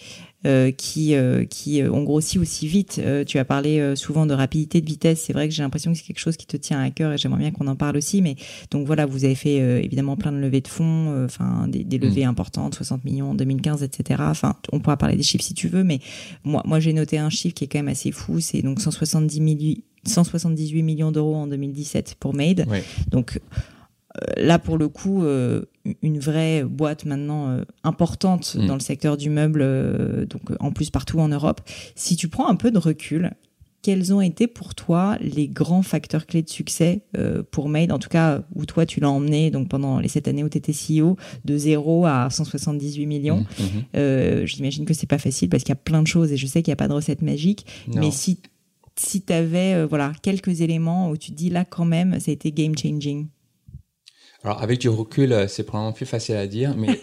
euh, 0.45 0.71
qui, 0.71 1.15
euh, 1.15 1.45
qui 1.45 1.81
euh, 1.81 1.91
ont 1.91 2.03
grossi 2.03 2.39
aussi 2.39 2.67
vite. 2.67 2.99
Euh, 3.03 3.23
tu 3.23 3.37
as 3.37 3.45
parlé 3.45 3.95
souvent 3.95 4.25
de 4.25 4.33
rapidité, 4.33 4.81
de 4.81 4.85
vitesse. 4.85 5.21
C'est 5.21 5.33
vrai 5.33 5.47
que 5.47 5.53
j'ai 5.53 5.63
l'impression 5.63 5.91
que 5.91 5.97
c'est 5.97 6.03
quelque 6.03 6.19
chose 6.19 6.37
qui 6.37 6.45
te 6.47 6.57
tient 6.57 6.81
à 6.81 6.89
cœur 6.89 7.13
et 7.13 7.17
j'aimerais 7.17 7.39
bien 7.39 7.51
qu'on 7.51 7.67
en 7.67 7.75
parle 7.75 7.97
aussi. 7.97 8.21
Mais 8.21 8.35
donc 8.71 8.87
voilà, 8.87 9.05
vous 9.05 9.25
avez 9.25 9.35
fait 9.35 9.57
évidemment 9.83 10.15
plein 10.17 10.31
de 10.31 10.37
levées 10.37 10.61
de 10.61 10.67
fonds, 10.67 11.25
enfin 11.25 11.67
des, 11.67 11.83
des 11.83 11.97
levées 11.99 12.25
importantes, 12.25 12.75
60 12.75 13.05
millions 13.05 13.31
en 13.31 13.35
2015, 13.35 13.83
etc. 13.83 14.21
Enfin, 14.25 14.55
on 14.71 14.79
pourra 14.79 14.97
parler 14.97 15.15
des 15.15 15.23
chiffres 15.23 15.43
si 15.43 15.53
tu 15.53 15.67
veux, 15.67 15.83
mais 15.83 15.99
moi, 16.43 16.63
moi 16.65 16.79
j'ai 16.79 16.93
noté 16.93 17.17
un 17.17 17.29
chiffre 17.29 17.53
qui 17.53 17.63
est 17.65 17.67
quand 17.67 17.79
même 17.79 17.87
assez 17.87 18.11
fou. 18.11 18.39
C'est 18.39 18.61
donc 18.61 18.81
170 18.81 19.39
milli- 19.41 19.83
178 20.05 20.81
millions 20.81 21.11
d'euros 21.11 21.35
en 21.35 21.45
2017 21.47 22.15
pour 22.19 22.33
Made. 22.33 22.65
Ouais. 22.67 22.83
Donc 23.11 23.39
là, 24.37 24.59
pour 24.59 24.77
le 24.77 24.87
coup, 24.89 25.23
euh, 25.23 25.63
une 26.01 26.19
vraie 26.19 26.63
boîte 26.63 27.05
maintenant 27.05 27.49
euh, 27.49 27.63
importante 27.83 28.55
Mm. 28.55 28.65
dans 28.67 28.73
le 28.75 28.79
secteur 28.81 29.17
du 29.17 29.29
meuble, 29.29 29.61
euh, 29.63 30.25
donc 30.25 30.51
euh, 30.51 30.55
en 30.59 30.71
plus 30.71 30.89
partout 30.89 31.19
en 31.19 31.27
Europe. 31.27 31.61
Si 31.95 32.15
tu 32.15 32.27
prends 32.27 32.47
un 32.47 32.55
peu 32.55 32.71
de 32.71 32.77
recul, 32.77 33.31
quels 33.81 34.13
ont 34.13 34.21
été 34.21 34.45
pour 34.45 34.75
toi 34.75 35.17
les 35.21 35.47
grands 35.47 35.81
facteurs 35.81 36.27
clés 36.27 36.43
de 36.43 36.49
succès 36.49 37.01
euh, 37.17 37.41
pour 37.49 37.67
Made, 37.67 37.91
en 37.91 37.97
tout 37.99 38.09
cas 38.09 38.43
où 38.53 38.65
toi 38.65 38.85
tu 38.85 38.99
l'as 38.99 39.09
emmené 39.09 39.49
donc 39.49 39.69
pendant 39.69 39.99
les 39.99 40.07
sept 40.07 40.27
années 40.27 40.43
où 40.43 40.49
tu 40.49 40.57
étais 40.59 40.71
CEO 40.73 41.17
de 41.45 41.57
0 41.57 42.05
à 42.05 42.29
178 42.29 43.05
millions? 43.07 43.39
Mmh, 43.39 43.63
mmh. 43.63 43.67
Euh, 43.95 44.45
J'imagine 44.45 44.85
que 44.85 44.93
c'est 44.93 45.07
pas 45.07 45.17
facile 45.17 45.49
parce 45.49 45.63
qu'il 45.63 45.71
y 45.71 45.73
a 45.73 45.81
plein 45.83 46.01
de 46.03 46.07
choses 46.07 46.31
et 46.31 46.37
je 46.37 46.45
sais 46.45 46.61
qu'il 46.61 46.69
n'y 46.71 46.73
a 46.73 46.77
pas 46.77 46.87
de 46.87 46.93
recette 46.93 47.21
magique. 47.23 47.65
Non. 47.87 48.01
Mais 48.01 48.11
si 48.11 48.39
si 48.97 49.21
tu 49.23 49.33
avais 49.33 49.73
euh, 49.73 49.87
voilà 49.87 50.11
quelques 50.21 50.61
éléments 50.61 51.09
où 51.09 51.17
tu 51.17 51.31
te 51.31 51.35
dis 51.37 51.49
là 51.49 51.65
quand 51.65 51.85
même 51.85 52.19
ça 52.19 52.29
a 52.29 52.33
été 52.33 52.51
game 52.51 52.77
changing. 52.77 53.27
Alors 54.43 54.61
avec 54.61 54.79
du 54.79 54.89
recul, 54.89 55.33
euh, 55.33 55.47
c'est 55.47 55.63
probablement 55.63 55.93
plus 55.93 56.05
facile 56.05 56.35
à 56.35 56.47
dire, 56.47 56.73
mais 56.75 56.99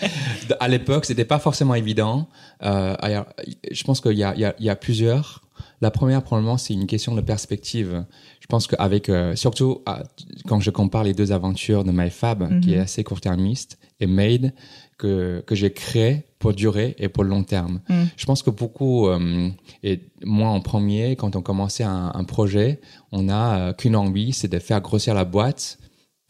à 0.60 0.68
l'époque, 0.68 1.04
c'était 1.06 1.24
pas 1.24 1.38
forcément 1.38 1.74
évident. 1.74 2.28
Euh, 2.62 2.94
alors, 2.98 3.26
je 3.70 3.82
pense 3.84 4.00
qu'il 4.00 4.12
y 4.18 4.24
a, 4.24 4.34
y, 4.36 4.52
y 4.66 4.74
plusieurs. 4.80 5.42
La 5.80 5.90
première, 5.90 6.22
probablement, 6.22 6.58
c'est 6.58 6.74
une 6.74 6.86
question 6.86 7.14
de 7.14 7.20
perspective. 7.20 8.04
Je 8.40 8.46
pense 8.46 8.66
qu'avec, 8.66 9.08
euh, 9.08 9.34
surtout 9.36 9.80
à- 9.86 10.02
quand 10.46 10.60
je 10.60 10.70
compare 10.70 11.02
les 11.02 11.14
deux 11.14 11.32
aventures 11.32 11.82
de 11.84 11.90
MyFab, 11.92 12.60
qui 12.60 12.74
est 12.74 12.78
assez 12.78 13.02
court-termiste, 13.04 13.78
et 13.98 14.06
Made, 14.06 14.52
que, 14.98 15.42
que 15.46 15.54
j'ai 15.54 15.72
créé 15.72 16.24
pour 16.38 16.52
durer 16.52 16.94
et 16.98 17.08
pour 17.08 17.24
le 17.24 17.30
long 17.30 17.42
terme. 17.42 17.80
Mm. 17.88 18.02
Je 18.16 18.26
pense 18.26 18.42
que 18.42 18.50
beaucoup, 18.50 19.08
euh, 19.08 19.48
et 19.82 20.00
moi 20.24 20.50
en 20.50 20.60
premier, 20.60 21.16
quand 21.16 21.34
on 21.36 21.42
commençait 21.42 21.84
un, 21.84 22.12
un 22.14 22.24
projet, 22.24 22.80
on 23.10 23.22
n'a 23.22 23.54
euh, 23.58 23.72
qu'une 23.72 23.96
envie, 23.96 24.32
c'est 24.32 24.48
de 24.48 24.58
faire 24.60 24.80
grossir 24.80 25.14
la 25.14 25.24
boîte, 25.24 25.78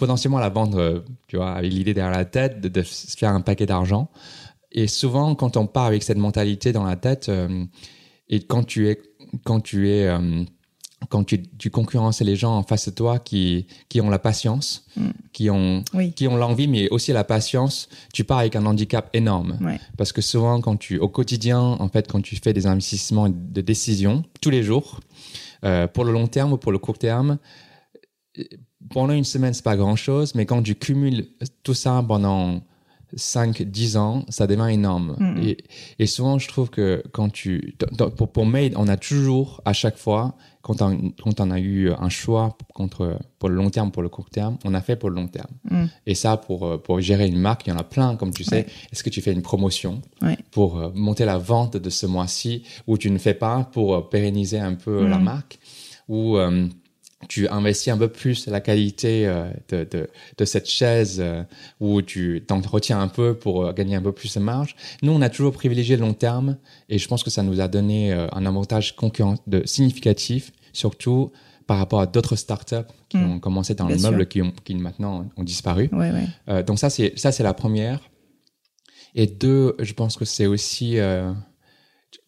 potentiellement 0.03 0.41
la 0.41 0.49
vendre, 0.49 0.79
euh, 0.81 0.99
tu 1.29 1.37
vois, 1.37 1.53
avec 1.53 1.73
l'idée 1.73 1.95
derrière 1.95 2.17
la 2.17 2.25
tête 2.25 2.61
de, 2.61 2.69
de 2.69 2.83
se 2.83 3.17
faire 3.17 3.31
un 3.31 3.41
paquet 3.41 3.67
d'argent. 3.67 4.09
Et 4.73 4.89
souvent, 4.89 5.35
quand 5.37 5.57
on 5.57 5.67
part 5.69 5.85
avec 5.87 6.03
cette 6.03 6.19
mentalité 6.19 6.73
dans 6.73 6.85
la 6.85 6.97
tête, 6.97 7.29
euh, 7.29 7.65
et 8.29 8.41
quand 8.41 8.65
tu 8.65 8.89
es, 8.89 9.01
quand 9.45 9.61
tu 9.61 9.91
es, 9.91 10.07
euh, 10.09 10.43
quand 11.09 11.25
tu, 11.25 11.43
tu 11.59 11.71
concurrences 11.71 12.21
les 12.21 12.37
gens 12.37 12.55
en 12.57 12.63
face 12.65 12.87
de 12.89 12.95
toi 12.95 13.19
qui, 13.19 13.67
qui 13.89 14.01
ont 14.01 14.11
la 14.11 14.19
patience, 14.19 14.85
Mm. 14.97 15.11
qui 15.33 15.51
ont, 15.51 15.85
Oui. 15.95 16.13
qui 16.13 16.27
ont 16.29 16.37
l'envie, 16.37 16.69
mais 16.69 16.89
aussi 16.91 17.13
la 17.13 17.25
patience, 17.25 17.89
tu 18.13 18.25
pars 18.25 18.39
avec 18.41 18.57
un 18.57 18.67
handicap 18.67 19.09
énorme. 19.15 19.57
Ouais. 19.61 19.79
Parce 19.97 20.13
que 20.13 20.21
souvent, 20.21 20.61
quand 20.61 20.77
tu, 20.77 20.99
au 20.99 21.09
quotidien, 21.09 21.61
en 21.61 21.89
fait, 21.89 22.11
quand 22.11 22.23
tu 22.23 22.37
fais 22.37 22.53
des 22.53 22.67
investissements 22.67 23.29
de 23.29 23.61
décisions, 23.63 24.23
tous 24.41 24.51
les 24.51 24.63
jours, 24.65 25.01
euh, 25.65 25.87
pour 25.87 26.05
le 26.05 26.13
long 26.13 26.27
terme 26.27 26.53
ou 26.55 26.57
pour 26.59 26.73
le 26.73 26.79
court 26.79 26.99
terme, 26.99 27.39
pendant 28.91 29.13
une 29.13 29.25
semaine, 29.25 29.55
c'est 29.55 29.65
pas 29.65 29.77
grand 29.77 29.97
chose, 29.97 30.35
mais 30.35 30.47
quand 30.47 30.63
tu 30.63 30.75
cumules 30.75 31.27
tout 31.63 31.75
ça 31.75 32.05
pendant 32.07 32.61
5, 33.15 33.63
10 33.63 33.97
ans, 33.97 34.25
ça 34.29 34.47
devient 34.47 34.69
énorme. 34.73 35.17
Mhm. 35.19 35.43
Et, 35.43 35.57
et 35.99 36.07
souvent, 36.07 36.39
je 36.39 36.49
trouve 36.49 36.71
que 36.71 37.03
quand 37.13 37.29
tu, 37.31 37.77
pour, 38.17 38.33
pour 38.33 38.47
Made, 38.47 38.73
on 38.77 38.89
a 38.89 38.97
toujours, 38.97 39.61
à 39.65 39.73
chaque 39.73 39.99
fois, 39.99 40.35
quand 40.63 40.81
on, 40.81 41.13
quand 41.23 41.41
on 41.41 41.51
a 41.51 41.59
eu 41.59 41.91
un 41.93 42.09
choix 42.09 42.57
contre, 42.73 43.19
pour 43.39 43.49
le 43.49 43.57
long 43.57 43.69
terme, 43.69 43.91
pour 43.91 44.03
le 44.03 44.09
court 44.09 44.31
terme, 44.31 44.57
on 44.65 44.73
a 44.75 44.81
fait 44.81 44.97
pour 44.97 45.11
le 45.11 45.17
long 45.17 45.29
terme. 45.29 45.51
Mm. 45.71 45.85
Et 46.07 46.15
ça, 46.15 46.37
pour, 46.37 46.67
euh, 46.67 46.79
pour 46.79 47.01
gérer 47.01 47.27
une 47.27 47.39
marque, 47.39 47.67
il 47.67 47.71
y 47.71 47.73
en 47.73 47.79
a 47.79 47.85
plein, 47.85 48.17
comme 48.17 48.33
tu 48.33 48.45
sais. 48.45 48.57
Ouais. 48.57 48.67
Est-ce 48.93 49.03
que 49.03 49.11
tu 49.11 49.21
fais 49.21 49.33
une 49.33 49.43
promotion 49.43 50.01
Ouais. 50.23 50.39
pour 50.53 50.79
euh, 50.79 50.91
monter 50.95 51.25
la 51.25 51.37
vente 51.37 51.77
de 51.77 51.91
ce 51.91 52.07
mois-ci 52.07 52.63
ou 52.87 52.97
tu 52.97 53.11
ne 53.11 53.19
fais 53.19 53.35
pas 53.35 53.69
pour 53.73 53.95
euh, 53.95 54.01
pérenniser 54.09 54.59
un 54.59 54.75
peu 54.75 55.03
euh, 55.03 55.09
la 55.09 55.19
marque 55.19 55.59
ou 56.09 56.37
euh, 56.37 56.69
tu 57.29 57.49
investis 57.49 57.93
un 57.93 57.99
peu 57.99 58.09
plus 58.09 58.47
la 58.47 58.61
qualité 58.61 59.27
euh, 59.27 59.51
de, 59.69 59.85
de, 59.91 60.09
de 60.39 60.45
cette 60.45 60.69
chaise 60.69 61.19
euh, 61.21 61.43
ou 61.81 62.03
tu 62.03 62.43
t'en 62.47 62.61
retiens 62.61 63.01
un 63.01 63.09
peu 63.09 63.35
pour 63.35 63.65
euh, 63.65 63.73
gagner 63.73 63.97
un 63.97 64.03
peu 64.03 64.13
plus 64.13 64.35
de 64.35 64.41
marge. 64.41 64.77
Nous, 65.03 65.13
on 65.13 65.23
a 65.23 65.29
toujours 65.29 65.53
privilégié 65.53 65.97
le 65.97 66.03
long 66.03 66.15
terme 66.15 66.59
et 66.89 66.99
je 66.99 67.09
pense 67.09 67.23
que 67.23 67.31
ça 67.31 67.43
nous 67.43 67.61
a 67.61 67.69
donné 67.69 68.13
un 68.13 68.47
avantage 68.47 68.97
concurrent 68.97 69.37
de 69.47 69.63
significatif, 69.67 70.53
surtout 70.73 71.33
par 71.67 71.79
rapport 71.79 72.01
à 72.01 72.07
d'autres 72.07 72.37
startups 72.37 72.77
qui 73.09 73.19
Mm. 73.19 73.33
ont 73.33 73.41
commencé 73.41 73.75
dans 73.75 73.89
le 73.89 73.97
meuble 73.99 74.27
qui, 74.27 74.43
ont, 74.43 74.53
qui 74.65 74.75
maintenant 74.75 75.27
ont 75.37 75.45
disparu. 75.45 75.89
Ouais, 75.93 76.11
ouais. 76.11 76.27
Euh, 76.49 76.63
donc 76.63 76.79
ça 76.79 76.91
c'est 76.91 77.13
ça 77.17 77.31
c'est 77.33 77.43
la 77.43 77.55
première. 77.55 78.01
Et 79.15 79.27
deux, 79.27 79.77
je 79.79 79.93
pense 79.93 80.17
que 80.17 80.25
c'est 80.25 80.47
aussi 80.47 80.99
euh, 80.99 81.33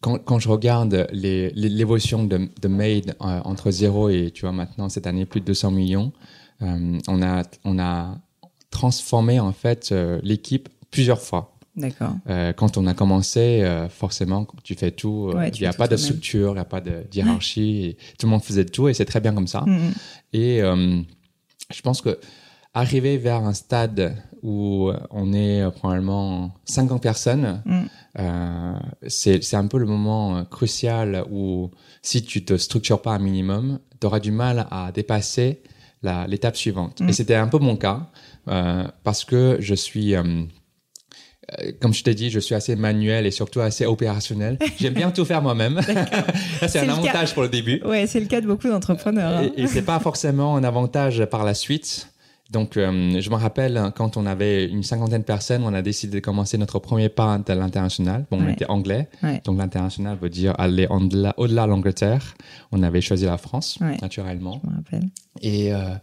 quand, 0.01 0.19
quand 0.19 0.39
je 0.39 0.49
regarde 0.49 1.07
les- 1.11 1.49
les- 1.51 1.69
l'évolution 1.69 2.23
de, 2.23 2.49
de 2.61 2.67
Made 2.67 3.15
euh, 3.21 3.39
entre 3.43 3.71
zéro 3.71 4.09
et 4.09 4.31
tu 4.33 4.41
vois 4.41 4.51
maintenant 4.51 4.89
cette 4.89 5.07
année 5.07 5.25
plus 5.25 5.41
de 5.41 5.45
200 5.45 5.71
millions, 5.71 6.11
euh, 6.61 6.99
on 7.07 7.21
a 7.21 7.43
on 7.63 7.79
a 7.79 8.17
transformé 8.71 9.39
en 9.39 9.51
fait 9.51 9.89
euh, 9.91 10.19
l'équipe 10.23 10.69
plusieurs 10.91 11.21
fois. 11.21 11.51
D'accord. 11.75 12.13
Quand 12.55 12.77
on 12.77 12.87
a 12.87 12.93
commencé, 12.93 13.61
forcément, 13.89 14.47
tu 14.63 14.75
fais 14.75 14.91
tout. 14.91 15.33
Il 15.53 15.59
n'y 15.59 15.67
a 15.67 15.73
pas 15.73 15.89
de 15.89 15.97
structure, 15.97 16.51
il 16.51 16.53
n'y 16.53 16.59
a 16.59 16.63
pas 16.65 16.79
de 16.79 17.03
hiérarchie. 17.13 17.97
tout 18.17 18.27
le 18.27 18.31
monde 18.31 18.43
faisait 18.43 18.63
tout 18.63 18.87
et 18.87 18.93
c'est 18.93 19.03
très 19.03 19.19
bien 19.19 19.33
comme 19.33 19.47
ça. 19.47 19.59
Mm, 19.67 19.71
mm. 19.89 19.93
Et 20.31 20.59
je 20.61 21.81
pense 21.81 22.01
que 22.01 22.17
arriver 22.73 23.17
vers 23.17 23.43
un 23.43 23.53
stade 23.53 24.15
où 24.47 24.91
on 25.09 25.33
est 25.33 25.61
euh, 25.63 25.71
probablement 25.71 26.51
50 26.65 27.01
personnes, 27.01 27.61
Mm. 27.65 27.81
euh, 28.19 28.73
c'est 29.07 29.53
un 29.55 29.67
peu 29.67 29.77
le 29.79 29.85
moment 29.87 30.37
euh, 30.37 30.43
crucial 30.43 31.23
où 31.31 31.71
si 32.01 32.23
tu 32.23 32.45
te 32.45 32.55
structures 32.57 33.01
pas 33.01 33.11
un 33.11 33.19
minimum, 33.19 33.79
tu 33.99 34.05
auras 34.07 34.19
du 34.19 34.31
mal 34.31 34.67
à 34.71 34.91
dépasser 34.93 35.61
l'étape 36.27 36.55
suivante. 36.55 37.01
Mm. 37.01 37.09
Et 37.09 37.13
c'était 37.13 37.35
un 37.35 37.47
peu 37.47 37.57
mon 37.57 37.75
cas 37.75 38.11
euh, 38.47 38.83
parce 39.03 39.25
que 39.25 39.57
je 39.59 39.73
suis... 39.73 40.13
euh, 40.15 40.21
euh, 41.59 41.71
comme 41.81 41.93
je 41.93 42.03
t'ai 42.03 42.13
dit, 42.15 42.29
je 42.29 42.39
suis 42.39 42.53
assez 42.55 42.75
manuel 42.75 43.25
et 43.25 43.31
surtout 43.31 43.61
assez 43.61 43.85
opérationnel. 43.85 44.57
J'aime 44.79 44.93
bien 44.93 45.09
tout 45.11 45.25
faire 45.25 45.41
moi-même. 45.41 45.79
C'est 46.67 46.79
un 46.79 46.85
cas. 46.85 46.91
avantage 46.93 47.33
pour 47.33 47.43
le 47.43 47.49
début. 47.49 47.81
Ouais, 47.83 48.07
c'est 48.07 48.19
le 48.19 48.25
cas 48.27 48.41
de 48.41 48.47
beaucoup 48.47 48.67
d'entrepreneurs. 48.67 49.39
hein. 49.39 49.49
Et, 49.57 49.61
et 49.63 49.67
c'est 49.67 49.83
pas 49.83 49.99
forcément 49.99 50.55
un 50.57 50.63
avantage 50.63 51.23
par 51.25 51.43
la 51.43 51.53
suite. 51.53 52.09
Donc, 52.51 52.77
euh, 52.77 53.19
je 53.19 53.29
me 53.31 53.35
rappelle 53.35 53.75
hein, 53.77 53.91
quand 53.95 54.17
on 54.17 54.25
avait 54.27 54.65
une 54.65 54.83
cinquantaine 54.83 55.21
de 55.21 55.25
personnes, 55.25 55.63
on 55.63 55.73
a 55.73 55.81
décidé 55.81 56.17
de 56.17 56.23
commencer 56.23 56.57
notre 56.59 56.77
premier 56.79 57.09
pas 57.09 57.33
à 57.47 57.55
l'international. 57.55 58.25
Bon, 58.29 58.39
on 58.39 58.47
était 58.47 58.67
anglais, 58.69 59.07
Ouais. 59.23 59.41
donc 59.45 59.57
l'international 59.57 60.17
veut 60.21 60.29
dire 60.29 60.53
aller 60.59 60.87
au-delà 60.87 61.33
de 61.65 61.69
l'Angleterre. 61.69 62.35
On 62.71 62.83
avait 62.83 63.01
choisi 63.01 63.25
la 63.25 63.37
France, 63.37 63.77
Ouais. 63.81 63.97
naturellement. 64.01 64.61
Je 64.63 64.69
me 64.69 64.75
rappelle. 64.75 65.09
Et, 65.41 65.73
euh, 65.73 65.95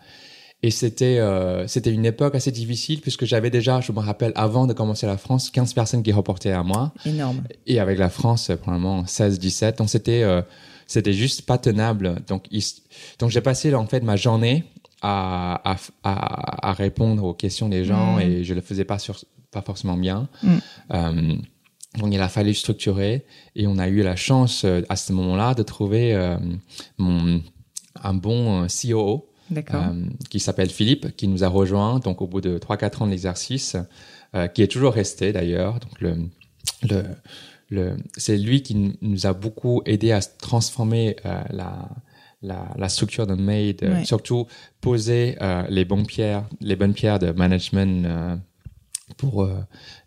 et 0.65 0.71
c'était 0.71 1.19
euh, 1.19 1.67
c'était 1.69 1.93
une 1.93 2.05
époque 2.07 2.35
assez 2.35 2.51
difficile 2.51 3.01
puisque 3.01 3.25
j'avais 3.25 3.51
déjà, 3.51 3.81
je 3.81 3.93
me 3.93 4.01
rappelle, 4.01 4.33
avant 4.35 4.67
de 4.67 4.73
commencer 4.73 5.07
la 5.07 5.17
France, 5.19 5.49
15 5.51 5.73
personnes 5.75 6.03
qui 6.03 6.13
reportaient 6.13 6.53
à 6.53 6.63
moi 6.65 6.93
Énorme. 7.07 7.43
et 7.69 7.79
avec 7.81 7.99
la 7.99 8.09
France 8.11 8.51
probablement 8.61 9.07
16 9.07 9.39
17 9.39 9.79
donc 9.79 9.91
c'était 9.91 10.23
euh, 10.23 10.43
c'était 10.87 11.13
juste 11.15 11.43
pas 11.43 11.59
tenable 11.59 12.17
donc 12.29 12.45
il 12.53 12.63
donc 13.19 13.31
j'ai 13.31 13.41
passé 13.41 13.75
en 13.75 13.87
fait 13.87 14.03
ma 14.03 14.15
journée 14.17 14.65
à 15.03 15.61
à, 15.73 15.77
à, 16.05 16.69
à 16.71 16.73
répondre 16.73 17.25
aux 17.25 17.35
questions 17.35 17.69
des 17.69 17.85
gens 17.85 18.17
Mm. 18.17 18.21
et 18.21 18.45
je 18.45 18.55
le 18.55 18.61
faisais 18.61 18.85
pas 18.85 18.99
sur 18.99 19.19
pas 19.51 19.63
forcément 19.63 19.97
bien 19.97 20.29
Mm. 20.43 20.49
Euh, 20.95 21.35
donc 21.99 22.09
il 22.15 22.21
a 22.23 22.29
fallu 22.29 22.55
structurer 22.55 23.27
et 23.55 23.67
on 23.67 23.77
a 23.79 23.87
eu 23.89 24.03
la 24.03 24.17
chance 24.17 24.65
euh, 24.65 24.81
à 24.89 24.97
ce 24.97 25.13
moment-là 25.13 25.55
de 25.55 25.63
trouver 25.63 26.15
euh, 26.15 26.37
mon 26.99 27.43
un 28.03 28.15
bon 28.15 28.67
COO 28.69 29.29
qui 30.31 30.41
s'appelle 30.41 30.71
Philippe, 30.71 31.15
qui 31.15 31.29
nous 31.29 31.45
a 31.45 31.49
rejoint 31.49 31.99
donc 31.99 32.23
au 32.23 32.27
bout 32.27 32.41
de 32.41 32.57
3-4 32.59 33.03
ans 33.03 33.07
l'exercice, 33.07 33.77
euh, 34.35 34.47
qui 34.47 34.63
est 34.63 34.69
toujours 34.69 34.95
resté 34.95 35.33
d'ailleurs. 35.33 35.75
Donc 35.81 36.01
le, 36.01 36.17
le, 36.89 37.03
le, 37.69 37.97
c'est 38.17 38.39
lui 38.39 38.63
qui 38.63 38.97
nous 39.03 39.27
a 39.27 39.35
beaucoup 39.35 39.83
aidé 39.85 40.13
à 40.13 40.23
transformer 40.23 41.17
la, 41.51 41.87
la, 42.43 42.69
la 42.77 42.89
structure 42.89 43.27
de 43.27 43.35
Made, 43.35 43.83
euh, 43.83 43.95
Ouais. 43.99 44.05
surtout 44.05 44.47
poser 44.81 45.37
euh, 45.41 45.65
les 45.69 45.85
bonnes 45.85 46.07
pierres, 46.07 46.45
les 46.61 46.77
bonnes 46.77 46.95
pierres 46.95 47.19
de 47.19 47.31
management 47.33 48.05
euh, 48.07 48.37
pour 49.17 49.43
euh, 49.43 49.59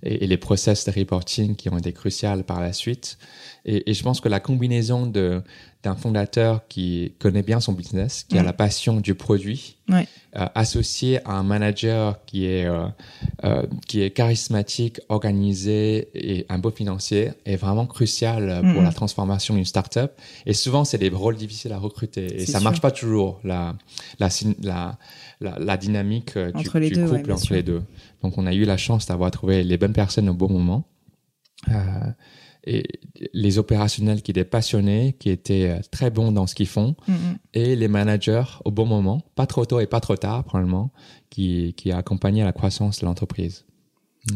et, 0.04 0.24
et 0.24 0.28
les 0.28 0.38
process 0.38 0.86
de 0.86 0.92
reporting 0.92 1.56
qui 1.56 1.70
ont 1.70 1.78
été 1.78 1.94
cruciales 1.94 2.44
par 2.44 2.60
la 2.62 2.74
suite. 2.74 3.18
Et, 3.66 3.90
et 3.90 3.94
je 3.94 4.04
pense 4.04 4.22
que 4.22 4.30
la 4.30 4.40
combinaison 4.40 5.06
de 5.08 5.42
d'un 5.84 5.96
fondateur 5.96 6.68
qui 6.68 7.14
connaît 7.20 7.44
bien 7.44 7.60
son 7.60 7.72
business, 7.74 8.24
qui 8.28 8.40
a 8.40 8.44
la 8.44 8.54
passion 8.54 9.00
du 9.00 9.14
produit, 9.14 9.76
Ouais. 9.88 10.08
euh, 10.36 10.48
associé 10.56 11.20
à 11.28 11.34
un 11.34 11.44
manager 11.44 12.26
qui 12.26 12.48
est 12.48 12.66
euh, 12.66 13.62
qui 13.88 14.02
est 14.02 14.10
charismatique, 14.10 15.00
organisé 15.10 16.10
et 16.16 16.48
un 16.50 16.58
beau 16.58 16.72
financier 16.72 17.34
est 17.46 17.56
vraiment 17.56 17.86
crucial 17.86 18.64
pour 18.74 18.82
la 18.82 18.92
transformation 18.92 19.54
d'une 19.54 19.66
startup. 19.66 20.12
Et 20.48 20.54
souvent, 20.54 20.86
c'est 20.86 20.98
des 20.98 21.10
rôles 21.10 21.36
difficiles 21.38 21.72
à 21.74 21.78
recruter 21.78 22.26
et 22.36 22.40
C'est 22.40 22.54
ça 22.54 22.60
sûr. 22.60 22.64
marche 22.64 22.82
pas 22.82 22.90
toujours 22.92 23.40
la 23.44 23.76
la 24.20 24.30
la 24.64 24.98
la, 25.42 25.78
dynamique 25.78 26.36
du, 26.38 26.52
Entre 26.56 26.80
du 26.80 26.90
deux, 26.92 27.08
couple 27.08 27.32
entre 27.32 27.44
sûr. 27.44 27.56
les 27.56 27.62
deux. 27.64 27.84
Donc, 28.26 28.40
on 28.40 28.48
a 28.48 28.54
eu 28.54 28.66
la 28.66 28.78
chance 28.78 29.06
d'avoir 29.06 29.30
trouvé 29.30 29.64
les 29.64 29.78
bonnes 29.78 29.94
personnes 29.94 30.30
au 30.30 30.34
bon 30.34 30.50
moment. 30.50 30.88
Euh, 31.70 32.12
et 32.68 32.84
les 33.34 33.60
opérationnels 33.60 34.24
qui 34.24 34.32
étaient 34.32 34.44
passionnés, 34.44 35.16
qui 35.20 35.30
étaient 35.30 35.70
euh, 35.70 35.80
très 35.92 36.10
bons 36.10 36.32
dans 36.32 36.48
ce 36.48 36.56
qu'ils 36.56 36.68
font, 36.68 36.96
Mm, 37.08 37.14
mm. 37.14 37.38
et 37.54 37.76
les 37.76 37.88
managers 37.88 38.44
au 38.66 38.72
bon 38.72 38.88
moment, 38.88 39.22
pas 39.36 39.46
trop 39.46 39.66
tôt 39.66 39.80
et 39.80 39.86
pas 39.86 40.00
trop 40.00 40.16
tard 40.16 40.44
probablement, 40.44 40.92
qui, 41.30 41.76
qui 41.78 41.92
a 41.92 41.98
accompagné 41.98 42.44
la 42.44 42.54
croissance 42.54 43.00
de 43.02 43.06
l'entreprise. 43.06 43.66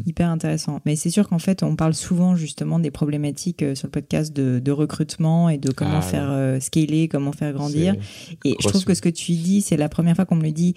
Hyper 0.06 0.30
intéressant. 0.30 0.80
Mais 0.86 0.96
c'est 0.96 1.10
sûr 1.10 1.28
qu'en 1.28 1.40
fait, 1.40 1.64
on 1.64 1.76
parle 1.76 1.96
souvent 1.96 2.36
justement 2.36 2.78
des 2.78 2.92
problématiques 2.92 3.64
euh, 3.64 3.74
sur 3.74 3.88
le 3.88 3.92
podcast 3.92 4.32
de, 4.32 4.72
recrutement 4.72 5.50
et 5.50 5.58
de 5.58 5.72
comment 5.72 5.98
ah, 5.98 6.02
faire 6.02 6.30
euh, 6.30 6.60
scaler, 6.60 7.08
comment 7.08 7.32
faire 7.32 7.54
grandir. 7.54 7.96
Et 8.46 8.56
je 8.60 8.68
trouve 8.68 8.86
que 8.86 8.94
ce 8.94 9.02
que 9.02 9.10
tu 9.10 9.32
dis, 9.32 9.62
c'est 9.62 9.78
la 9.78 9.90
première 9.90 10.16
fois 10.16 10.26
qu'on 10.26 10.36
me 10.36 10.44
le 10.44 10.52
dit. 10.52 10.76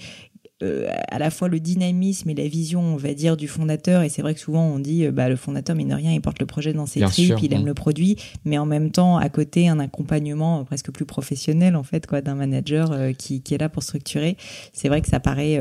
Euh, 0.62 0.88
à 1.10 1.18
la 1.18 1.30
fois 1.30 1.48
le 1.48 1.60
dynamisme 1.60 2.30
et 2.30 2.34
la 2.34 2.46
vision, 2.46 2.80
on 2.80 2.96
va 2.96 3.14
dire, 3.14 3.36
du 3.36 3.48
fondateur. 3.48 4.02
Et 4.02 4.08
c'est 4.08 4.22
vrai 4.22 4.34
que 4.34 4.40
souvent 4.40 4.64
on 4.64 4.78
dit, 4.78 5.06
bah, 5.08 5.28
le 5.28 5.36
fondateur, 5.36 5.76
mine 5.76 5.88
de 5.88 5.94
rien, 5.94 6.12
il 6.12 6.20
porte 6.20 6.38
le 6.38 6.46
projet 6.46 6.72
dans 6.72 6.86
ses 6.86 7.00
tripes, 7.00 7.34
il 7.42 7.52
aime 7.52 7.66
le 7.66 7.74
produit, 7.74 8.16
mais 8.44 8.58
en 8.58 8.66
même 8.66 8.90
temps, 8.90 9.16
à 9.16 9.28
côté, 9.28 9.68
un 9.68 9.80
accompagnement 9.80 10.64
presque 10.64 10.90
plus 10.90 11.06
professionnel, 11.06 11.76
en 11.76 11.82
fait, 11.82 12.06
quoi, 12.06 12.20
d'un 12.20 12.34
manager 12.34 12.94
qui, 13.18 13.42
qui, 13.42 13.54
est 13.54 13.58
là 13.58 13.68
pour 13.68 13.82
structurer. 13.82 14.36
C'est 14.72 14.88
vrai 14.88 15.00
que 15.00 15.08
ça 15.08 15.20
paraît 15.20 15.58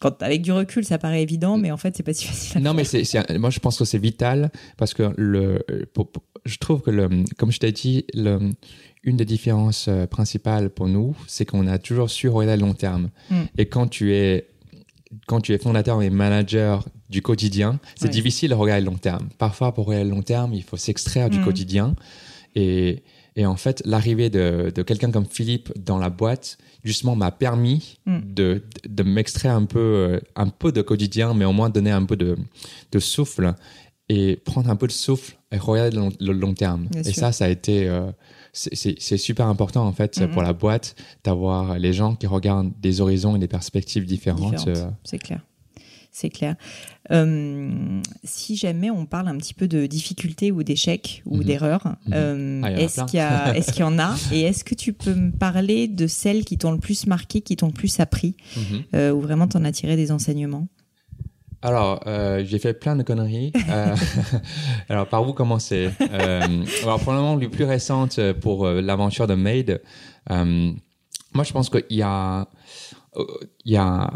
quand 0.00 0.22
avec 0.22 0.42
du 0.42 0.52
recul, 0.52 0.84
ça 0.84 0.98
paraît 0.98 1.22
évident, 1.22 1.56
mais 1.56 1.70
en 1.70 1.76
fait, 1.76 1.96
c'est 1.96 2.02
pas 2.02 2.12
si 2.12 2.26
facile. 2.26 2.62
non, 2.62 2.74
mais 2.74 2.84
c'est, 2.84 3.04
moi, 3.38 3.50
je 3.50 3.60
pense 3.60 3.78
que 3.78 3.84
c'est 3.84 3.98
vital 3.98 4.50
parce 4.76 4.94
que 4.94 5.12
le, 5.16 5.64
je 6.44 6.58
trouve 6.58 6.82
que 6.82 6.90
le, 6.90 7.08
comme 7.38 7.50
je 7.50 7.58
t'ai 7.58 7.72
dit, 7.72 8.04
le, 8.14 8.52
une 9.06 9.16
des 9.16 9.24
différences 9.24 9.86
euh, 9.88 10.06
principales 10.06 10.68
pour 10.68 10.88
nous, 10.88 11.16
c'est 11.26 11.46
qu'on 11.46 11.66
a 11.66 11.78
toujours 11.78 12.10
su 12.10 12.28
regarder 12.28 12.60
le 12.60 12.66
long 12.66 12.74
terme. 12.74 13.08
Mm. 13.30 13.42
Et 13.56 13.66
quand 13.66 13.86
tu 13.86 14.12
es 14.12 14.48
quand 15.26 15.40
tu 15.40 15.54
es 15.54 15.58
fondateur 15.58 16.02
et 16.02 16.10
manager 16.10 16.84
du 17.08 17.22
quotidien, 17.22 17.78
c'est 17.94 18.10
difficile 18.10 18.50
de 18.50 18.54
regarder 18.54 18.84
le 18.84 18.90
long 18.90 18.98
terme. 18.98 19.28
Parfois, 19.38 19.72
pour 19.72 19.86
regarder 19.86 20.10
le 20.10 20.14
long 20.14 20.22
terme, 20.22 20.52
il 20.52 20.64
faut 20.64 20.76
s'extraire 20.76 21.30
du 21.30 21.38
mm. 21.38 21.44
quotidien. 21.44 21.94
Et, 22.56 23.04
et, 23.36 23.46
en 23.46 23.56
fait, 23.56 23.82
l'arrivée 23.84 24.30
de, 24.30 24.72
de 24.74 24.82
quelqu'un 24.82 25.12
comme 25.12 25.24
Philippe 25.24 25.72
dans 25.78 25.98
la 25.98 26.10
boîte, 26.10 26.58
justement 26.82 27.14
m'a 27.14 27.30
permis 27.30 27.98
mm. 28.06 28.18
de, 28.24 28.64
de 28.88 29.02
m'extraire 29.04 29.54
un 29.54 29.64
peu, 29.64 29.78
euh, 29.78 30.20
un 30.34 30.48
peu 30.48 30.72
de 30.72 30.82
quotidien, 30.82 31.34
mais 31.34 31.44
au 31.44 31.52
moins 31.52 31.70
donner 31.70 31.92
un 31.92 32.04
peu 32.04 32.16
de, 32.16 32.36
de 32.90 32.98
souffle 32.98 33.54
et 34.08 34.36
prendre 34.44 34.68
un 34.68 34.76
peu 34.76 34.88
de 34.88 34.92
souffle 34.92 35.36
et 35.52 35.58
regarder 35.58 35.96
le, 36.20 36.32
long 36.32 36.54
terme. 36.54 36.88
et 36.96 37.12
ça, 37.12 37.30
ça 37.30 37.44
a 37.44 37.48
été, 37.48 37.88
euh, 37.88 38.10
c'est 38.56 39.16
super 39.18 39.46
important 39.46 39.86
en 39.86 39.92
fait 39.92 40.16
mm-hmm. 40.16 40.30
pour 40.30 40.42
la 40.42 40.52
boîte 40.52 40.96
d'avoir 41.24 41.78
les 41.78 41.92
gens 41.92 42.14
qui 42.14 42.26
regardent 42.26 42.72
des 42.80 43.00
horizons 43.00 43.36
et 43.36 43.38
des 43.38 43.48
perspectives 43.48 44.06
différentes. 44.06 44.66
Euh. 44.66 44.90
C'est 45.04 45.18
clair 45.18 45.40
c'est 46.16 46.30
clair. 46.30 46.56
Euh, 47.12 48.00
si 48.24 48.56
jamais 48.56 48.90
on 48.90 49.04
parle 49.04 49.28
un 49.28 49.36
petit 49.36 49.52
peu 49.52 49.68
de 49.68 49.84
difficultés 49.84 50.50
ou 50.50 50.62
d'échecs 50.62 51.22
ou 51.26 51.36
mhm. 51.36 51.44
d'erreurs, 51.44 51.96
mhm. 52.06 52.12
euh, 52.14 52.60
ah, 52.64 52.72
est-ce 52.80 53.04
qu'il 53.04 53.80
y, 53.80 53.84
en 53.84 53.98
a 53.98 54.16
Et 54.32 54.40
est-ce 54.40 54.64
que 54.64 54.74
tu 54.74 54.94
peux 54.94 55.14
me 55.14 55.30
parler 55.30 55.88
de 55.88 56.06
celles 56.06 56.46
qui 56.46 56.56
t'ont 56.56 56.72
le 56.72 56.78
plus 56.78 57.06
marqué, 57.06 57.42
qui 57.42 57.54
t'ont 57.56 57.66
le 57.66 57.74
plus 57.74 58.00
appris, 58.00 58.34
mhm. 58.56 58.62
euh, 58.94 59.12
ou 59.12 59.20
vraiment 59.20 59.46
t'en 59.46 59.62
as 59.64 59.72
tiré 59.72 59.96
des 59.96 60.10
enseignements? 60.10 60.68
Alors, 61.66 62.00
j'ai 62.44 62.58
fait 62.58 62.74
plein 62.74 62.96
de 62.96 63.02
conneries. 63.02 63.52
alors, 64.88 65.06
par 65.06 65.28
où 65.28 65.32
commencer? 65.32 65.90
Alors, 66.10 67.00
probablement 67.00 67.36
le 67.36 67.48
plus 67.48 67.64
récente 67.64 68.20
pour 68.40 68.66
l'aventure 68.66 69.26
de 69.26 69.34
Made. 69.34 69.80
moi, 70.28 71.44
je 71.44 71.52
pense 71.52 71.70
qu'il 71.70 71.84
y 71.90 72.02
a 72.02 72.48
il 73.64 73.72
y 73.72 73.76
a 73.76 74.10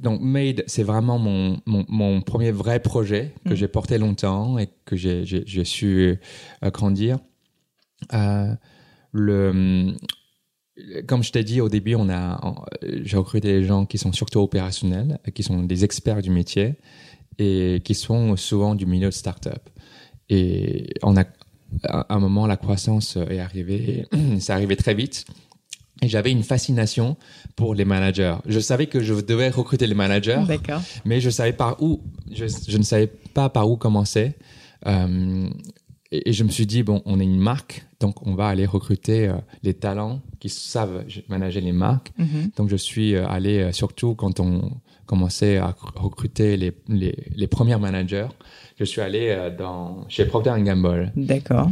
donc 0.00 0.20
Made, 0.20 0.64
c'est 0.66 0.82
vraiment 0.82 1.18
mon, 1.18 1.60
mon, 1.66 1.84
mon, 1.88 2.20
premier 2.20 2.50
vrai 2.50 2.80
projet 2.80 3.32
que 3.44 3.52
mm. 3.52 3.56
j'ai 3.56 3.68
porté 3.68 3.98
longtemps 3.98 4.58
et 4.58 4.68
que 4.84 4.96
j'ai, 4.96 5.24
j'ai, 5.24 5.64
su 5.64 6.18
euh, 6.64 6.70
grandir. 6.70 7.18
Euh, 8.14 8.54
le, 9.12 9.94
comme 11.06 11.22
je 11.22 11.32
t'ai 11.32 11.44
dit 11.44 11.60
au 11.60 11.68
début, 11.68 11.94
on 11.94 12.08
a, 12.08 12.40
j'ai 12.82 13.16
recruté 13.16 13.60
des 13.60 13.64
gens 13.64 13.86
qui 13.86 13.98
sont 13.98 14.12
surtout 14.12 14.40
opérationnels, 14.40 15.18
qui 15.34 15.42
sont 15.42 15.62
des 15.62 15.84
experts 15.84 16.22
du 16.22 16.30
métier 16.30 16.76
et 17.38 17.80
qui 17.84 17.94
sont 17.94 18.36
souvent 18.36 18.74
du 18.74 18.86
milieu 18.86 19.08
de 19.08 19.14
start-up. 19.14 19.68
Et 20.28 20.94
on 21.02 21.16
a, 21.16 21.24
à 21.84 22.14
un 22.14 22.18
moment, 22.18 22.46
la 22.46 22.56
croissance 22.56 23.16
est 23.16 23.40
arrivée, 23.40 24.06
c'est 24.40 24.52
arrivé 24.52 24.76
très 24.76 24.94
vite. 24.94 25.24
Et 26.00 26.08
j'avais 26.08 26.30
une 26.30 26.44
fascination 26.44 27.16
pour 27.56 27.74
les 27.74 27.84
managers. 27.84 28.36
Je 28.46 28.60
savais 28.60 28.86
que 28.86 29.00
je 29.00 29.14
devais 29.14 29.48
recruter 29.48 29.86
les 29.86 29.94
managers, 29.94 30.40
mais 31.04 31.20
je 31.20 31.28
savais 31.28 31.52
par 31.52 31.82
où, 31.82 32.02
je, 32.30 32.46
je, 32.68 32.78
ne 32.78 32.84
savais 32.84 33.08
pas 33.08 33.48
par 33.48 33.68
où 33.68 33.76
commencer. 33.76 34.34
Euh, 34.86 35.48
et, 36.12 36.32
je 36.32 36.44
me 36.44 36.50
suis 36.50 36.66
dit 36.66 36.84
bon, 36.84 37.02
on 37.04 37.18
est 37.18 37.24
une 37.24 37.40
marque, 37.40 37.84
donc 38.00 38.24
on 38.26 38.34
va 38.34 38.48
aller 38.48 38.66
recruter 38.66 39.28
euh, 39.28 39.34
les 39.62 39.74
talents 39.74 40.20
qui 40.38 40.48
savent 40.48 41.04
manager 41.28 41.62
les 41.62 41.72
marques. 41.72 42.12
Mm-hmm. 42.18 42.56
Donc 42.56 42.68
je 42.68 42.76
suis 42.76 43.14
euh, 43.14 43.26
allé 43.26 43.58
euh, 43.58 43.72
surtout 43.72 44.14
quand 44.14 44.38
on 44.40 44.70
commençait 45.06 45.56
à 45.56 45.74
recruter 45.96 46.56
les, 46.56 46.72
les, 46.86 47.16
les 47.34 47.46
premiers 47.46 47.78
managers. 47.78 48.28
Je 48.78 48.84
suis 48.84 49.00
allé 49.00 49.50
dans 49.58 50.04
chez 50.08 50.26
Procter 50.26 50.54
Gamble. 50.58 51.12
D'accord 51.16 51.70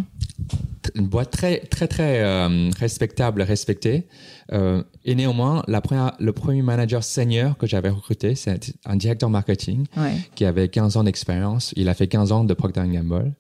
une 0.95 1.09
boîte 1.09 1.33
très 1.33 1.59
très 1.59 1.89
très 1.89 2.47
respectable, 2.79 3.43
respectée. 3.43 4.07
Et 5.05 5.15
néanmoins, 5.15 5.63
la 5.69 5.83
première, 5.83 6.13
le 6.19 6.33
premier 6.33 6.63
manager 6.63 7.05
senior 7.05 7.59
que 7.59 7.67
j'avais 7.67 7.91
recruté, 7.91 8.35
c'est 8.37 8.73
un 8.87 8.97
directeur 8.97 9.29
marketing 9.29 9.85
qui 10.35 10.47
avait 10.47 10.69
15 10.69 10.97
ans 10.97 11.05
d'expérience. 11.05 11.75
Il 11.77 11.91
a 11.91 11.95
fait 11.95 12.07
15 12.07 12.33
ans 12.33 12.45
de 12.45 12.55
Procter 12.55 12.85
Gamble. 12.87 13.35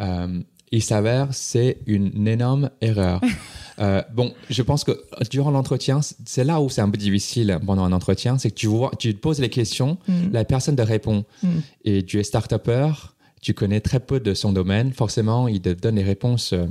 Euh, 0.00 0.40
il 0.70 0.82
s'avère 0.82 1.28
c'est 1.32 1.78
une 1.86 2.26
énorme 2.28 2.70
erreur. 2.80 3.20
Euh, 3.78 4.02
bon, 4.12 4.34
je 4.50 4.60
pense 4.60 4.84
que 4.84 4.92
durant 5.30 5.50
l'entretien, 5.50 6.00
c'est 6.26 6.44
là 6.44 6.60
où 6.60 6.68
c'est 6.68 6.82
un 6.82 6.90
peu 6.90 6.98
difficile 6.98 7.58
pendant 7.64 7.82
un 7.82 7.92
entretien, 7.92 8.36
c'est 8.36 8.50
que 8.50 8.54
tu 8.54 8.66
vois, 8.66 8.90
tu 8.98 9.14
poses 9.14 9.40
les 9.40 9.48
questions, 9.48 9.96
mm. 10.06 10.32
la 10.32 10.44
personne 10.44 10.76
te 10.76 10.82
répond, 10.82 11.24
mm. 11.42 11.48
et 11.86 12.04
tu 12.04 12.20
es 12.20 12.22
start-upper, 12.22 12.92
tu 13.40 13.54
connais 13.54 13.80
très 13.80 14.00
peu 14.00 14.20
de 14.20 14.34
son 14.34 14.52
domaine, 14.52 14.92
forcément, 14.92 15.48
il 15.48 15.62
te 15.62 15.70
donne 15.70 15.94
des 15.94 16.02
réponses 16.02 16.52
euh, 16.52 16.66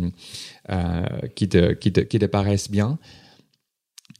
euh, 0.69 1.03
qui, 1.35 1.49
te, 1.49 1.73
qui, 1.73 1.91
te, 1.91 2.01
qui 2.01 2.19
te 2.19 2.25
paraissent 2.25 2.69
bien. 2.69 2.99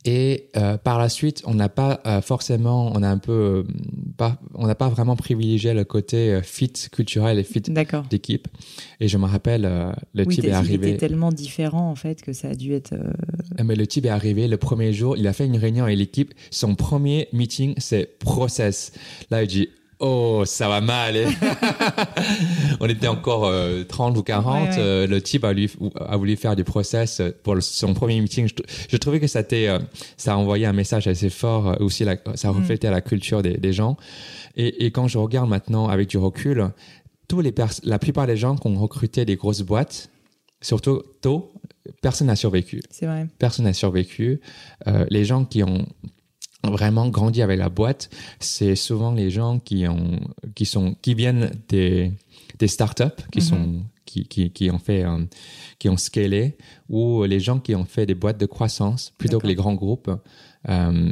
Et 0.06 0.50
euh, 0.56 0.78
par 0.78 0.98
la 0.98 1.10
suite, 1.10 1.44
on 1.46 1.54
n'a 1.54 1.70
pas 1.70 2.02
forcément, 2.22 2.92
on 2.96 3.04
a 3.04 3.10
un 3.10 3.18
peu, 3.18 3.66
pas, 4.18 4.40
on 4.56 4.66
n'a 4.66 4.76
pas 4.76 4.88
vraiment 4.88 5.16
privilégié 5.16 5.74
le 5.74 5.84
côté 5.84 6.40
fit 6.42 6.72
culturel 6.92 7.38
et 7.38 7.44
fit 7.44 7.62
d'équipe. 8.10 8.48
Et 9.00 9.08
je 9.08 9.18
me 9.18 9.26
rappelle, 9.26 9.70
le 10.14 10.26
type 10.26 10.46
est 10.46 10.52
arrivé. 10.52 10.88
Il 10.88 10.94
était 10.94 11.08
tellement 11.08 11.32
différent 11.32 11.90
en 11.90 11.96
fait 11.96 12.22
que 12.22 12.34
ça 12.34 12.50
a 12.50 12.56
dû 12.56 12.74
être. 12.74 12.96
Mais 13.64 13.76
le 13.76 13.88
type 13.88 14.06
est 14.06 14.10
arrivé 14.10 14.48
le 14.48 14.58
premier 14.58 14.94
jour, 14.94 15.18
il 15.18 15.28
a 15.28 15.34
fait 15.34 15.46
une 15.46 15.58
réunion 15.58 15.86
avec 15.86 15.98
l'équipe. 15.98 16.34
Son 16.52 16.76
premier 16.76 17.28
meeting, 17.34 17.74
c'est 17.78 18.18
process. 18.20 18.92
Là, 19.32 19.44
il 19.44 19.48
dit 19.48 19.70
Oh, 20.02 20.44
ça 20.46 20.70
va 20.70 20.80
mal. 20.80 21.18
on 22.80 22.88
était 22.88 23.10
encore 23.10 23.52
30 23.88 24.16
euh, 24.16 24.20
ou 24.20 24.24
40. 24.24 24.70
Euh, 24.78 25.06
le 25.06 25.22
type 25.22 25.44
a, 25.44 25.52
lui, 25.52 25.70
a 26.00 26.16
voulu 26.16 26.38
faire 26.38 26.56
du 26.56 26.64
process 26.64 27.22
pour 27.44 27.62
son 27.62 27.94
premier 27.94 28.22
meeting. 28.22 28.48
Je, 28.88 28.96
trouvais 28.96 29.20
que 29.20 29.28
ça, 29.28 29.44
euh, 29.52 29.80
ça 30.16 30.34
a 30.34 30.38
envoyé 30.38 30.66
un 30.66 30.72
message 30.72 31.08
assez 31.08 31.30
fort. 31.30 31.76
Aussi, 31.82 32.06
ça 32.36 32.52
mm. 32.52 32.56
reflétait 32.56 32.90
la 32.90 33.02
culture 33.02 33.42
des, 33.42 33.58
des 33.58 33.74
gens. 33.74 33.98
Et, 34.56 34.86
et, 34.86 34.92
quand 34.92 35.10
je 35.10 35.18
regarde 35.18 35.50
maintenant 35.50 35.90
avec 35.90 36.08
du 36.08 36.18
recul, 36.18 36.70
tous 37.28 37.42
les 37.42 37.54
la 37.84 38.00
plupart 38.00 38.26
des 38.26 38.38
gens 38.38 38.56
qui 38.56 38.68
ont 38.68 38.80
recruté 38.80 39.26
des 39.26 39.36
grosses 39.36 39.64
boîtes, 39.64 40.10
surtout 40.62 41.04
tôt, 41.20 41.52
personne 42.02 42.28
n'a 42.28 42.38
survécu. 42.38 42.82
C'est 42.90 43.06
vrai. 43.06 43.28
Personne 43.38 43.66
n'a 43.66 43.74
survécu. 43.74 44.40
Les 45.10 45.26
gens 45.26 45.44
qui 45.44 45.62
ont 45.62 45.86
vraiment 46.64 47.10
grandi 47.10 47.42
avec 47.42 47.58
la 47.58 47.70
boîte, 47.70 48.10
c'est 48.40 48.76
souvent 48.76 49.12
les 49.12 49.30
gens 49.30 49.60
qui 49.60 49.88
ont 49.88 50.20
qui 50.56 50.66
sont 50.66 50.96
qui 51.02 51.14
viennent 51.14 51.52
des 51.70 52.12
des 52.60 52.68
startups 52.68 53.06
qui 53.32 53.40
mhm. 53.40 53.46
sont 53.46 53.84
qui, 54.06 54.26
qui, 54.26 54.52
qui 54.52 54.72
ont 54.72 54.80
fait 54.80 55.04
euh, 55.04 55.24
qui 55.78 55.88
ont 55.88 55.98
scalé 55.98 56.58
ou 56.90 57.24
les 57.24 57.40
gens 57.40 57.60
qui 57.60 57.76
ont 57.76 57.86
fait 57.86 58.06
des 58.06 58.16
boîtes 58.16 58.40
de 58.40 58.48
croissance 58.48 59.14
plutôt 59.18 59.40
que 59.40 59.48
les 59.48 59.56
grands 59.56 59.76
groupes 59.76 60.12
euh, 60.68 61.12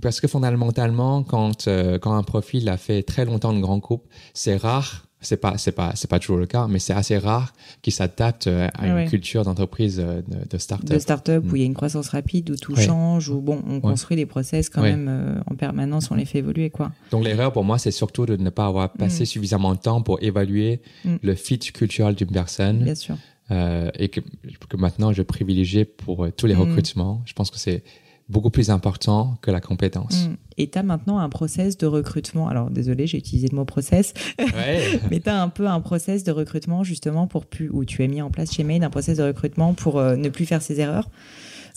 parce 0.00 0.20
que 0.20 0.26
fondamentalement 0.26 1.22
quand 1.22 1.68
euh, 1.68 1.98
quand 1.98 2.14
un 2.14 2.22
profil 2.22 2.68
a 2.68 2.76
fait 2.76 3.02
très 3.02 3.24
longtemps 3.24 3.52
de 3.52 3.60
grands 3.60 3.78
groupes 3.78 4.06
c'est 4.32 4.56
rare 4.56 5.03
c'est 5.26 5.36
pas 5.36 5.58
c'est 5.58 5.72
pas 5.72 5.92
c'est 5.94 6.08
pas 6.08 6.18
toujours 6.18 6.36
le 6.36 6.46
cas 6.46 6.66
mais 6.68 6.78
c'est 6.78 6.92
assez 6.92 7.18
rare 7.18 7.52
qu'ils 7.82 7.92
s'adaptent 7.92 8.46
euh, 8.46 8.68
à 8.74 8.86
une 8.86 9.08
culture 9.08 9.44
d'entreprise 9.44 10.00
euh, 10.00 10.22
de, 10.28 10.48
de 10.48 10.58
start-up. 10.58 10.88
De 10.88 10.98
start-up 10.98 11.44
où 11.50 11.56
il 11.56 11.60
y 11.60 11.62
a 11.62 11.66
une 11.66 11.74
croissance 11.74 12.08
rapide 12.08 12.50
où 12.50 12.56
tout 12.56 12.76
change 12.76 13.28
où 13.28 13.40
bon 13.40 13.62
on 13.68 13.80
construit 13.80 14.16
les 14.16 14.26
process 14.26 14.68
quand 14.68 14.82
même 14.82 15.06
euh, 15.08 15.40
en 15.50 15.54
permanence 15.54 16.10
on 16.10 16.14
les 16.14 16.24
fait 16.24 16.38
évoluer 16.38 16.70
quoi. 16.70 16.92
Donc 17.10 17.24
l'erreur 17.24 17.52
pour 17.52 17.64
moi 17.64 17.78
c'est 17.78 17.90
surtout 17.90 18.26
de 18.26 18.36
ne 18.36 18.50
pas 18.50 18.66
avoir 18.66 18.92
passé 18.92 19.24
mm. 19.24 19.26
suffisamment 19.26 19.74
de 19.74 19.80
temps 19.80 20.02
pour 20.02 20.22
évaluer 20.22 20.80
mm. 21.04 21.16
le 21.22 21.34
fit 21.34 21.58
culturel 21.58 22.14
d'une 22.14 22.30
personne 22.30 22.84
bien 22.84 22.94
sûr. 22.94 23.16
et 23.50 24.08
que, 24.08 24.20
que 24.20 24.76
maintenant 24.76 25.12
je 25.12 25.22
privilégie 25.22 25.84
pour 25.84 26.28
tous 26.36 26.46
les 26.46 26.54
mm. 26.54 26.60
recrutements. 26.60 27.22
Je 27.26 27.32
pense 27.32 27.50
que 27.50 27.58
c'est 27.58 27.82
beaucoup 28.28 28.50
plus 28.50 28.70
important 28.70 29.36
que 29.42 29.50
la 29.50 29.60
compétence. 29.60 30.28
Mm. 30.28 30.36
Et 30.56 30.70
tu 30.70 30.78
as 30.78 30.82
maintenant 30.82 31.18
un 31.18 31.28
process 31.28 31.76
de 31.76 31.86
recrutement. 31.86 32.48
Alors, 32.48 32.70
désolé, 32.70 33.06
j'ai 33.06 33.18
utilisé 33.18 33.48
le 33.48 33.56
mot 33.56 33.64
process. 33.64 34.14
mais 35.10 35.20
tu 35.20 35.28
as 35.28 35.42
un 35.42 35.48
peu 35.48 35.66
un 35.66 35.80
process 35.80 36.24
de 36.24 36.32
recrutement 36.32 36.84
justement 36.84 37.26
pour 37.26 37.46
plus, 37.46 37.68
où 37.70 37.84
tu 37.84 38.02
as 38.02 38.06
mis 38.06 38.22
en 38.22 38.30
place 38.30 38.52
chez 38.52 38.64
Mail 38.64 38.84
un 38.84 38.90
process 38.90 39.18
de 39.18 39.24
recrutement 39.24 39.74
pour 39.74 39.98
euh, 39.98 40.16
ne 40.16 40.28
plus 40.28 40.46
faire 40.46 40.62
ces 40.62 40.80
erreurs. 40.80 41.08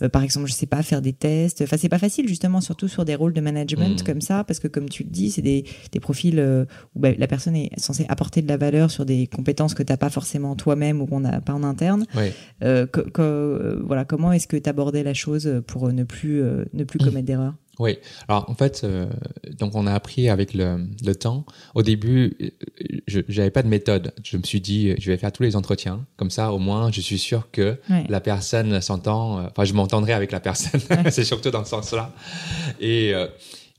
Euh, 0.02 0.08
par 0.08 0.22
exemple, 0.22 0.46
je 0.46 0.52
sais 0.52 0.66
pas, 0.66 0.82
faire 0.82 1.02
des 1.02 1.12
tests. 1.12 1.62
Enfin, 1.62 1.76
c'est 1.76 1.88
pas 1.88 1.98
facile 1.98 2.28
justement, 2.28 2.60
surtout 2.60 2.88
sur 2.88 3.04
des 3.04 3.14
rôles 3.14 3.32
de 3.32 3.40
management 3.40 4.00
Mm. 4.00 4.04
comme 4.06 4.20
ça, 4.20 4.44
parce 4.44 4.58
que 4.60 4.68
comme 4.68 4.88
tu 4.88 5.02
le 5.04 5.10
dis, 5.10 5.30
c'est 5.30 5.42
des, 5.42 5.64
des 5.92 6.00
profils 6.00 6.38
euh, 6.38 6.64
où 6.94 7.00
bah, 7.00 7.10
la 7.16 7.26
personne 7.26 7.56
est 7.56 7.70
censée 7.78 8.06
apporter 8.08 8.42
de 8.42 8.48
la 8.48 8.56
valeur 8.56 8.90
sur 8.90 9.04
des 9.04 9.26
compétences 9.26 9.74
que 9.74 9.82
t'as 9.82 9.96
pas 9.96 10.10
forcément 10.10 10.54
toi-même 10.56 11.00
ou 11.00 11.06
qu'on 11.06 11.20
n'a 11.20 11.40
pas 11.40 11.52
en 11.54 11.62
interne. 11.62 12.04
Euh, 12.62 12.86
co- 12.86 13.02
euh, 13.20 13.80
voilà, 13.84 14.04
comment 14.04 14.32
est-ce 14.32 14.46
que 14.46 14.56
tu 14.56 14.68
abordais 14.68 15.02
la 15.02 15.14
chose 15.14 15.62
pour 15.66 15.92
ne 15.92 16.04
plus 16.04 16.42
euh, 16.42 16.64
ne 16.74 16.84
plus 16.84 16.98
Mm. 17.00 17.04
commettre 17.04 17.26
d'erreurs 17.26 17.54
Oui. 17.78 17.98
Alors 18.28 18.48
en 18.50 18.54
fait, 18.54 18.82
euh, 18.84 19.06
donc 19.58 19.74
on 19.74 19.86
a 19.86 19.92
appris 19.94 20.28
avec 20.28 20.52
le, 20.54 20.86
le 21.04 21.14
temps. 21.14 21.46
Au 21.74 21.82
début, 21.82 22.36
euh, 22.40 22.48
je 23.06 23.20
j'avais 23.28 23.50
pas 23.50 23.62
de 23.62 23.68
méthode. 23.68 24.12
Je 24.24 24.36
me 24.36 24.42
suis 24.42 24.60
dit, 24.60 24.94
je 24.98 25.10
vais 25.10 25.16
faire 25.16 25.30
tous 25.32 25.42
les 25.44 25.54
entretiens. 25.54 26.04
Comme 26.16 26.30
ça, 26.30 26.52
au 26.52 26.58
moins, 26.58 26.90
je 26.90 27.00
suis 27.00 27.18
sûr 27.18 27.50
que 27.52 27.78
la 28.08 28.20
personne 28.20 28.80
s'entend. 28.80 29.38
euh, 29.38 29.42
Enfin, 29.50 29.64
je 29.64 29.74
m'entendrai 29.74 30.12
avec 30.12 30.32
la 30.32 30.40
personne. 30.40 30.80
C'est 31.10 31.24
surtout 31.24 31.50
dans 31.50 31.64
ce 31.64 31.70
sens-là. 31.70 32.12
Et 32.80 33.14
euh, 33.14 33.26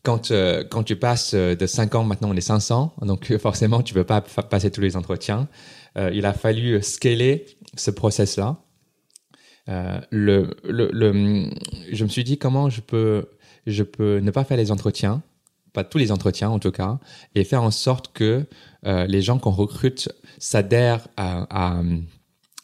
quand 0.03 0.31
euh, 0.31 0.63
quand 0.63 0.83
tu 0.83 0.95
passes 0.95 1.33
euh, 1.33 1.55
de 1.55 1.65
5 1.67 1.95
ans, 1.95 2.03
maintenant 2.05 2.29
on 2.31 2.35
est 2.35 2.41
500, 2.41 2.93
donc 3.01 3.35
forcément 3.37 3.81
tu 3.83 3.93
peux 3.93 4.05
pas 4.05 4.21
passer 4.21 4.71
tous 4.71 4.81
les 4.81 4.95
entretiens. 4.95 5.49
Euh, 5.97 6.09
il 6.13 6.25
a 6.25 6.31
fallu 6.33 6.81
scaler 6.81 7.45
ce 7.75 7.91
process-là. 7.91 8.57
Euh, 9.67 9.99
le, 10.09 10.55
le, 10.63 10.89
le, 10.91 11.49
je 11.91 12.03
me 12.03 12.09
suis 12.09 12.23
dit 12.23 12.37
comment 12.39 12.69
je 12.69 12.81
peux, 12.81 13.25
je 13.67 13.83
peux 13.83 14.19
ne 14.19 14.31
pas 14.31 14.43
faire 14.43 14.57
les 14.57 14.71
entretiens, 14.71 15.21
pas 15.73 15.83
tous 15.83 15.97
les 15.99 16.11
entretiens 16.11 16.49
en 16.49 16.59
tout 16.59 16.71
cas, 16.71 16.99
et 17.35 17.43
faire 17.43 17.63
en 17.63 17.71
sorte 17.71 18.11
que 18.13 18.45
euh, 18.85 19.05
les 19.07 19.21
gens 19.21 19.37
qu'on 19.39 19.51
recrute 19.51 20.09
s'adhèrent 20.39 21.07
à, 21.17 21.45
à, 21.49 21.81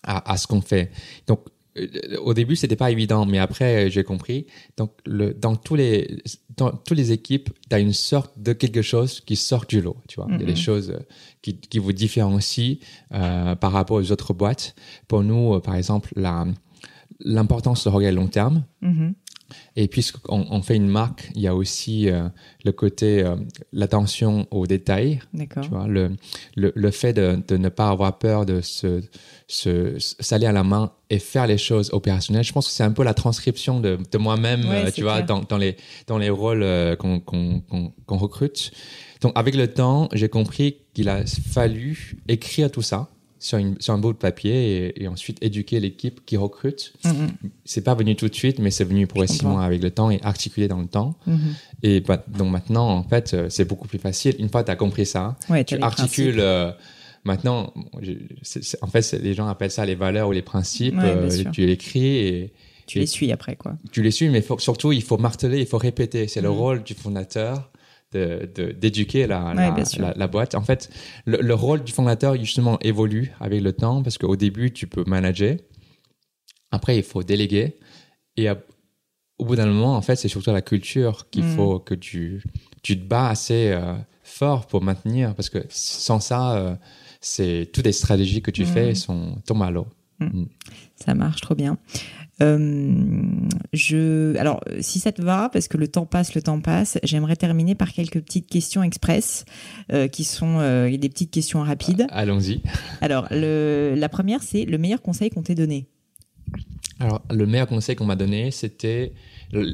à, 0.03 0.31
à 0.31 0.37
ce 0.37 0.47
qu'on 0.47 0.61
fait. 0.61 0.91
Donc 1.27 1.41
euh, 1.77 1.87
au 2.23 2.33
début 2.33 2.55
c'était 2.55 2.75
pas 2.77 2.89
évident, 2.89 3.25
mais 3.25 3.37
après 3.39 3.85
euh, 3.87 3.89
j'ai 3.89 4.03
compris. 4.03 4.47
Donc 4.77 4.91
le, 5.05 5.33
dans 5.33 5.55
tous 5.55 5.75
les 5.75 6.17
dans 6.57 6.71
toutes 6.71 6.97
les 6.97 7.11
équipes, 7.11 7.49
tu 7.69 7.75
as 7.75 7.79
une 7.79 7.91
sorte 7.91 8.31
de 8.39 8.53
quelque 8.53 8.81
chose 8.81 9.19
qui 9.19 9.35
sort 9.35 9.65
du 9.65 9.81
lot. 9.81 9.97
Tu 10.07 10.15
vois, 10.15 10.27
il 10.31 10.39
y 10.39 10.43
a 10.43 10.45
des 10.45 10.53
Mhm. 10.53 10.57
choses 10.57 10.97
qui, 11.41 11.59
qui 11.59 11.79
vous 11.79 11.91
différencient 11.91 12.77
euh, 13.13 13.55
par 13.55 13.73
rapport 13.73 13.97
aux 13.97 14.09
autres 14.11 14.33
boîtes. 14.33 14.73
Pour 15.09 15.21
nous, 15.21 15.59
par 15.59 15.75
exemple, 15.75 16.13
la 16.15 16.45
l'importance 17.19 17.83
de 17.85 17.89
regarder 17.89 18.15
long 18.15 18.27
terme. 18.27 18.63
Mhm. 18.81 19.13
Et 19.75 19.87
puisqu'on 19.87 20.47
on 20.49 20.61
fait 20.61 20.75
une 20.75 20.87
marque, 20.87 21.29
il 21.35 21.41
y 21.41 21.47
a 21.47 21.55
aussi 21.55 22.09
euh, 22.09 22.27
le 22.63 22.71
côté, 22.71 23.23
euh, 23.23 23.35
l'attention 23.73 24.47
aux 24.51 24.67
détails. 24.67 25.19
Tu 25.61 25.69
vois, 25.69 25.87
le, 25.87 26.11
le, 26.55 26.71
le 26.75 26.91
fait 26.91 27.13
de, 27.13 27.39
de 27.47 27.57
ne 27.57 27.69
pas 27.69 27.89
avoir 27.89 28.17
peur 28.17 28.45
de 28.45 28.61
se, 28.61 29.01
se 29.47 29.95
s'aller 29.99 30.47
à 30.47 30.51
la 30.51 30.63
main 30.63 30.91
et 31.09 31.19
faire 31.19 31.47
les 31.47 31.57
choses 31.57 31.89
opérationnelles. 31.93 32.43
Je 32.43 32.53
pense 32.53 32.67
que 32.67 32.73
c'est 32.73 32.83
un 32.83 32.91
peu 32.91 33.03
la 33.03 33.13
transcription 33.13 33.79
de, 33.79 33.99
de 34.11 34.17
moi-même, 34.17 34.61
Ouais, 34.65 34.85
euh, 34.87 34.91
tu 34.91 35.03
vois, 35.03 35.21
dans, 35.21 35.41
dans 35.41 35.57
les 35.57 35.75
dans 36.07 36.17
les 36.17 36.29
rôles 36.29 36.65
qu'on 36.97 37.19
qu'on 37.19 37.61
qu'on 37.61 37.93
qu'on 38.05 38.17
recrute. 38.17 38.71
Donc 39.21 39.33
avec 39.35 39.55
le 39.55 39.67
temps, 39.71 40.09
j'ai 40.13 40.29
compris 40.29 40.77
qu'il 40.93 41.09
a 41.09 41.25
fallu 41.25 42.17
écrire 42.27 42.71
tout 42.71 42.81
ça 42.81 43.09
sur, 43.45 43.57
une, 43.59 43.79
sur 43.79 43.93
un 43.93 43.97
bout 43.99 44.11
de 44.13 44.17
papier 44.17 44.87
et, 44.87 45.03
et 45.03 45.07
ensuite 45.07 45.37
éduquer 45.41 45.79
l'équipe 45.79 46.25
qui 46.25 46.35
recrute. 46.35 46.93
Mhm. 47.05 47.29
C'est 47.63 47.83
pas 47.83 47.93
venu 47.93 48.15
tout 48.15 48.27
de 48.27 48.33
suite, 48.33 48.57
mais 48.59 48.71
c'est 48.71 48.83
venu 48.85 49.05
progressivement 49.05 49.59
avec 49.59 49.83
le 49.83 49.91
temps 49.91 50.09
et 50.09 50.19
articulé 50.23 50.67
dans 50.67 50.81
le 50.81 50.87
temps. 50.87 51.15
Mhm. 51.27 51.39
Et 51.83 51.99
bah, 51.99 52.23
donc 52.27 52.51
maintenant, 52.51 52.89
en 52.89 53.03
fait, 53.03 53.33
euh, 53.33 53.47
c'est 53.49 53.65
beaucoup 53.65 53.87
plus 53.87 53.99
facile. 53.99 54.35
Une 54.39 54.49
fois 54.49 54.61
que 54.61 54.67
tu 54.67 54.71
as 54.71 54.75
compris 54.75 55.05
ça, 55.05 55.37
Ouais, 55.49 55.63
tu 55.63 55.75
les 55.77 55.83
articules. 55.83 56.39
euh, 56.39 56.71
maintenant, 57.23 57.71
je- 58.01 58.13
en 58.81 58.87
fait, 58.87 59.11
les 59.21 59.33
gens 59.35 59.47
appellent 59.47 59.69
ça 59.71 59.85
les 59.85 59.95
valeurs 59.95 60.29
ou 60.29 60.31
les 60.31 60.41
principes. 60.41 60.95
Ouais, 60.97 61.03
euh, 61.05 61.43
tu 61.51 61.65
l'écris 61.67 62.17
et 62.17 62.53
Tu 62.87 62.97
les 62.99 63.05
suis 63.05 63.31
après, 63.31 63.55
quoi. 63.55 63.77
tu 63.91 64.01
les 64.01 64.11
suis, 64.11 64.29
mais 64.29 64.41
faut- 64.41 64.57
surtout, 64.59 64.91
il 64.91 65.03
faut 65.03 65.17
marteler, 65.17 65.59
il 65.59 65.67
faut 65.67 65.77
répéter. 65.77 66.27
C'est 66.27 66.41
le 66.41 66.49
Mhm. 66.49 66.55
rôle 66.57 66.83
du 66.83 66.93
fondateur 66.95 67.69
de 68.16 68.49
de- 68.55 68.72
d'éduquer 68.72 69.28
la, 69.28 69.53
Ouais, 69.53 69.84
la, 70.16 70.28
boîte. 70.28 70.55
En 70.55 70.61
fait, 70.61 70.89
le, 71.26 71.38
le 71.41 71.53
rôle 71.53 71.84
du 71.84 71.91
fondateur, 71.91 72.36
justement, 72.38 72.78
évolue 72.82 73.32
avec 73.39 73.61
le 73.61 73.74
temps 73.74 74.01
parce 74.03 74.18
qu'au 74.18 74.36
début, 74.36 74.72
tu 74.72 74.88
peux 74.88 75.03
manager. 75.05 75.57
Après, 76.72 76.97
il 76.97 77.03
faut 77.03 77.24
déléguer. 77.24 77.76
Et 78.38 78.47
à- 78.47 78.57
au 79.38 79.45
bout 79.45 79.55
d'un 79.55 79.66
moment, 79.68 79.95
en 79.97 80.01
fait, 80.01 80.16
c'est 80.16 80.28
surtout 80.30 80.51
la 80.51 80.61
culture 80.61 81.30
qu'il 81.30 81.43
Mhm. 81.43 81.49
faut 81.55 81.80
que 81.80 81.93
tu, 81.95 82.41
tu 82.84 82.97
te 82.99 83.03
bats 83.05 83.30
assez 83.30 83.72
euh, 83.72 83.93
fort 84.24 84.66
pour 84.68 84.82
maintenir 84.82 85.36
parce 85.36 85.49
que 85.49 85.59
sans 85.70 86.20
ça, 86.20 86.55
euh, 86.55 86.76
c'est 87.22 87.70
toutes 87.74 87.86
les 87.86 87.91
stratégies 87.91 88.41
que 88.41 88.51
tu 88.51 88.61
Mhm. 88.61 88.68
fais 88.68 88.95
sont 88.95 89.36
tombent 89.45 89.63
à 89.63 89.72
l'eau. 89.72 89.88
Ça 90.95 91.13
marche 91.13 91.41
trop 91.41 91.55
bien. 91.55 91.78
Euh, 92.41 92.93
je, 93.73 94.36
alors, 94.38 94.61
si 94.81 94.99
ça 94.99 95.11
te 95.11 95.21
va, 95.21 95.49
parce 95.51 95.67
que 95.67 95.77
le 95.77 95.88
temps 95.88 96.05
passe, 96.05 96.36
le 96.36 96.41
temps 96.41 96.59
passe, 96.59 96.97
j'aimerais 97.03 97.36
terminer 97.36 97.75
par 97.75 97.91
quelques 97.91 98.21
petites 98.21 98.47
questions 98.47 98.83
express, 98.83 99.45
euh, 99.91 100.07
qui 100.07 100.23
sont 100.23 100.59
euh, 100.59 100.95
des 100.97 101.09
petites 101.09 101.31
questions 101.31 101.61
rapides. 101.61 102.07
Allons-y. 102.09 102.61
Alors, 103.01 103.27
le, 103.31 103.93
la 103.95 104.09
première, 104.09 104.43
c'est 104.43 104.65
le 104.65 104.77
meilleur 104.77 105.01
conseil 105.01 105.29
qu'on 105.29 105.43
t'ait 105.43 105.55
donné. 105.55 105.88
Alors, 106.99 107.21
le 107.29 107.45
meilleur 107.45 107.67
conseil 107.67 107.95
qu'on 107.95 108.05
m'a 108.05 108.15
donné, 108.15 108.51
c'était 108.51 109.13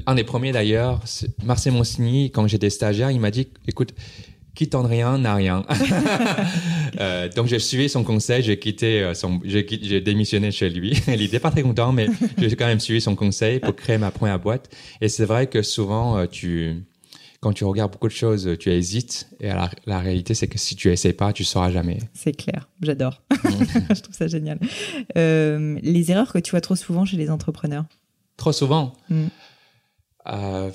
un 0.06 0.16
des 0.16 0.24
premiers 0.24 0.52
d'ailleurs. 0.52 1.04
Marcel 1.44 1.74
Monsigny, 1.74 2.32
quand 2.32 2.48
j'étais 2.48 2.70
stagiaire, 2.70 3.12
il 3.12 3.20
m'a 3.20 3.32
dit 3.32 3.48
"Écoute, 3.68 3.94
qui 4.56 4.70
tente 4.70 4.88
rien 4.88 5.18
n'a 5.18 5.36
rien." 5.36 5.66
Euh, 7.00 7.30
donc, 7.30 7.48
j'ai 7.48 7.58
suivi 7.58 7.88
son 7.88 8.04
conseil. 8.04 8.44
J'ai 8.44 8.60
quitté 8.60 9.02
euh, 9.02 9.14
son, 9.14 9.40
j'ai, 9.46 9.64
démissionné 10.02 10.52
chez 10.52 10.70
lui. 10.70 11.02
il 11.08 11.22
était 11.22 11.40
pas 11.40 11.50
très 11.50 11.62
content, 11.62 11.94
mais 11.94 12.08
j'ai 12.38 12.54
quand 12.58 12.66
même 12.66 12.82
suivi 12.82 13.00
son 13.00 13.16
conseil 13.16 13.62
pour 13.62 13.76
créer 13.78 13.98
ma 13.98 14.12
première 14.12 14.40
boîte. 14.40 14.70
Et 15.00 15.08
c'est 15.08 15.24
vrai 15.24 15.48
que 15.48 15.62
souvent, 15.62 16.18
euh, 16.18 16.26
tu 16.30 16.84
quand 17.42 17.54
tu 17.54 17.66
regardes 17.66 17.92
beaucoup 17.92 18.08
de 18.08 18.14
choses, 18.14 18.56
tu 18.60 18.72
hésites. 18.72 19.28
Et 19.40 19.48
la, 19.48 19.70
la 19.88 20.00
réalité, 20.00 20.36
c'est 20.36 20.48
que 20.48 20.60
si 20.60 20.76
tu 20.76 20.92
essaies 20.92 21.14
pas, 21.14 21.34
tu 21.34 21.44
sauras 21.44 21.72
jamais. 21.72 21.98
C'est 22.14 22.34
clair, 22.34 22.70
j'adore. 22.82 23.24
je 23.32 24.02
trouve 24.02 24.16
ça 24.16 24.28
génial. 24.28 24.60
Euh, 25.18 25.80
les 25.82 26.12
erreurs 26.12 26.32
que 26.32 26.38
tu 26.38 26.52
vois 26.52 26.62
trop 26.62 26.76
souvent 26.76 27.04
chez 27.04 27.18
les 27.18 27.32
entrepreneurs? 27.32 27.86
Trop 28.38 28.52
souvent? 28.52 28.94
Mm. 29.10 29.26
Euh, 30.28 30.72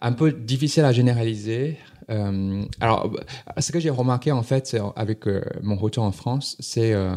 un 0.00 0.12
peu 0.12 0.32
difficile 0.32 0.84
à 0.84 0.92
généraliser. 0.92 1.76
Euh, 2.10 2.64
alors, 2.80 3.10
ce 3.58 3.72
que 3.72 3.80
j'ai 3.80 3.90
remarqué 3.90 4.32
en 4.32 4.42
fait 4.42 4.76
avec 4.96 5.26
euh, 5.26 5.42
mon 5.62 5.76
retour 5.76 6.04
en 6.04 6.12
France, 6.12 6.56
c'est 6.60 6.92
euh, 6.92 7.14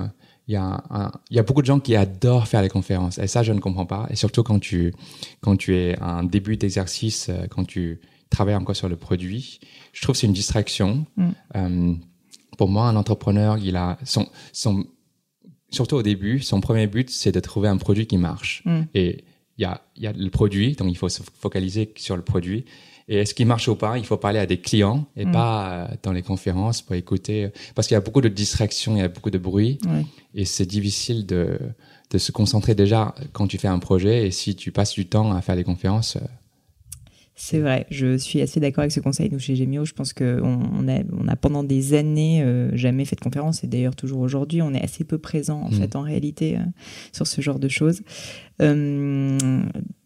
il 0.47 0.53
y, 0.53 0.57
a 0.57 1.11
y 1.29 1.41
beaucoup 1.41 1.61
de 1.61 1.67
gens 1.67 1.79
qui 1.79 1.95
adorent 1.95 2.47
faire 2.47 2.61
les 2.61 2.69
conférences 2.69 3.17
et 3.17 3.27
ça 3.27 3.43
je 3.43 3.51
ne 3.51 3.59
comprends 3.59 3.85
pas. 3.85 4.07
Et 4.09 4.15
surtout 4.15 4.43
quand 4.43 4.59
tu 4.59 4.93
quand 5.41 5.57
tu 5.57 5.75
es 5.75 5.99
un 5.99 6.23
début 6.23 6.55
d'exercice, 6.55 7.29
quand 7.49 7.65
tu 7.65 7.99
travailles 8.29 8.55
encore 8.55 8.75
sur 8.75 8.87
le 8.87 8.95
produit, 8.95 9.59
je 9.91 10.01
trouve 10.01 10.13
que 10.13 10.19
c'est 10.19 10.27
une 10.27 10.33
distraction. 10.33 11.05
Mm. 11.17 11.95
Pour 12.57 12.69
moi, 12.69 12.87
un 12.87 12.95
entrepreneur, 12.95 13.57
il 13.57 13.75
a 13.75 13.97
son 14.05 14.27
son 14.53 14.85
surtout 15.69 15.95
au 15.95 16.03
début, 16.03 16.39
son 16.39 16.61
premier 16.61 16.87
but, 16.87 17.09
c'est 17.09 17.33
de 17.33 17.41
trouver 17.41 17.67
un 17.67 17.77
produit 17.77 18.07
qui 18.07 18.17
marche. 18.17 18.63
Mm. 18.65 18.81
Et 18.93 19.25
il 19.57 19.63
y 19.63 19.65
a, 19.65 19.81
il 19.95 20.03
y 20.03 20.07
a 20.07 20.13
le 20.13 20.29
produit, 20.29 20.73
donc 20.73 20.87
il 20.89 20.95
faut 20.95 21.09
se 21.09 21.23
focaliser 21.39 21.91
sur 21.97 22.15
le 22.15 22.21
produit. 22.21 22.65
Et 23.09 23.17
est-ce 23.19 23.33
qu'il 23.33 23.47
marche 23.47 23.67
ou 23.69 23.75
pas? 23.75 23.97
Il 23.97 24.05
faut 24.05 24.17
parler 24.17 24.39
à 24.39 24.45
des 24.45 24.57
clients 24.59 25.05
et 25.15 25.25
Mm. 25.25 25.31
pas 25.31 25.69
euh, 25.71 25.87
dans 26.03 26.11
les 26.11 26.21
conférences 26.23 26.81
pour 26.81 26.95
écouter. 26.95 27.49
Parce 27.73 27.87
qu'il 27.87 27.95
y 27.95 27.97
a 27.97 28.01
beaucoup 28.01 28.21
de 28.21 28.27
distractions, 28.29 28.95
il 28.95 28.99
y 28.99 29.01
a 29.03 29.07
beaucoup 29.07 29.29
de 29.29 29.37
bruit. 29.37 29.79
Et 30.35 30.45
c'est 30.45 30.65
difficile 30.65 31.25
de, 31.25 31.57
de 32.11 32.17
se 32.17 32.31
concentrer 32.31 32.75
déjà 32.75 33.15
quand 33.33 33.47
tu 33.47 33.57
fais 33.57 33.69
un 33.69 33.79
projet. 33.79 34.27
Et 34.27 34.31
si 34.31 34.55
tu 34.55 34.71
passes 34.71 34.93
du 34.93 35.05
temps 35.07 35.31
à 35.31 35.41
faire 35.41 35.55
des 35.55 35.63
conférences, 35.63 36.17
euh, 36.17 36.21
C'est 37.39 37.59
vrai, 37.59 37.85
je 37.91 38.17
suis 38.17 38.41
assez 38.41 38.59
d'accord 38.59 38.81
avec 38.81 38.91
ce 38.91 38.99
conseil. 38.99 39.29
Nous, 39.31 39.37
chez 39.37 39.55
Gemio, 39.55 39.85
je 39.85 39.93
pense 39.93 40.11
qu'on 40.11 40.41
on 40.43 40.87
a, 40.87 41.01
on 41.13 41.27
a 41.27 41.35
pendant 41.35 41.63
des 41.63 41.93
années 41.93 42.41
euh, 42.41 42.75
jamais 42.75 43.05
fait 43.05 43.15
de 43.15 43.21
conférence 43.21 43.63
et 43.63 43.67
d'ailleurs 43.67 43.95
toujours 43.95 44.21
aujourd'hui, 44.21 44.63
on 44.63 44.73
est 44.73 44.83
assez 44.83 45.03
peu 45.03 45.19
présent 45.19 45.61
en 45.61 45.69
Mm. 45.69 45.73
fait 45.73 45.95
en 45.95 46.01
réalité 46.01 46.55
euh, 46.55 46.61
sur 47.13 47.27
ce 47.27 47.39
genre 47.41 47.59
de 47.59 47.67
choses. 47.67 48.01
Euh, 48.59 49.37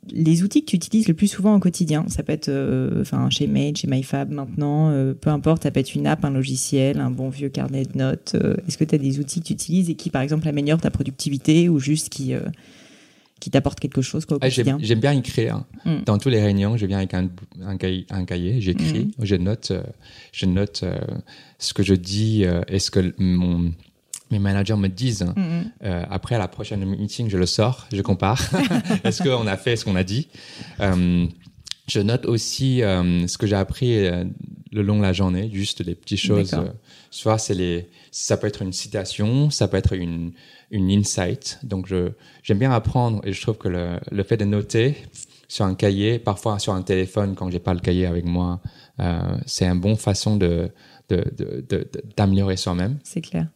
les 0.10 0.44
outils 0.44 0.66
que 0.66 0.72
tu 0.72 0.76
utilises 0.76 1.08
le 1.08 1.14
plus 1.14 1.28
souvent 1.28 1.56
au 1.56 1.60
quotidien, 1.60 2.04
ça 2.10 2.22
peut 2.22 2.34
être 2.34 2.52
enfin 3.00 3.30
chez 3.30 3.48
Made, 3.48 3.78
chez 3.78 3.88
MyFab 3.88 4.30
maintenant, 4.30 4.92
peu 5.22 5.30
importe, 5.30 5.64
ça 5.64 5.72
peut 5.72 5.80
être 5.80 5.96
une 5.96 6.08
app, 6.08 6.26
un 6.26 6.32
logiciel, 6.32 7.00
un 7.00 7.12
bon 7.12 7.30
vieux 7.30 7.50
carnet 7.50 7.86
de 7.86 7.98
notes. 7.98 8.36
Est-ce 8.68 8.78
que 8.78 8.84
tu 8.84 8.96
as 8.96 8.98
des 8.98 9.20
outils 9.20 9.40
que 9.40 9.46
tu 9.46 9.54
utilises 9.54 9.90
et 9.90 9.96
qui 9.96 10.10
par 10.10 10.22
exemple 10.22 10.50
améliorent 10.50 10.82
ta 10.82 10.92
productivité 10.92 11.70
ou 11.70 11.80
juste 11.80 12.10
qui 12.10 12.34
qui 13.42 13.50
t'apportent 13.52 13.82
quelque 13.82 14.02
chose 14.02 14.26
quoi, 14.26 14.38
au 14.38 14.40
ah, 14.42 14.48
j'aime 14.48 14.66
quotidien 14.66 14.88
j'aime 14.88 15.00
bien 15.02 15.12
écrire. 15.12 15.64
Mm. 15.86 16.04
Dans 16.06 16.18
toutes 16.18 16.32
les 16.32 16.42
réunions, 16.42 16.78
je 16.78 16.86
viens 16.86 17.00
avec 17.00 17.14
un, 17.14 17.28
un 17.62 17.76
cahier, 17.76 18.06
un 18.10 18.24
cahier 18.24 18.62
j'écris, 18.62 19.12
Mm. 19.18 19.26
je 19.26 19.36
note, 19.36 19.72
euh, 19.72 19.84
je 20.32 20.46
note 20.46 20.82
euh, 20.84 20.98
ce 21.60 21.74
que 21.74 21.84
je 21.84 21.96
dis 21.96 22.46
euh, 22.46 22.62
et 22.70 22.80
ce 22.80 22.90
que 22.92 23.14
mon, 23.18 23.74
mes 24.32 24.40
managers 24.40 24.78
me 24.78 24.88
disent. 24.88 25.24
Mm, 25.36 25.42
mm. 25.42 25.72
Euh, 25.84 26.04
après, 26.10 26.36
à 26.36 26.40
la 26.40 26.48
prochaine 26.48 26.86
meeting, 26.86 27.30
je 27.30 27.38
le 27.38 27.46
sors, 27.46 27.88
je 27.92 28.02
compare. 28.02 28.42
Est-ce 29.04 29.22
qu'on 29.24 29.46
a 29.48 29.58
fait 29.58 29.76
ce 29.76 29.86
qu'on 29.86 29.96
a 29.96 30.04
dit? 30.04 30.28
Euh, 30.80 31.26
Je 31.92 32.00
note 32.00 32.26
aussi 32.26 32.82
euh, 32.84 33.28
ce 33.28 33.38
que 33.38 33.48
j'ai 33.48 33.56
appris 33.56 34.06
euh, 34.06 34.24
le 34.72 34.82
long 34.82 34.98
de 34.98 35.02
la 35.02 35.14
journée, 35.14 35.50
juste 35.52 35.84
les 35.86 35.96
petites 35.96 36.20
choses. 36.20 36.52
Euh, 36.54 36.72
soit 37.10 37.38
c'est 37.38 37.54
les, 37.54 37.90
ça 38.12 38.38
peut 38.38 38.48
être 38.48 38.62
une 38.62 38.72
citation, 38.72 39.50
ça 39.50 39.68
peut 39.68 39.78
être 39.78 39.94
une, 39.94 40.32
une 40.72 40.90
insight. 40.90 41.60
Donc 41.64 41.88
je, 41.88 42.12
j'aime 42.44 42.60
bien 42.60 42.72
apprendre 42.72 43.20
et 43.26 43.34
je 43.34 43.42
trouve 43.42 43.58
que 43.58 43.68
le, 43.68 44.00
le 44.10 44.24
fait 44.24 44.38
de 44.38 44.46
noter 44.46 44.96
sur 45.50 45.66
un 45.66 45.76
cahier, 45.76 46.18
parfois 46.20 46.60
sur 46.60 46.74
un 46.74 46.82
téléphone 46.82 47.36
quand 47.36 47.50
j'ai 47.52 47.60
pas 47.60 47.74
le 47.74 47.82
cahier 47.82 48.06
avec 48.06 48.24
moi, 48.24 48.62
c'est 49.46 49.66
une 49.66 49.82
bonne 49.82 49.98
façon 49.98 50.38
de, 50.38 50.70
de, 51.10 51.18
de, 51.38 51.66
de- 51.68 51.88
de- 51.92 52.04
d'améliorer 52.16 52.56
soi-même. 52.56 53.00
C'est 53.04 53.20
clair. 53.22 53.48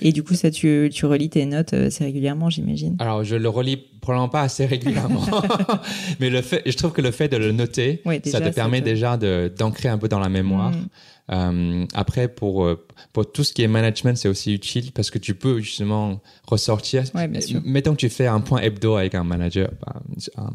Et 0.00 0.12
du 0.12 0.22
coup, 0.22 0.34
ça, 0.34 0.50
tu, 0.50 0.90
tu 0.92 1.06
relis 1.06 1.28
tes 1.28 1.44
notes 1.46 1.74
euh, 1.74 1.88
assez 1.88 2.04
régulièrement, 2.04 2.50
j'imagine. 2.50 2.96
Alors, 2.98 3.24
je 3.24 3.36
le 3.36 3.48
relis 3.48 3.76
probablement 3.76 4.28
pas 4.28 4.42
assez 4.42 4.66
régulièrement, 4.66 5.24
mais 6.20 6.30
le 6.30 6.42
fait, 6.42 6.62
je 6.66 6.76
trouve 6.76 6.92
que 6.92 7.02
le 7.02 7.10
fait 7.10 7.28
de 7.28 7.36
le 7.36 7.52
noter, 7.52 8.00
Ouais, 8.04 8.18
déjà, 8.18 8.38
ça 8.38 8.50
te 8.50 8.54
permet 8.54 8.80
déjà 8.80 9.16
d'ancrer 9.16 9.88
un 9.88 9.98
peu 9.98 10.08
dans 10.08 10.18
la 10.18 10.28
mémoire. 10.28 10.72
Mm. 10.72 10.88
Euh, 11.30 11.86
après, 11.94 12.28
pour, 12.28 12.64
euh, 12.64 12.84
pour 13.12 13.30
tout 13.30 13.44
ce 13.44 13.52
qui 13.52 13.62
est 13.62 13.68
management, 13.68 14.16
c'est 14.16 14.28
aussi 14.28 14.52
utile 14.52 14.92
parce 14.92 15.10
que 15.10 15.18
tu 15.18 15.34
peux 15.34 15.60
justement 15.60 16.20
ressortir. 16.46 17.04
Ouais, 17.14 17.28
bien 17.28 17.40
sûr. 17.40 17.60
Mettons 17.64 17.92
que 17.92 18.00
tu 18.00 18.08
fais 18.08 18.26
un 18.26 18.40
point 18.40 18.60
hebdo 18.60 18.96
avec 18.96 19.14
un 19.14 19.24
manager, 19.24 19.70
bah, 19.80 20.02
un 20.36 20.50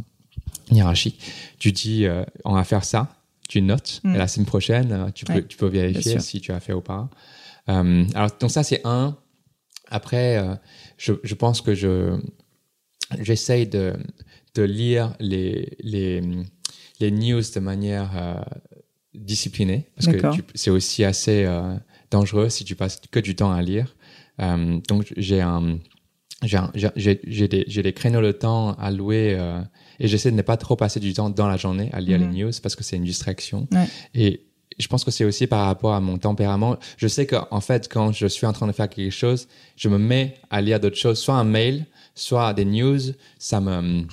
hiérarchique. 0.70 1.20
Tu 1.60 1.72
dis, 1.72 2.06
euh, 2.06 2.24
on 2.44 2.54
va 2.54 2.64
faire 2.64 2.84
ça. 2.84 3.08
Tu 3.48 3.62
notes. 3.62 4.02
Mm. 4.04 4.16
Et 4.16 4.18
la 4.18 4.28
semaine 4.28 4.46
prochaine, 4.46 5.12
tu 5.16 5.24
peux, 5.24 5.34
Ouais, 5.34 5.46
tu 5.48 5.58
peux 5.58 5.68
vérifier 5.68 6.20
si 6.20 6.42
tu 6.42 6.52
as 6.52 6.60
fait 6.60 6.74
ou 6.74 6.82
pas. 6.82 7.10
Euh, 7.70 8.06
alors, 8.16 8.30
donc 8.40 8.52
ça, 8.52 8.64
c'est 8.64 8.82
un. 8.86 9.18
Après, 9.90 10.38
euh, 10.38 10.56
je, 10.98 11.14
je 11.24 11.36
pense 11.36 11.62
que 11.62 11.74
je, 11.76 12.20
j'essaye 13.20 13.68
de, 13.68 13.94
de 14.56 14.64
lire 14.64 15.14
les, 15.20 15.78
les, 15.80 16.22
les 17.00 17.12
news 17.12 17.42
de 17.42 17.60
manière 17.60 18.12
euh, 18.18 18.36
disciplinée 19.14 19.86
parce 19.96 20.08
que 20.08 20.22
c'est 20.56 20.70
aussi 20.70 21.04
assez 21.04 21.46
dangereux 22.12 22.50
si 22.50 22.66
tu 22.66 22.76
passes 22.76 23.00
que 23.12 23.20
du 23.20 23.36
temps 23.36 23.52
à 23.52 23.62
lire. 23.62 23.96
Donc 24.40 25.14
j'ai 25.18 25.42
un 25.42 25.80
j'ai 26.44 26.58
un- 26.58 26.72
j'ai 26.76 26.90
j'ai- 26.96 27.20
j'ai 27.26 27.48
des 27.48 27.64
j'ai 27.68 27.82
des 27.82 27.94
créneaux 27.94 28.22
de 28.22 28.32
temps 28.32 28.74
alloués 28.74 29.34
euh, 29.36 29.60
et 30.00 30.08
j'essaie 30.08 30.30
de 30.30 30.36
ne 30.36 30.44
pas 30.44 30.56
trop 30.58 30.76
passer 30.76 31.00
du 31.00 31.12
temps 31.14 31.32
dans 31.32 31.48
la 31.48 31.58
journée 31.58 31.90
à 31.94 32.00
lire 32.00 32.20
Mhm. 32.20 32.32
les 32.32 32.44
news 32.44 32.52
parce 32.62 32.76
que 32.76 32.84
c'est 32.84 32.96
une 32.98 33.04
distraction. 33.06 33.68
Ouais. 33.72 33.88
Et 34.14 34.46
je 34.78 34.88
pense 34.88 35.04
que 35.04 35.12
c'est 35.12 35.26
aussi 35.26 35.48
par 35.48 35.66
rapport 35.66 35.94
à 35.94 36.00
mon 36.02 36.18
tempérament. 36.18 36.78
Je 36.98 37.08
sais 37.08 37.26
qu'en 37.26 37.62
fait, 37.62 37.88
quand 37.92 38.12
je 38.12 38.28
suis 38.28 38.46
en 38.46 38.54
train 38.54 38.68
de 38.68 38.72
faire 38.72 38.90
quelque 38.90 39.12
chose, 39.12 39.48
je 39.76 39.90
me 39.90 39.98
mets 39.98 40.36
à 40.50 40.62
lire 40.62 40.80
d'autres 40.80 40.98
choses, 40.98 41.20
soit 41.20 41.36
un 41.36 41.44
mail, 41.44 41.86
soit 42.16 42.54
des 42.54 42.66
news. 42.66 43.00
Ça 43.40 43.60
me, 43.62 44.04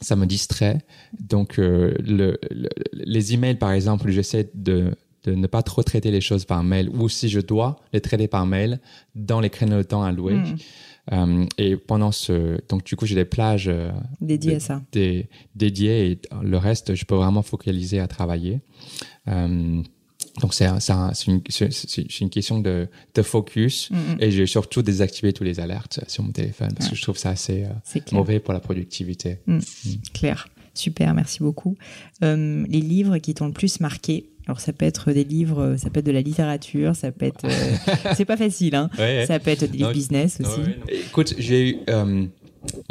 ça 0.00 0.16
me 0.16 0.26
distrait. 0.26 0.78
Donc, 1.18 1.58
euh, 1.58 1.94
le, 2.04 2.38
le- 2.50 2.68
les 2.92 3.34
emails, 3.34 3.56
par 3.56 3.72
exemple, 3.72 4.10
j'essaie 4.10 4.50
de, 4.54 4.92
de 5.24 5.34
ne 5.34 5.46
pas 5.46 5.62
trop 5.62 5.82
traiter 5.82 6.10
les 6.10 6.20
choses 6.20 6.44
par 6.44 6.62
mail, 6.62 6.88
ou 6.90 7.08
si 7.08 7.28
je 7.28 7.40
dois 7.40 7.76
les 7.92 8.00
traiter 8.00 8.28
par 8.28 8.44
mail, 8.46 8.80
dans 9.14 9.40
les 9.40 9.50
créneaux 9.50 9.78
de 9.78 9.82
temps 9.82 10.02
alloués. 10.02 10.34
Mm. 10.34 10.56
Euh, 11.12 11.44
et 11.58 11.76
pendant 11.76 12.12
ce, 12.12 12.58
donc 12.68 12.82
du 12.84 12.96
coup, 12.96 13.04
j'ai 13.04 13.14
des 13.14 13.26
plages 13.26 13.68
euh, 13.68 13.90
Dédié 14.22 14.52
de- 14.52 14.56
à 14.56 14.60
ça. 14.60 14.82
des- 14.92 15.28
dédiées 15.54 16.10
et 16.12 16.18
le 16.42 16.56
reste, 16.56 16.94
je 16.94 17.04
peux 17.04 17.14
vraiment 17.14 17.42
focaliser 17.42 18.00
à 18.00 18.06
travailler. 18.06 18.60
Euh, 19.28 19.82
donc 20.40 20.52
c'est 20.54 20.64
un- 20.66 20.78
une, 21.28 21.40
une 22.20 22.30
question 22.30 22.58
de, 22.60 22.88
de 23.14 23.22
focus 23.22 23.90
Mm, 23.90 23.96
mm. 23.96 24.16
et 24.20 24.30
j'ai 24.30 24.46
surtout 24.46 24.82
désactivé 24.82 25.32
tous 25.32 25.44
les 25.44 25.60
alertes 25.60 26.00
sur 26.08 26.22
mon 26.24 26.32
téléphone 26.32 26.72
parce 26.76 26.88
que 26.90 26.96
je 26.96 27.02
trouve 27.02 27.16
ça 27.18 27.30
assez 27.30 27.64
euh, 27.64 28.00
clair. 28.00 28.04
mauvais 28.12 28.40
pour 28.40 28.52
la 28.52 28.60
productivité. 28.60 29.38
Claire. 30.12 30.48
Super, 30.76 31.14
merci 31.14 31.38
beaucoup. 31.40 31.76
Euh, 32.24 32.64
les 32.68 32.80
livres 32.80 33.18
qui 33.18 33.32
t'ont 33.34 33.46
le 33.46 33.52
plus 33.52 33.78
marqué. 33.78 34.26
Alors 34.46 34.58
ça 34.60 34.72
peut 34.72 34.84
être 34.84 35.12
des 35.12 35.22
livres, 35.24 35.76
ça 35.78 35.88
peut 35.88 36.00
être 36.00 36.06
de 36.06 36.10
la 36.10 36.20
littérature, 36.20 36.96
ça 36.96 37.12
peut 37.12 37.26
être. 37.26 37.44
euh, 37.44 37.76
c'est 38.16 38.24
pas 38.24 38.36
facile, 38.36 38.74
hein. 38.74 38.90
Ouais. 38.98 39.24
Ça 39.26 39.38
peut 39.38 39.50
être 39.52 39.64
des 39.70 39.76
livres 39.78 39.88
Non, 39.90 39.94
business 39.94 40.38
aussi. 40.40 40.60
Ouais. 40.60 40.76
Écoute, 41.06 41.34
j'ai 41.38 41.70
eu, 41.70 41.76
euh, 41.88 42.26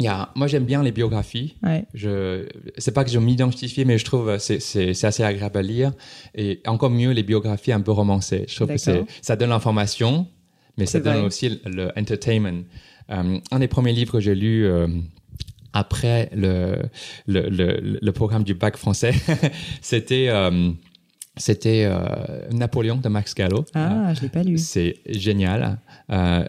y 0.00 0.06
a, 0.06 0.30
moi 0.34 0.46
j'aime 0.46 0.64
bien 0.64 0.82
les 0.82 0.92
biographies. 0.92 1.56
Ouais. 1.62 1.84
Je, 1.94 2.46
c'est 2.78 2.92
pas 2.92 3.04
que 3.04 3.10
je 3.10 3.18
m'identifie, 3.18 3.84
mais 3.84 3.98
je 3.98 4.04
trouve 4.04 4.28
euh, 4.28 4.38
c'est 4.38 4.60
c'est 4.60 4.94
c'est 4.94 5.06
assez 5.06 5.22
agréable 5.22 5.58
à 5.58 5.62
lire 5.62 5.92
et 6.34 6.60
encore 6.66 6.90
mieux 6.90 7.10
les 7.10 7.22
biographies 7.22 7.72
un 7.72 7.80
peu 7.80 7.92
romancées. 7.92 8.44
Je 8.48 8.54
trouve 8.56 8.68
que 8.68 8.76
c'est 8.76 9.04
ça 9.22 9.36
donne 9.36 9.50
l'information, 9.50 10.26
mais 10.76 10.86
ça 10.86 11.00
donne 11.00 11.24
aussi 11.24 11.48
le, 11.48 11.58
le 11.64 11.92
entertainment. 11.98 12.64
Euh, 13.10 13.38
un 13.50 13.58
des 13.58 13.68
premiers 13.68 13.92
livres 13.92 14.12
que 14.12 14.20
j'ai 14.20 14.34
lu 14.34 14.64
euh, 14.64 14.86
après 15.72 16.30
le, 16.34 16.82
le 17.26 17.48
le 17.48 17.98
le 18.00 18.12
programme 18.12 18.44
du 18.44 18.54
bac 18.54 18.76
français, 18.76 19.12
c'était 19.80 20.30
c'était 21.36 21.84
euh, 21.86 22.48
Napoléon 22.52 22.96
de 22.96 23.08
Max 23.08 23.34
Gallo. 23.34 23.64
Ah, 23.74 24.14
je 24.14 24.20
l'ai 24.22 24.28
pas 24.28 24.42
lu. 24.42 24.56
C'est 24.58 24.96
génial. 25.08 25.78
Euh, 26.10 26.44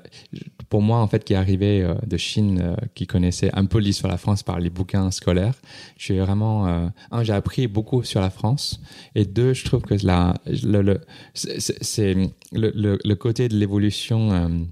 pour 0.69 0.81
moi, 0.81 0.99
en 0.99 1.07
fait, 1.07 1.23
qui 1.23 1.33
est 1.33 1.37
arrivé 1.37 1.81
euh, 1.83 1.93
de 2.05 2.17
Chine, 2.17 2.75
qui 2.95 3.07
connaissait 3.07 3.49
un 3.53 3.65
peu 3.65 3.79
l'histoire 3.79 4.09
de 4.11 4.13
la 4.13 4.17
France 4.17 4.43
par 4.43 4.59
les 4.59 4.69
bouquins 4.69 5.09
scolaires, 5.11 5.55
je 5.97 6.03
suis 6.05 6.17
vraiment 6.19 6.67
un, 7.11 7.23
j'ai 7.23 7.33
appris 7.33 7.67
beaucoup 7.67 8.03
sur 8.03 8.19
la 8.21 8.29
France, 8.29 8.79
et 9.15 9.25
deux, 9.25 9.53
je 9.53 9.65
trouve 9.65 9.81
que 9.81 9.95
la, 10.05 10.33
le, 10.45 10.81
le, 10.81 11.01
c'est 11.33 12.13
le, 12.51 12.71
le, 12.75 12.99
le 13.03 13.15
côté 13.15 13.47
de 13.47 13.55
l'évolution 13.55 14.65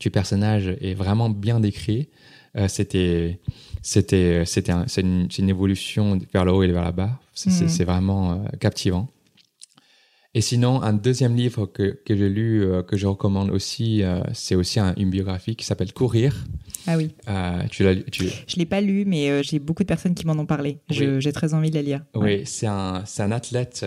du 0.00 0.10
personnage 0.10 0.68
est 0.80 0.94
vraiment 0.94 1.30
bien 1.30 1.60
décrit. 1.60 2.08
C'était 2.68 3.38
c'était 3.82 4.44
c'était 4.46 4.72
un- 4.72 4.86
une, 4.96 5.28
une 5.38 5.48
évolution 5.50 6.18
vers 6.32 6.44
le 6.46 6.52
haut 6.52 6.62
et 6.62 6.72
vers 6.72 6.86
le 6.86 6.92
bas. 6.92 7.20
C'est 7.34 7.50
c'est 7.68 7.84
vraiment 7.84 8.44
captivant. 8.60 9.08
Et 10.36 10.42
sinon, 10.42 10.82
un 10.82 10.92
deuxième 10.92 11.34
livre 11.34 11.64
que, 11.64 11.98
que 12.04 12.14
j'ai 12.14 12.28
lu, 12.28 12.62
euh, 12.62 12.82
que 12.82 12.96
je 12.98 13.06
recommande 13.06 13.48
aussi, 13.50 14.02
euh, 14.02 14.20
c'est 14.34 14.54
aussi 14.54 14.78
un- 14.78 14.94
une 14.98 15.08
biographie 15.08 15.56
qui 15.56 15.64
s'appelle 15.64 15.94
Courir. 15.94 16.44
Ah 16.86 16.98
oui. 16.98 17.14
Euh, 17.26 17.62
tu 17.70 17.82
l'as 17.84 17.94
lu 17.94 18.04
tu... 18.12 18.24
Je 18.46 18.56
l'ai 18.56 18.66
pas 18.66 18.82
lu, 18.82 19.04
mais 19.06 19.42
j'ai 19.42 19.58
beaucoup 19.58 19.82
de 19.82 19.88
personnes 19.88 20.14
qui 20.14 20.26
m'en 20.26 20.34
ont 20.34 20.44
parlé. 20.44 20.78
Oui. 20.90 21.20
J'ai 21.20 21.32
très 21.32 21.54
envie 21.54 21.70
de 21.70 21.76
la 21.76 21.82
lire. 21.82 22.04
Oui, 22.14 22.42
c'est 22.44 22.66
un, 22.66 23.02
un 23.18 23.32
athlète. 23.32 23.84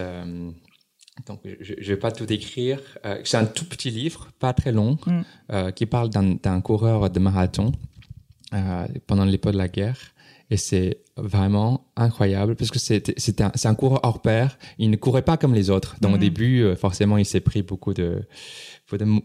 donc, 1.27 1.39
je 1.61 1.73
ne 1.75 1.83
vais 1.85 1.97
pas 1.97 2.11
tout 2.11 2.31
écrire. 2.33 2.79
Euh, 3.05 3.21
c'est 3.25 3.37
un 3.37 3.45
tout 3.45 3.65
petit 3.65 3.91
livre, 3.91 4.29
pas 4.39 4.53
très 4.53 4.71
long, 4.71 4.97
Mm. 5.05 5.71
qui 5.75 5.85
parle 5.85 6.09
d'un 6.09 6.61
coureur 6.61 7.11
de 7.11 7.19
marathon 7.19 7.71
pendant 9.05 9.25
l'époque 9.25 9.53
de 9.53 9.57
la 9.59 9.67
guerre. 9.67 9.99
Et 10.51 10.57
c'est 10.57 11.01
vraiment 11.15 11.85
incroyable 11.95 12.55
parce 12.55 12.71
que 12.71 12.79
c'est 12.79 13.41
un, 13.65 13.75
coureur 13.75 13.99
hors 14.03 14.21
pair. 14.21 14.57
Il 14.79 14.89
ne 14.89 14.95
courait 14.95 15.21
pas 15.21 15.37
comme 15.37 15.53
les 15.53 15.69
autres. 15.69 15.95
Donc, 16.01 16.11
au 16.13 16.15
Mhm. 16.15 16.19
début, 16.21 16.61
euh, 16.63 16.75
forcément, 16.75 17.17
il 17.17 17.25
s'est 17.25 17.39
pris 17.39 17.61
beaucoup 17.61 17.93
de, 17.93 18.23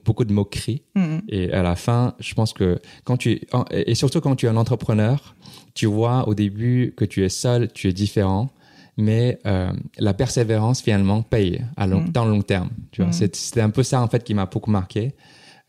beaucoup 0.04 0.24
de 0.26 0.32
moqueries. 0.34 0.82
Mhm. 0.94 1.22
Et 1.28 1.50
à 1.52 1.62
la 1.62 1.76
fin, 1.76 2.14
je 2.20 2.34
pense 2.34 2.52
que 2.52 2.78
quand 3.04 3.16
tu 3.16 3.40
et 3.70 3.94
surtout 3.94 4.20
quand 4.20 4.36
tu 4.36 4.44
es 4.46 4.48
un 4.50 4.56
entrepreneur, 4.56 5.34
tu 5.74 5.86
vois 5.86 6.28
au 6.28 6.34
début 6.34 6.92
que 6.96 7.06
tu 7.06 7.24
es 7.24 7.30
seul, 7.30 7.72
tu 7.72 7.88
es 7.88 7.92
différent, 7.94 8.50
mais 8.98 9.38
euh, 9.46 9.72
la 9.98 10.12
persévérance 10.12 10.82
finalement 10.82 11.22
paye 11.22 11.62
à 11.78 11.86
long, 11.86 12.02
Mm. 12.02 12.08
dans 12.10 12.24
le 12.26 12.32
long 12.32 12.42
terme. 12.42 12.68
Tu 12.92 13.02
vois. 13.02 13.12
C'est- 13.12 13.34
c'était 13.34 13.62
un 13.62 13.70
peu 13.70 13.82
ça 13.82 14.02
en 14.02 14.08
fait 14.08 14.22
qui 14.24 14.34
m'a 14.34 14.44
beaucoup 14.46 14.70
marqué. 14.70 15.14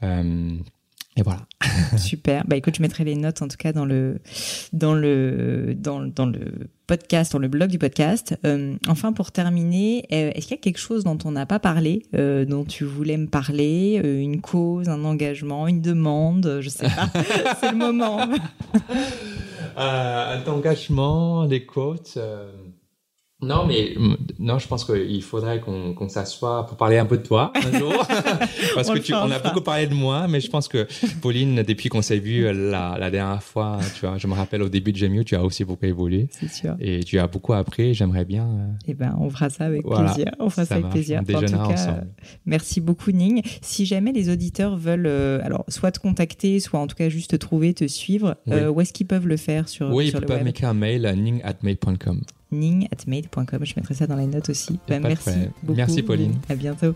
Euh, 0.04 0.58
et 1.18 1.22
voilà. 1.24 1.42
Super. 1.98 2.44
Bah 2.48 2.56
écoute, 2.58 2.76
je 2.78 2.82
mettrai 2.82 3.04
les 3.04 3.16
notes 3.16 3.42
en 3.42 3.48
tout 3.48 3.58
cas 3.58 3.72
dans 3.74 3.86
le 3.86 4.20
dans 4.74 4.94
le 4.94 5.74
dans, 5.76 6.00
le- 6.00 6.10
dans 6.10 6.26
le 6.26 6.70
podcast, 6.88 7.32
dans 7.32 7.40
le 7.40 7.48
blog 7.48 7.70
du 7.70 7.80
podcast. 7.80 8.38
Euh, 8.46 8.76
enfin, 8.88 9.12
pour 9.14 9.32
terminer, 9.32 10.06
euh, 10.12 10.32
est-ce 10.36 10.48
qu'il 10.48 10.56
y 10.58 10.60
a 10.60 10.62
quelque 10.62 10.78
chose 10.80 11.04
dont 11.04 11.18
on 11.26 11.32
n'a 11.32 11.46
pas 11.48 11.58
parlé, 11.60 12.04
euh, 12.16 12.46
dont 12.46 12.64
tu 12.64 12.84
voulais 12.84 13.18
me 13.18 13.28
parler, 13.28 14.00
euh, 14.04 14.20
une 14.20 14.40
cause, 14.42 14.88
un 14.90 15.04
engagement, 15.04 15.68
une 15.68 15.82
demande, 15.82 16.60
je 16.62 16.70
sais 16.70 16.88
pas. 16.90 17.10
C'est 17.60 17.72
le 17.72 17.78
moment. 17.78 18.20
Euh, 19.78 20.46
engagement, 20.48 21.46
les 21.46 21.66
quotes. 21.66 22.18
Euh, 23.44 23.48
Non, 23.48 23.66
mais 23.66 23.96
non, 24.40 24.60
je 24.60 24.68
pense 24.68 24.86
qu'il 24.86 25.22
faudrait 25.22 25.60
qu'on 25.60 25.94
qu'on 25.94 26.10
s'assoie 26.10 26.66
pour 26.66 26.78
parler 26.78 26.98
un 26.98 27.06
peu 27.06 27.18
de 27.18 27.24
toi 27.24 27.52
un 27.56 27.72
jour, 27.80 28.06
parce 28.76 28.90
On 28.90 28.94
que 28.94 29.00
tu, 29.00 29.14
on 29.14 29.30
a 29.32 29.40
beaucoup 29.40 29.62
parlé 29.62 29.88
de 29.88 29.94
moi, 29.94 30.28
mais 30.28 30.40
je 30.40 30.50
pense 30.50 30.68
que 30.68 30.88
Pauline, 31.22 31.64
depuis 31.64 31.90
qu'on 31.90 32.02
s'est 32.02 32.20
vu 32.20 32.46
euh, 32.46 32.54
la, 32.72 32.98
la 33.00 33.12
dernière 33.12 33.44
fois, 33.44 33.80
tu 34.00 34.06
vois, 34.06 34.18
je 34.18 34.28
me 34.28 34.34
rappelle 34.34 34.62
au 34.62 34.70
début 34.70 34.92
de 34.94 35.08
mieux, 35.08 35.24
tu 35.24 35.36
as 35.36 35.44
aussi 35.44 35.64
beaucoup 35.66 35.86
évolué 35.86 36.28
C'est 36.32 36.50
sûr. 36.50 36.76
et 36.80 37.04
tu 37.04 37.20
as 37.20 37.28
beaucoup 37.28 37.54
appris. 37.54 37.94
J'aimerais 37.94 38.26
bien. 38.26 38.46
euh, 38.46 38.68
Eh 38.88 38.94
ben, 38.94 39.16
on 39.20 39.30
fera 39.30 39.50
ça 39.50 39.66
avec 39.66 39.84
Voilà. 39.86 40.12
plaisir. 40.14 40.32
On 40.40 40.50
fera 40.50 40.64
ça, 40.66 40.70
ça 40.70 40.76
avec 40.76 40.90
plaisir. 40.92 41.22
on 41.28 41.34
en 41.34 41.42
tout 41.42 41.52
cas, 41.52 41.58
ensemble. 41.58 41.98
euh, 42.00 42.24
merci 42.46 42.80
beaucoup, 42.82 43.12
Ning. 43.12 43.42
Si 43.62 43.86
jamais 43.86 44.12
les 44.12 44.30
auditeurs 44.30 44.78
veulent, 44.78 45.08
euh, 45.08 45.40
alors, 45.44 45.66
soit 45.68 45.92
te 45.92 46.00
contacter, 46.00 46.60
soit 46.60 46.80
en 46.80 46.88
tout 46.88 46.96
cas 46.96 47.10
juste 47.10 47.32
te 47.32 47.36
trouver, 47.36 47.74
te 47.74 47.88
suivre, 47.88 48.36
Oui. 48.48 48.54
euh, 48.54 48.70
où 48.70 48.82
est-ce 48.82 48.94
qu'ils 48.94 49.08
peuvent 49.08 49.28
le 49.28 49.38
faire 49.38 49.68
sur, 49.70 49.90
oui, 49.94 50.08
sur 50.10 50.20
ils 50.20 50.22
le 50.22 50.28
peuvent 50.28 50.44
m'écrire 50.44 50.70
un 50.70 50.74
mail 50.74 51.06
à 51.06 51.14
ning@mail.com. 51.16 52.22
ning@mail.com. 52.52 53.66
Je 53.66 53.74
mettrai 53.76 53.94
ça 53.94 54.08
dans 54.08 54.16
les 54.16 54.28
notes 54.28 54.50
aussi. 54.50 54.80
De 54.88 54.98
merci 54.98 55.30
beaucoup. 55.64 55.78
Merci, 55.78 56.04
Pauline. 56.04 56.40
À 56.50 56.56
bientôt. 56.56 56.96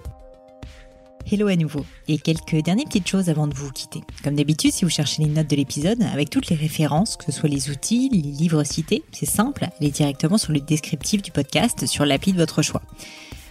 Hello 1.31 1.47
à 1.47 1.55
nouveau. 1.55 1.85
Et 2.07 2.17
quelques 2.17 2.55
dernières 2.63 2.85
petites 2.85 3.07
choses 3.07 3.29
avant 3.29 3.45
de 3.45 3.53
vous 3.53 3.71
quitter. 3.71 4.01
Comme 4.23 4.35
d'habitude, 4.35 4.71
si 4.71 4.83
vous 4.83 4.89
cherchez 4.89 5.21
les 5.21 5.29
notes 5.29 5.49
de 5.49 5.55
l'épisode, 5.55 6.01
avec 6.01 6.29
toutes 6.31 6.49
les 6.49 6.55
références, 6.55 7.17
que 7.17 7.25
ce 7.25 7.31
soit 7.31 7.49
les 7.49 7.69
outils, 7.69 8.09
les 8.11 8.21
livres 8.21 8.63
cités, 8.63 9.03
c'est 9.11 9.27
simple, 9.27 9.67
allez 9.79 9.91
directement 9.91 10.39
sur 10.39 10.53
le 10.53 10.59
descriptif 10.59 11.21
du 11.21 11.31
podcast 11.31 11.85
sur 11.85 12.05
l'appli 12.05 12.33
de 12.33 12.37
votre 12.37 12.63
choix. 12.63 12.81